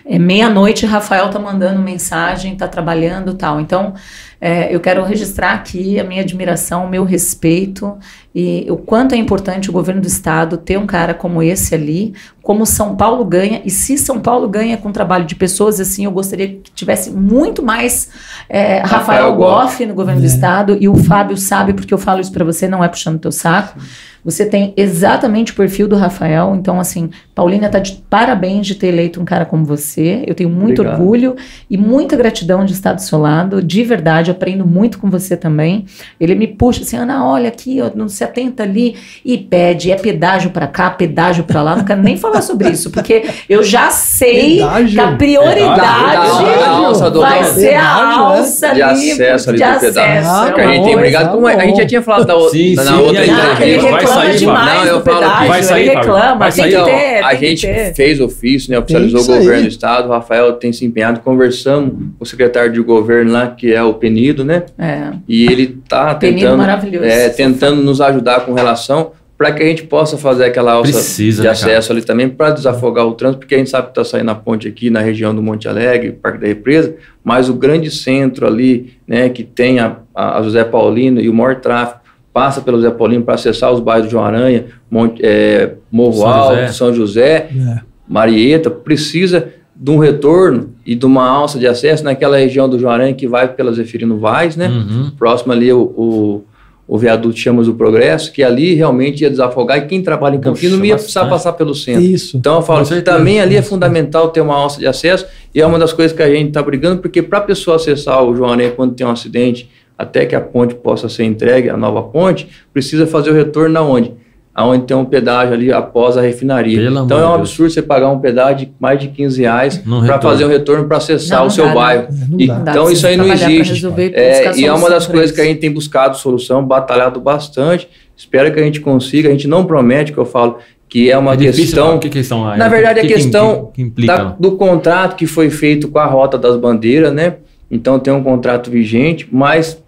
É 0.05 0.19
meia-noite, 0.19 0.85
Rafael 0.85 1.29
tá 1.29 1.39
mandando 1.39 1.81
mensagem, 1.81 2.55
tá 2.55 2.67
trabalhando 2.67 3.33
tal. 3.33 3.59
Então, 3.59 3.93
é, 4.39 4.73
eu 4.73 4.79
quero 4.79 5.03
registrar 5.03 5.53
aqui 5.53 5.99
a 5.99 6.03
minha 6.03 6.21
admiração, 6.21 6.85
o 6.85 6.89
meu 6.89 7.03
respeito 7.03 7.97
e 8.33 8.67
o 8.69 8.77
quanto 8.77 9.15
é 9.15 9.17
importante 9.17 9.69
o 9.69 9.73
governo 9.73 9.99
do 9.99 10.07
estado 10.07 10.57
ter 10.57 10.77
um 10.77 10.85
cara 10.85 11.13
como 11.13 11.41
esse 11.41 11.73
ali, 11.73 12.13
como 12.43 12.65
São 12.65 12.95
Paulo 12.95 13.25
ganha, 13.25 13.61
e 13.65 13.69
se 13.71 13.97
São 13.97 14.19
Paulo 14.19 14.47
ganha 14.47 14.77
com 14.77 14.89
o 14.89 14.93
trabalho 14.93 15.25
de 15.25 15.35
pessoas 15.35 15.79
assim, 15.79 16.05
eu 16.05 16.11
gostaria 16.11 16.47
que 16.47 16.71
tivesse 16.71 17.09
muito 17.09 17.63
mais 17.63 18.09
é, 18.47 18.77
Rafael, 18.79 18.99
Rafael 18.99 19.35
Goff 19.35 19.85
no 19.85 19.95
governo 19.95 20.21
é. 20.21 20.23
do 20.23 20.27
estado, 20.27 20.77
e 20.79 20.87
o 20.87 20.95
Fábio 20.95 21.35
sabe, 21.35 21.73
porque 21.73 21.93
eu 21.93 21.97
falo 21.97 22.21
isso 22.21 22.31
para 22.31 22.45
você, 22.45 22.67
não 22.67 22.83
é 22.83 22.87
puxando 22.87 23.19
teu 23.19 23.31
saco. 23.31 23.79
Você 24.27 24.45
tem 24.45 24.73
exatamente 24.75 25.53
o 25.53 25.55
perfil 25.55 25.87
do 25.87 25.95
Rafael. 25.95 26.53
Então, 26.53 26.81
assim, 26.81 27.09
Paulina 27.33 27.67
está 27.67 27.79
de 27.79 28.03
parabéns 28.09 28.67
de 28.67 28.75
ter 28.75 28.87
eleito 28.87 29.21
um 29.21 29.25
cara 29.25 29.45
como 29.45 29.63
você. 29.63 30.25
Eu 30.27 30.35
tenho 30.35 30.49
muito 30.49 30.81
Obrigado. 30.81 30.99
orgulho 30.99 31.35
e 31.69 31.77
muita 31.77 32.17
gratidão 32.17 32.65
de 32.65 32.73
estar 32.73 32.91
do 32.91 33.01
seu 33.01 33.19
lado. 33.19 33.63
De 33.63 33.85
verdade, 33.85 34.26
aprendo 34.31 34.65
muito 34.65 34.99
com 34.99 35.09
você 35.09 35.35
também. 35.35 35.85
Ele 36.19 36.35
me 36.35 36.47
puxa 36.47 36.81
assim, 36.81 36.97
Ana, 36.97 37.25
olha 37.25 37.49
aqui, 37.49 37.79
não 37.95 38.07
se 38.07 38.23
atenta 38.23 38.63
ali 38.63 38.95
e 39.23 39.37
pede, 39.37 39.91
é 39.91 39.95
pedágio 39.95 40.51
para 40.51 40.67
cá, 40.67 40.89
pedágio 40.89 41.43
para 41.43 41.61
lá. 41.61 41.75
Não 41.75 41.85
quero 41.85 42.01
nem 42.01 42.17
falar 42.17 42.41
sobre 42.41 42.69
isso, 42.69 42.91
porque 42.91 43.25
eu 43.49 43.63
já 43.63 43.89
sei 43.89 44.57
pedágio. 44.57 44.95
que 44.95 44.99
a 44.99 45.11
prioridade 45.15 46.17
pedágio. 46.43 47.19
vai 47.19 47.43
ser 47.43 47.75
a 47.75 48.07
né? 48.07 48.15
alça 48.15 48.73
de 48.73 48.81
acesso 48.81 49.49
ali 49.49 49.57
de, 49.57 49.63
acesso. 49.63 49.93
pedágio. 49.93 50.53
que 50.53 50.61
a 50.61 50.67
gente 50.67 50.83
tem. 50.83 50.95
Obrigado. 50.95 51.31
Como 51.31 51.47
a 51.47 51.65
gente 51.65 51.77
já 51.77 51.85
tinha 51.85 52.01
falado 52.01 52.25
da, 52.25 52.49
sim, 52.49 52.75
na, 52.75 52.83
sim, 52.83 52.93
outra 52.93 53.25
entrevista 53.25 54.07
sair, 54.07 54.37
demais 54.37 54.85
não, 54.85 54.85
eu 54.85 55.01
falo 55.01 55.19
pedágio, 55.19 55.47
vai 55.47 55.63
sair, 55.63 55.89
reclama, 55.89 56.35
vai 56.35 56.51
sair. 56.51 56.73
Então, 56.73 56.85
ter, 56.85 57.23
a 57.23 57.35
gente 57.35 57.67
fez 57.93 58.19
ofício, 58.19 58.71
né, 58.71 58.79
oficializou 58.79 59.21
o 59.21 59.25
governo 59.25 59.63
do 59.63 59.67
estado, 59.67 60.09
o 60.09 60.11
Rafael 60.11 60.53
tem 60.53 60.71
se 60.73 60.85
empenhado, 60.85 61.19
conversamos 61.21 61.93
com 62.17 62.23
o 62.23 62.25
secretário 62.25 62.71
de 62.71 62.81
governo 62.81 63.31
lá, 63.31 63.47
que 63.47 63.73
é 63.73 63.83
o 63.83 63.93
Penido, 64.17 64.43
né? 64.43 64.63
É. 64.79 65.11
E 65.27 65.45
ele 65.45 65.79
está 65.83 66.15
tentando, 66.15 66.63
é, 67.03 67.29
tentando 67.29 67.83
nos 67.83 68.01
ajudar 68.01 68.41
com 68.41 68.53
relação 68.53 69.11
para 69.37 69.51
que 69.51 69.61
a 69.61 69.65
gente 69.67 69.83
possa 69.83 70.17
fazer 70.17 70.45
aquela 70.45 70.73
alça 70.73 70.91
Precisa, 70.91 71.43
de 71.43 71.47
né, 71.47 71.51
acesso 71.51 71.91
ali 71.91 72.01
também 72.01 72.27
para 72.27 72.49
desafogar 72.49 73.05
o 73.05 73.13
trânsito, 73.13 73.41
porque 73.41 73.53
a 73.53 73.57
gente 73.59 73.69
sabe 73.69 73.87
que 73.87 73.91
está 73.91 74.03
saindo 74.03 74.31
a 74.31 74.35
ponte 74.35 74.67
aqui 74.67 74.89
na 74.89 74.99
região 74.99 75.35
do 75.35 75.43
Monte 75.43 75.67
Alegre, 75.67 76.11
Parque 76.11 76.39
da 76.39 76.47
Represa, 76.47 76.95
mas 77.23 77.47
o 77.47 77.53
grande 77.53 77.91
centro 77.91 78.47
ali, 78.47 78.97
né, 79.07 79.29
que 79.29 79.43
tem 79.43 79.79
a, 79.79 79.97
a 80.15 80.41
José 80.41 80.63
Paulino 80.63 81.21
e 81.21 81.29
o 81.29 81.33
maior 81.33 81.57
tráfego, 81.57 81.99
passa 82.33 82.61
pelo 82.61 82.81
Zé 82.81 82.89
Paulino 82.89 83.23
para 83.23 83.35
acessar 83.35 83.71
os 83.71 83.79
bairros 83.79 84.07
de 84.07 84.11
João 84.11 84.25
Aranha, 84.25 84.65
Monte, 84.89 85.21
é, 85.23 85.73
Morro 85.91 86.13
São 86.13 86.27
Alto, 86.27 86.55
José. 86.55 86.67
São 86.67 86.93
José, 86.93 87.49
é. 87.55 87.79
Marieta, 88.07 88.69
precisa 88.69 89.49
de 89.79 89.91
um 89.91 89.99
retorno 89.99 90.71
e 90.85 90.95
de 90.95 91.05
uma 91.05 91.27
alça 91.27 91.59
de 91.59 91.67
acesso 91.67 92.03
naquela 92.03 92.37
região 92.37 92.67
do 92.67 92.89
Aranha 92.89 93.13
que 93.13 93.27
vai 93.27 93.47
pela 93.47 93.71
Zeferino 93.71 94.17
Vaz, 94.17 94.55
né? 94.55 94.67
Uhum. 94.67 95.11
Próximo 95.17 95.53
ali 95.53 95.71
o, 95.71 95.81
o, 95.81 96.43
o 96.87 96.97
viaduto 96.97 97.37
Chamas 97.37 97.67
do 97.67 97.75
Progresso, 97.75 98.31
que 98.31 98.43
ali 98.43 98.73
realmente 98.73 99.21
ia 99.21 99.29
desafogar 99.29 99.77
e 99.77 99.81
quem 99.81 100.01
trabalha 100.01 100.35
em 100.35 100.39
Campinas 100.39 100.79
não 100.79 100.85
ia 100.85 100.95
precisar 100.95 101.25
passar 101.25 101.53
pelo 101.53 101.75
centro. 101.75 102.01
Isso. 102.01 102.35
Então 102.35 102.55
eu 102.55 102.61
falo 102.63 102.83
que 102.85 103.01
também 103.01 103.39
ali 103.39 103.55
é 103.55 103.61
fundamental 103.61 104.29
ter 104.29 104.41
uma 104.41 104.55
alça 104.55 104.79
de 104.79 104.87
acesso 104.87 105.27
e 105.53 105.61
é 105.61 105.65
uma 105.65 105.77
das 105.77 105.93
coisas 105.93 106.15
que 106.15 106.23
a 106.23 106.29
gente 106.29 106.47
está 106.47 106.63
brigando, 106.63 106.99
porque 106.99 107.21
para 107.21 107.37
a 107.37 107.41
pessoa 107.41 107.75
acessar 107.75 108.23
o 108.23 108.45
Aranha 108.45 108.71
quando 108.71 108.95
tem 108.95 109.05
um 109.05 109.11
acidente 109.11 109.69
até 109.95 110.25
que 110.25 110.35
a 110.35 110.41
ponte 110.41 110.73
possa 110.75 111.09
ser 111.09 111.23
entregue, 111.23 111.69
a 111.69 111.77
nova 111.77 112.01
ponte, 112.03 112.47
precisa 112.73 113.05
fazer 113.05 113.31
o 113.31 113.33
retorno 113.33 113.73
na 113.73 113.81
onde? 113.81 114.13
Aonde 114.57 114.87
tem 114.87 114.97
um 114.97 115.05
pedágio 115.05 115.53
ali 115.53 115.71
após 115.71 116.17
a 116.17 116.21
refinaria. 116.21 116.79
Pelo 116.79 117.05
então 117.05 117.19
é 117.19 117.27
um 117.27 117.35
absurdo 117.35 117.71
você 117.71 117.79
pagar 117.79 118.09
um 118.09 118.17
pedágio 118.17 118.65
de 118.65 118.73
mais 118.79 118.99
de 118.99 119.07
15 119.09 119.39
reais 119.39 119.83
para 120.03 120.19
fazer 120.19 120.45
um 120.45 120.47
retorno 120.47 120.87
para 120.87 120.97
acessar 120.97 121.41
não, 121.41 121.45
o 121.45 121.51
seu 121.51 121.71
bairro. 121.75 122.07
E, 122.39 122.45
então 122.45 122.89
isso 122.89 123.05
aí 123.05 123.15
não 123.15 123.31
existe. 123.31 123.85
É, 124.15 124.57
e 124.57 124.65
é 124.65 124.73
uma 124.73 124.89
das 124.89 125.05
coisas 125.05 125.31
que 125.31 125.39
a 125.39 125.43
gente 125.43 125.59
tem 125.59 125.71
buscado 125.71 126.17
solução, 126.17 126.65
batalhado 126.65 127.21
bastante. 127.21 127.87
Espero 128.15 128.51
que 128.51 128.59
a 128.59 128.63
gente 128.63 128.81
consiga. 128.81 129.29
A 129.29 129.31
gente 129.31 129.47
não 129.47 129.63
promete, 129.63 130.11
que 130.11 130.17
eu 130.17 130.25
falo, 130.25 130.57
que 130.89 131.11
é 131.11 131.17
uma 131.19 131.35
é 131.35 131.37
questão. 131.37 131.99
Que 131.99 132.09
questão 132.09 132.51
é? 132.51 132.57
Na 132.57 132.67
verdade, 132.67 133.01
que, 133.01 133.05
a 133.05 133.09
questão 133.15 133.71
que, 133.71 133.91
que 133.91 134.07
da, 134.07 134.35
do 134.39 134.53
contrato 134.53 135.15
que 135.15 135.27
foi 135.27 135.51
feito 135.51 135.87
com 135.87 135.99
a 135.99 136.05
Rota 136.07 136.35
das 136.35 136.57
Bandeiras, 136.57 137.13
né? 137.13 137.35
Então 137.69 137.99
tem 137.99 138.11
um 138.11 138.23
contrato 138.23 138.71
vigente, 138.71 139.27
mas 139.31 139.83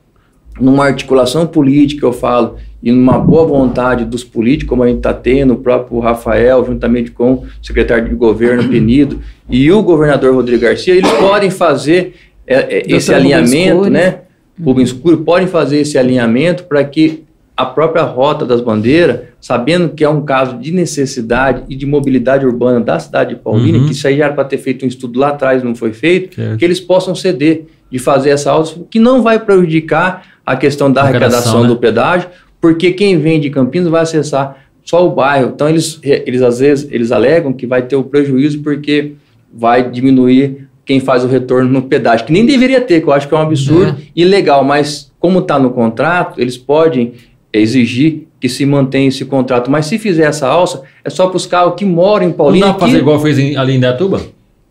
numa 0.59 0.85
articulação 0.85 1.47
política, 1.47 2.05
eu 2.05 2.13
falo, 2.13 2.57
e 2.81 2.91
numa 2.91 3.19
boa 3.19 3.45
vontade 3.45 4.05
dos 4.05 4.23
políticos, 4.23 4.69
como 4.69 4.83
a 4.83 4.87
gente 4.87 4.97
está 4.97 5.13
tendo, 5.13 5.53
o 5.53 5.57
próprio 5.57 5.99
Rafael, 5.99 6.65
juntamente 6.65 7.11
com 7.11 7.33
o 7.33 7.47
secretário 7.61 8.07
de 8.07 8.15
governo 8.15 8.67
Penido 8.69 9.19
e 9.49 9.71
o 9.71 9.81
governador 9.81 10.33
Rodrigo 10.33 10.61
Garcia, 10.63 10.95
eles 10.95 11.11
podem 11.13 11.49
fazer 11.49 12.15
é, 12.47 12.77
é, 12.77 12.83
esse 12.87 13.13
alinhamento, 13.13 13.89
né? 13.89 14.19
Rubens 14.61 14.89
Escuro, 14.89 15.19
podem 15.19 15.47
fazer 15.47 15.79
esse 15.79 15.97
alinhamento 15.97 16.63
para 16.65 16.83
que 16.83 17.23
a 17.55 17.65
própria 17.65 18.03
rota 18.03 18.45
das 18.45 18.61
bandeiras, 18.61 19.21
sabendo 19.41 19.89
que 19.89 20.03
é 20.03 20.09
um 20.09 20.21
caso 20.21 20.57
de 20.57 20.71
necessidade 20.71 21.63
e 21.67 21.75
de 21.75 21.85
mobilidade 21.85 22.45
urbana 22.45 22.79
da 22.79 22.97
cidade 22.99 23.35
de 23.35 23.41
Paulínia, 23.41 23.81
uhum. 23.81 23.85
que 23.85 23.91
isso 23.91 24.07
aí 24.07 24.17
já 24.17 24.25
era 24.25 24.33
para 24.33 24.45
ter 24.45 24.57
feito 24.57 24.85
um 24.85 24.87
estudo 24.87 25.19
lá 25.19 25.29
atrás, 25.29 25.61
não 25.61 25.75
foi 25.75 25.91
feito, 25.91 26.35
certo. 26.35 26.57
que 26.57 26.63
eles 26.63 26.79
possam 26.79 27.13
ceder 27.13 27.65
de 27.91 27.99
fazer 27.99 28.29
essa 28.29 28.51
alça, 28.51 28.79
que 28.89 28.97
não 28.97 29.21
vai 29.21 29.39
prejudicar 29.39 30.25
a 30.49 30.55
questão 30.55 30.91
da 30.91 31.03
arrecadação, 31.03 31.61
né? 31.61 31.67
do 31.67 31.77
pedágio, 31.77 32.27
porque 32.59 32.91
quem 32.91 33.19
vem 33.19 33.39
de 33.39 33.51
Campinas 33.51 33.87
vai 33.87 34.01
acessar 34.01 34.57
só 34.83 35.05
o 35.05 35.11
bairro. 35.11 35.51
Então 35.53 35.69
eles, 35.69 35.99
eles 36.01 36.41
às 36.41 36.57
vezes 36.57 36.87
eles 36.89 37.11
alegam 37.11 37.53
que 37.53 37.67
vai 37.67 37.83
ter 37.83 37.95
o 37.95 38.03
prejuízo 38.03 38.63
porque 38.63 39.11
vai 39.53 39.91
diminuir 39.91 40.67
quem 40.83 40.99
faz 40.99 41.23
o 41.23 41.27
retorno 41.27 41.69
no 41.69 41.83
pedágio, 41.83 42.25
que 42.25 42.33
nem 42.33 42.47
deveria 42.47 42.81
ter, 42.81 42.99
que 42.99 43.07
eu 43.07 43.13
acho 43.13 43.27
que 43.27 43.35
é 43.35 43.37
um 43.37 43.41
absurdo 43.41 43.91
é. 43.91 44.03
e 44.15 44.25
legal, 44.25 44.63
mas 44.63 45.11
como 45.19 45.37
está 45.37 45.59
no 45.59 45.69
contrato, 45.69 46.41
eles 46.41 46.57
podem 46.57 47.13
exigir 47.53 48.27
que 48.39 48.49
se 48.49 48.65
mantenha 48.65 49.07
esse 49.07 49.25
contrato. 49.25 49.69
Mas 49.69 49.85
se 49.85 49.99
fizer 49.99 50.23
essa 50.23 50.47
alça, 50.47 50.81
é 51.03 51.11
só 51.11 51.27
para 51.27 51.37
os 51.37 51.45
carros 51.45 51.75
que 51.77 51.85
moram 51.85 52.27
em 52.27 52.31
Paulínia. 52.31 52.65
Não 52.65 52.73
dá 52.73 52.79
para 52.79 52.87
fazer 52.87 52.97
igual 52.97 53.19
fez 53.19 53.37
em, 53.37 53.55
ali 53.55 53.75
em 53.75 53.79
Datuba? 53.79 54.19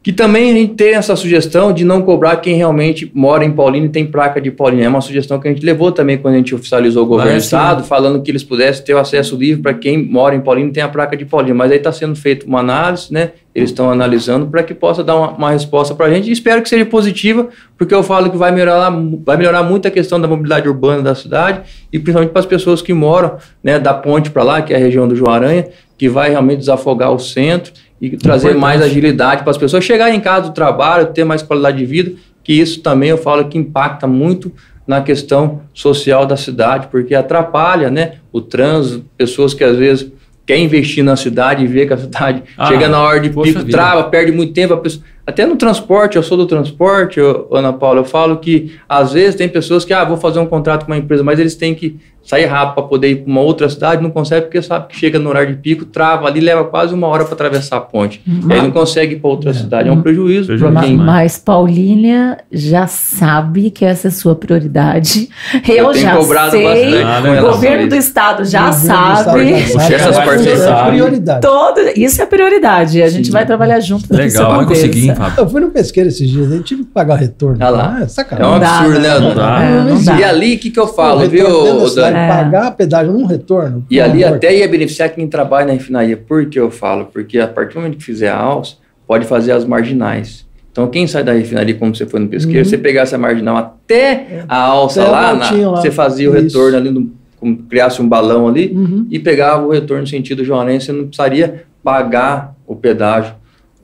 Que 0.00 0.12
também 0.12 0.52
a 0.52 0.54
gente 0.54 0.74
tem 0.74 0.94
essa 0.94 1.16
sugestão 1.16 1.72
de 1.72 1.84
não 1.84 2.02
cobrar 2.02 2.36
quem 2.36 2.54
realmente 2.54 3.10
mora 3.12 3.44
em 3.44 3.50
Paulínia 3.50 3.88
e 3.88 3.90
tem 3.90 4.06
placa 4.06 4.40
de 4.40 4.50
Paulínia. 4.50 4.84
É 4.84 4.88
uma 4.88 5.00
sugestão 5.00 5.40
que 5.40 5.48
a 5.48 5.52
gente 5.52 5.64
levou 5.64 5.90
também 5.90 6.16
quando 6.16 6.34
a 6.34 6.36
gente 6.38 6.54
oficializou 6.54 7.04
o 7.04 7.06
governo 7.06 7.32
do 7.32 7.38
Estado, 7.38 7.82
falando 7.82 8.22
que 8.22 8.30
eles 8.30 8.44
pudessem 8.44 8.84
ter 8.84 8.94
o 8.94 8.98
acesso 8.98 9.36
livre 9.36 9.60
para 9.60 9.74
quem 9.74 10.02
mora 10.02 10.36
em 10.36 10.40
Paulínia 10.40 10.70
e 10.70 10.72
tem 10.72 10.82
a 10.82 10.88
placa 10.88 11.16
de 11.16 11.24
Paulínia. 11.24 11.54
Mas 11.54 11.72
aí 11.72 11.78
está 11.78 11.90
sendo 11.90 12.14
feita 12.14 12.46
uma 12.46 12.60
análise, 12.60 13.12
né? 13.12 13.32
Eles 13.52 13.70
estão 13.70 13.90
analisando 13.90 14.46
para 14.46 14.62
que 14.62 14.72
possa 14.72 15.02
dar 15.02 15.16
uma, 15.16 15.30
uma 15.32 15.50
resposta 15.50 15.92
para 15.94 16.06
a 16.06 16.10
gente. 16.10 16.28
E 16.28 16.32
espero 16.32 16.62
que 16.62 16.68
seja 16.68 16.86
positiva, 16.86 17.48
porque 17.76 17.92
eu 17.92 18.04
falo 18.04 18.30
que 18.30 18.36
vai 18.36 18.52
melhorar, 18.52 18.90
vai 19.24 19.36
melhorar 19.36 19.64
muito 19.64 19.88
a 19.88 19.90
questão 19.90 20.20
da 20.20 20.28
mobilidade 20.28 20.68
urbana 20.68 21.02
da 21.02 21.14
cidade 21.14 21.62
e 21.92 21.98
principalmente 21.98 22.30
para 22.30 22.40
as 22.40 22.46
pessoas 22.46 22.80
que 22.80 22.94
moram 22.94 23.36
né, 23.64 23.80
da 23.80 23.92
ponte 23.92 24.30
para 24.30 24.44
lá, 24.44 24.62
que 24.62 24.72
é 24.72 24.76
a 24.76 24.78
região 24.78 25.08
do 25.08 25.16
João 25.16 25.32
Aranha, 25.32 25.66
que 25.98 26.08
vai 26.08 26.30
realmente 26.30 26.60
desafogar 26.60 27.12
o 27.12 27.18
centro 27.18 27.72
e 28.00 28.16
trazer 28.16 28.48
Importante. 28.48 28.60
mais 28.60 28.82
agilidade 28.82 29.42
para 29.42 29.50
as 29.50 29.58
pessoas 29.58 29.84
chegarem 29.84 30.16
em 30.16 30.20
casa 30.20 30.48
do 30.48 30.54
trabalho, 30.54 31.06
ter 31.06 31.24
mais 31.24 31.42
qualidade 31.42 31.78
de 31.78 31.86
vida, 31.86 32.12
que 32.44 32.52
isso 32.52 32.80
também 32.80 33.10
eu 33.10 33.18
falo 33.18 33.44
que 33.48 33.58
impacta 33.58 34.06
muito 34.06 34.52
na 34.86 35.02
questão 35.02 35.62
social 35.74 36.24
da 36.24 36.36
cidade, 36.36 36.88
porque 36.90 37.14
atrapalha 37.14 37.90
né, 37.90 38.14
o 38.32 38.40
trânsito, 38.40 39.04
pessoas 39.16 39.52
que 39.52 39.62
às 39.62 39.76
vezes 39.76 40.10
quer 40.46 40.58
investir 40.58 41.04
na 41.04 41.14
cidade 41.14 41.62
e 41.62 41.66
vê 41.66 41.84
que 41.84 41.92
a 41.92 41.98
cidade 41.98 42.42
ah, 42.56 42.66
chega 42.66 42.88
na 42.88 43.02
hora 43.02 43.20
de 43.20 43.28
pico, 43.28 43.64
trava, 43.64 44.04
perde 44.04 44.32
muito 44.32 44.54
tempo, 44.54 44.72
a 44.72 44.78
pessoa 44.78 45.04
até 45.28 45.44
no 45.44 45.56
transporte, 45.56 46.16
eu 46.16 46.22
sou 46.22 46.38
do 46.38 46.46
transporte, 46.46 47.20
eu, 47.20 47.46
Ana 47.52 47.70
Paula, 47.70 48.00
eu 48.00 48.04
falo 48.04 48.38
que 48.38 48.78
às 48.88 49.12
vezes 49.12 49.34
tem 49.34 49.46
pessoas 49.46 49.84
que, 49.84 49.92
ah, 49.92 50.02
vou 50.02 50.16
fazer 50.16 50.38
um 50.38 50.46
contrato 50.46 50.86
com 50.86 50.92
uma 50.92 50.96
empresa, 50.96 51.22
mas 51.22 51.38
eles 51.38 51.54
têm 51.54 51.74
que 51.74 51.98
sair 52.28 52.44
rápido 52.44 52.74
para 52.74 52.82
poder 52.82 53.10
ir 53.10 53.16
para 53.16 53.30
uma 53.30 53.40
outra 53.40 53.68
cidade, 53.70 54.02
não 54.02 54.10
consegue 54.10 54.42
porque 54.42 54.60
sabe 54.60 54.88
que 54.88 54.96
chega 54.96 55.18
no 55.18 55.30
horário 55.30 55.54
de 55.54 55.62
pico, 55.62 55.86
trava 55.86 56.26
ali, 56.26 56.40
leva 56.40 56.62
quase 56.64 56.92
uma 56.92 57.06
hora 57.06 57.24
para 57.24 57.32
atravessar 57.32 57.78
a 57.78 57.80
ponte. 57.80 58.20
Mas, 58.26 58.58
aí 58.58 58.62
não 58.62 58.70
consegue 58.70 59.14
ir 59.14 59.18
para 59.18 59.30
outra 59.30 59.50
é. 59.50 59.54
cidade. 59.54 59.88
É 59.88 59.92
um 59.92 60.02
prejuízo 60.02 60.54
para 60.58 60.82
quem. 60.82 60.96
Mas 60.96 61.38
Paulínia 61.38 62.36
já 62.52 62.86
sabe 62.86 63.70
que 63.70 63.82
essa 63.82 64.08
é 64.08 64.10
a 64.10 64.12
sua 64.12 64.34
prioridade. 64.34 65.30
Eu, 65.66 65.86
eu 65.86 65.94
já 65.94 66.50
sei. 66.50 67.02
Ah, 67.02 67.22
o 67.40 67.50
governo 67.52 67.88
do 67.88 67.94
estado 67.94 68.44
já 68.44 68.72
sabe. 68.72 69.50
Das 69.52 70.18
parceiras 70.18 70.60
sabe. 70.60 70.98
Todo, 71.40 71.80
isso 71.96 72.20
é 72.20 72.26
prioridade. 72.26 73.02
A 73.02 73.08
gente 73.08 73.26
Sim. 73.26 73.32
vai 73.32 73.46
trabalhar 73.46 73.80
junto. 73.80 74.04
Legal, 74.14 74.56
vai 74.56 74.66
conseguir, 74.66 75.14
Fábio. 75.18 75.40
Eu 75.42 75.48
fui 75.48 75.60
no 75.60 75.70
pesqueiro 75.70 76.08
esses 76.08 76.28
dias, 76.28 76.50
eu 76.50 76.62
tive 76.62 76.84
que 76.84 76.90
pagar 76.90 77.16
retorno. 77.16 77.58
Ah 77.60 77.68
lá. 77.68 77.96
Ah, 77.98 78.02
é 78.02 78.08
sacanagem. 78.08 78.52
É 78.52 78.58
um 78.58 78.62
absurdo, 78.62 79.00
né? 79.00 79.18
Não 79.18 79.34
dá. 79.34 79.84
Não 79.84 80.04
dá. 80.04 80.18
E 80.18 80.24
ali, 80.24 80.54
o 80.54 80.58
que, 80.58 80.70
que 80.70 80.80
eu 80.80 80.86
falo, 80.86 81.28
viu, 81.28 81.46
Dani? 81.94 82.16
é. 82.16 82.28
pagar 82.28 82.70
pedágio 82.72 83.12
num 83.12 83.26
retorno. 83.26 83.84
E 83.90 84.00
ali 84.00 84.24
amor. 84.24 84.36
até 84.36 84.56
ia 84.56 84.68
beneficiar 84.68 85.10
quem 85.10 85.26
trabalha 85.26 85.66
na 85.66 85.72
refinaria. 85.72 86.16
Por 86.16 86.46
que 86.46 86.58
eu 86.58 86.70
falo? 86.70 87.06
Porque 87.06 87.38
a 87.38 87.48
partir 87.48 87.74
do 87.74 87.80
momento 87.80 87.98
que 87.98 88.04
fizer 88.04 88.28
a 88.28 88.38
alça, 88.38 88.76
pode 89.06 89.26
fazer 89.26 89.52
as 89.52 89.64
marginais. 89.64 90.46
Então, 90.70 90.86
quem 90.86 91.06
sai 91.08 91.24
da 91.24 91.32
refinaria, 91.32 91.74
como 91.74 91.94
você 91.94 92.06
foi 92.06 92.20
no 92.20 92.28
pesqueiro, 92.28 92.60
uhum. 92.60 92.64
você 92.64 92.78
pegasse 92.78 93.14
a 93.14 93.18
marginal 93.18 93.56
até 93.56 94.44
a 94.46 94.58
alça 94.58 95.02
até 95.02 95.10
lá, 95.10 95.34
na, 95.34 95.50
lá, 95.50 95.80
você 95.80 95.90
fazia 95.90 96.30
o 96.30 96.32
retorno 96.32 96.76
ali, 96.76 96.90
no, 96.90 97.10
como, 97.40 97.56
criasse 97.64 98.00
um 98.00 98.08
balão 98.08 98.46
ali 98.46 98.72
uhum. 98.72 99.06
e 99.10 99.18
pegava 99.18 99.66
o 99.66 99.70
retorno 99.70 100.02
no 100.02 100.08
sentido 100.08 100.44
joanense, 100.44 100.86
você 100.86 100.92
não 100.92 101.06
precisaria 101.06 101.64
pagar 101.82 102.54
o 102.64 102.76
pedágio 102.76 103.34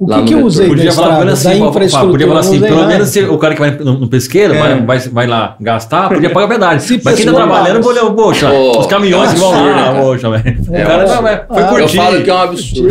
o 0.05 0.07
que, 0.07 0.23
que 0.25 0.35
eu 0.35 0.45
usei 0.45 0.69
podia 0.69 0.93
falar 0.93 1.27
assim, 1.29 1.63
infraestrutura? 1.63 2.13
Podia 2.13 2.27
falar 2.27 2.41
assim, 2.41 2.61
pelo 2.61 2.87
menos 2.87 3.09
se 3.09 3.25
o 3.25 3.39
cara 3.39 3.55
que 3.55 3.61
vai 3.61 3.71
no, 3.71 3.99
no 4.01 4.09
pesqueiro 4.09 4.55
é. 4.55 4.59
vai, 4.59 4.81
vai, 4.83 4.99
vai, 4.99 5.27
lá 5.27 5.57
gastar, 5.59 6.09
podia 6.09 6.31
pagar 6.31 6.47
a 6.47 6.49
pedágio. 6.49 7.01
Mas 7.05 7.17
quem 7.17 7.27
tá 7.27 7.33
trabalhando, 7.33 7.83
vou 7.83 7.93
olhar, 7.93 8.11
poxa, 8.11 8.53
oh, 8.53 8.81
os 8.81 8.87
caminhões 8.87 9.33
que 9.33 9.41
vão 9.41 9.51
lá, 9.51 10.01
poxa, 10.01 10.31
velho. 10.31 10.61
O 10.61 10.73
cara 10.73 11.21
vai, 11.21 11.47
foi 11.47 11.63
curtir. 11.65 11.97
Eu 11.97 12.03
falo 12.05 12.23
que 12.23 12.31
é 12.31 12.35
um 12.35 12.39
absurdo. 12.39 12.89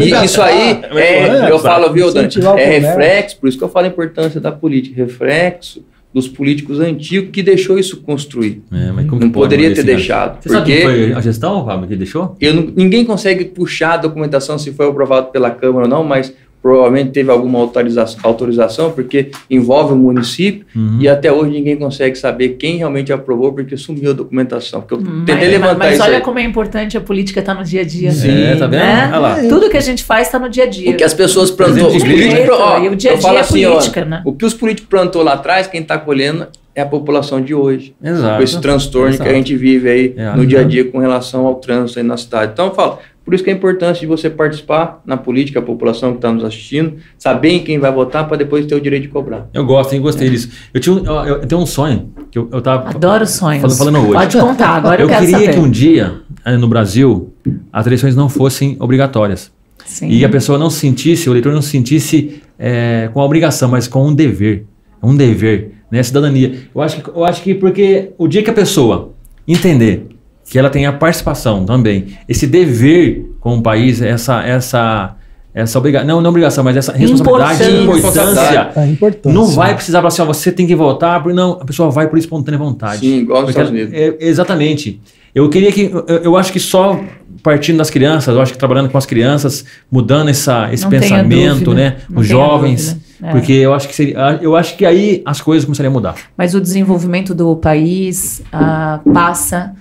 E 0.00 0.24
isso 0.24 0.42
aí, 0.42 0.80
é, 0.94 1.50
eu 1.50 1.58
falo, 1.58 1.92
viu, 1.92 2.12
Dani, 2.12 2.28
é 2.58 2.78
reflexo, 2.78 3.36
por 3.38 3.48
isso 3.48 3.58
que 3.58 3.64
eu 3.64 3.68
falo 3.68 3.86
a 3.86 3.88
importância 3.88 4.40
da 4.40 4.50
política, 4.52 4.96
reflexo 4.96 5.82
dos 6.16 6.26
políticos 6.26 6.80
antigos 6.80 7.30
que 7.30 7.42
deixou 7.42 7.78
isso 7.78 8.00
construir. 8.00 8.62
É, 8.72 8.90
não 8.90 9.30
poderia 9.30 9.74
ter 9.74 9.82
deixado. 9.82 10.42
Você 10.42 10.48
porque 10.48 10.80
sabe 10.80 10.94
foi 10.94 11.12
a 11.12 11.20
gestão, 11.20 11.62
Fábio, 11.66 11.86
que 11.86 11.94
deixou? 11.94 12.34
Eu 12.40 12.54
não, 12.54 12.72
ninguém 12.74 13.04
consegue 13.04 13.44
puxar 13.44 13.92
a 13.92 13.96
documentação 13.98 14.58
se 14.58 14.72
foi 14.72 14.88
aprovado 14.88 15.26
pela 15.26 15.50
Câmara 15.50 15.84
ou 15.84 15.90
não, 15.90 16.02
mas 16.02 16.32
provavelmente 16.66 17.12
teve 17.12 17.30
alguma 17.30 17.60
autorização, 17.60 18.18
autorização 18.24 18.90
porque 18.90 19.30
envolve 19.48 19.92
o 19.92 19.96
município 19.96 20.66
uhum. 20.74 20.98
e 21.00 21.08
até 21.08 21.30
hoje 21.30 21.52
ninguém 21.52 21.76
consegue 21.76 22.18
saber 22.18 22.56
quem 22.58 22.78
realmente 22.78 23.12
aprovou 23.12 23.52
porque 23.52 23.76
sumiu 23.76 24.10
a 24.10 24.12
documentação. 24.12 24.80
Porque 24.80 24.94
eu 24.94 24.98
uhum. 24.98 25.24
tentei 25.24 25.48
mas, 25.48 25.50
levantar 25.52 25.78
mas, 25.78 25.98
mas 25.98 26.08
olha 26.08 26.16
aí. 26.16 26.22
como 26.22 26.40
é 26.40 26.42
importante 26.42 26.98
a 26.98 27.00
política 27.00 27.38
estar 27.38 27.54
tá 27.54 27.60
no 27.60 27.64
dia 27.64 27.82
a 27.82 27.84
dia. 27.84 28.10
Sim, 28.10 28.42
é, 28.42 28.56
tá 28.56 28.66
vendo? 28.66 28.80
Né? 28.80 29.48
Tudo 29.48 29.70
que 29.70 29.76
a 29.76 29.80
gente 29.80 30.02
faz 30.02 30.26
está 30.26 30.40
no 30.40 30.48
dia 30.48 30.64
a 30.64 30.66
dia. 30.66 30.90
O 30.90 30.96
que 30.96 31.04
as 31.04 31.14
pessoas 31.14 31.52
plantou. 31.52 31.86
Os 31.86 32.02
políticos, 32.02 32.48
ó, 32.50 32.80
e 32.80 32.88
o 32.88 32.96
dia 32.96 33.12
a 33.12 33.14
dia 33.14 33.30
é 33.30 33.38
assim, 33.38 33.62
política, 33.62 34.02
ó, 34.02 34.04
né? 34.04 34.22
O 34.24 34.32
que 34.32 34.44
os 34.44 34.54
políticos 34.54 34.88
plantou 34.90 35.22
lá 35.22 35.34
atrás, 35.34 35.68
quem 35.68 35.82
está 35.82 35.96
colhendo 35.96 36.48
é 36.74 36.82
a 36.82 36.86
população 36.86 37.40
de 37.40 37.54
hoje. 37.54 37.94
Exato. 38.02 38.38
Com 38.38 38.42
esse 38.42 38.60
transtorno 38.60 39.14
Exato. 39.14 39.22
que 39.22 39.28
a 39.28 39.38
gente 39.38 39.54
vive 39.54 39.88
aí 39.88 40.14
é, 40.16 40.32
no 40.32 40.44
dia 40.44 40.62
a 40.62 40.64
dia 40.64 40.84
com 40.84 40.98
relação 40.98 41.46
ao 41.46 41.54
trânsito 41.54 42.00
aí 42.00 42.04
na 42.04 42.16
cidade. 42.16 42.52
Então 42.52 42.66
eu 42.66 42.74
falo, 42.74 42.98
por 43.26 43.34
isso 43.34 43.42
que 43.42 43.50
é 43.50 43.52
importante 43.52 43.98
de 43.98 44.06
você 44.06 44.30
participar 44.30 45.02
na 45.04 45.16
política, 45.16 45.58
a 45.58 45.62
população 45.62 46.12
que 46.12 46.18
está 46.18 46.32
nos 46.32 46.44
assistindo, 46.44 46.98
saber 47.18 47.48
em 47.48 47.64
quem 47.64 47.76
vai 47.76 47.90
votar 47.90 48.28
para 48.28 48.36
depois 48.36 48.64
ter 48.66 48.76
o 48.76 48.80
direito 48.80 49.02
de 49.02 49.08
cobrar. 49.08 49.48
Eu 49.52 49.66
gosto, 49.66 49.92
hein? 49.92 50.00
Gostei 50.00 50.28
é. 50.28 50.30
disso. 50.30 50.48
Eu, 50.72 50.80
tinha, 50.80 50.96
eu, 50.96 51.14
eu, 51.24 51.40
tenho 51.40 51.60
um 51.60 51.66
sonho. 51.66 52.12
Que 52.30 52.38
eu, 52.38 52.48
eu 52.52 52.62
tava 52.62 52.88
Adoro 52.88 53.26
sonhos. 53.26 53.62
Falando, 53.62 53.78
falando 53.78 53.98
hoje. 53.98 54.12
Pode 54.12 54.36
contar, 54.38 54.76
agora 54.76 55.02
eu, 55.02 55.10
eu 55.10 55.18
queria 55.18 55.38
saber. 55.40 55.54
que 55.54 55.58
um 55.58 55.68
dia, 55.68 56.20
eh, 56.44 56.56
no 56.56 56.68
Brasil, 56.68 57.34
as 57.72 57.84
eleições 57.84 58.14
não 58.14 58.28
fossem 58.28 58.76
obrigatórias. 58.78 59.50
Sim. 59.84 60.08
E 60.08 60.24
a 60.24 60.28
pessoa 60.28 60.56
não 60.56 60.70
se 60.70 60.78
sentisse, 60.78 61.28
o 61.28 61.32
eleitor 61.32 61.52
não 61.52 61.62
se 61.62 61.70
sentisse 61.70 62.40
é, 62.56 63.10
com 63.12 63.20
a 63.20 63.24
obrigação, 63.24 63.68
mas 63.68 63.88
com 63.88 64.06
um 64.06 64.14
dever. 64.14 64.66
Um 65.02 65.16
dever, 65.16 65.72
né? 65.90 66.00
Cidadania. 66.00 66.60
Eu 66.72 66.80
acho, 66.80 67.02
que, 67.02 67.08
eu 67.08 67.24
acho 67.24 67.42
que 67.42 67.56
porque 67.56 68.12
o 68.16 68.28
dia 68.28 68.44
que 68.44 68.50
a 68.50 68.54
pessoa 68.54 69.14
entender 69.48 70.15
que 70.48 70.58
ela 70.58 70.70
tenha 70.70 70.92
participação 70.92 71.64
também. 71.64 72.16
Esse 72.28 72.46
dever 72.46 73.30
com 73.40 73.58
o 73.58 73.62
país, 73.62 74.00
essa 74.00 74.42
essa 74.42 75.16
essa 75.56 75.78
obrigação, 75.78 76.06
não, 76.06 76.20
não 76.20 76.28
obrigação, 76.28 76.62
mas 76.62 76.76
essa 76.76 76.92
responsabilidade, 76.92 77.82
importância, 77.82 78.70
é, 78.76 78.86
importância. 78.88 79.32
Não 79.32 79.46
vai 79.46 79.74
precisar 79.74 80.00
falar 80.00 80.08
assim, 80.08 80.20
ó, 80.20 80.26
você 80.26 80.52
tem 80.52 80.66
que 80.66 80.74
votar, 80.74 81.22
porque 81.22 81.34
não, 81.34 81.52
a 81.52 81.64
pessoa 81.64 81.90
vai 81.90 82.08
por 82.08 82.18
espontânea 82.18 82.58
vontade. 82.58 82.98
Sim, 82.98 83.20
igual 83.20 83.40
nos 83.40 83.50
Estados 83.50 83.70
Unidos. 83.70 83.90
É, 83.94 84.18
exatamente. 84.20 85.00
Eu 85.34 85.48
queria 85.48 85.72
que, 85.72 85.90
eu, 85.90 86.16
eu, 86.18 86.36
acho 86.36 86.52
que 86.52 86.60
só 86.60 87.00
partindo 87.42 87.78
das 87.78 87.88
crianças, 87.88 88.34
eu 88.34 88.42
acho 88.42 88.52
que 88.52 88.58
trabalhando 88.58 88.90
com 88.90 88.98
as 88.98 89.06
crianças, 89.06 89.64
mudando 89.90 90.28
essa, 90.28 90.68
esse 90.74 90.82
não 90.82 90.90
pensamento, 90.90 91.72
né, 91.72 91.96
não 92.10 92.20
os 92.20 92.26
jovens, 92.26 92.94
é. 93.22 93.30
porque 93.30 93.52
eu 93.52 93.72
acho 93.72 93.88
que 93.88 93.94
seria, 93.94 94.38
eu 94.42 94.54
acho 94.54 94.76
que 94.76 94.84
aí 94.84 95.22
as 95.24 95.40
coisas 95.40 95.64
começariam 95.64 95.90
a 95.90 95.94
mudar. 95.94 96.16
Mas 96.36 96.54
o 96.54 96.60
desenvolvimento 96.60 97.34
do 97.34 97.56
país 97.56 98.42
ah, 98.52 99.00
passa 99.10 99.74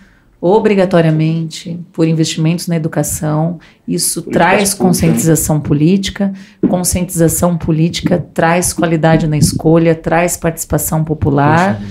obrigatoriamente 0.47 1.79
por 1.91 2.07
investimentos 2.07 2.67
na 2.67 2.75
educação. 2.75 3.57
Isso 3.87 4.21
traz 4.21 4.75
conscientização 4.75 5.59
política. 5.59 6.31
Conscientização 6.69 7.57
política 7.57 8.23
traz 8.31 8.71
qualidade 8.71 9.25
na 9.25 9.39
escolha, 9.39 9.95
traz 9.95 10.37
participação 10.37 11.03
popular. 11.03 11.81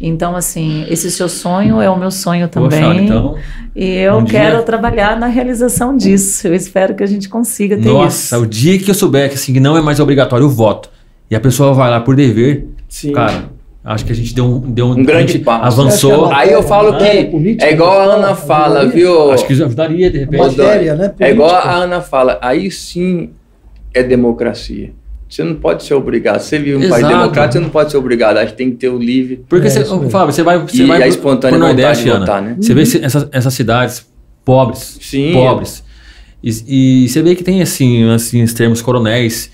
Então, 0.00 0.36
assim, 0.36 0.86
esse 0.88 1.10
seu 1.10 1.28
sonho 1.28 1.80
é 1.80 1.90
o 1.90 1.98
meu 1.98 2.12
sonho 2.12 2.46
também. 2.46 2.80
Poxa, 2.80 3.02
então, 3.02 3.34
e 3.74 3.96
eu 3.96 4.18
um 4.18 4.24
quero 4.24 4.58
dia... 4.58 4.62
trabalhar 4.62 5.18
na 5.18 5.26
realização 5.26 5.96
disso. 5.96 6.46
Eu 6.46 6.54
espero 6.54 6.94
que 6.94 7.02
a 7.02 7.06
gente 7.06 7.28
consiga 7.28 7.76
ter 7.76 7.88
Nossa, 7.88 8.06
isso. 8.06 8.34
Nossa, 8.36 8.46
o 8.46 8.48
dia 8.48 8.78
que 8.78 8.88
eu 8.88 8.94
souber 8.94 9.28
que 9.28 9.34
assim, 9.34 9.58
não 9.58 9.76
é 9.76 9.82
mais 9.82 9.98
obrigatório 9.98 10.46
o 10.46 10.50
voto 10.50 10.88
e 11.28 11.34
a 11.34 11.40
pessoa 11.40 11.74
vai 11.74 11.90
lá 11.90 12.00
por 12.00 12.14
dever, 12.14 12.68
Sim. 12.88 13.10
cara, 13.10 13.50
Acho 13.84 14.06
que 14.06 14.12
a 14.12 14.14
gente 14.14 14.34
deu 14.34 14.46
um, 14.46 14.60
deu 14.60 14.86
um, 14.86 14.92
um 14.92 15.04
grande 15.04 15.38
passo. 15.40 15.80
Avançou. 15.80 16.32
Aí 16.32 16.50
eu 16.50 16.62
falo 16.62 16.96
que 16.96 17.04
é 17.04 17.72
igual 17.72 18.00
a 18.00 18.14
Ana 18.14 18.34
fala, 18.34 18.86
viu? 18.86 19.30
Acho 19.30 19.46
que 19.46 19.52
ajudaria, 19.52 20.10
de 20.10 20.18
repente. 20.20 20.40
Matéria, 20.40 20.94
né? 20.94 21.12
É 21.20 21.30
igual 21.30 21.50
a 21.50 21.74
Ana 21.74 22.00
fala. 22.00 22.38
Aí 22.40 22.70
sim 22.70 23.30
é 23.92 24.02
democracia. 24.02 24.92
Você 25.28 25.42
não 25.42 25.56
pode 25.56 25.82
ser 25.82 25.94
obrigado. 25.94 26.40
Você 26.40 26.58
vive 26.58 26.76
um 26.76 26.82
Exato. 26.82 27.02
país 27.02 27.08
democrático, 27.08 27.52
você 27.52 27.60
não 27.60 27.68
pode 27.68 27.90
ser 27.90 27.96
obrigado. 27.98 28.38
Acho 28.38 28.52
que 28.52 28.58
tem 28.58 28.70
que 28.70 28.76
ter 28.76 28.88
o 28.88 28.98
livre. 28.98 29.44
Porque, 29.48 29.66
é, 29.66 29.70
você, 29.70 29.84
Fábio, 29.84 30.32
você 30.32 30.42
vai, 30.42 30.58
você 30.58 30.82
e 30.82 30.86
vai 30.86 31.02
a 31.02 31.08
espontânea 31.08 31.58
Nordeste, 31.58 32.08
Ana, 32.08 32.20
votar, 32.20 32.40
né? 32.40 32.56
Você 32.58 32.72
uhum. 32.72 32.76
vê 32.76 33.04
essas, 33.04 33.28
essas 33.32 33.52
cidades 33.52 34.06
pobres, 34.44 34.98
Sim. 35.00 35.32
pobres. 35.32 35.84
E, 36.42 37.04
e, 37.04 37.08
você 37.08 37.20
vê 37.22 37.34
que 37.34 37.42
tem, 37.42 37.60
assim, 37.62 38.08
assim, 38.10 38.42
os 38.42 38.54
termos 38.54 38.80
coronéis 38.80 39.50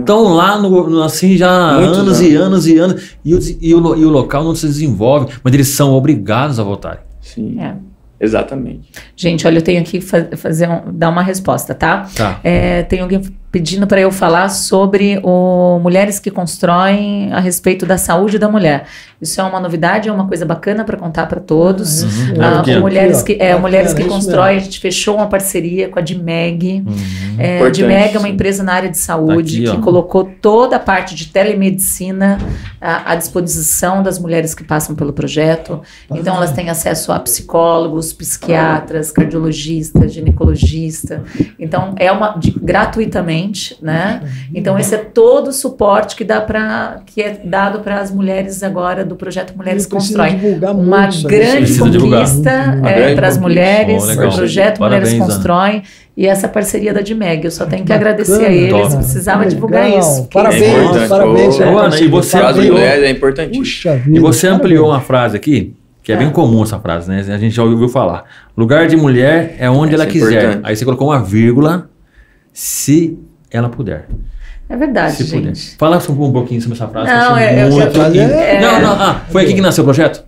Estão 0.00 0.22
lá 0.34 0.58
no, 0.58 0.88
no, 0.88 1.02
assim 1.02 1.36
já 1.36 1.78
Muito 1.78 1.98
anos 1.98 2.20
e 2.20 2.34
anos 2.34 2.66
e 2.66 2.78
anos 2.78 3.16
e 3.22 3.34
o, 3.34 3.38
e, 3.60 3.74
o, 3.74 3.96
e 3.96 4.04
o 4.04 4.08
local 4.08 4.42
não 4.42 4.54
se 4.54 4.66
desenvolve, 4.66 5.34
mas 5.44 5.52
eles 5.52 5.68
são 5.68 5.92
obrigados 5.92 6.58
a 6.58 6.62
votarem. 6.62 7.02
Sim. 7.20 7.60
É. 7.60 7.74
Exatamente. 8.20 8.90
Gente, 9.16 9.46
olha, 9.46 9.58
eu 9.58 9.62
tenho 9.62 9.80
aqui 9.80 10.00
fazer 10.00 10.68
um, 10.68 10.92
dar 10.92 11.08
uma 11.08 11.22
resposta, 11.22 11.74
tá? 11.74 12.06
Tá. 12.14 12.38
É, 12.44 12.82
tem 12.82 13.00
alguém 13.00 13.22
pedindo 13.50 13.86
para 13.86 14.00
eu 14.00 14.12
falar 14.12 14.48
sobre 14.48 15.20
o 15.24 15.80
Mulheres 15.82 16.20
que 16.20 16.30
Constroem 16.30 17.32
a 17.32 17.40
respeito 17.40 17.84
da 17.84 17.98
saúde 17.98 18.38
da 18.38 18.48
mulher. 18.48 18.86
Isso 19.20 19.40
é 19.40 19.44
uma 19.44 19.60
novidade, 19.60 20.08
é 20.08 20.12
uma 20.12 20.26
coisa 20.26 20.46
bacana 20.46 20.84
para 20.84 20.96
contar 20.96 21.26
para 21.26 21.40
todos. 21.40 22.02
Uhum. 22.02 22.34
Ah, 22.40 22.62
é, 22.66 22.78
mulheres 22.78 23.22
que, 23.22 23.36
é, 23.38 23.58
Mulheres 23.58 23.92
que 23.92 24.04
Constroem, 24.04 24.56
a 24.56 24.60
gente 24.60 24.80
fechou 24.80 25.16
uma 25.16 25.26
parceria 25.26 25.88
com 25.88 25.98
a 25.98 26.02
DIMEG. 26.02 26.84
Uhum. 26.86 26.94
É, 27.38 27.60
a 27.60 27.68
DIMEG 27.68 28.16
é 28.16 28.18
uma 28.18 28.28
empresa 28.28 28.62
na 28.62 28.72
área 28.72 28.88
de 28.88 28.96
saúde 28.96 29.66
aqui, 29.66 29.76
que 29.76 29.82
colocou 29.82 30.24
toda 30.40 30.76
a 30.76 30.78
parte 30.78 31.14
de 31.14 31.26
telemedicina 31.26 32.38
à, 32.80 33.12
à, 33.12 33.16
disposição 33.16 34.02
das 34.02 34.18
mulheres 34.18 34.54
que 34.54 34.64
passam 34.64 34.94
pelo 34.94 35.12
projeto. 35.12 35.82
Então, 36.10 36.36
elas 36.36 36.52
têm 36.52 36.70
acesso 36.70 37.12
a 37.12 37.18
psicólogos, 37.18 38.12
psiquiatras, 38.12 39.10
cardiologistas, 39.10 40.14
ginecologistas. 40.14 41.20
Então, 41.58 41.94
é 41.98 42.10
uma 42.10 42.38
de, 42.38 42.52
gratuitamente 42.52 43.39
né? 43.80 44.22
Então 44.54 44.78
esse 44.78 44.94
é 44.94 44.98
todo 44.98 45.48
o 45.48 45.52
suporte 45.52 46.16
que 46.16 46.24
dá 46.24 46.40
para 46.40 47.00
que 47.06 47.22
é 47.22 47.40
dado 47.44 47.80
para 47.80 48.00
as 48.00 48.10
mulheres 48.10 48.62
agora 48.62 49.04
do 49.04 49.16
projeto 49.16 49.56
Mulheres 49.56 49.86
Constrói. 49.86 50.38
Uma 50.74 51.06
grande 51.06 51.78
conquista 51.78 52.80
é, 52.84 53.14
para 53.14 53.28
as 53.28 53.38
mulheres, 53.38 54.02
oh, 54.08 54.12
o 54.12 54.34
projeto 54.34 54.78
Parabéns, 54.78 55.12
Mulheres 55.12 55.34
Constroem 55.34 55.82
e 56.16 56.26
essa 56.26 56.48
parceria 56.48 56.92
da 56.92 57.00
DMEG. 57.00 57.44
Eu 57.44 57.50
só 57.50 57.64
tenho 57.66 57.84
que 57.84 57.92
agradecer 57.92 58.44
a 58.44 58.52
eles, 58.52 58.70
Top. 58.70 58.96
precisava 58.96 59.38
Legal. 59.38 59.54
divulgar 59.54 59.90
isso. 59.90 60.28
Parabéns, 60.32 60.96
é 60.96 61.08
parabéns. 61.08 61.60
Ana, 61.60 62.00
e 62.00 62.08
você 62.08 62.38
ampliou, 62.38 62.78
é 62.78 63.10
importantíssimo. 63.10 64.02
e 64.06 64.20
você 64.20 64.46
ampliou 64.46 64.88
uma 64.88 65.00
frase 65.00 65.36
aqui, 65.36 65.74
que 66.02 66.12
é, 66.12 66.14
é, 66.14 66.18
bem 66.18 66.30
comum 66.30 66.62
essa 66.62 66.78
frase, 66.78 67.08
né? 67.08 67.24
A 67.26 67.38
gente 67.38 67.54
já 67.54 67.62
ouviu 67.62 67.88
falar. 67.88 68.24
Lugar 68.56 68.86
de 68.86 68.96
mulher 68.96 69.56
é 69.58 69.70
onde 69.70 69.94
ela 69.94 70.04
é 70.04 70.06
quiser. 70.06 70.42
Importante. 70.44 70.60
Aí 70.64 70.76
você 70.76 70.84
colocou 70.84 71.08
uma 71.08 71.22
vírgula, 71.22 71.88
se 72.52 73.18
ela 73.50 73.68
puder. 73.68 74.06
É 74.68 74.76
verdade, 74.76 75.16
se 75.16 75.24
gente. 75.24 75.42
Puder. 75.42 75.76
Fala 75.78 75.98
um 76.08 76.32
pouquinho 76.32 76.60
sobre 76.60 76.76
essa 76.76 76.86
frase. 76.86 77.10
Não, 77.10 77.36
é, 77.36 77.68
muito... 77.68 77.98
eu, 77.98 78.30
é... 78.30 78.60
Não, 78.60 78.80
não, 78.80 78.92
ah, 78.92 79.22
foi 79.30 79.42
aqui 79.42 79.54
que 79.54 79.60
nasceu 79.60 79.82
o 79.82 79.84
projeto? 79.84 80.24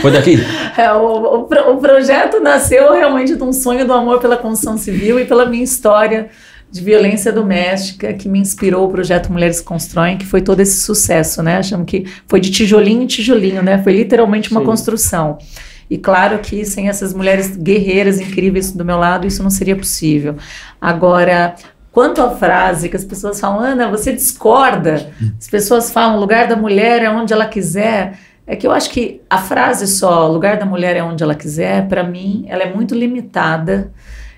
Foi 0.00 0.10
daqui? 0.12 0.38
é, 0.76 0.92
o, 0.92 0.98
o, 0.98 1.72
o, 1.72 1.76
projeto 1.78 2.40
nasceu 2.40 2.92
realmente 2.92 3.34
de 3.34 3.42
um 3.42 3.52
sonho 3.52 3.86
do 3.86 3.92
amor 3.92 4.20
pela 4.20 4.36
construção 4.36 4.76
civil 4.76 5.18
e 5.18 5.24
pela 5.24 5.46
minha 5.46 5.64
história 5.64 6.28
de 6.70 6.80
violência 6.80 7.32
doméstica 7.32 8.12
que 8.12 8.28
me 8.28 8.38
inspirou 8.38 8.86
o 8.86 8.90
projeto 8.90 9.32
Mulheres 9.32 9.60
Constroem, 9.60 10.18
que 10.18 10.26
foi 10.26 10.42
todo 10.42 10.60
esse 10.60 10.80
sucesso, 10.80 11.42
né? 11.42 11.58
Achamos 11.58 11.86
que 11.86 12.06
foi 12.26 12.40
de 12.40 12.50
tijolinho 12.50 13.02
em 13.02 13.06
tijolinho, 13.06 13.62
né? 13.62 13.82
Foi 13.82 13.92
literalmente 13.92 14.50
uma 14.50 14.60
Sim. 14.60 14.66
construção. 14.66 15.38
E 15.88 15.96
claro 15.96 16.38
que 16.40 16.64
sem 16.64 16.88
essas 16.88 17.14
mulheres 17.14 17.56
guerreiras 17.56 18.20
incríveis 18.20 18.72
do 18.72 18.84
meu 18.84 18.98
lado, 18.98 19.26
isso 19.26 19.42
não 19.42 19.50
seria 19.50 19.76
possível. 19.76 20.36
Agora, 20.80 21.54
quanto 21.96 22.20
à 22.20 22.30
frase 22.36 22.90
que 22.90 22.96
as 22.96 23.06
pessoas 23.06 23.40
falam, 23.40 23.58
Ana, 23.58 23.88
você 23.88 24.12
discorda. 24.12 25.10
As 25.40 25.48
pessoas 25.48 25.90
falam, 25.90 26.20
lugar 26.20 26.46
da 26.46 26.54
mulher 26.54 27.02
é 27.02 27.08
onde 27.08 27.32
ela 27.32 27.46
quiser. 27.46 28.18
É 28.46 28.54
que 28.54 28.66
eu 28.66 28.70
acho 28.70 28.90
que 28.90 29.22
a 29.30 29.38
frase 29.38 29.86
só, 29.86 30.28
lugar 30.28 30.58
da 30.58 30.66
mulher 30.66 30.94
é 30.94 31.02
onde 31.02 31.22
ela 31.22 31.34
quiser, 31.34 31.88
para 31.88 32.04
mim, 32.04 32.44
ela 32.48 32.64
é 32.64 32.74
muito 32.74 32.94
limitada 32.94 33.90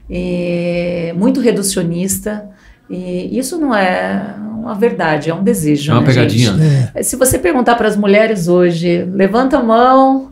e 0.08 1.12
muito 1.16 1.40
reducionista. 1.40 2.48
E 2.88 3.36
isso 3.36 3.58
não 3.58 3.74
é 3.74 4.36
uma 4.38 4.76
verdade, 4.76 5.28
é 5.28 5.34
um 5.34 5.42
desejo. 5.42 5.90
É 5.90 5.94
uma 5.96 6.02
né, 6.02 6.06
pegadinha. 6.06 6.56
É. 6.94 7.02
Se 7.02 7.16
você 7.16 7.40
perguntar 7.40 7.74
para 7.74 7.88
as 7.88 7.96
mulheres 7.96 8.46
hoje, 8.46 9.04
levanta 9.12 9.58
a 9.58 9.62
mão, 9.64 10.30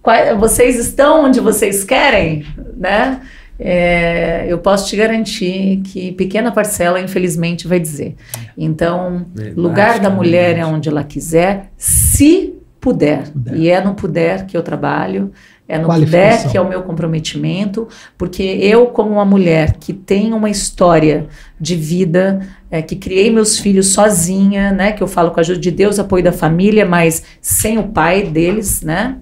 qual, 0.00 0.38
vocês 0.38 0.78
estão 0.78 1.24
onde 1.24 1.40
vocês 1.40 1.82
querem, 1.82 2.46
né? 2.76 3.22
É, 3.58 4.46
eu 4.48 4.58
posso 4.58 4.88
te 4.88 4.96
garantir 4.96 5.80
que 5.84 6.12
pequena 6.12 6.52
parcela, 6.52 7.00
infelizmente, 7.00 7.66
vai 7.66 7.80
dizer. 7.80 8.14
Então, 8.56 9.26
verdade, 9.34 9.60
lugar 9.60 9.98
da 9.98 10.10
mulher 10.10 10.56
é 10.58 10.64
onde 10.64 10.88
ela 10.88 11.02
quiser, 11.02 11.72
se 11.76 12.54
puder. 12.80 13.28
puder. 13.30 13.56
E 13.56 13.68
é 13.68 13.80
no 13.80 13.94
puder 13.94 14.46
que 14.46 14.56
eu 14.56 14.62
trabalho 14.62 15.32
é 15.68 15.78
no 15.78 15.86
puder 15.86 16.50
que 16.50 16.56
é 16.56 16.60
o 16.60 16.66
meu 16.66 16.82
comprometimento, 16.82 17.86
porque 18.16 18.42
eu, 18.42 18.86
como 18.86 19.10
uma 19.10 19.24
mulher 19.24 19.76
que 19.78 19.92
tem 19.92 20.32
uma 20.32 20.48
história 20.48 21.26
de 21.60 21.76
vida, 21.76 22.40
é, 22.70 22.80
que 22.80 22.96
criei 22.96 23.30
meus 23.30 23.58
filhos 23.58 23.88
sozinha, 23.88 24.72
né, 24.72 24.92
que 24.92 25.02
eu 25.02 25.06
falo 25.06 25.30
com 25.30 25.38
a 25.38 25.42
ajuda 25.42 25.60
de 25.60 25.70
Deus, 25.70 25.98
apoio 25.98 26.24
da 26.24 26.32
família, 26.32 26.86
mas 26.86 27.22
sem 27.42 27.76
o 27.76 27.88
pai 27.88 28.22
deles, 28.22 28.80
né, 28.80 29.18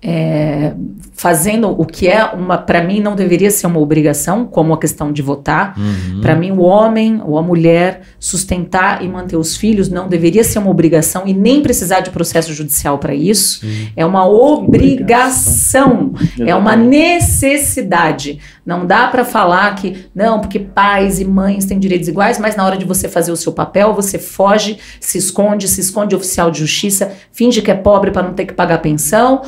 é, 0.00 0.72
fazendo 1.18 1.68
o 1.68 1.84
que 1.84 2.06
é 2.06 2.24
uma 2.26 2.56
para 2.56 2.80
mim 2.80 3.00
não 3.00 3.16
deveria 3.16 3.50
ser 3.50 3.66
uma 3.66 3.80
obrigação 3.80 4.46
como 4.46 4.72
a 4.72 4.78
questão 4.78 5.12
de 5.12 5.20
votar 5.20 5.74
uhum. 5.76 6.20
para 6.20 6.36
mim 6.36 6.52
o 6.52 6.60
homem 6.60 7.20
ou 7.26 7.36
a 7.36 7.42
mulher 7.42 8.02
sustentar 8.20 9.02
e 9.02 9.08
manter 9.08 9.36
os 9.36 9.56
filhos 9.56 9.88
não 9.88 10.06
deveria 10.06 10.44
ser 10.44 10.60
uma 10.60 10.70
obrigação 10.70 11.24
e 11.26 11.34
nem 11.34 11.60
precisar 11.60 12.00
de 12.00 12.10
processo 12.10 12.54
judicial 12.54 12.98
para 12.98 13.16
isso 13.16 13.66
Sim. 13.66 13.88
é 13.96 14.06
uma 14.06 14.28
obrigação, 14.28 16.12
obrigação. 16.14 16.46
é 16.46 16.54
uma 16.54 16.76
necessidade 16.76 18.38
não 18.64 18.86
dá 18.86 19.08
para 19.08 19.24
falar 19.24 19.74
que 19.74 20.06
não 20.14 20.40
porque 20.40 20.60
pais 20.60 21.18
e 21.18 21.24
mães 21.24 21.64
têm 21.64 21.80
direitos 21.80 22.06
iguais 22.06 22.38
mas 22.38 22.54
na 22.54 22.64
hora 22.64 22.76
de 22.76 22.84
você 22.84 23.08
fazer 23.08 23.32
o 23.32 23.36
seu 23.36 23.52
papel 23.52 23.92
você 23.92 24.20
foge 24.20 24.78
se 25.00 25.18
esconde 25.18 25.66
se 25.66 25.80
esconde 25.80 26.14
oficial 26.14 26.48
de 26.48 26.60
justiça 26.60 27.10
finge 27.32 27.60
que 27.60 27.72
é 27.72 27.74
pobre 27.74 28.12
para 28.12 28.22
não 28.22 28.34
ter 28.34 28.46
que 28.46 28.54
pagar 28.54 28.78
pensão 28.78 29.42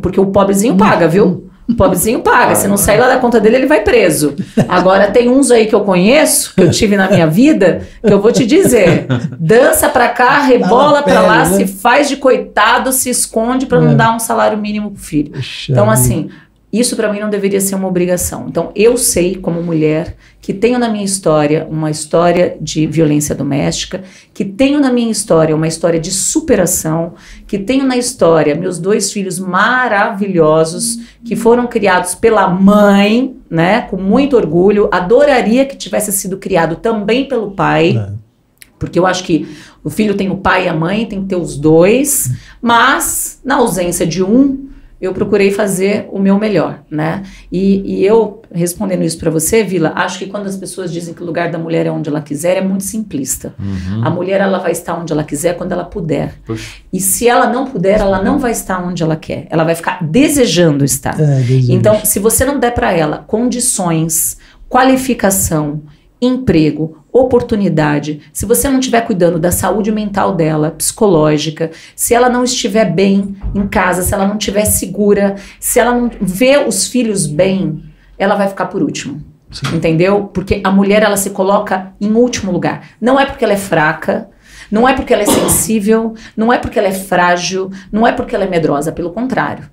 porque 0.00 0.20
o 0.20 0.26
pobrezinho 0.26 0.76
paga, 0.76 1.07
viu? 1.08 1.48
O 1.68 1.74
pobrezinho 1.74 2.20
paga. 2.20 2.54
Se 2.54 2.66
não 2.66 2.78
sair 2.78 2.98
lá 2.98 3.08
da 3.08 3.18
conta 3.18 3.38
dele, 3.38 3.56
ele 3.56 3.66
vai 3.66 3.82
preso. 3.82 4.34
Agora, 4.66 5.10
tem 5.10 5.28
uns 5.28 5.50
aí 5.50 5.66
que 5.66 5.74
eu 5.74 5.82
conheço, 5.82 6.54
que 6.54 6.62
eu 6.62 6.70
tive 6.70 6.96
na 6.96 7.10
minha 7.10 7.26
vida, 7.26 7.82
que 8.04 8.10
eu 8.10 8.22
vou 8.22 8.32
te 8.32 8.46
dizer: 8.46 9.06
dança 9.38 9.88
pra 9.90 10.08
cá, 10.08 10.40
rebola 10.40 11.02
pra 11.02 11.20
lá, 11.20 11.44
né? 11.44 11.56
se 11.58 11.66
faz 11.66 12.08
de 12.08 12.16
coitado, 12.16 12.90
se 12.90 13.10
esconde 13.10 13.66
para 13.66 13.80
não 13.80 13.92
é. 13.92 13.94
dar 13.94 14.16
um 14.16 14.18
salário 14.18 14.56
mínimo 14.56 14.92
pro 14.92 15.02
filho. 15.02 15.32
Então, 15.68 15.90
assim, 15.90 16.30
isso 16.72 16.96
para 16.96 17.10
mim 17.10 17.18
não 17.18 17.30
deveria 17.30 17.60
ser 17.60 17.74
uma 17.74 17.88
obrigação. 17.88 18.46
Então, 18.46 18.70
eu 18.74 18.98
sei, 18.98 19.34
como 19.34 19.62
mulher, 19.62 20.16
que 20.40 20.52
tenho 20.52 20.78
na 20.78 20.88
minha 20.88 21.04
história 21.04 21.66
uma 21.70 21.90
história 21.90 22.58
de 22.60 22.86
violência 22.86 23.34
doméstica, 23.34 24.02
que 24.34 24.44
tenho 24.44 24.78
na 24.78 24.92
minha 24.92 25.10
história 25.10 25.56
uma 25.56 25.66
história 25.66 25.98
de 25.98 26.10
superação, 26.10 27.14
que 27.46 27.58
tenho 27.58 27.86
na 27.86 27.96
história 27.96 28.54
meus 28.54 28.78
dois 28.78 29.10
filhos 29.10 29.38
maravilhosos 29.38 30.98
que 31.24 31.34
foram 31.34 31.66
criados 31.66 32.14
pela 32.14 32.48
mãe, 32.48 33.34
né, 33.50 33.82
com 33.82 33.96
muito 33.96 34.36
orgulho. 34.36 34.90
Adoraria 34.92 35.64
que 35.64 35.76
tivesse 35.76 36.12
sido 36.12 36.36
criado 36.36 36.76
também 36.76 37.26
pelo 37.26 37.52
pai. 37.52 37.96
É. 37.96 38.12
Porque 38.78 38.98
eu 38.98 39.06
acho 39.06 39.24
que 39.24 39.48
o 39.82 39.90
filho 39.90 40.14
tem 40.14 40.30
o 40.30 40.36
pai 40.36 40.66
e 40.66 40.68
a 40.68 40.74
mãe, 40.74 41.06
tem 41.06 41.22
que 41.22 41.28
ter 41.28 41.36
os 41.36 41.56
dois, 41.56 42.30
mas 42.60 43.40
na 43.44 43.56
ausência 43.56 44.06
de 44.06 44.22
um, 44.22 44.68
eu 45.00 45.12
procurei 45.12 45.52
fazer 45.52 46.08
o 46.10 46.18
meu 46.18 46.38
melhor, 46.38 46.80
né? 46.90 47.22
E, 47.52 47.98
e 47.98 48.04
eu, 48.04 48.42
respondendo 48.52 49.02
isso 49.02 49.16
para 49.18 49.30
você, 49.30 49.62
Vila, 49.62 49.92
acho 49.94 50.18
que 50.18 50.26
quando 50.26 50.46
as 50.46 50.56
pessoas 50.56 50.92
dizem 50.92 51.14
que 51.14 51.22
o 51.22 51.26
lugar 51.26 51.50
da 51.50 51.58
mulher 51.58 51.86
é 51.86 51.90
onde 51.90 52.08
ela 52.08 52.20
quiser, 52.20 52.56
é 52.56 52.60
muito 52.60 52.82
simplista. 52.82 53.54
Uhum. 53.58 54.04
A 54.04 54.10
mulher, 54.10 54.40
ela 54.40 54.58
vai 54.58 54.72
estar 54.72 54.98
onde 54.98 55.12
ela 55.12 55.22
quiser 55.22 55.56
quando 55.56 55.70
ela 55.70 55.84
puder. 55.84 56.34
Puxa. 56.44 56.78
E 56.92 57.00
se 57.00 57.28
ela 57.28 57.46
não 57.46 57.66
puder, 57.66 58.00
ela 58.00 58.22
não 58.22 58.38
vai 58.38 58.50
estar 58.50 58.84
onde 58.84 59.02
ela 59.02 59.14
quer. 59.14 59.46
Ela 59.50 59.62
vai 59.62 59.76
ficar 59.76 60.02
desejando 60.02 60.84
estar. 60.84 61.18
É, 61.20 61.42
então, 61.68 62.04
se 62.04 62.18
você 62.18 62.44
não 62.44 62.58
der 62.58 62.74
para 62.74 62.92
ela 62.92 63.18
condições, 63.18 64.36
qualificação, 64.68 65.82
emprego, 66.20 67.04
oportunidade, 67.12 68.20
se 68.32 68.44
você 68.44 68.68
não 68.68 68.78
estiver 68.78 69.02
cuidando 69.02 69.38
da 69.38 69.50
saúde 69.50 69.90
mental 69.90 70.34
dela, 70.34 70.70
psicológica, 70.70 71.70
se 71.94 72.14
ela 72.14 72.28
não 72.28 72.44
estiver 72.44 72.84
bem 72.84 73.36
em 73.54 73.66
casa, 73.66 74.02
se 74.02 74.12
ela 74.14 74.26
não 74.26 74.36
estiver 74.36 74.64
segura, 74.64 75.36
se 75.58 75.78
ela 75.78 75.92
não 75.92 76.10
vê 76.20 76.58
os 76.58 76.86
filhos 76.86 77.26
bem, 77.26 77.82
ela 78.18 78.34
vai 78.34 78.48
ficar 78.48 78.66
por 78.66 78.82
último. 78.82 79.22
Sim. 79.50 79.76
Entendeu? 79.76 80.24
Porque 80.24 80.60
a 80.62 80.70
mulher 80.70 81.02
ela 81.02 81.16
se 81.16 81.30
coloca 81.30 81.92
em 82.00 82.12
último 82.12 82.52
lugar. 82.52 82.90
Não 83.00 83.18
é 83.18 83.24
porque 83.24 83.44
ela 83.44 83.54
é 83.54 83.58
fraca, 83.58 84.28
não 84.70 84.86
é 84.86 84.94
porque 84.94 85.14
ela 85.14 85.22
é 85.22 85.26
sensível, 85.26 86.14
não 86.36 86.52
é 86.52 86.58
porque 86.58 86.78
ela 86.78 86.88
é 86.88 86.92
frágil, 86.92 87.70
não 87.90 88.06
é 88.06 88.12
porque 88.12 88.34
ela 88.34 88.44
é 88.44 88.48
medrosa, 88.48 88.92
pelo 88.92 89.10
contrário. 89.10 89.64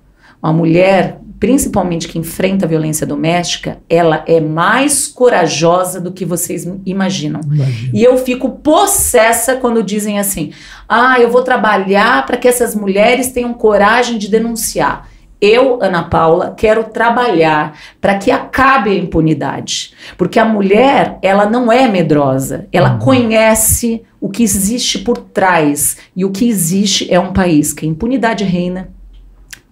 Uma 0.42 0.52
mulher 0.52 1.20
principalmente 1.38 2.08
que 2.08 2.18
enfrenta 2.18 2.64
a 2.64 2.68
violência 2.68 3.06
doméstica, 3.06 3.78
ela 3.88 4.24
é 4.26 4.40
mais 4.40 5.06
corajosa 5.06 6.00
do 6.00 6.12
que 6.12 6.24
vocês 6.24 6.66
imaginam. 6.84 7.40
Imagina. 7.44 7.90
E 7.92 8.02
eu 8.02 8.16
fico 8.18 8.50
possessa 8.50 9.56
quando 9.56 9.82
dizem 9.82 10.18
assim: 10.18 10.52
ah, 10.88 11.20
eu 11.20 11.30
vou 11.30 11.42
trabalhar 11.42 12.24
para 12.26 12.36
que 12.36 12.48
essas 12.48 12.74
mulheres 12.74 13.32
tenham 13.32 13.52
coragem 13.54 14.18
de 14.18 14.28
denunciar. 14.28 15.08
Eu, 15.38 15.78
Ana 15.82 16.04
Paula, 16.04 16.54
quero 16.56 16.84
trabalhar 16.84 17.78
para 18.00 18.16
que 18.16 18.30
acabe 18.30 18.90
a 18.90 18.94
impunidade. 18.94 19.92
Porque 20.16 20.38
a 20.38 20.46
mulher, 20.46 21.18
ela 21.20 21.44
não 21.44 21.70
é 21.70 21.86
medrosa, 21.86 22.66
ela 22.72 22.94
uhum. 22.94 22.98
conhece 22.98 24.02
o 24.18 24.30
que 24.30 24.42
existe 24.42 25.00
por 25.00 25.18
trás. 25.18 25.98
E 26.16 26.24
o 26.24 26.30
que 26.30 26.48
existe 26.48 27.12
é 27.12 27.20
um 27.20 27.34
país 27.34 27.74
que 27.74 27.84
a 27.84 27.88
impunidade 27.88 28.44
reina, 28.44 28.88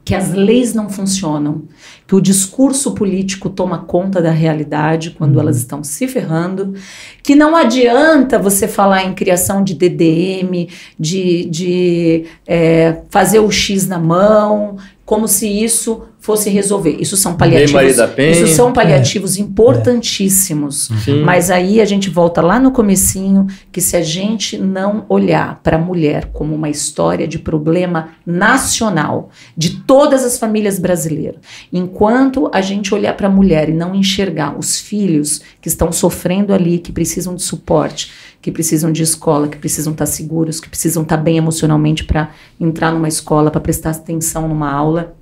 que 0.05 0.15
as 0.15 0.33
leis 0.33 0.75
não 0.75 0.91
funcionam, 0.91 1.63
que 2.07 2.15
o 2.15 2.21
discurso 2.21 2.93
político 2.93 3.49
toma 3.49 3.79
conta 3.79 4.21
da 4.21 4.31
realidade 4.31 5.13
quando 5.13 5.37
uhum. 5.37 5.41
elas 5.41 5.57
estão 5.57 5.83
se 5.83 6.07
ferrando, 6.07 6.75
que 7.23 7.35
não 7.35 7.57
adianta 7.57 8.39
você 8.39 8.69
falar 8.69 9.03
em 9.05 9.15
criação 9.15 9.65
de 9.65 9.75
DDM, 9.75 10.69
de, 10.99 11.47
de 11.47 12.25
é, 12.47 12.99
fazer 13.09 13.39
o 13.39 13.51
X 13.51 13.87
na 13.87 13.99
mão, 13.99 14.77
como 15.07 15.27
se 15.27 15.49
isso 15.49 16.03
fosse 16.25 16.49
resolver. 16.49 16.97
Isso 16.99 17.19
são 17.19 17.35
paliativos. 17.35 17.83
Isso 18.17 18.47
são 18.55 18.73
paliativos 18.73 19.37
é. 19.37 19.43
importantíssimos. 19.43 20.89
É. 21.07 21.17
Mas 21.17 21.51
aí 21.51 21.83
a 21.83 21.85
gente 21.85 22.09
volta 22.09 22.41
lá 22.41 22.59
no 22.59 22.71
comecinho 22.71 23.47
que 23.71 23.79
se 23.79 23.95
a 23.95 24.01
gente 24.01 24.57
não 24.57 25.05
olhar 25.11 25.61
para 25.63 25.77
a 25.77 25.79
mulher 25.79 26.31
como 26.33 26.55
uma 26.55 26.71
história 26.71 27.29
de 27.29 27.39
problema 27.39 28.09
nacional 28.25 29.29
de 29.55 29.83
todas 29.83 30.25
as 30.25 30.39
famílias 30.39 30.79
brasileiras, 30.79 31.37
enquanto 31.71 32.49
a 32.55 32.63
gente 32.63 32.95
olhar 32.95 33.15
para 33.19 33.27
a 33.27 33.31
mulher 33.31 33.69
e 33.69 33.75
não 33.75 33.95
enxergar 33.95 34.59
os 34.59 34.81
filhos 34.81 35.43
que 35.61 35.69
estão 35.69 35.93
sofrendo 35.93 36.55
ali, 36.55 36.79
que 36.79 36.91
precisam 36.91 37.35
de 37.35 37.43
suporte, 37.43 38.11
que 38.41 38.51
precisam 38.51 38.91
de 38.91 39.03
escola, 39.03 39.47
que 39.47 39.59
precisam 39.59 39.93
estar 39.93 40.07
seguros, 40.07 40.59
que 40.59 40.71
precisam 40.71 41.03
estar 41.03 41.19
bem 41.19 41.37
emocionalmente 41.37 42.03
para 42.03 42.31
entrar 42.59 42.93
numa 42.93 43.09
escola, 43.09 43.51
para 43.51 43.61
prestar 43.61 43.91
atenção 43.91 44.49
numa 44.49 44.73
aula, 44.73 45.15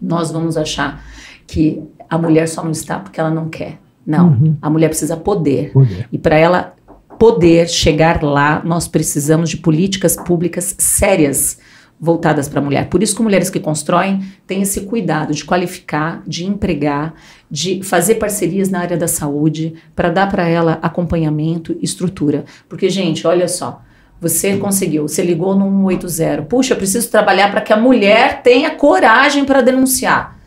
nós 0.00 0.30
vamos 0.30 0.56
achar 0.56 1.04
que 1.46 1.82
a 2.08 2.18
mulher 2.18 2.48
só 2.48 2.62
não 2.62 2.70
está 2.70 2.98
porque 2.98 3.20
ela 3.20 3.30
não 3.30 3.48
quer. 3.48 3.78
Não, 4.06 4.28
uhum. 4.28 4.56
a 4.60 4.68
mulher 4.68 4.88
precisa 4.88 5.16
poder. 5.16 5.72
poder. 5.72 6.08
E 6.12 6.18
para 6.18 6.36
ela 6.36 6.74
poder 7.18 7.68
chegar 7.68 8.22
lá, 8.22 8.62
nós 8.64 8.86
precisamos 8.86 9.50
de 9.50 9.56
políticas 9.56 10.16
públicas 10.16 10.74
sérias 10.78 11.58
voltadas 11.98 12.48
para 12.48 12.60
a 12.60 12.62
mulher. 12.62 12.88
Por 12.88 13.02
isso 13.02 13.16
que 13.16 13.22
mulheres 13.22 13.48
que 13.48 13.60
constroem 13.60 14.22
têm 14.46 14.62
esse 14.62 14.82
cuidado 14.82 15.32
de 15.32 15.44
qualificar, 15.44 16.22
de 16.26 16.44
empregar, 16.44 17.14
de 17.50 17.82
fazer 17.82 18.16
parcerias 18.16 18.68
na 18.68 18.80
área 18.80 18.96
da 18.96 19.08
saúde, 19.08 19.74
para 19.94 20.10
dar 20.10 20.30
para 20.30 20.46
ela 20.46 20.78
acompanhamento 20.82 21.76
e 21.80 21.84
estrutura. 21.84 22.44
Porque, 22.68 22.88
gente, 22.88 23.26
olha 23.26 23.48
só, 23.48 23.80
você 24.24 24.56
conseguiu, 24.56 25.06
você 25.06 25.22
ligou 25.22 25.54
no 25.54 25.88
180. 25.90 26.42
Puxa, 26.42 26.72
eu 26.72 26.78
preciso 26.78 27.10
trabalhar 27.10 27.50
para 27.50 27.60
que 27.60 27.72
a 27.72 27.76
mulher 27.76 28.42
tenha 28.42 28.70
coragem 28.70 29.44
para 29.44 29.60
denunciar. 29.60 30.38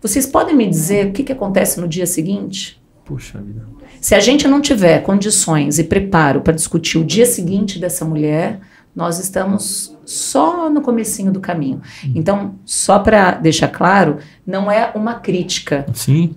Vocês 0.00 0.26
podem 0.26 0.56
me 0.56 0.66
dizer 0.66 1.06
o 1.06 1.12
que, 1.12 1.22
que 1.22 1.32
acontece 1.32 1.80
no 1.80 1.86
dia 1.86 2.06
seguinte? 2.06 2.82
Puxa 3.04 3.40
vida. 3.40 3.64
Se 4.00 4.16
a 4.16 4.20
gente 4.20 4.48
não 4.48 4.60
tiver 4.60 5.02
condições 5.02 5.78
e 5.78 5.84
preparo 5.84 6.40
para 6.40 6.52
discutir 6.52 6.98
o 6.98 7.04
dia 7.04 7.24
seguinte 7.24 7.78
dessa 7.78 8.04
mulher, 8.04 8.58
nós 8.94 9.18
estamos 9.18 9.96
só 10.04 10.68
no 10.68 10.82
comecinho 10.82 11.32
do 11.32 11.40
caminho. 11.40 11.80
Então, 12.14 12.56
só 12.64 12.98
para 12.98 13.32
deixar 13.32 13.68
claro, 13.68 14.18
não 14.46 14.70
é 14.70 14.90
uma 14.94 15.14
crítica 15.14 15.86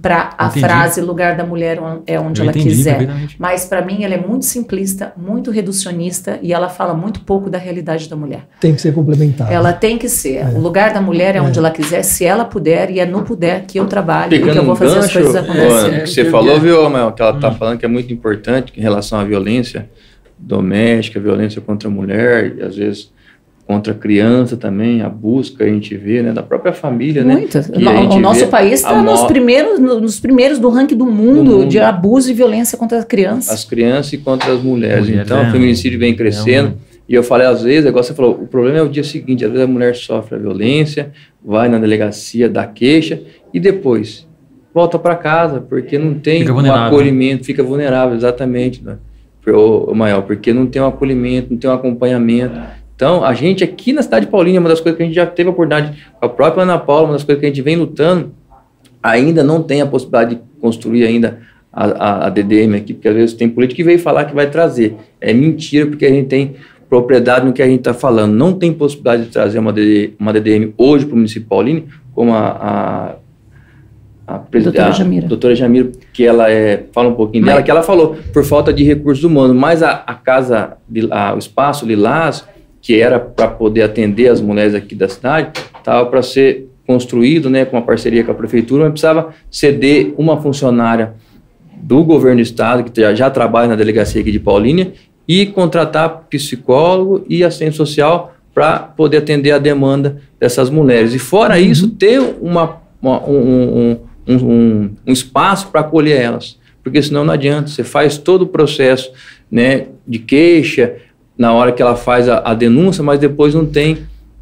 para 0.02 0.30
a 0.38 0.50
frase 0.50 1.02
lugar 1.02 1.36
da 1.36 1.44
mulher 1.44 1.80
é 2.08 2.18
onde 2.20 2.40
Eu 2.40 2.46
ela 2.46 2.54
quiser. 2.54 3.10
Mas 3.38 3.66
para 3.66 3.84
mim 3.84 4.04
ela 4.04 4.14
é 4.14 4.18
muito 4.18 4.46
simplista, 4.46 5.12
muito 5.18 5.52
reducionista 5.52 6.40
e 6.42 6.54
ela 6.54 6.70
fala 6.70 6.94
muito 6.94 7.22
pouco 7.22 7.50
da 7.50 7.58
realidade 7.58 8.08
da 8.08 8.16
mulher. 8.16 8.48
Tem 8.62 8.74
que 8.74 8.82
ser 8.82 8.94
complementar. 8.94 9.52
Ela 9.52 9.74
tem 9.74 9.98
que 9.98 10.08
ser. 10.08 10.38
É. 10.38 10.46
O 10.46 10.60
lugar 10.60 10.94
da 10.94 11.02
mulher 11.02 11.36
é, 11.36 11.40
é, 11.40 11.42
onde 11.42 11.60
ela 11.60 11.72
quiser, 11.72 12.04
se 12.04 12.24
ela 12.24 12.46
puder 12.46 12.90
e 12.90 13.00
é 13.00 13.06
no 13.06 13.24
puder 13.24 13.66
que 13.66 13.80
eu 13.80 13.86
trabalho 13.86 14.34
e 14.34 14.42
que 14.42 14.58
eu 14.58 14.66
vou 14.66 14.76
fazer 14.76 14.96
gancho, 14.96 15.06
as 15.06 15.14
coisas 15.14 15.36
acontecerem. 15.36 16.06
Você 16.06 16.26
falou, 16.26 16.60
viu, 16.60 16.90
Mel, 16.90 17.12
que 17.12 17.22
ela 17.22 17.36
está 17.36 17.50
hum. 17.50 17.56
falando 17.56 17.80
que 17.80 17.86
é 17.86 17.90
muito 17.90 18.14
importante 18.14 18.72
em 18.78 18.82
relação 18.82 19.20
à 19.20 19.24
violência 19.24 19.90
doméstica, 20.46 21.20
violência 21.20 21.60
contra 21.60 21.90
a 21.90 21.92
mulher, 21.92 22.56
e 22.58 22.62
às 22.62 22.76
vezes 22.76 23.14
contra 23.66 23.94
a 23.94 23.96
criança 23.96 24.56
também, 24.56 25.02
a 25.02 25.10
busca 25.10 25.64
a 25.64 25.68
gente 25.68 25.98
vê, 25.98 26.22
né, 26.22 26.32
da 26.32 26.44
própria 26.44 26.72
família, 26.72 27.24
Muitas. 27.24 27.68
né? 27.68 27.78
O 28.12 28.20
nosso 28.20 28.48
país 28.48 28.74
está 28.74 29.02
nos 29.02 29.24
primeiros, 29.24 29.80
nos 29.80 30.20
primeiros 30.20 30.60
do 30.60 30.70
ranking 30.70 30.96
do 30.96 31.06
mundo, 31.08 31.44
do 31.44 31.58
mundo, 31.58 31.68
de 31.68 31.80
abuso 31.80 32.30
e 32.30 32.34
violência 32.34 32.78
contra 32.78 33.00
as 33.00 33.06
crianças. 33.06 33.50
As 33.50 33.66
crianças 33.66 34.14
e 34.14 34.20
contra 34.20 34.54
as 34.54 34.62
mulheres. 34.62 35.10
Mulher, 35.10 35.26
então, 35.26 35.40
é, 35.40 35.48
o 35.48 35.52
feminicídio 35.52 35.98
vem 35.98 36.16
crescendo. 36.16 36.76
É 36.92 36.96
e 37.08 37.14
eu 37.14 37.24
falei, 37.24 37.46
às 37.48 37.64
vezes, 37.64 37.88
igual 37.88 38.04
você 38.04 38.14
falou, 38.14 38.34
o 38.34 38.48
problema 38.48 38.80
é 38.80 38.82
o 38.82 38.90
dia 38.90 39.04
seguinte. 39.04 39.46
Às 39.46 39.52
vezes 39.52 39.66
a 39.66 39.70
mulher 39.70 39.96
sofre 39.96 40.36
a 40.36 40.38
violência, 40.40 41.12
vai 41.44 41.70
na 41.70 41.78
delegacia, 41.78 42.50
dá 42.50 42.66
queixa, 42.66 43.22
e 43.54 43.60
depois 43.60 44.28
volta 44.74 45.00
para 45.00 45.16
casa, 45.16 45.62
porque 45.62 45.98
não 45.98 46.16
tem 46.16 46.50
um 46.50 46.72
acolhimento, 46.72 47.46
fica 47.46 47.64
vulnerável, 47.64 48.16
exatamente. 48.16 48.84
Né? 48.84 48.98
Maior, 49.94 50.22
porque 50.22 50.54
não 50.54 50.66
tem 50.66 50.82
um 50.82 50.88
acolhimento, 50.88 51.52
não 51.52 51.58
tem 51.58 51.70
um 51.70 51.74
acompanhamento. 51.74 52.60
Então, 52.96 53.24
a 53.24 53.34
gente 53.34 53.64
aqui 53.64 53.92
na 53.92 54.02
cidade 54.02 54.26
de 54.26 54.32
Paulínia, 54.32 54.60
uma 54.60 54.70
das 54.70 54.80
coisas 54.80 54.98
que 54.98 55.04
a 55.04 55.06
gente 55.06 55.16
já 55.16 55.26
teve 55.26 55.50
a 55.50 55.52
oportunidade, 55.52 56.08
com 56.20 56.26
a 56.26 56.30
própria 56.30 56.64
Ana 56.64 56.78
Paula, 56.78 57.08
uma 57.08 57.14
das 57.14 57.24
coisas 57.24 57.40
que 57.40 57.46
a 57.46 57.50
gente 57.50 57.62
vem 57.62 57.76
lutando, 57.76 58.32
ainda 59.04 59.44
não 59.44 59.62
tem 59.62 59.82
a 59.82 59.86
possibilidade 59.86 60.36
de 60.36 60.42
construir 60.60 61.06
ainda 61.06 61.40
a, 61.72 61.86
a, 61.86 62.28
a 62.28 62.30
DDM 62.30 62.76
aqui, 62.76 62.94
porque 62.94 63.08
às 63.08 63.14
vezes 63.14 63.36
tem 63.36 63.50
político 63.50 63.76
que 63.76 63.84
veio 63.84 64.00
falar 64.00 64.26
que 64.26 64.34
vai 64.34 64.50
trazer. 64.50 64.96
É 65.20 65.34
mentira, 65.34 65.86
porque 65.86 66.06
a 66.06 66.10
gente 66.10 66.28
tem 66.28 66.56
propriedade 66.90 67.46
no 67.46 67.52
que 67.52 67.62
a 67.62 67.68
gente 67.68 67.80
está 67.80 67.94
falando. 67.94 68.34
Não 68.34 68.54
tem 68.54 68.74
possibilidade 68.74 69.26
de 69.26 69.30
trazer 69.30 69.60
uma, 69.60 69.74
DD, 69.74 70.14
uma 70.18 70.32
DDM 70.32 70.74
hoje 70.78 71.06
para 71.06 71.14
o 71.14 71.18
município 71.18 71.44
de 71.44 71.50
Paulínia, 71.50 71.84
como 72.14 72.34
a, 72.34 72.48
a 72.48 73.16
a, 74.28 74.38
doutora, 74.38 74.88
a 74.88 74.92
Jamira. 74.92 75.28
doutora 75.28 75.56
Jamira, 75.56 75.92
que 76.12 76.26
ela 76.26 76.50
é, 76.50 76.86
fala 76.92 77.10
um 77.10 77.14
pouquinho 77.14 77.46
mas, 77.46 77.54
dela, 77.54 77.64
que 77.64 77.72
ela 77.72 77.84
falou, 77.84 78.18
por 78.34 78.44
falta 78.44 78.74
de 78.74 78.84
recursos 78.84 79.24
humanos, 79.24 79.56
mas 79.56 79.84
a, 79.84 80.04
a 80.06 80.14
casa, 80.16 80.78
a, 81.12 81.36
o 81.36 81.38
espaço 81.38 81.86
Lilás, 81.86 82.46
que 82.82 83.00
era 83.00 83.20
para 83.20 83.48
poder 83.48 83.84
atender 83.84 84.28
as 84.28 84.42
mulheres 84.42 84.74
aqui 84.74 84.96
da 84.96 85.08
cidade, 85.08 85.52
estava 85.78 86.06
para 86.08 86.22
ser 86.22 86.70
construído, 86.86 87.50
né, 87.50 87.66
com 87.66 87.78
uma 87.78 87.84
parceria 87.84 88.24
com 88.24 88.32
a 88.32 88.36
prefeitura, 88.36 88.84
mas 88.84 88.92
precisava 88.92 89.30
ceder 89.50 90.14
uma 90.18 90.42
funcionária 90.42 91.14
do 91.78 92.04
governo 92.04 92.38
do 92.38 92.42
estado, 92.42 92.84
que 92.84 93.02
já, 93.02 93.14
já 93.14 93.30
trabalha 93.30 93.68
na 93.68 93.76
delegacia 93.76 94.22
aqui 94.22 94.32
de 94.32 94.40
Paulínia, 94.40 94.94
e 95.28 95.46
contratar 95.48 96.26
psicólogo 96.30 97.26
e 97.28 97.44
assistente 97.44 97.76
social 97.76 98.36
para 98.54 98.80
poder 98.80 99.18
atender 99.18 99.52
a 99.52 99.58
demanda 99.58 100.22
dessas 100.40 100.70
mulheres. 100.70 101.14
E 101.14 101.20
fora 101.20 101.56
uhum. 101.56 101.62
isso, 101.62 101.90
ter 101.90 102.20
uma, 102.42 102.78
uma 103.02 103.22
um, 103.28 103.92
um 103.92 104.00
um, 104.28 104.36
um, 104.36 104.96
um 105.08 105.14
espaço 105.14 105.68
para 105.68 105.82
acolher 105.82 106.20
elas. 106.20 106.58
Porque 106.84 107.02
senão 107.02 107.26
não 107.26 107.34
adianta, 107.34 107.68
você 107.68 107.84
faz 107.84 108.18
todo 108.18 108.44
o 108.44 108.48
processo 108.48 109.12
né, 109.50 109.88
de 110.08 110.20
queixa 110.20 110.96
na 111.38 111.54
hora 111.54 111.72
que 111.72 111.82
ela 111.82 111.96
faz 111.96 112.30
a, 112.30 112.40
a 112.40 112.54
denúncia, 112.54 113.04
mas 113.04 113.20
depois 113.20 113.54
não 113.54 113.66
tem 113.66 114.00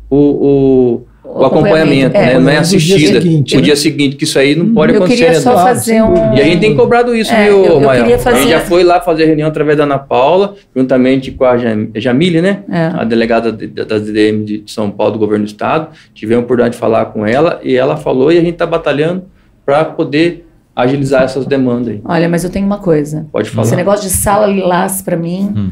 o, 0.10 0.18
o 0.18 1.02
o 1.34 1.46
acompanhamento, 1.46 2.16
é, 2.16 2.34
né? 2.34 2.40
não 2.40 2.50
é 2.50 2.58
assistida. 2.58 3.20
Dia 3.20 3.22
seguinte, 3.22 3.56
o 3.56 3.58
né? 3.58 3.64
dia 3.64 3.76
seguinte, 3.76 4.16
que 4.16 4.24
isso 4.24 4.38
aí 4.38 4.56
não 4.56 4.74
pode 4.74 4.94
eu 4.94 4.98
acontecer. 5.00 5.24
Eu 5.24 5.28
queria 5.28 5.42
só 5.42 5.58
fazer 5.58 6.04
um... 6.04 6.36
E 6.36 6.42
a 6.42 6.44
gente 6.44 6.60
tem 6.60 6.76
cobrado 6.76 7.16
isso, 7.16 7.34
é, 7.34 7.46
viu, 7.46 7.66
eu, 7.66 7.74
eu 7.74 7.82
Maia? 7.82 8.20
Fazer... 8.20 8.38
A 8.38 8.40
gente 8.40 8.50
já 8.52 8.60
foi 8.60 8.84
lá 8.84 9.02
fazer 9.02 9.26
reunião 9.26 9.48
através 9.48 9.78
da 9.78 9.84
Ana 9.84 9.98
Paula, 9.98 10.56
juntamente 10.76 11.32
com 11.32 11.46
a 11.46 11.58
Jamile, 11.96 12.42
né? 12.42 12.64
É. 12.70 12.92
A 12.94 13.04
delegada 13.04 13.52
da 13.52 13.98
DDM 13.98 14.44
de 14.44 14.64
São 14.68 14.92
Paulo, 14.92 15.14
do 15.14 15.20
governo 15.20 15.46
do 15.46 15.48
estado. 15.48 15.88
Tivemos 16.14 16.44
a 16.44 16.46
oportunidade 16.46 16.76
de 16.76 16.80
falar 16.80 17.06
com 17.06 17.26
ela 17.26 17.60
e 17.64 17.76
ela 17.76 17.98
falou 17.98 18.32
e 18.32 18.38
a 18.38 18.42
gente 18.42 18.54
está 18.54 18.66
batalhando 18.66 19.24
para 19.66 19.86
poder 19.86 20.48
agilizar 20.76 21.24
essas 21.24 21.46
demandas 21.46 21.90
aí. 21.90 22.02
Olha, 22.04 22.28
mas 22.28 22.44
eu 22.44 22.50
tenho 22.50 22.66
uma 22.66 22.80
coisa. 22.80 23.28
Pode 23.32 23.50
falar. 23.50 23.68
Esse 23.68 23.76
negócio 23.76 24.08
de 24.08 24.14
sala 24.14 24.48
lilás 24.48 25.02
para 25.02 25.16
mim 25.16 25.54
hum. 25.56 25.72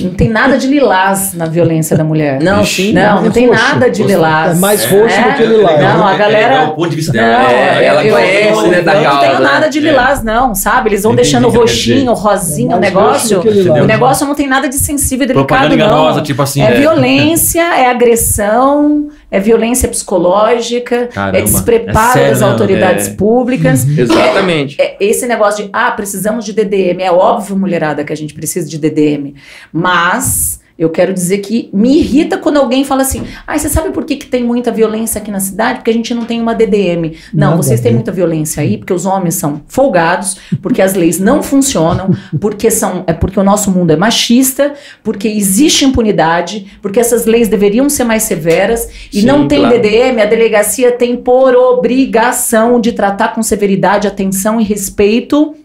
não 0.00 0.14
tem 0.14 0.28
nada 0.28 0.58
de 0.58 0.66
lilás 0.66 1.32
na 1.34 1.46
violência 1.46 1.96
da 1.96 2.02
mulher. 2.02 2.42
Não, 2.42 2.64
sim. 2.64 2.92
Não, 2.92 3.16
não, 3.16 3.22
não 3.24 3.30
tem 3.30 3.46
roxo. 3.46 3.62
nada 3.62 3.88
de 3.88 4.02
lilás. 4.02 4.56
É 4.56 4.60
mais 4.60 4.84
roxo 4.84 5.16
é. 5.16 5.30
do 5.30 5.36
que 5.36 5.42
lilás. 5.44 5.80
Não, 5.80 6.06
a 6.06 6.16
galera. 6.16 6.54
É, 6.54 6.56
é 6.56 6.66
o 6.66 6.74
ponto 6.74 6.90
de 6.90 6.96
vista 6.96 7.12
dela. 7.12 7.42
Não, 7.44 7.50
é, 7.50 7.84
ela 7.84 8.04
eu, 8.04 8.14
conhece, 8.14 8.48
eu, 8.48 8.70
né, 8.70 8.82
da 8.82 8.94
Eu 8.96 9.10
não 9.10 9.20
tenho 9.20 9.40
nada 9.40 9.68
de 9.68 9.80
lilás, 9.80 10.24
não, 10.24 10.54
sabe? 10.56 10.88
Eles 10.90 11.02
vão 11.04 11.12
Entendi 11.12 11.30
deixando 11.30 11.48
roxinho, 11.50 12.12
rosinho, 12.14 12.76
o 12.76 12.80
negócio. 12.80 13.40
O 13.40 13.86
negócio 13.86 14.26
não 14.26 14.34
tem 14.34 14.48
nada 14.48 14.68
de 14.68 14.76
sensível 14.76 15.24
e 15.24 15.28
delicado, 15.28 15.76
não. 15.76 16.22
tipo 16.22 16.42
assim. 16.42 16.62
É, 16.62 16.72
violência, 16.72 17.62
é 17.62 17.88
agressão, 17.88 19.08
é 19.30 19.38
violência 19.38 19.88
psicológica, 19.88 21.08
Caramba, 21.08 21.38
é 21.38 21.42
despreparo 21.42 22.12
sério, 22.12 22.30
das 22.30 22.42
autoridades 22.42 23.08
públicas. 23.10 23.84
Uhum. 23.84 23.98
Exatamente. 23.98 24.76
esse 24.98 25.26
negócio 25.26 25.64
de, 25.64 25.70
ah, 25.72 25.90
precisamos 25.90 26.44
de 26.44 26.52
DDM. 26.52 27.02
É 27.02 27.12
óbvio, 27.12 27.56
mulherada, 27.56 28.04
que 28.04 28.12
a 28.12 28.16
gente 28.16 28.32
precisa 28.32 28.68
de 28.68 28.78
DDM. 28.78 29.34
Mas 29.72 30.60
eu 30.78 30.90
quero 30.90 31.12
dizer 31.12 31.38
que 31.38 31.68
me 31.72 31.98
irrita 31.98 32.38
quando 32.38 32.58
alguém 32.58 32.84
fala 32.84 33.02
assim: 33.02 33.24
ah, 33.44 33.58
você 33.58 33.68
sabe 33.68 33.90
por 33.90 34.04
que, 34.04 34.14
que 34.14 34.26
tem 34.26 34.44
muita 34.44 34.70
violência 34.70 35.20
aqui 35.20 35.30
na 35.30 35.40
cidade? 35.40 35.78
Porque 35.78 35.90
a 35.90 35.94
gente 35.94 36.14
não 36.14 36.24
tem 36.24 36.40
uma 36.40 36.54
DDM. 36.54 37.16
Não, 37.34 37.50
Nada 37.50 37.56
vocês 37.56 37.80
têm 37.80 37.92
muita 37.92 38.12
violência 38.12 38.62
aí 38.62 38.78
porque 38.78 38.92
os 38.92 39.04
homens 39.04 39.34
são 39.34 39.62
folgados, 39.66 40.36
porque 40.62 40.80
as 40.80 40.94
leis 40.94 41.18
não 41.18 41.42
funcionam, 41.42 42.10
porque 42.40 42.70
são 42.70 43.02
é 43.08 43.12
porque 43.12 43.40
o 43.40 43.42
nosso 43.42 43.72
mundo 43.72 43.90
é 43.90 43.96
machista, 43.96 44.74
porque 45.02 45.26
existe 45.26 45.84
impunidade, 45.84 46.78
porque 46.80 47.00
essas 47.00 47.26
leis 47.26 47.48
deveriam 47.48 47.88
ser 47.88 48.04
mais 48.04 48.22
severas 48.22 48.88
e 49.12 49.22
Sim, 49.22 49.26
não 49.26 49.48
tem 49.48 49.60
claro. 49.60 49.80
DDM. 49.80 50.20
A 50.22 50.26
delegacia 50.26 50.92
tem 50.92 51.16
por 51.16 51.56
obrigação 51.56 52.80
de 52.80 52.92
tratar 52.92 53.34
com 53.34 53.42
severidade, 53.42 54.06
atenção 54.06 54.60
e 54.60 54.64
respeito 54.64 55.56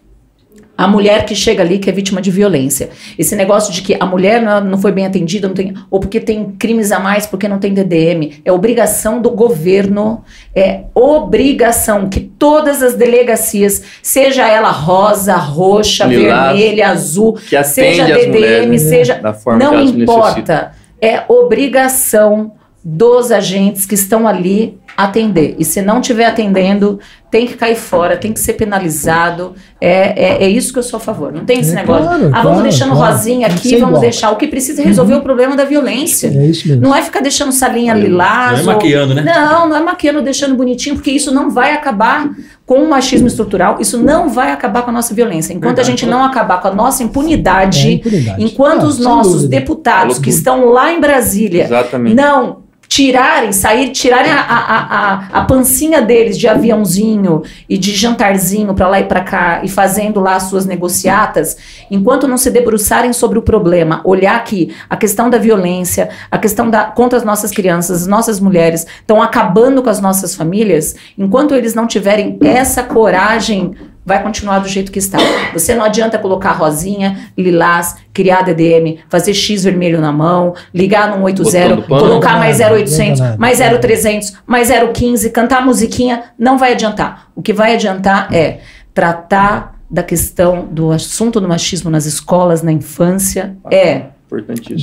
a 0.76 0.88
mulher 0.88 1.24
que 1.24 1.34
chega 1.34 1.62
ali 1.62 1.78
que 1.78 1.88
é 1.88 1.92
vítima 1.92 2.20
de 2.20 2.30
violência. 2.30 2.90
Esse 3.18 3.36
negócio 3.36 3.72
de 3.72 3.80
que 3.80 3.96
a 3.98 4.04
mulher 4.04 4.42
não 4.42 4.76
foi 4.76 4.90
bem 4.90 5.06
atendida, 5.06 5.46
não 5.46 5.54
tem, 5.54 5.74
ou 5.90 6.00
porque 6.00 6.20
tem 6.20 6.52
crimes 6.58 6.90
a 6.90 6.98
mais, 6.98 7.26
porque 7.26 7.46
não 7.46 7.58
tem 7.58 7.72
DDM, 7.72 8.40
é 8.44 8.50
obrigação 8.50 9.22
do 9.22 9.30
governo, 9.30 10.24
é 10.54 10.84
obrigação 10.94 12.08
que 12.08 12.20
todas 12.20 12.82
as 12.82 12.94
delegacias, 12.94 13.82
seja 14.02 14.48
ela 14.48 14.70
rosa, 14.70 15.36
roxa, 15.36 16.06
Lilás, 16.06 16.58
vermelha, 16.58 16.88
azul, 16.88 17.38
seja 17.38 18.06
DDM, 18.06 18.66
mulheres, 18.66 18.82
seja 18.82 19.20
não 19.58 19.80
importa, 19.80 20.72
é 21.00 21.22
obrigação 21.28 22.52
dos 22.84 23.32
agentes 23.32 23.86
que 23.86 23.94
estão 23.94 24.28
ali 24.28 24.78
atender. 24.96 25.56
E 25.58 25.64
se 25.64 25.80
não 25.80 26.00
estiver 26.00 26.26
atendendo, 26.26 27.00
tem 27.34 27.48
que 27.48 27.54
cair 27.54 27.74
fora, 27.74 28.16
tem 28.16 28.32
que 28.32 28.38
ser 28.38 28.52
penalizado. 28.52 29.56
É, 29.80 30.44
é, 30.44 30.44
é 30.44 30.48
isso 30.48 30.72
que 30.72 30.78
eu 30.78 30.84
sou 30.84 30.98
a 30.98 31.00
favor. 31.00 31.32
Não 31.32 31.44
tem 31.44 31.58
esse 31.58 31.72
é, 31.72 31.74
negócio. 31.74 32.06
Claro, 32.06 32.30
ah, 32.32 32.42
vamos 32.42 32.62
deixando 32.62 32.94
claro. 32.94 33.12
rosinha 33.12 33.48
aqui, 33.48 33.70
vamos 33.70 33.88
igual. 33.88 34.00
deixar. 34.00 34.30
O 34.30 34.36
que 34.36 34.46
precisa 34.46 34.82
é 34.82 34.84
resolver 34.84 35.14
uhum. 35.14 35.18
o 35.18 35.22
problema 35.24 35.56
da 35.56 35.64
violência. 35.64 36.28
É 36.28 36.46
isso 36.46 36.68
mesmo. 36.68 36.80
Não 36.80 36.94
é 36.94 37.02
ficar 37.02 37.18
deixando 37.18 37.50
salinha 37.50 37.92
lilás. 37.92 38.64
Não 38.64 38.70
é 38.70 38.74
maquiando, 38.76 39.14
né? 39.16 39.22
Não, 39.24 39.68
não 39.68 39.76
é 39.76 39.80
maquiando, 39.80 40.22
deixando 40.22 40.54
bonitinho, 40.54 40.94
porque 40.94 41.10
isso 41.10 41.34
não 41.34 41.50
vai 41.50 41.72
acabar 41.72 42.30
com 42.64 42.84
o 42.84 42.88
machismo 42.88 43.26
estrutural, 43.26 43.78
isso 43.80 43.98
não 43.98 44.28
vai 44.28 44.52
acabar 44.52 44.82
com 44.82 44.90
a 44.90 44.92
nossa 44.92 45.12
violência. 45.12 45.52
Enquanto 45.52 45.78
Verdade. 45.78 45.88
a 45.88 45.90
gente 45.90 46.06
não 46.06 46.22
acabar 46.22 46.60
com 46.62 46.68
a 46.68 46.72
nossa 46.72 47.02
impunidade, 47.02 47.88
é, 47.88 47.92
impunidade. 47.94 48.44
enquanto 48.44 48.82
ah, 48.82 48.86
os 48.86 49.00
nossos 49.00 49.42
dúvida. 49.42 49.56
deputados 49.56 50.20
que 50.20 50.30
estão 50.30 50.66
lá 50.66 50.92
em 50.92 51.00
Brasília 51.00 51.64
Exatamente. 51.64 52.14
não 52.14 52.62
tirarem, 52.94 53.50
sair, 53.50 53.90
tirarem 53.90 54.30
a, 54.30 54.40
a, 54.40 54.78
a, 54.78 55.40
a 55.40 55.44
pancinha 55.46 56.00
deles 56.00 56.38
de 56.38 56.46
aviãozinho 56.46 57.42
e 57.68 57.76
de 57.76 57.92
jantarzinho 57.92 58.72
para 58.72 58.86
lá 58.86 59.00
e 59.00 59.04
para 59.04 59.20
cá 59.20 59.62
e 59.64 59.68
fazendo 59.68 60.20
lá 60.20 60.36
as 60.36 60.44
suas 60.44 60.64
negociatas, 60.64 61.56
enquanto 61.90 62.28
não 62.28 62.36
se 62.36 62.52
debruçarem 62.52 63.12
sobre 63.12 63.36
o 63.36 63.42
problema, 63.42 64.00
olhar 64.04 64.44
que 64.44 64.72
a 64.88 64.96
questão 64.96 65.28
da 65.28 65.38
violência, 65.38 66.08
a 66.30 66.38
questão 66.38 66.70
da 66.70 66.84
contra 66.84 67.18
as 67.18 67.24
nossas 67.24 67.50
crianças, 67.50 68.02
as 68.02 68.06
nossas 68.06 68.38
mulheres 68.38 68.86
estão 69.00 69.20
acabando 69.20 69.82
com 69.82 69.90
as 69.90 70.00
nossas 70.00 70.36
famílias, 70.36 70.94
enquanto 71.18 71.52
eles 71.52 71.74
não 71.74 71.88
tiverem 71.88 72.38
essa 72.44 72.84
coragem 72.84 73.74
vai 74.04 74.22
continuar 74.22 74.58
do 74.58 74.68
jeito 74.68 74.92
que 74.92 74.98
está. 74.98 75.18
Você 75.52 75.74
não 75.74 75.84
adianta 75.84 76.18
colocar 76.18 76.52
rosinha, 76.52 77.30
lilás, 77.36 77.96
criar 78.12 78.42
DDM, 78.42 78.98
fazer 79.08 79.32
X 79.32 79.64
vermelho 79.64 80.00
na 80.00 80.12
mão, 80.12 80.54
ligar 80.72 81.16
no 81.16 81.24
80, 81.24 81.82
colocar 81.82 82.38
mais 82.38 82.60
0800, 82.60 83.36
mais 83.38 83.58
0300, 83.58 84.34
mais 84.46 84.68
015, 84.92 85.30
cantar 85.30 85.64
musiquinha, 85.64 86.24
não 86.38 86.58
vai 86.58 86.72
adiantar. 86.72 87.28
O 87.34 87.42
que 87.42 87.52
vai 87.52 87.74
adiantar 87.74 88.32
é 88.32 88.60
tratar 88.92 89.74
da 89.90 90.02
questão 90.02 90.66
do 90.70 90.90
assunto 90.90 91.40
do 91.40 91.48
machismo 91.48 91.90
nas 91.90 92.04
escolas, 92.06 92.62
na 92.62 92.72
infância, 92.72 93.56
é 93.70 94.06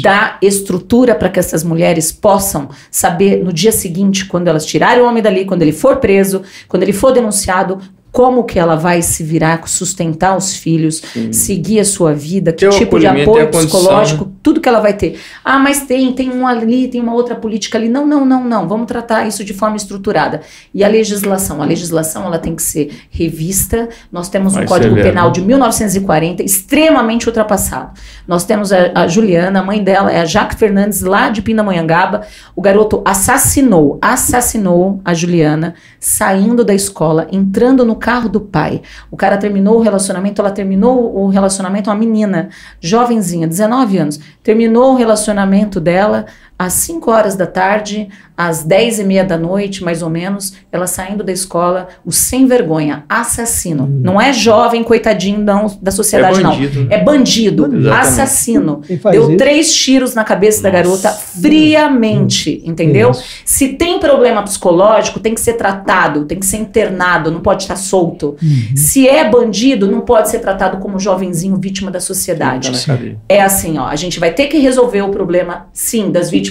dar 0.01 0.37
estrutura 0.41 1.13
para 1.15 1.29
que 1.29 1.39
essas 1.39 1.63
mulheres 1.63 2.11
possam 2.11 2.69
saber 2.89 3.43
no 3.43 3.51
dia 3.51 3.71
seguinte, 3.71 4.25
quando 4.25 4.47
elas 4.47 4.65
tirarem 4.65 5.03
o 5.03 5.07
homem 5.07 5.21
dali, 5.21 5.45
quando 5.45 5.61
ele 5.61 5.73
for 5.73 5.97
preso, 5.97 6.43
quando 6.67 6.83
ele 6.83 6.93
for 6.93 7.11
denunciado, 7.11 7.79
como 8.11 8.43
que 8.43 8.59
ela 8.59 8.75
vai 8.75 9.01
se 9.01 9.23
virar, 9.23 9.65
sustentar 9.67 10.35
os 10.35 10.55
filhos, 10.55 11.01
Sim. 11.13 11.31
seguir 11.31 11.79
a 11.79 11.85
sua 11.85 12.13
vida, 12.13 12.51
que 12.51 12.67
tipo 12.69 12.99
de 12.99 13.07
apoio 13.07 13.47
psicológico, 13.49 14.25
né? 14.25 14.31
tudo 14.43 14.59
que 14.59 14.67
ela 14.67 14.81
vai 14.81 14.93
ter. 14.93 15.17
Ah, 15.45 15.57
mas 15.57 15.83
tem, 15.85 16.11
tem 16.11 16.29
um 16.29 16.45
ali, 16.45 16.89
tem 16.89 16.99
uma 16.99 17.13
outra 17.13 17.35
política 17.35 17.77
ali. 17.77 17.87
Não, 17.87 18.05
não, 18.05 18.25
não, 18.25 18.43
não. 18.43 18.67
Vamos 18.67 18.85
tratar 18.87 19.25
isso 19.25 19.45
de 19.45 19.53
forma 19.53 19.77
estruturada. 19.77 20.41
E 20.73 20.83
a 20.83 20.89
legislação, 20.89 21.61
a 21.61 21.65
legislação 21.65 22.25
ela 22.25 22.37
tem 22.37 22.53
que 22.53 22.61
ser 22.61 22.91
revista. 23.09 23.87
Nós 24.11 24.27
temos 24.27 24.57
um 24.57 24.65
Código. 24.65 24.95
Penal 24.95 25.31
de 25.31 25.41
1940 25.41 26.43
extremamente 26.43 27.27
ultrapassado. 27.27 27.91
Nós 28.27 28.43
temos 28.43 28.73
a, 28.73 28.91
a, 28.93 29.07
Juliana, 29.07 29.61
a 29.61 29.63
mãe 29.63 29.81
dela 29.81 30.11
é 30.11 30.19
a 30.19 30.25
Jaque 30.25 30.55
Fernandes 30.55 31.01
lá 31.01 31.29
de 31.29 31.41
Pindamonhangaba. 31.41 32.21
O 32.55 32.61
garoto 32.61 33.01
assassinou, 33.05 33.97
assassinou 34.01 34.99
a 35.05 35.13
Juliana 35.13 35.75
saindo 35.99 36.65
da 36.65 36.73
escola, 36.73 37.27
entrando 37.31 37.85
no 37.85 37.95
carro 38.01 38.27
do 38.27 38.41
pai. 38.41 38.81
O 39.09 39.15
cara 39.15 39.37
terminou 39.37 39.77
o 39.77 39.81
relacionamento, 39.81 40.41
ela 40.41 40.51
terminou 40.51 41.15
o 41.15 41.27
relacionamento, 41.27 41.89
uma 41.89 41.95
menina, 41.95 42.49
jovenzinha, 42.81 43.47
19 43.47 43.97
anos, 43.97 44.19
terminou 44.43 44.93
o 44.93 44.97
relacionamento 44.97 45.79
dela 45.79 46.25
às 46.61 46.73
5 46.73 47.09
horas 47.09 47.35
da 47.35 47.47
tarde, 47.47 48.07
às 48.37 48.63
10 48.63 48.99
e 48.99 49.03
meia 49.03 49.23
da 49.23 49.35
noite, 49.35 49.83
mais 49.83 50.03
ou 50.03 50.11
menos, 50.11 50.53
ela 50.71 50.85
saindo 50.85 51.23
da 51.23 51.31
escola, 51.31 51.87
o 52.05 52.11
sem 52.11 52.45
vergonha, 52.45 53.03
assassino. 53.09 53.85
Hum. 53.85 54.01
Não 54.03 54.21
é 54.21 54.31
jovem, 54.31 54.83
coitadinho 54.83 55.39
não, 55.39 55.75
da 55.81 55.89
sociedade, 55.89 56.39
é 56.39 56.43
bandido, 56.43 56.79
não. 56.79 56.87
Né? 56.87 56.95
É 56.95 57.03
bandido, 57.03 57.65
Exatamente. 57.65 57.89
assassino. 57.89 58.81
Deu 59.11 59.29
isso? 59.29 59.37
três 59.37 59.73
tiros 59.73 60.13
na 60.13 60.23
cabeça 60.23 60.57
Nossa. 60.57 60.63
da 60.63 60.69
garota 60.69 61.09
friamente, 61.09 62.61
hum. 62.63 62.69
entendeu? 62.69 63.09
Isso. 63.09 63.23
Se 63.43 63.69
tem 63.69 63.99
problema 63.99 64.43
psicológico, 64.43 65.19
tem 65.19 65.33
que 65.33 65.41
ser 65.41 65.53
tratado, 65.53 66.25
tem 66.25 66.39
que 66.39 66.45
ser 66.45 66.57
internado, 66.57 67.31
não 67.31 67.41
pode 67.41 67.63
estar 67.63 67.75
solto. 67.75 68.35
Uhum. 68.41 68.75
Se 68.75 69.07
é 69.07 69.27
bandido, 69.27 69.89
não 69.89 70.01
pode 70.01 70.29
ser 70.29 70.39
tratado 70.39 70.77
como 70.77 70.99
jovenzinho 70.99 71.57
vítima 71.57 71.89
da 71.89 71.99
sociedade. 71.99 72.71
Tá 72.85 72.99
é 73.27 73.41
assim, 73.41 73.79
ó, 73.79 73.85
a 73.85 73.95
gente 73.95 74.19
vai 74.19 74.31
ter 74.31 74.45
que 74.45 74.59
resolver 74.59 75.01
o 75.01 75.09
problema, 75.09 75.67
sim, 75.73 76.11
das 76.11 76.29
vítimas 76.29 76.50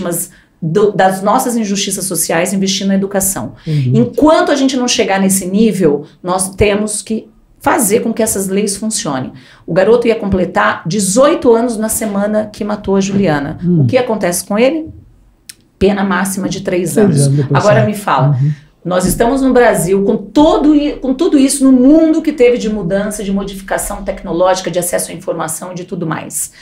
do, 0.61 0.93
das 0.93 1.23
nossas 1.23 1.57
injustiças 1.57 2.05
sociais 2.05 2.53
investindo 2.53 2.89
na 2.89 2.95
educação. 2.95 3.55
Uhum. 3.67 3.93
Enquanto 3.95 4.53
a 4.53 4.55
gente 4.55 4.77
não 4.77 4.87
chegar 4.87 5.21
nesse 5.21 5.47
nível, 5.47 6.05
nós 6.23 6.55
temos 6.55 7.03
que 7.03 7.29
fazer 7.61 8.01
com 8.01 8.13
que 8.13 8.23
essas 8.23 8.49
leis 8.49 8.77
funcionem. 8.77 9.33
O 9.67 9.73
garoto 9.73 10.09
ia 10.09 10.17
completar 10.17 10.83
18 10.87 11.55
anos 11.55 11.77
na 11.77 11.89
semana 11.89 12.49
que 12.53 12.65
matou 12.65 12.97
a 12.97 13.01
Juliana. 13.01 13.59
Uhum. 13.63 13.83
O 13.83 13.87
que 13.87 13.99
acontece 13.99 14.45
com 14.45 14.59
ele? 14.59 14.89
Pena 15.79 16.03
máxima 16.05 16.49
de 16.49 16.63
3 16.63 16.99
anos. 16.99 17.29
Agora 17.53 17.85
me 17.85 17.95
fala. 17.95 18.31
Uhum. 18.41 18.53
Nós 18.83 19.05
estamos 19.05 19.43
no 19.43 19.53
Brasil 19.53 20.03
com, 20.05 20.17
todo, 20.17 20.73
com 21.03 21.13
tudo 21.13 21.39
isso 21.39 21.63
no 21.65 21.71
mundo 21.71 22.23
que 22.23 22.33
teve 22.33 22.57
de 22.57 22.71
mudança, 22.71 23.23
de 23.23 23.31
modificação 23.31 24.03
tecnológica, 24.03 24.71
de 24.71 24.79
acesso 24.79 25.11
à 25.11 25.15
informação 25.15 25.73
e 25.73 25.75
de 25.75 25.85
tudo 25.85 26.07
mais. 26.07 26.53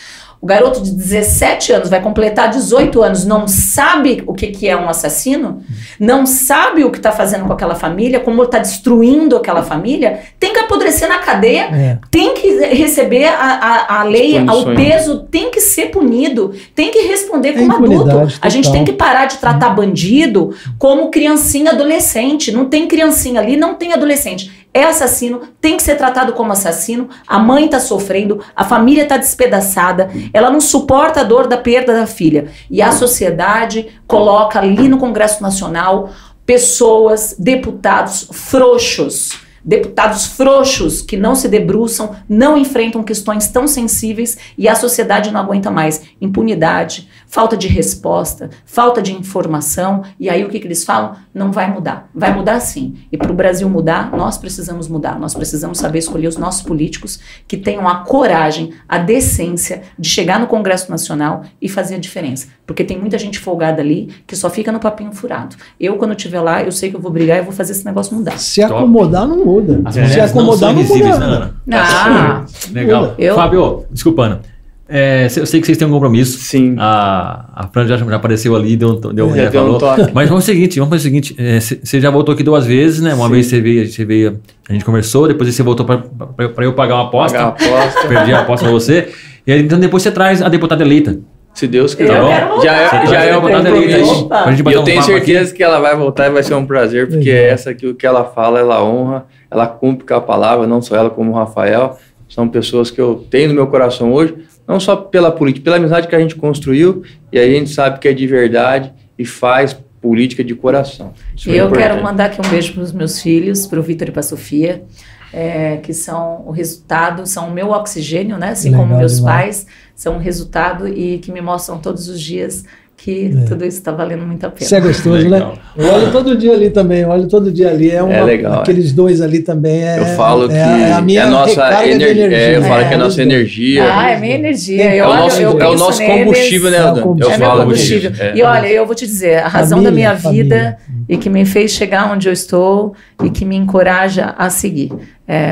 O 0.41 0.47
garoto 0.47 0.81
de 0.81 0.93
17 0.93 1.73
anos 1.73 1.91
vai 1.91 2.01
completar 2.01 2.49
18 2.49 3.03
anos, 3.03 3.25
não 3.25 3.49
sabe 3.49 4.23
o 4.25 4.33
que, 4.33 4.49
que 4.49 4.69
é 4.69 4.77
um 4.77 4.89
assassino, 4.89 5.63
não 5.99 6.27
sabe 6.27 6.85
o 6.85 6.91
que 6.91 6.99
está 6.99 7.11
fazendo 7.11 7.45
com 7.45 7.53
aquela 7.53 7.75
família, 7.75 8.21
como 8.21 8.45
está 8.45 8.59
destruindo 8.59 9.37
aquela 9.37 9.65
família, 9.65 10.21
tem 10.39 10.53
que 10.53 10.61
apodrecer 10.61 11.09
na 11.09 11.19
cadeia, 11.19 11.63
é. 11.73 11.99
tem 12.09 12.35
que 12.35 12.49
receber 12.67 13.25
a, 13.25 13.35
a, 13.35 14.01
a 14.01 14.05
lei, 14.05 14.39
o 14.39 14.77
peso, 14.77 15.27
tem 15.29 15.51
que 15.51 15.61
ser 15.61 15.87
punido, 15.87 16.55
tem 16.73 16.93
que 16.93 17.01
responder 17.01 17.55
como 17.55 17.73
adulto. 17.73 18.05
Total. 18.05 18.29
A 18.41 18.49
gente 18.49 18.71
tem 18.71 18.85
que 18.85 18.93
parar 18.93 19.27
de 19.27 19.39
tratar 19.39 19.71
bandido 19.71 20.55
como 20.79 21.11
criancinha 21.11 21.73
adolescente. 21.73 22.53
Não 22.53 22.67
tem 22.67 22.87
criancinha 22.87 23.41
ali, 23.41 23.57
não 23.57 23.75
tem 23.75 23.93
adolescente 23.93 24.68
é 24.73 24.85
assassino, 24.85 25.43
tem 25.61 25.77
que 25.77 25.83
ser 25.83 25.97
tratado 25.97 26.33
como 26.33 26.53
assassino. 26.53 27.09
A 27.27 27.39
mãe 27.39 27.65
está 27.65 27.81
sofrendo, 27.81 28.41
a 28.55 28.65
família 28.65 29.03
está 29.03 29.17
despedaçada, 29.17 30.11
ela 30.33 30.51
não 30.51 30.61
suporta 30.61 31.21
a 31.21 31.25
dor 31.25 31.47
da 31.47 31.57
perda 31.57 31.95
da 31.95 32.07
filha. 32.07 32.51
E 32.71 32.81
a 32.83 32.93
sociedade 32.93 34.01
coloca 34.07 34.59
ali 34.59 34.89
no 34.89 34.99
Congresso 34.99 35.43
Nacional 35.43 36.11
pessoas, 36.45 37.35
deputados 37.39 38.29
frouxos 38.33 39.49
deputados 39.69 40.25
frouxos 40.25 41.03
que 41.03 41.15
não 41.15 41.35
se 41.35 41.47
debruçam, 41.47 42.17
não 42.27 42.57
enfrentam 42.57 43.03
questões 43.03 43.49
tão 43.49 43.67
sensíveis 43.67 44.39
e 44.57 44.67
a 44.67 44.75
sociedade 44.75 45.31
não 45.31 45.43
aguenta 45.43 45.71
mais. 45.71 46.03
Impunidade, 46.21 47.07
falta 47.29 47.57
de 47.57 47.69
resposta, 47.69 48.51
falta 48.65 49.01
de 49.01 49.13
informação, 49.13 50.03
e 50.19 50.29
aí 50.29 50.45
o 50.45 50.49
que, 50.49 50.59
que 50.59 50.67
eles 50.67 50.83
falam? 50.83 51.15
Não 51.33 51.53
vai 51.53 51.71
mudar. 51.71 52.09
Vai 52.15 52.35
mudar 52.35 52.59
sim. 52.61 52.97
E 53.13 53.17
para 53.17 53.31
o 53.31 53.35
Brasil 53.35 53.69
mudar, 53.69 54.11
nós 54.11 54.39
precisamos 54.39 54.89
mudar. 54.89 55.19
Nós 55.21 55.35
precisamos 55.35 55.79
saber 55.79 55.99
escolher 55.99 56.27
os 56.27 56.39
nossos 56.39 56.63
políticos 56.63 57.21
que 57.47 57.57
tenham 57.57 57.87
a 57.87 57.97
coragem, 57.97 58.73
a 58.89 58.99
decência 58.99 59.83
de 59.99 60.09
chegar 60.09 60.41
no 60.41 60.47
Congresso 60.47 60.91
Nacional 60.91 61.43
e 61.61 61.69
fazer 61.69 61.97
a 61.97 61.99
diferença. 61.99 62.49
Porque 62.67 62.83
tem 62.83 62.99
muita 62.99 63.19
gente 63.19 63.39
folgada 63.39 63.83
ali 63.83 64.11
que 64.27 64.35
só 64.35 64.49
fica 64.49 64.73
no 64.73 64.81
papinho 64.81 65.13
furado. 65.13 65.55
Eu, 65.79 65.97
quando 65.97 66.13
estiver 66.13 66.41
lá, 66.41 66.63
eu 66.63 66.73
sei 66.73 66.91
que 66.91 66.97
eu 66.97 67.01
vou 67.01 67.11
brigar 67.11 67.39
e 67.39 67.43
vou 67.43 67.53
fazer 67.53 67.73
esse 67.73 67.85
negócio 67.85 68.17
mudar. 68.17 68.39
Se 68.39 68.63
acomodar, 68.63 69.29
não 69.29 69.45
muda. 69.45 69.83
As 69.85 69.95
Se 69.95 70.21
acomodar, 70.21 70.73
não, 70.73 70.83
não 70.83 70.97
muda. 70.97 71.55
Né, 71.67 71.77
ah, 71.79 72.45
Legal. 72.73 73.15
Eu... 73.19 73.35
Fábio, 73.35 73.85
desculpa, 73.91 74.23
Ana. 74.23 74.58
É, 74.91 75.27
eu 75.37 75.45
sei 75.45 75.61
que 75.61 75.67
vocês 75.67 75.77
têm 75.77 75.87
um 75.87 75.91
compromisso. 75.91 76.39
Sim. 76.39 76.75
A, 76.79 77.45
a 77.55 77.69
Fran 77.69 77.87
já, 77.87 77.99
já 77.99 78.17
apareceu 78.17 78.57
ali, 78.57 78.75
deu, 78.75 78.95
deu, 78.95 79.29
já, 79.37 79.45
já 79.45 79.53
falou. 79.53 79.77
Um 79.77 79.79
toque. 79.79 80.11
Mas 80.15 80.29
vamos 80.31 80.45
fazer 80.45 80.53
o 80.53 80.55
seguinte, 80.55 80.79
vamos 80.79 80.95
fazer 80.95 81.01
o 81.01 81.05
seguinte. 81.05 81.37
É, 81.39 81.61
você 81.61 82.01
já 82.01 82.11
voltou 82.11 82.33
aqui 82.33 82.43
duas 82.43 82.65
vezes, 82.65 83.03
né? 83.03 83.13
Uma 83.13 83.27
Sim. 83.27 83.33
vez 83.33 83.47
você 83.47 83.61
veio, 83.61 83.87
você 83.87 84.05
veio, 84.07 84.41
a 84.67 84.73
gente 84.73 84.87
conversou, 84.87 85.29
depois 85.29 85.55
você 85.55 85.63
voltou 85.63 85.85
para 85.85 86.65
eu 86.65 86.73
pagar 86.73 86.95
uma 86.95 87.05
aposta. 87.05 87.37
Pagar 87.37 87.49
aposta. 87.49 88.09
Perdi 88.09 88.33
a 88.33 88.41
aposta 88.41 88.65
para 88.65 88.73
você. 88.73 89.09
E 89.47 89.53
aí, 89.53 89.61
então 89.61 89.79
depois 89.79 90.03
você 90.03 90.11
traz 90.11 90.41
a 90.41 90.49
deputada 90.49 90.83
eleita. 90.83 91.19
Se 91.53 91.67
Deus 91.67 91.95
quiser. 91.95 92.21
Tá 92.21 92.61
já 92.63 92.73
é, 92.73 93.07
já 93.07 93.25
é 93.25 93.37
uma 93.37 93.51
compromisso. 93.51 94.29
Eu 94.73 94.83
tenho 94.85 95.03
certeza 95.03 95.49
aqui. 95.49 95.57
que 95.57 95.63
ela 95.63 95.81
vai 95.81 95.95
voltar 95.97 96.29
e 96.29 96.31
vai 96.31 96.43
ser 96.43 96.55
um 96.55 96.65
prazer, 96.65 97.09
porque 97.09 97.31
é 97.31 97.49
essa 97.49 97.75
que 97.75 97.87
o 97.87 97.95
que 97.95 98.07
ela 98.07 98.25
fala, 98.25 98.59
ela 98.59 98.83
honra, 98.83 99.27
ela 99.51 99.67
cumpre 99.67 100.07
com 100.07 100.15
a 100.15 100.21
palavra, 100.21 100.67
não 100.67 100.81
só 100.81 100.97
ela 100.97 101.11
como 101.11 101.33
o 101.33 101.35
Rafael. 101.35 101.99
São 102.27 102.47
pessoas 102.49 102.91
que 102.91 103.01
eu 103.01 103.27
tenho 103.31 103.49
no 103.49 103.55
meu 103.55 103.67
coração 103.67 104.13
hoje 104.13 104.35
não 104.69 104.79
só 104.79 104.95
pela 104.95 105.33
política, 105.33 105.65
pela 105.65 105.77
amizade 105.77 106.07
que 106.07 106.15
a 106.15 106.21
gente 106.21 106.37
construiu 106.37 107.03
e 107.33 107.39
a 107.39 107.49
gente 107.49 107.71
sabe 107.71 107.99
que 107.99 108.07
é 108.07 108.13
de 108.13 108.27
verdade 108.27 108.93
e 109.19 109.25
faz 109.25 109.75
política 110.01 110.45
de 110.45 110.55
coração. 110.55 111.15
Isso 111.35 111.51
eu 111.51 111.73
quero 111.73 112.03
mandar 112.03 112.27
aqui 112.27 112.47
um 112.47 112.51
beijo 112.51 112.75
para 112.75 112.83
os 112.83 112.93
meus 112.93 113.21
filhos, 113.21 113.67
para 113.67 113.81
o 113.81 113.83
Vitor 113.83 114.09
e 114.09 114.11
para 114.13 114.21
a 114.21 114.23
Sofia, 114.23 114.85
é, 115.33 115.79
que 115.79 115.95
são 115.95 116.45
o 116.47 116.51
resultado, 116.51 117.27
são 117.27 117.49
o 117.49 117.51
meu 117.51 117.71
oxigênio, 117.71 118.37
né? 118.37 118.51
Assim 118.51 118.71
Legal, 118.71 118.87
como 118.87 118.99
meus 118.99 119.17
demais. 119.17 119.65
pais 119.65 119.67
são 119.95 120.17
o 120.17 120.19
resultado 120.19 120.87
e 120.87 121.19
que 121.19 121.33
me 121.33 121.41
mostram 121.41 121.79
todos 121.79 122.07
os 122.09 122.21
dias 122.21 122.65
que 122.99 123.33
é. 123.33 123.45
tudo 123.45 123.65
isso 123.65 123.79
está 123.79 123.93
valendo 123.93 124.27
muito 124.27 124.45
a 124.45 124.51
pena. 124.51 124.65
Isso 124.65 124.75
é 124.75 124.81
gostoso, 124.81 125.29
né? 125.29 125.37
legal. 125.37 125.53
né? 125.53 125.59
Eu 125.77 125.95
olho 125.95 126.11
todo 126.11 126.37
dia 126.37 126.53
ali 126.53 126.69
também, 126.69 127.05
olho 127.07 127.29
todo 127.29 127.53
dia 127.53 127.71
ali. 127.71 127.93
É, 127.93 128.03
uma, 128.03 128.13
é 128.13 128.25
legal. 128.25 128.61
Aqueles 128.61 128.91
é. 128.91 128.93
dois 128.93 129.21
ali 129.23 129.41
também 129.41 129.85
é. 129.85 130.01
Eu 130.01 130.05
falo 130.17 130.47
é, 130.47 130.49
que 130.49 130.55
é 130.55 130.93
a 130.93 131.01
minha 131.01 131.23
é 131.23 131.27
nossa 131.27 131.87
ener 131.87 132.11
energia. 132.11 132.37
É, 132.37 132.57
eu 132.57 132.63
falo 132.65 132.89
que 132.89 132.93
é 132.93 132.95
a 132.95 132.99
nossa 132.99 133.23
energia. 133.23 133.85
Ah, 133.89 134.11
é 134.11 134.19
minha 134.19 134.35
energia. 134.35 134.83
é, 134.83 135.07
o 135.07 135.15
nosso, 135.15 135.41
eu 135.41 135.61
é 135.61 135.69
o 135.69 135.75
nosso 135.77 136.05
combustível, 136.05 136.71
né? 136.73 136.79
Eu 137.21 137.31
é 137.31 137.39
falo 137.39 137.63
combustível. 137.63 138.11
E 138.35 138.43
olha, 138.43 138.67
eu 138.67 138.85
vou 138.85 138.97
te 138.97 139.07
dizer, 139.07 139.45
a 139.45 139.49
razão 139.49 139.79
família, 139.79 139.91
da 139.91 139.95
minha 139.95 140.33
vida 140.33 140.57
família. 140.57 140.79
e 141.09 141.17
que 141.17 141.31
me 141.31 141.45
fez 141.45 141.71
chegar 141.71 142.13
onde 142.13 142.29
eu 142.29 142.33
estou 142.33 142.95
e 143.23 143.31
que 143.31 143.45
me 143.45 143.55
encoraja 143.55 144.35
a 144.37 144.51
seguir. 144.51 144.91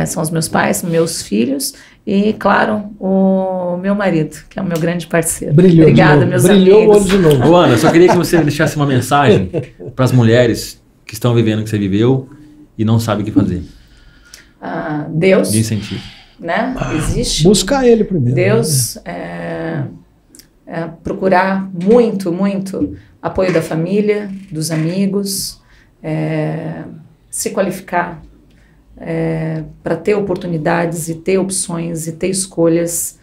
são 0.09 0.21
os 0.21 0.31
meus 0.31 0.49
pais, 0.49 0.83
meus 0.83 1.23
filhos 1.23 1.75
e, 2.07 2.33
claro, 2.35 2.85
o 3.01 3.77
meu 3.79 3.93
marido, 3.93 4.37
que 4.49 4.61
é 4.61 4.63
o 4.63 4.65
meu 4.65 4.79
grande 4.79 5.09
parceiro. 5.09 5.53
Brilhou 5.53 5.89
Obrigada, 5.89 6.25
meus 6.25 6.45
Brilhou 6.45 6.79
amigos. 6.79 7.05
Brilhou 7.05 7.25
o 7.25 7.29
olho 7.29 7.35
de 7.35 7.41
novo. 7.41 7.53
Ô, 7.53 7.57
Ana, 7.57 7.77
só 7.77 7.91
queria 7.91 8.09
que 8.09 8.17
você 8.17 8.41
deixasse 8.41 8.77
uma 8.77 8.87
mensagem 8.87 9.51
para 9.97 10.05
as 10.05 10.13
mulheres 10.13 10.81
que 11.05 11.15
estão 11.15 11.35
vivendo 11.35 11.61
o 11.61 11.65
que 11.65 11.71
você 11.71 11.79
viveu 11.79 12.29
e 12.79 12.85
não 12.85 13.01
sabem 13.01 13.23
o 13.23 13.27
que 13.27 13.33
fazer. 13.33 13.61
Ah, 14.63 15.07
Deus. 15.11 15.51
De 15.51 15.59
incentivo. 15.59 16.01
Né? 16.39 16.77
Existe. 16.95 17.43
Buscar 17.43 17.85
Ele 17.85 18.05
primeiro. 18.05 18.37
Deus, 18.37 19.01
né? 19.05 19.13
é, 19.13 19.85
é, 20.65 20.89
procurar 21.03 21.69
muito, 21.73 22.33
muito 22.33 22.97
apoio 23.21 23.53
da 23.53 23.63
família, 23.63 24.31
dos 24.53 24.71
amigos, 24.71 25.61
é, 26.01 26.85
se 27.29 27.51
qualificar 27.51 28.23
é, 28.97 29.65
para 29.83 29.97
ter 29.97 30.15
oportunidades 30.15 31.09
e 31.09 31.17
ter 31.17 31.39
opções 31.39 32.07
e 32.07 32.13
ter 32.13 32.29
escolhas, 32.29 33.19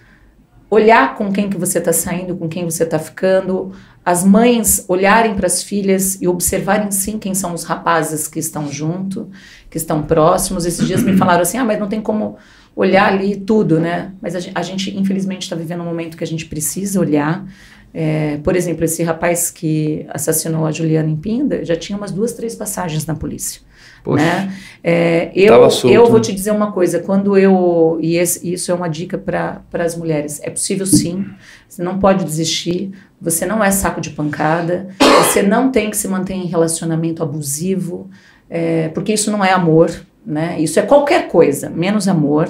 olhar 0.70 1.16
com 1.16 1.32
quem 1.32 1.50
que 1.50 1.58
você 1.58 1.80
está 1.80 1.94
saindo, 1.94 2.36
com 2.36 2.48
quem 2.48 2.66
você 2.66 2.84
está 2.84 3.00
ficando, 3.00 3.72
as 4.06 4.24
mães 4.24 4.86
olharem 4.88 5.34
para 5.36 5.48
as 5.48 5.64
filhas 5.64 6.22
e 6.22 6.28
observarem 6.28 6.92
sim 6.92 7.18
quem 7.18 7.34
são 7.34 7.54
os 7.54 7.64
rapazes 7.64 8.28
que 8.28 8.40
estão 8.40 8.72
junto, 8.72 9.30
que 9.70 9.78
estão 9.78 10.04
próximos. 10.04 10.66
Esses 10.66 10.86
dias 10.86 11.02
me 11.04 11.16
falaram 11.16 11.42
assim, 11.42 11.58
ah, 11.58 11.64
mas 11.64 11.80
não 11.80 11.88
tem 11.88 12.02
como 12.02 12.38
olhar 12.76 13.14
ali 13.14 13.38
tudo, 13.38 13.80
né? 13.80 14.12
Mas 14.22 14.36
a 14.36 14.62
gente, 14.62 14.98
infelizmente 14.98 15.44
está 15.44 15.56
vivendo 15.56 15.82
um 15.82 15.86
momento 15.86 16.18
que 16.18 16.24
a 16.24 16.28
gente 16.28 16.46
precisa 16.48 17.00
olhar. 17.00 17.46
É, 17.94 18.38
por 18.44 18.56
exemplo, 18.56 18.84
esse 18.84 19.04
rapaz 19.04 19.52
que 19.52 20.06
assassinou 20.10 20.66
a 20.66 20.72
Juliana 20.72 21.10
em 21.10 21.16
Pinda 21.16 21.64
já 21.64 21.76
tinha 21.76 21.96
umas 21.96 22.12
duas, 22.12 22.34
três 22.34 22.56
passagens 22.56 23.06
na 23.06 23.16
polícia. 23.16 23.62
Poxa, 24.04 24.24
né? 24.24 24.54
É, 24.84 25.32
eu, 25.34 25.70
solto, 25.70 25.94
eu 25.94 26.06
vou 26.08 26.20
te 26.20 26.34
dizer 26.34 26.52
uma 26.52 26.72
coisa, 26.72 27.00
quando 27.00 27.38
eu. 27.38 27.98
E 28.02 28.18
esse, 28.18 28.52
isso 28.52 28.70
é 28.72 28.74
uma 28.74 28.90
dica 28.90 29.18
para 29.18 29.62
as 29.74 29.96
mulheres. 29.96 30.42
É 30.44 30.50
possível 30.50 30.86
sim, 30.86 31.26
você 31.68 31.82
não 31.82 32.00
pode 32.00 32.26
desistir, 32.26 32.92
você 33.22 33.46
não 33.46 33.64
é 33.64 33.72
saco 33.72 34.02
de 34.02 34.10
pancada, 34.10 34.90
você 35.00 35.42
não 35.42 35.72
tem 35.72 35.90
que 35.90 35.96
se 35.96 36.08
manter 36.08 36.34
em 36.34 36.46
relacionamento 36.46 37.24
abusivo, 37.24 38.10
é, 38.50 38.90
porque 38.90 39.14
isso 39.14 39.32
não 39.32 39.44
é 39.44 39.54
amor, 39.54 39.90
né? 40.26 40.58
Isso 40.60 40.80
é 40.80 40.84
qualquer 40.84 41.30
coisa, 41.30 41.70
menos 41.70 42.08
amor. 42.08 42.50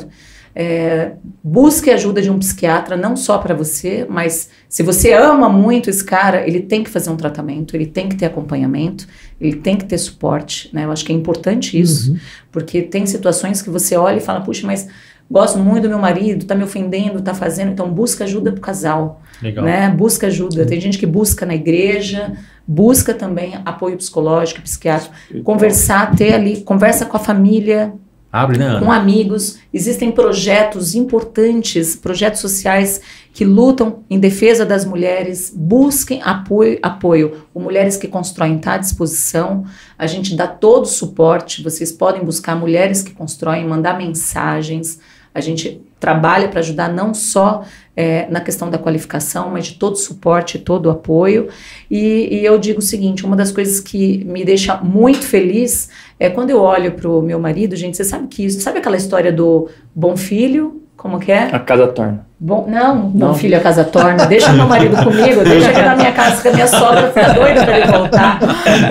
É, 0.56 1.14
busque 1.44 1.90
ajuda 1.90 2.22
de 2.22 2.30
um 2.30 2.38
psiquiatra, 2.38 2.96
não 2.96 3.16
só 3.16 3.40
para 3.40 3.56
você, 3.56 4.06
mas 4.08 4.50
se 4.70 4.84
você 4.84 5.12
ama 5.12 5.50
muito 5.50 5.90
esse 5.90 6.04
cara, 6.04 6.48
ele 6.48 6.62
tem 6.62 6.84
que 6.84 6.92
fazer 6.92 7.10
um 7.10 7.18
tratamento, 7.18 7.76
ele 7.76 7.88
tem 7.88 8.08
que 8.08 8.16
ter 8.16 8.28
acompanhamento, 8.28 9.08
ele 9.42 9.56
tem 9.56 9.76
que 9.76 9.86
ter 9.86 9.98
suporte, 9.98 10.70
né? 10.72 10.86
Eu 10.86 10.92
acho 10.92 11.04
que 11.04 11.12
é 11.12 11.16
importante 11.16 11.80
isso, 11.80 12.12
uhum. 12.12 12.20
porque 12.52 12.84
tem 12.84 13.06
situações 13.08 13.64
que 13.64 13.70
você 13.70 13.98
olha 13.98 14.18
e 14.18 14.22
fala, 14.22 14.42
puxa, 14.42 14.68
mas 14.68 14.88
gosto 15.30 15.58
muito 15.58 15.84
do 15.84 15.90
meu 15.90 16.00
marido, 16.00 16.46
tá 16.46 16.54
me 16.54 16.64
ofendendo, 16.64 17.22
tá 17.22 17.34
fazendo, 17.34 17.72
então 17.72 17.90
busca 17.92 18.24
ajuda 18.24 18.52
pro 18.52 18.62
casal, 18.62 19.22
Legal. 19.42 19.66
né? 19.66 19.90
Busca 19.90 20.28
ajuda. 20.28 20.66
Tem 20.66 20.80
gente 20.80 21.00
que 21.00 21.08
busca 21.08 21.46
na 21.46 21.56
igreja, 21.56 22.34
busca 22.68 23.14
também 23.14 23.60
apoio 23.66 23.98
psicológico, 23.98 24.62
psiquiátrico, 24.62 25.16
conversar, 25.44 26.16
ter 26.16 26.36
ali, 26.36 26.62
conversa 26.62 27.06
com 27.06 27.18
a 27.18 27.20
família, 27.20 27.94
Abre, 28.34 28.58
né, 28.58 28.66
Ana? 28.66 28.80
Com 28.80 28.92
amigos. 28.92 29.60
Existem 29.72 30.12
projetos 30.12 30.96
importantes, 30.96 31.96
projetos 31.96 32.42
sociais 32.42 33.00
que 33.32 33.46
lutam 33.46 34.00
em 34.10 34.20
defesa 34.20 34.66
das 34.66 34.86
mulheres. 34.86 35.54
Busquem 35.56 36.20
apoio. 36.24 36.80
apoio. 36.82 37.46
O 37.54 37.60
Mulheres 37.60 37.96
que 37.96 38.08
Constroem 38.08 38.58
está 38.58 38.74
à 38.74 38.78
disposição. 38.80 39.66
A 40.00 40.08
gente 40.08 40.36
dá 40.36 40.48
todo 40.48 40.86
o 40.86 40.88
suporte. 40.88 41.62
Vocês 41.62 41.92
podem 41.92 42.24
buscar 42.26 42.56
Mulheres 42.56 43.04
que 43.04 43.14
Constroem, 43.14 43.68
mandar 43.68 44.00
mensagens. 44.00 45.00
A 45.32 45.40
gente 45.40 45.84
trabalha 46.00 46.48
para 46.48 46.60
ajudar 46.60 46.92
não 46.92 47.14
só 47.14 47.64
é, 47.96 48.28
na 48.30 48.42
questão 48.42 48.70
da 48.70 48.78
qualificação, 48.78 49.50
mas 49.52 49.68
de 49.68 49.76
todo 49.76 49.94
o 49.94 49.98
suporte, 49.98 50.58
todo 50.58 50.88
o 50.88 50.90
apoio. 50.90 51.50
E, 51.90 52.28
e, 52.32 52.46
eu 52.46 52.58
digo 52.58 52.80
o 52.80 52.82
seguinte: 52.82 53.26
uma 53.26 53.36
das 53.36 53.52
coisas 53.52 53.80
que 53.80 54.24
me 54.26 54.44
deixa 54.44 54.78
muito 54.78 55.26
feliz 55.26 55.90
é 56.20 56.30
quando 56.30 56.50
eu 56.50 56.62
olho 56.62 56.94
para 56.94 57.10
o 57.10 57.22
meu 57.22 57.40
marido, 57.40 57.76
gente, 57.76 57.96
você 57.96 58.04
sabe 58.04 58.28
que 58.28 58.46
isso, 58.46 58.60
sabe 58.62 58.80
aquela 58.80 58.98
história 58.98 59.32
do 59.32 59.70
bom 59.94 60.18
filho? 60.18 60.82
Como 60.96 61.20
que 61.20 61.32
é? 61.32 61.50
A 61.52 61.60
casa 61.60 61.88
torna. 61.88 62.26
Bom, 62.40 62.66
não, 62.70 62.96
não, 62.96 63.28
bom 63.30 63.34
filho, 63.34 63.58
a 63.58 63.60
casa 63.60 63.84
torna. 63.84 64.26
Deixa 64.26 64.54
meu 64.54 64.68
marido 64.68 64.96
comigo, 65.04 65.44
deixa 65.44 65.72
ele 65.72 65.82
na 65.82 65.96
minha 65.96 66.12
casa, 66.14 66.42
que 66.42 66.48
a 66.48 66.54
minha 66.54 66.68
sogra 66.68 67.12
fica 67.12 67.34
doida 67.34 67.66
para 67.66 67.78
ele 67.78 67.92
voltar. 67.92 68.40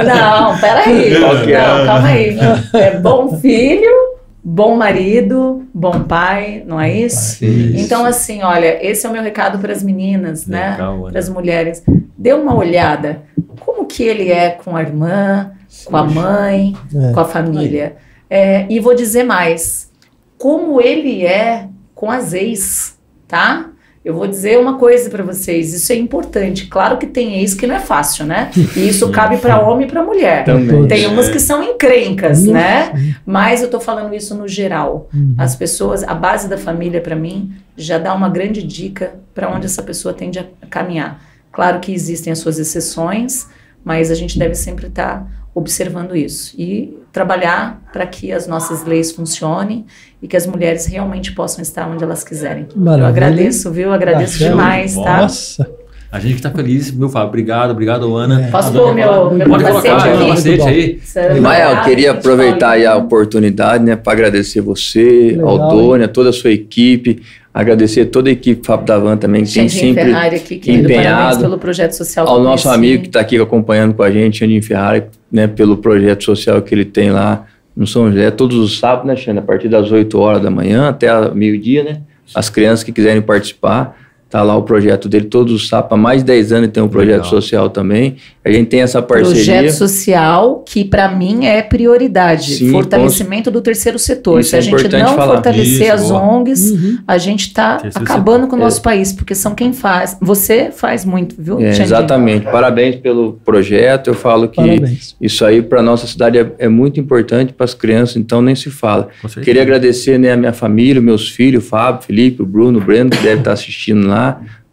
Não, 0.04 0.58
peraí. 0.58 1.18
Não, 1.18 1.38
é? 1.38 1.86
calma 1.86 2.08
aí. 2.08 2.36
É 2.74 2.98
bom 2.98 3.38
filho 3.38 4.11
bom 4.44 4.76
marido, 4.76 5.66
bom 5.72 6.02
pai, 6.02 6.64
não 6.66 6.80
é 6.80 6.92
isso? 6.92 7.44
isso? 7.44 7.78
Então, 7.78 8.04
assim, 8.04 8.42
olha, 8.42 8.84
esse 8.84 9.06
é 9.06 9.08
o 9.08 9.12
meu 9.12 9.22
recado 9.22 9.58
para 9.58 9.72
as 9.72 9.82
meninas, 9.82 10.46
né? 10.46 10.76
Para 10.76 11.18
as 11.18 11.28
mulheres. 11.28 11.82
Dê 12.16 12.32
uma 12.32 12.54
olhada. 12.54 13.22
Como 13.60 13.86
que 13.86 14.02
ele 14.02 14.30
é 14.30 14.50
com 14.50 14.76
a 14.76 14.82
irmã, 14.82 15.52
com 15.84 15.96
a 15.96 16.04
mãe, 16.04 16.74
é. 16.94 17.12
com 17.12 17.20
a 17.20 17.24
família. 17.24 17.96
É, 18.28 18.66
e 18.68 18.80
vou 18.80 18.94
dizer 18.94 19.24
mais. 19.24 19.90
Como 20.38 20.80
ele 20.80 21.24
é 21.24 21.68
com 21.94 22.10
as 22.10 22.32
ex, 22.32 22.98
tá? 23.28 23.71
Eu 24.04 24.14
vou 24.14 24.26
dizer 24.26 24.58
uma 24.58 24.78
coisa 24.78 25.08
para 25.08 25.22
vocês, 25.22 25.72
isso 25.72 25.92
é 25.92 25.96
importante. 25.96 26.66
Claro 26.66 26.98
que 26.98 27.06
tem 27.06 27.38
ex 27.38 27.54
que 27.54 27.68
não 27.68 27.76
é 27.76 27.80
fácil, 27.80 28.26
né? 28.26 28.50
E 28.76 28.88
isso 28.88 29.08
cabe 29.10 29.36
para 29.36 29.60
homem 29.60 29.86
e 29.86 29.90
para 29.90 30.02
mulher. 30.02 30.44
Também. 30.44 30.88
Tem 30.88 31.06
umas 31.06 31.28
que 31.28 31.38
são 31.38 31.62
encrencas, 31.62 32.44
né? 32.44 33.14
Mas 33.24 33.62
eu 33.62 33.70
tô 33.70 33.78
falando 33.78 34.12
isso 34.14 34.34
no 34.34 34.48
geral. 34.48 35.08
Uhum. 35.14 35.34
As 35.38 35.54
pessoas, 35.54 36.02
a 36.02 36.14
base 36.14 36.48
da 36.48 36.58
família 36.58 37.00
para 37.00 37.14
mim 37.14 37.52
já 37.76 37.98
dá 37.98 38.12
uma 38.12 38.28
grande 38.28 38.62
dica 38.62 39.14
para 39.34 39.48
onde 39.48 39.66
essa 39.66 39.82
pessoa 39.82 40.12
tende 40.12 40.38
a 40.38 40.46
caminhar. 40.68 41.22
Claro 41.52 41.78
que 41.78 41.92
existem 41.92 42.32
as 42.32 42.38
suas 42.40 42.58
exceções, 42.58 43.46
mas 43.84 44.10
a 44.10 44.14
gente 44.14 44.38
deve 44.38 44.54
sempre 44.54 44.86
estar 44.86 45.20
tá 45.20 45.26
observando 45.54 46.16
isso 46.16 46.54
e 46.58 46.96
trabalhar 47.12 47.82
para 47.92 48.06
que 48.06 48.32
as 48.32 48.46
nossas 48.46 48.84
leis 48.84 49.12
funcionem 49.12 49.84
e 50.20 50.26
que 50.26 50.36
as 50.36 50.46
mulheres 50.46 50.86
realmente 50.86 51.32
possam 51.32 51.60
estar 51.60 51.86
onde 51.88 52.02
elas 52.02 52.24
quiserem. 52.24 52.66
Maravilha. 52.74 53.04
Eu 53.04 53.08
agradeço, 53.08 53.70
viu? 53.70 53.92
Agradeço 53.92 54.38
demais, 54.38 54.94
tá? 54.94 55.18
Nossa. 55.18 55.82
A 56.12 56.20
gente 56.20 56.34
está 56.34 56.50
feliz, 56.50 56.90
meu 56.90 57.08
Fábio. 57.08 57.28
Obrigado, 57.28 57.70
obrigado, 57.70 58.14
Ana. 58.14 58.42
É. 58.42 58.50
Posso 58.50 58.70
pôr 58.70 58.94
meu, 58.94 59.30
meu 59.30 59.48
Pode 59.48 59.64
colocar 59.64 59.96
o 59.96 60.18
capacete 60.18 60.62
aí. 60.62 61.00
Mael, 61.40 61.82
queria 61.84 62.10
aproveitar 62.10 62.78
a 62.86 62.96
oportunidade 62.96 63.82
né, 63.82 63.96
para 63.96 64.12
agradecer 64.12 64.60
você, 64.60 65.30
Legal, 65.30 65.48
ao 65.48 65.68
Doni, 65.70 66.04
a 66.04 66.08
toda 66.08 66.28
a 66.28 66.32
sua 66.32 66.50
equipe, 66.50 67.22
agradecer 67.52 68.06
toda 68.06 68.28
a 68.28 68.32
equipe 68.32 68.64
Fábio 68.66 68.84
Davan 68.84 69.16
também, 69.16 69.42
que 69.42 69.54
tem 69.54 69.70
sempre 69.70 70.04
Ferrari 70.04 70.36
aqui, 70.36 70.60
empenhado. 70.70 71.40
pelo 71.40 71.56
projeto 71.56 71.92
social. 71.92 72.28
Ao 72.28 72.42
nosso 72.42 72.68
amigo 72.68 73.04
que 73.04 73.08
está 73.08 73.20
aqui 73.20 73.38
acompanhando 73.40 73.94
com 73.94 74.02
a 74.02 74.10
gente, 74.10 74.40
Xandinho 74.40 74.62
Ferrari, 74.62 75.04
né, 75.32 75.46
pelo 75.46 75.78
projeto 75.78 76.24
social 76.24 76.60
que 76.60 76.74
ele 76.74 76.84
tem 76.84 77.10
lá 77.10 77.46
no 77.74 77.86
São 77.86 78.10
José, 78.10 78.30
todos 78.30 78.58
os 78.58 78.78
sábados, 78.78 79.06
né, 79.06 79.16
Xana? 79.16 79.40
A 79.40 79.42
partir 79.42 79.68
das 79.68 79.90
8 79.90 80.18
horas 80.18 80.42
da 80.42 80.50
manhã 80.50 80.90
até 80.90 81.08
meio-dia, 81.34 81.82
né? 81.82 82.02
As 82.34 82.50
crianças 82.50 82.84
que 82.84 82.92
quiserem 82.92 83.22
participar, 83.22 83.96
Tá 84.32 84.42
lá 84.42 84.56
o 84.56 84.62
projeto 84.62 85.10
dele, 85.10 85.26
todos 85.26 85.52
os 85.52 85.68
SAP, 85.68 85.92
há 85.92 85.96
mais 85.96 86.22
de 86.22 86.24
10 86.28 86.52
anos 86.52 86.70
tem 86.70 86.82
um 86.82 86.88
projeto 86.88 87.16
Legal. 87.16 87.28
social 87.28 87.68
também. 87.68 88.16
A 88.42 88.50
gente 88.50 88.68
tem 88.68 88.80
essa 88.80 89.02
parceria. 89.02 89.34
Projeto 89.34 89.72
social 89.72 90.64
que, 90.66 90.86
para 90.86 91.06
mim, 91.14 91.44
é 91.44 91.60
prioridade. 91.60 92.54
Sim, 92.54 92.70
fortalecimento 92.70 93.50
do 93.50 93.60
terceiro 93.60 93.98
setor. 93.98 94.40
Isso 94.40 94.48
Se 94.48 94.56
a 94.56 94.58
é 94.60 94.62
gente 94.62 94.88
não 94.88 95.14
falar. 95.14 95.34
fortalecer 95.34 95.82
Isso, 95.82 95.92
as 95.92 96.08
boa. 96.08 96.22
ONGs, 96.22 96.70
uhum. 96.70 96.98
a 97.06 97.18
gente 97.18 97.48
está 97.48 97.82
acabando 97.94 98.46
com 98.46 98.56
o 98.56 98.58
nosso 98.58 98.80
é. 98.80 98.82
país, 98.82 99.12
porque 99.12 99.34
são 99.34 99.54
quem 99.54 99.74
faz. 99.74 100.16
Você 100.18 100.70
faz 100.72 101.04
muito, 101.04 101.34
viu, 101.38 101.60
é, 101.60 101.68
Exatamente. 101.68 102.46
Parabéns 102.46 102.96
pelo 102.96 103.34
projeto. 103.44 104.08
Eu 104.08 104.14
falo 104.14 104.48
que 104.48 104.56
Parabéns. 104.56 105.14
isso 105.20 105.44
aí 105.44 105.60
para 105.60 105.82
nossa 105.82 106.06
cidade 106.06 106.38
é, 106.38 106.50
é 106.58 106.68
muito 106.70 106.98
importante 106.98 107.52
para 107.52 107.64
as 107.64 107.74
crianças, 107.74 108.16
então 108.16 108.40
nem 108.40 108.54
se 108.54 108.70
fala. 108.70 109.08
Queria 109.42 109.60
agradecer 109.60 110.16
né, 110.16 110.32
a 110.32 110.38
minha 110.38 110.54
família, 110.54 111.02
meus 111.02 111.28
filhos, 111.28 111.62
o 111.62 111.68
Fábio, 111.68 112.06
Felipe, 112.06 112.40
o 112.40 112.46
Bruno, 112.46 112.78
o 112.78 112.82
Breno, 112.82 113.10
que 113.10 113.18
deve 113.18 113.40
estar 113.40 113.52
assistindo 113.52 114.08
lá 114.08 114.21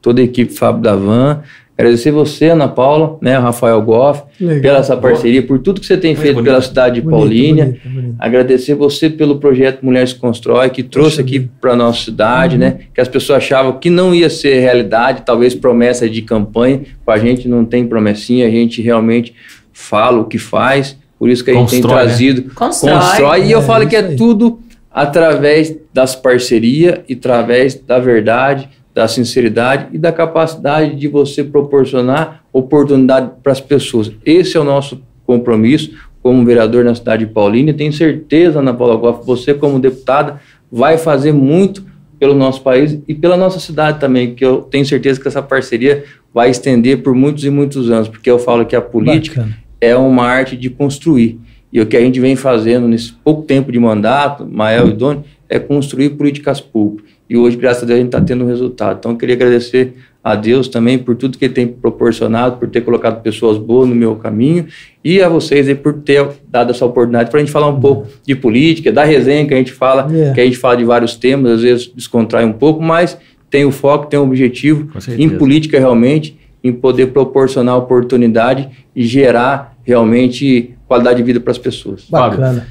toda 0.02 0.22
a 0.22 0.24
equipe 0.24 0.54
Fábio 0.54 0.82
da 0.82 0.96
Van. 0.96 1.42
Agradecer 1.80 2.12
você, 2.12 2.48
Ana 2.48 2.68
Paula, 2.68 3.18
né, 3.22 3.38
Rafael 3.38 3.82
Goff, 3.82 4.24
Legal. 4.38 4.62
pela 4.62 4.80
essa 4.80 4.98
parceria, 4.98 5.42
por 5.42 5.60
tudo 5.60 5.80
que 5.80 5.88
você 5.88 5.96
tem 5.96 6.14
feito 6.14 6.36
bonito. 6.36 6.50
pela 6.52 6.62
cidade 6.62 6.96
de 6.96 7.02
bonito, 7.02 7.18
Paulínia. 7.18 7.66
Bonito, 7.68 7.90
bonito. 7.90 8.16
Agradecer 8.20 8.76
você 8.76 9.10
pelo 9.10 9.40
projeto 9.40 9.82
Mulheres 9.82 10.12
Constrói, 10.12 10.70
que 10.72 10.84
trouxe 10.84 11.22
aqui 11.22 11.50
para 11.62 11.72
a 11.72 11.76
nossa 11.78 12.04
cidade, 12.04 12.56
uhum. 12.56 12.60
né? 12.60 12.80
Que 12.94 13.00
as 13.00 13.08
pessoas 13.08 13.38
achavam 13.38 13.80
que 13.80 13.90
não 13.90 14.14
ia 14.14 14.30
ser 14.30 14.60
realidade, 14.60 15.24
talvez 15.26 15.56
promessa 15.56 16.10
de 16.10 16.22
campanha. 16.22 16.82
Com 17.06 17.12
a 17.12 17.18
gente 17.18 17.48
não 17.48 17.64
tem 17.64 17.88
promessinha, 17.88 18.46
a 18.46 18.52
gente 18.52 18.82
realmente 18.82 19.34
fala 19.72 20.20
o 20.20 20.26
que 20.26 20.38
faz. 20.38 20.98
Por 21.18 21.30
isso 21.30 21.46
que 21.46 21.52
a 21.52 21.54
gente 21.54 21.76
constrói, 21.76 21.82
tem 21.82 21.96
né? 21.96 22.04
trazido. 22.04 22.42
Né? 22.42 22.48
Constrói. 22.56 22.94
constrói. 22.94 23.46
E 23.46 23.52
eu 23.54 23.60
é, 23.60 23.62
falo 23.62 23.88
que 23.88 23.96
é 23.96 24.04
tudo 24.04 24.60
através 24.92 25.74
das 25.94 26.14
parcerias 26.14 27.00
e 27.08 27.14
através 27.14 27.76
da 27.76 28.00
verdade 28.00 28.68
da 28.94 29.08
sinceridade 29.08 29.88
e 29.94 29.98
da 29.98 30.12
capacidade 30.12 30.96
de 30.96 31.08
você 31.08 31.44
proporcionar 31.44 32.44
oportunidade 32.52 33.32
para 33.44 33.52
as 33.52 33.62
pessoas. 33.62 34.12
Esse 34.26 34.58
é 34.58 34.60
o 34.60 34.64
nosso 34.64 35.02
compromisso 35.26 35.92
como 36.22 36.44
vereador 36.44 36.84
na 36.84 36.96
cidade 36.96 37.26
de 37.26 37.32
Paulínia. 37.32 37.74
Tenho 37.74 37.94
certeza, 37.94 38.60
Ana 38.60 38.74
Paula 38.74 38.96
Goff, 38.96 39.26
você 39.26 39.54
como 39.54 39.80
deputada 39.80 40.42
vai 40.72 40.98
fazer 40.98 41.32
muito 41.32 41.86
pelo 42.20 42.36
nosso 42.36 42.62
país 42.62 43.00
e 43.08 43.16
pela 43.16 43.38
nossa 43.38 43.60
cidade 43.60 44.00
também, 44.00 44.36
que 44.36 44.44
eu 44.44 44.62
tenho 44.64 44.86
certeza 44.86 45.22
que 45.22 45.28
essa 45.28 45.42
parceria 45.42 46.04
vai 46.34 46.50
estender 46.50 47.02
por 47.02 47.16
muitos 47.16 47.46
e 47.46 47.50
muitos 47.50 47.90
anos, 47.90 48.10
porque 48.10 48.30
eu 48.30 48.38
falo 48.38 48.66
que 48.66 48.76
a 48.76 48.82
política 48.82 49.42
Bacana. 49.42 49.58
é 49.80 49.96
uma 49.96 50.26
arte 50.26 50.58
de 50.58 50.70
construir. 50.70 51.40
E 51.72 51.80
o 51.80 51.86
que 51.86 51.96
a 51.96 52.02
gente 52.02 52.20
vem 52.20 52.36
fazendo 52.36 52.88
nesse 52.88 53.14
pouco 53.14 53.44
tempo 53.44 53.72
de 53.72 53.80
mandato, 53.80 54.46
Mael 54.46 54.90
e 54.90 54.94
Doni, 54.94 55.24
é 55.48 55.60
construir 55.60 56.10
políticas 56.12 56.60
públicas. 56.60 57.09
E 57.30 57.38
hoje, 57.38 57.56
graças 57.56 57.84
a 57.84 57.86
Deus, 57.86 57.98
a 57.98 58.02
gente 58.02 58.08
está 58.08 58.22
tendo 58.22 58.44
um 58.44 58.48
resultado. 58.48 58.98
Então, 58.98 59.12
eu 59.12 59.18
queria 59.18 59.36
agradecer 59.36 59.94
a 60.24 60.36
Deus 60.36 60.68
também 60.68 60.98
por 60.98 61.16
tudo 61.16 61.38
que 61.38 61.46
Ele 61.46 61.54
tem 61.54 61.68
proporcionado, 61.68 62.58
por 62.58 62.68
ter 62.68 62.82
colocado 62.82 63.22
pessoas 63.22 63.58
boas 63.58 63.88
no 63.88 63.96
meu 63.96 64.16
caminho 64.16 64.66
e 65.04 65.22
a 65.22 65.30
vocês 65.30 65.68
aí 65.68 65.76
por 65.76 65.94
ter 65.94 66.28
dado 66.50 66.72
essa 66.72 66.86
oportunidade 66.86 67.30
para 67.30 67.40
a 67.40 67.44
gente 67.44 67.52
falar 67.52 67.68
um 67.68 67.80
pouco 67.80 68.08
de 68.26 68.36
política, 68.36 68.92
da 68.92 69.04
resenha 69.04 69.46
que 69.46 69.54
a 69.54 69.58
gente 69.58 69.72
fala, 69.72 70.08
yeah. 70.12 70.34
que 70.34 70.42
a 70.42 70.46
gente 70.46 70.58
fala 70.58 70.76
de 70.76 70.84
vários 70.84 71.16
temas, 71.16 71.54
às 71.54 71.62
vezes 71.62 71.88
descontrai 71.96 72.44
um 72.44 72.52
pouco, 72.52 72.82
mas 72.82 73.18
tem 73.50 73.64
o 73.64 73.72
foco, 73.72 74.08
tem 74.08 74.20
o 74.20 74.24
objetivo 74.24 74.90
em 75.18 75.30
política 75.30 75.80
realmente, 75.80 76.38
em 76.64 76.74
poder 76.74 77.08
proporcionar 77.08 77.78
oportunidade 77.78 78.70
e 78.96 79.04
gerar 79.04 79.78
realmente 79.84 80.76
qualidade 80.88 81.18
de 81.18 81.24
vida 81.24 81.40
para 81.40 81.52
as 81.52 81.58
pessoas. 81.58 82.06
Bacana. 82.10 82.68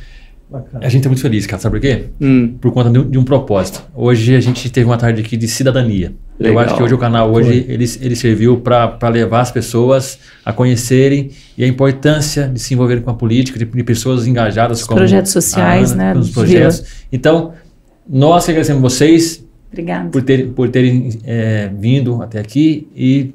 Bacana. 0.51 0.87
A 0.87 0.89
gente 0.89 1.05
é 1.05 1.09
muito 1.09 1.21
feliz, 1.21 1.47
cara. 1.47 1.61
Sabe 1.61 1.77
por 1.77 1.83
quê? 1.83 2.07
Hum. 2.19 2.55
Por 2.59 2.73
conta 2.73 2.89
de 2.89 2.99
um, 2.99 3.11
de 3.11 3.19
um, 3.19 3.25
propósito. 3.25 3.83
Hoje 3.95 4.35
a 4.35 4.41
gente 4.41 4.71
teve 4.71 4.87
uma 4.87 4.97
tarde 4.97 5.21
aqui 5.21 5.37
de 5.37 5.47
cidadania. 5.47 6.15
Legal. 6.39 6.55
Eu 6.55 6.59
acho 6.61 6.77
que 6.77 6.83
hoje 6.83 6.95
o 6.95 6.99
canal 6.99 7.31
hoje 7.31 7.67
ele, 7.69 7.85
ele 8.01 8.17
serviu 8.17 8.59
para 8.59 9.09
levar 9.11 9.41
as 9.41 9.53
pessoas 9.53 10.19
a 10.43 10.53
conhecerem 10.53 11.31
e 11.57 11.65
a 11.65 11.67
importância 11.67 12.49
de 12.49 12.59
se 12.59 12.73
envolver 12.73 13.03
com 13.03 13.11
a 13.11 13.15
política, 13.15 13.59
de, 13.59 13.67
de 13.67 13.85
pessoas 13.85 14.27
engajadas 14.27 14.85
com 14.85 14.95
projetos 14.95 15.33
sociais, 15.33 15.93
Ana, 15.93 16.15
né? 16.15 16.21
Os 16.21 16.31
projetos. 16.31 16.83
Então, 17.13 17.53
nós 18.09 18.49
agradecemos 18.49 18.81
vocês 18.81 19.45
Obrigada. 19.71 20.09
por, 20.09 20.23
ter, 20.23 20.49
por 20.49 20.71
terem 20.71 21.11
é, 21.25 21.71
vindo 21.79 22.23
até 22.23 22.41
aqui 22.41 22.89
e 22.97 23.35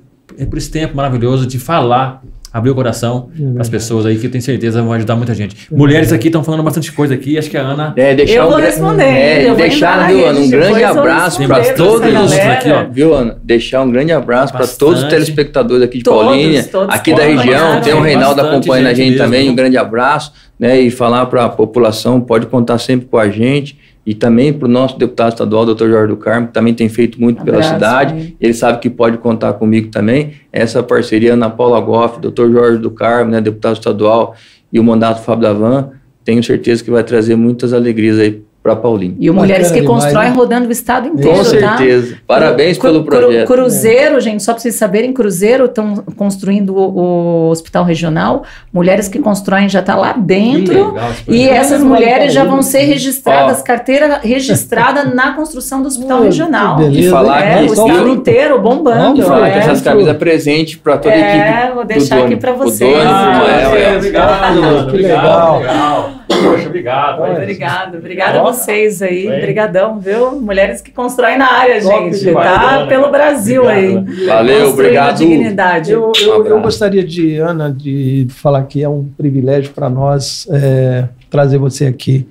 por 0.50 0.58
esse 0.58 0.72
tempo 0.72 0.96
maravilhoso 0.96 1.46
de 1.46 1.60
falar 1.60 2.24
abrir 2.54 2.70
o 2.70 2.76
coração 2.76 3.30
é 3.36 3.52
para 3.52 3.62
as 3.64 3.70
pessoas 3.70 4.06
aí 4.06 4.16
que 4.16 4.28
eu 4.28 4.32
tenho 4.32 4.44
certeza 4.44 4.80
vão 4.80 4.94
ajudar 4.94 5.16
muita 5.16 5.34
gente. 5.34 5.68
É 5.72 5.76
Mulheres 5.76 6.14
aqui 6.14 6.28
estão 6.28 6.44
falando 6.44 6.62
bastante 6.62 6.92
coisa 6.92 7.16
aqui, 7.16 7.36
acho 7.36 7.50
que 7.50 7.58
a 7.58 7.62
Ana. 7.62 7.94
É, 7.96 8.14
deixar 8.14 8.36
eu 8.36 8.46
um 8.46 8.50
vou 8.52 8.60
responder. 8.60 9.04
É, 9.04 9.50
eu 9.50 9.56
deixar, 9.56 10.08
viu, 10.08 10.28
Ana, 10.28 10.40
um 10.40 10.50
grande 10.50 10.84
abraço 10.84 11.48
para 11.48 11.74
todos 11.74 12.14
os 12.26 12.34
aqui, 12.34 12.70
ó. 12.70 12.86
Viu, 12.92 13.16
Ana? 13.16 13.38
Deixar 13.44 13.82
um 13.82 13.92
grande 13.92 14.12
abraço 14.12 14.54
para 14.54 14.68
todos 14.68 15.02
os 15.02 15.10
telespectadores 15.10 15.82
aqui 15.82 15.98
de 15.98 16.04
todos, 16.04 16.26
Paulínia, 16.26 16.64
todos 16.64 16.94
aqui 16.94 17.16
da 17.16 17.24
região. 17.24 17.82
Tem 17.82 17.94
o 17.94 18.02
Reinaldo 18.02 18.40
acompanhando 18.42 18.88
a 18.88 18.94
gente 18.94 19.12
mesmo, 19.12 19.26
também, 19.26 19.50
um 19.50 19.56
grande 19.56 19.78
abraço, 19.78 20.32
né? 20.60 20.80
E 20.80 20.92
falar 20.92 21.26
para 21.26 21.46
a 21.46 21.50
população, 21.50 22.22
pode 22.22 22.46
contar 22.46 22.78
sempre 22.78 23.08
com 23.08 23.18
a 23.18 23.30
gente 23.30 23.78
e 24.06 24.14
também 24.14 24.52
para 24.52 24.68
o 24.68 24.72
nosso 24.72 24.98
deputado 24.98 25.32
estadual, 25.32 25.66
doutor 25.66 25.90
Jorge 25.90 26.08
do 26.10 26.18
Carmo, 26.18 26.48
que 26.48 26.54
também 26.54 26.74
tem 26.74 26.90
feito 26.90 27.20
muito 27.20 27.42
Abraço, 27.42 27.62
pela 27.62 27.74
cidade. 27.74 28.14
Aí. 28.14 28.36
Ele 28.40 28.54
sabe 28.54 28.80
que 28.80 28.90
pode 28.90 29.18
contar 29.18 29.54
comigo 29.54 29.90
também. 29.90 30.34
Essa 30.52 30.84
parceria 30.84 31.34
Ana 31.34 31.50
Paula 31.50 31.80
Goff, 31.80 32.20
doutor 32.20 32.52
Jorge 32.52 32.80
do 32.80 32.92
Carmo, 32.92 33.32
né, 33.32 33.40
deputado 33.40 33.74
estadual, 33.74 34.36
e 34.72 34.80
o 34.80 34.84
mandato 34.84 35.22
Fábio 35.22 35.44
Davan, 35.44 35.92
tenho 36.24 36.44
certeza 36.44 36.84
que 36.84 36.92
vai 36.92 37.04
trazer 37.04 37.36
muitas 37.36 37.74
alegrias 37.74 38.20
aí 38.20 38.43
para 38.64 38.78
Paulinho. 38.78 39.18
E 39.20 39.30
o 39.30 39.34
Mulheres 39.34 39.70
que 39.72 39.82
Constroem 39.84 40.30
né? 40.30 40.36
rodando 40.36 40.70
o 40.70 40.72
estado 40.72 41.10
inteiro, 41.10 41.38
Com 41.38 41.44
tá? 41.44 41.78
certeza. 41.78 42.14
Tá? 42.14 42.22
Parabéns 42.26 42.78
Cru, 42.78 42.90
pelo 42.90 43.04
projeto. 43.04 43.46
Cruzeiro, 43.46 44.22
gente, 44.22 44.42
só 44.42 44.54
para 44.54 44.62
vocês 44.62 44.76
saberem, 44.76 45.12
Cruzeiro 45.12 45.66
estão 45.66 45.96
construindo 46.16 46.74
o, 46.74 47.48
o, 47.48 47.50
hospital 47.50 47.84
regional. 47.84 48.44
Mulheres 48.72 49.10
que 49.10 49.20
Constroem 49.20 49.68
já 49.68 49.82
está 49.82 49.96
lá 49.96 50.14
dentro. 50.14 50.94
Legal, 50.94 51.12
e 51.28 51.44
essas 51.48 51.84
mulheres 51.84 52.34
já 52.34 52.46
vão 52.46 52.62
ser 52.62 52.84
registradas, 52.84 53.60
Ó. 53.60 53.64
carteira 53.64 54.22
registrada 54.24 55.04
na 55.14 55.34
construção 55.34 55.82
do 55.82 55.90
hospital 55.90 56.22
oh, 56.22 56.24
regional. 56.24 56.82
E 56.90 57.10
falar 57.10 57.46
é, 57.46 57.58
que 57.58 57.70
o 57.70 57.74
estado 57.74 58.08
inteiro 58.08 58.62
bombando. 58.62 59.20
E 59.20 59.24
falar 59.26 59.50
é. 59.50 59.52
que 59.52 59.60
essas 59.60 59.82
camisas 59.82 60.16
presente 60.16 60.78
para 60.78 60.98
toda 60.98 61.14
a 61.14 61.18
é, 61.18 61.36
equipe. 61.36 61.50
É, 61.50 61.72
vou 61.74 61.84
deixar 61.84 62.24
aqui 62.24 62.38
para 62.38 62.54
vocês. 62.54 62.96
Ah, 63.06 63.44
é, 63.78 63.98
obrigado, 63.98 64.92
que 64.92 64.98
legal. 64.98 65.60
legal. 65.60 66.23
Poxa, 66.42 66.68
obrigado. 66.68 67.22
Obrigado, 67.22 67.98
obrigada 67.98 68.40
a 68.40 68.44
vocês 68.44 69.02
aí. 69.02 69.28
Obrigadão, 69.28 70.00
viu? 70.00 70.40
Mulheres 70.40 70.82
que 70.82 70.92
constroem 70.92 71.38
na 71.38 71.52
área, 71.52 71.82
Top, 71.82 72.14
gente. 72.14 72.34
Tá 72.34 72.86
pelo 72.88 73.12
Brasil 73.12 73.64
obrigado. 73.64 74.08
aí. 74.08 74.26
Valeu, 74.26 74.70
obrigado. 74.70 75.18
dignidade. 75.18 75.92
Eu, 75.92 76.12
eu, 76.22 76.46
eu, 76.46 76.62
gostaria 76.62 77.04
de, 77.04 77.38
Ana, 77.38 77.72
de 77.72 78.28
falar 78.30 78.64
que 78.64 78.82
é 78.84 78.90
um 78.90 79.06
privilégio 79.18 79.72
para 79.74 79.90
nós 79.90 80.48
é, 80.52 81.08
trazer 81.30 81.58
você 81.58 81.86
aqui. 81.86 82.28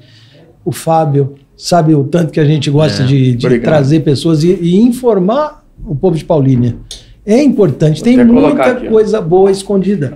O 0.64 0.72
Fábio, 0.72 1.34
sabe 1.56 1.94
o 1.94 2.04
tanto 2.04 2.32
que 2.32 2.40
a 2.40 2.44
gente 2.44 2.70
gosta 2.70 3.02
é, 3.02 3.06
de, 3.06 3.34
de 3.34 3.58
trazer 3.60 4.00
pessoas 4.00 4.42
e, 4.42 4.52
e, 4.54 4.80
informar 4.80 5.64
o 5.84 5.94
povo 5.94 6.16
de 6.16 6.24
Paulínia. 6.24 6.76
É 7.24 7.40
importante, 7.40 8.02
tem 8.02 8.22
muita 8.24 8.64
aqui, 8.64 8.88
coisa 8.88 9.20
boa 9.20 9.50
escondida. 9.50 10.14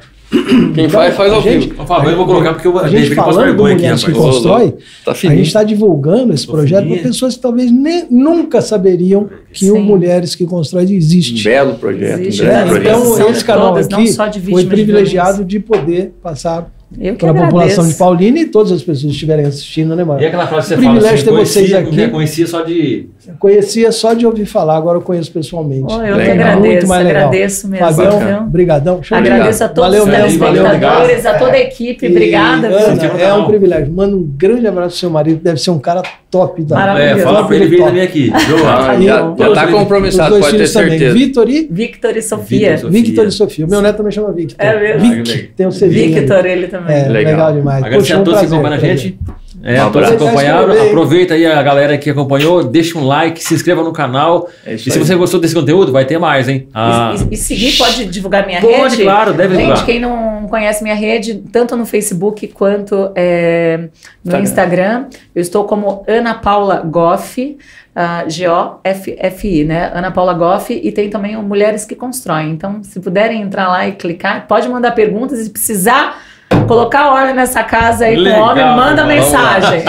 Quem 0.75 0.89
faz, 0.89 1.15
faz 1.15 1.33
ao 1.33 1.41
vivo. 1.41 1.75
Por 1.75 1.87
favor, 1.87 2.11
eu 2.11 2.17
vou 2.17 2.27
colocar 2.27 2.53
porque 2.55 2.67
eu 2.67 2.79
a 2.79 2.89
gente 2.89 3.15
falando 3.15 3.57
do 3.57 3.63
Mulheres 3.63 4.03
aqui, 4.03 4.13
que 4.13 4.19
Constrói, 4.19 4.75
tá 5.05 5.13
a 5.13 5.15
gente 5.15 5.43
está 5.43 5.63
divulgando 5.63 6.33
esse 6.33 6.47
projeto 6.47 6.89
para 6.89 6.99
pessoas 6.99 7.37
que 7.37 7.41
talvez 7.41 7.71
nem, 7.71 8.07
nunca 8.11 8.61
saberiam 8.61 9.29
que 9.53 9.71
o 9.71 9.81
Mulheres 9.81 10.35
que 10.35 10.45
Constrói 10.45 10.85
existe. 10.93 11.41
Um 11.41 11.45
belo 11.45 11.75
projeto. 11.75 12.21
Existe. 12.21 12.43
Um 12.43 12.47
belo 12.47 12.71
projeto. 12.71 12.99
Então, 12.99 13.31
esse 13.31 13.45
canal 13.45 13.77
aqui 13.77 14.13
foi 14.51 14.65
privilegiado 14.67 15.45
de, 15.45 15.59
de 15.59 15.61
poder 15.61 16.13
passar 16.23 16.71
para 17.19 17.31
a 17.31 17.35
população 17.35 17.87
de 17.87 17.95
Paulina 17.95 18.39
e 18.39 18.47
todas 18.47 18.71
as 18.71 18.81
pessoas 18.81 19.03
que 19.03 19.11
estiverem 19.11 19.45
assistindo, 19.45 19.97
né, 19.97 20.05
mano? 20.05 20.21
E 20.21 20.27
aquela 20.27 20.47
frase 20.47 20.69
que 20.69 20.81
você 20.81 20.87
privilégio 20.89 21.03
fala, 21.03 21.15
assim, 21.15 21.25
ter 21.25 21.31
conhecia, 21.31 21.63
vocês 21.63 21.75
aqui. 21.75 22.09
Conhecia 22.11 22.47
só 22.47 22.63
de. 22.63 23.09
Conhecia 23.39 23.93
só 23.93 24.15
de 24.15 24.27
ouvir 24.27 24.47
falar, 24.47 24.77
agora 24.77 24.99
eu 24.99 25.03
conheço 25.03 25.33
pessoalmente. 25.33 25.87
Oh, 25.89 26.03
eu 26.03 26.17
que 26.17 26.31
agradeço, 26.31 26.61
Muito 26.61 26.89
mais 26.89 27.07
legal. 27.07 27.29
agradeço 27.29 27.69
mesmo. 27.69 27.87
Fabião, 27.87 28.49
brigadão. 28.49 29.01
Agradeço 29.11 29.65
a 29.65 29.69
todos 29.69 29.99
valeu, 29.99 30.05
os 30.05 30.11
telespectadores, 30.11 31.27
a 31.27 31.35
toda 31.35 31.53
a 31.53 31.61
equipe, 31.61 32.07
obrigada. 32.07 32.69
Ana, 32.69 33.05
é 33.21 33.35
um 33.35 33.47
privilégio. 33.47 33.93
Manda 33.93 34.17
um 34.17 34.23
grande 34.23 34.67
abraço 34.67 34.95
ao 34.95 34.99
seu 35.01 35.11
marido, 35.11 35.41
deve 35.43 35.61
ser 35.61 35.71
um 35.71 35.79
cara 35.79 36.03
top 36.37 36.63
da 36.65 36.77
Maravilhoso. 36.77 37.21
É, 37.21 37.23
fala 37.23 37.47
para 37.47 37.57
ele 37.57 37.67
vir 37.67 37.79
também 37.79 38.03
aqui. 38.03 38.33
Ah, 38.35 39.01
já, 39.01 39.35
já 39.39 39.55
tá 39.55 39.67
compromissado, 39.69 40.39
pode 40.39 40.57
ter 40.57 40.67
certeza. 40.67 41.15
Victor 41.15 41.49
e... 41.49 41.69
Victor 41.71 42.17
e 42.17 42.23
Sofia. 42.23 42.77
Victor 42.77 43.27
e 43.27 43.31
Sofia. 43.31 43.67
O 43.67 43.71
meu 43.71 43.81
neto 43.81 43.97
também 43.97 44.13
chama 44.13 44.33
Victor. 44.33 44.57
É 44.59 44.79
mesmo? 44.79 45.25
Vic, 45.25 45.51
tem 45.57 45.67
um 45.67 45.71
Victor, 45.71 46.47
ele 46.47 46.69
também. 46.69 46.97
É, 46.97 47.09
legal 47.09 47.53
demais. 47.53 47.83
Agradecer 47.83 48.13
a 48.15 48.21
todos 48.21 48.41
que 48.41 48.47
acompanham 48.47 48.75
a 48.75 48.79
gente. 48.79 49.19
É, 49.63 49.85
um 49.85 49.91
todos 49.91 50.09
que 50.09 50.15
acompanharam. 50.15 50.73
Aproveita 50.87 51.35
aí 51.35 51.47
a 51.47 51.63
galera 51.63 51.97
que 51.99 52.11
acompanhou, 52.11 52.63
deixa 52.63 52.99
um 52.99 53.05
like, 53.05 53.43
se 53.43 53.55
inscreva 53.55 53.83
no 53.83 53.93
canal. 53.93 54.49
É 54.65 54.75
e 54.75 54.79
se 54.79 54.99
você 54.99 55.15
gostou 55.15 55.41
desse 55.41 55.55
conteúdo, 55.55 55.91
vai 55.91 56.05
ter 56.05 56.19
mais, 56.19 56.49
hein? 56.49 56.69
Ah. 56.73 57.15
E, 57.31 57.35
e, 57.35 57.37
seguir, 57.37 57.77
pode 57.77 58.05
divulgar 58.07 58.47
minha 58.47 58.61
pode, 58.61 58.73
rede? 58.73 58.89
Pode, 58.89 59.03
claro, 59.03 59.33
deve 59.33 59.55
Gente, 59.55 59.65
divulgar. 59.65 59.87
quem 59.87 60.01
não 60.01 60.47
conhece 60.49 60.83
minha 60.83 60.95
rede, 60.95 61.43
tanto 61.51 61.77
no 61.77 61.87
Facebook 61.87 62.47
quanto 62.49 63.11
é, 63.15 63.89
no 64.25 64.37
Instagram. 64.39 64.43
Instagram, 64.43 65.07
eu 65.35 65.43
estou 65.43 65.65
como 65.65 66.05
Ana 66.07 66.35
Paula 66.35 66.83
Goff. 66.85 67.57
Uh, 67.97 68.29
G-O-F-F-I, 68.29 69.65
né? 69.65 69.91
Ana 69.95 70.11
Paula 70.11 70.35
Goff, 70.35 70.71
e 70.71 70.93
tem 70.93 71.09
também 71.09 71.35
o 71.35 71.43
Mulheres 71.43 71.87
que 71.87 71.95
Constroem. 71.95 72.51
Então, 72.51 72.83
se 72.83 73.01
puderem 73.01 73.41
entrar 73.41 73.69
lá 73.69 73.89
e 73.89 73.93
clicar, 73.93 74.47
pode 74.47 74.69
mandar 74.69 74.91
perguntas 74.91 75.39
e 75.39 75.45
se 75.45 75.51
precisar 75.51 76.23
colocar 76.67 77.13
ordem 77.13 77.35
nessa 77.35 77.63
casa 77.63 78.07
aí 78.07 78.17
Legal, 78.17 78.39
com 78.39 78.47
o 78.47 78.51
homem, 78.51 78.65
manda 78.65 79.03
irmão. 79.03 79.07
mensagem. 79.07 79.83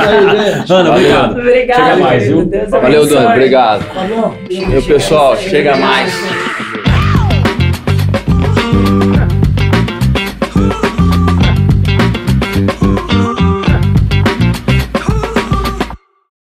Ana, 0.69 0.91
obrigado. 0.91 1.31
Obrigado, 1.39 1.77
chega 1.77 1.95
mais, 1.97 2.23
viu? 2.27 2.45
Deus 2.45 2.69
Valeu, 2.69 3.07
Dona, 3.07 3.29
obrigado. 3.29 3.85
Valeu. 3.93 4.37
Meu 4.67 4.81
pessoal, 4.83 5.37
chega 5.37 5.75
mais. 5.75 6.13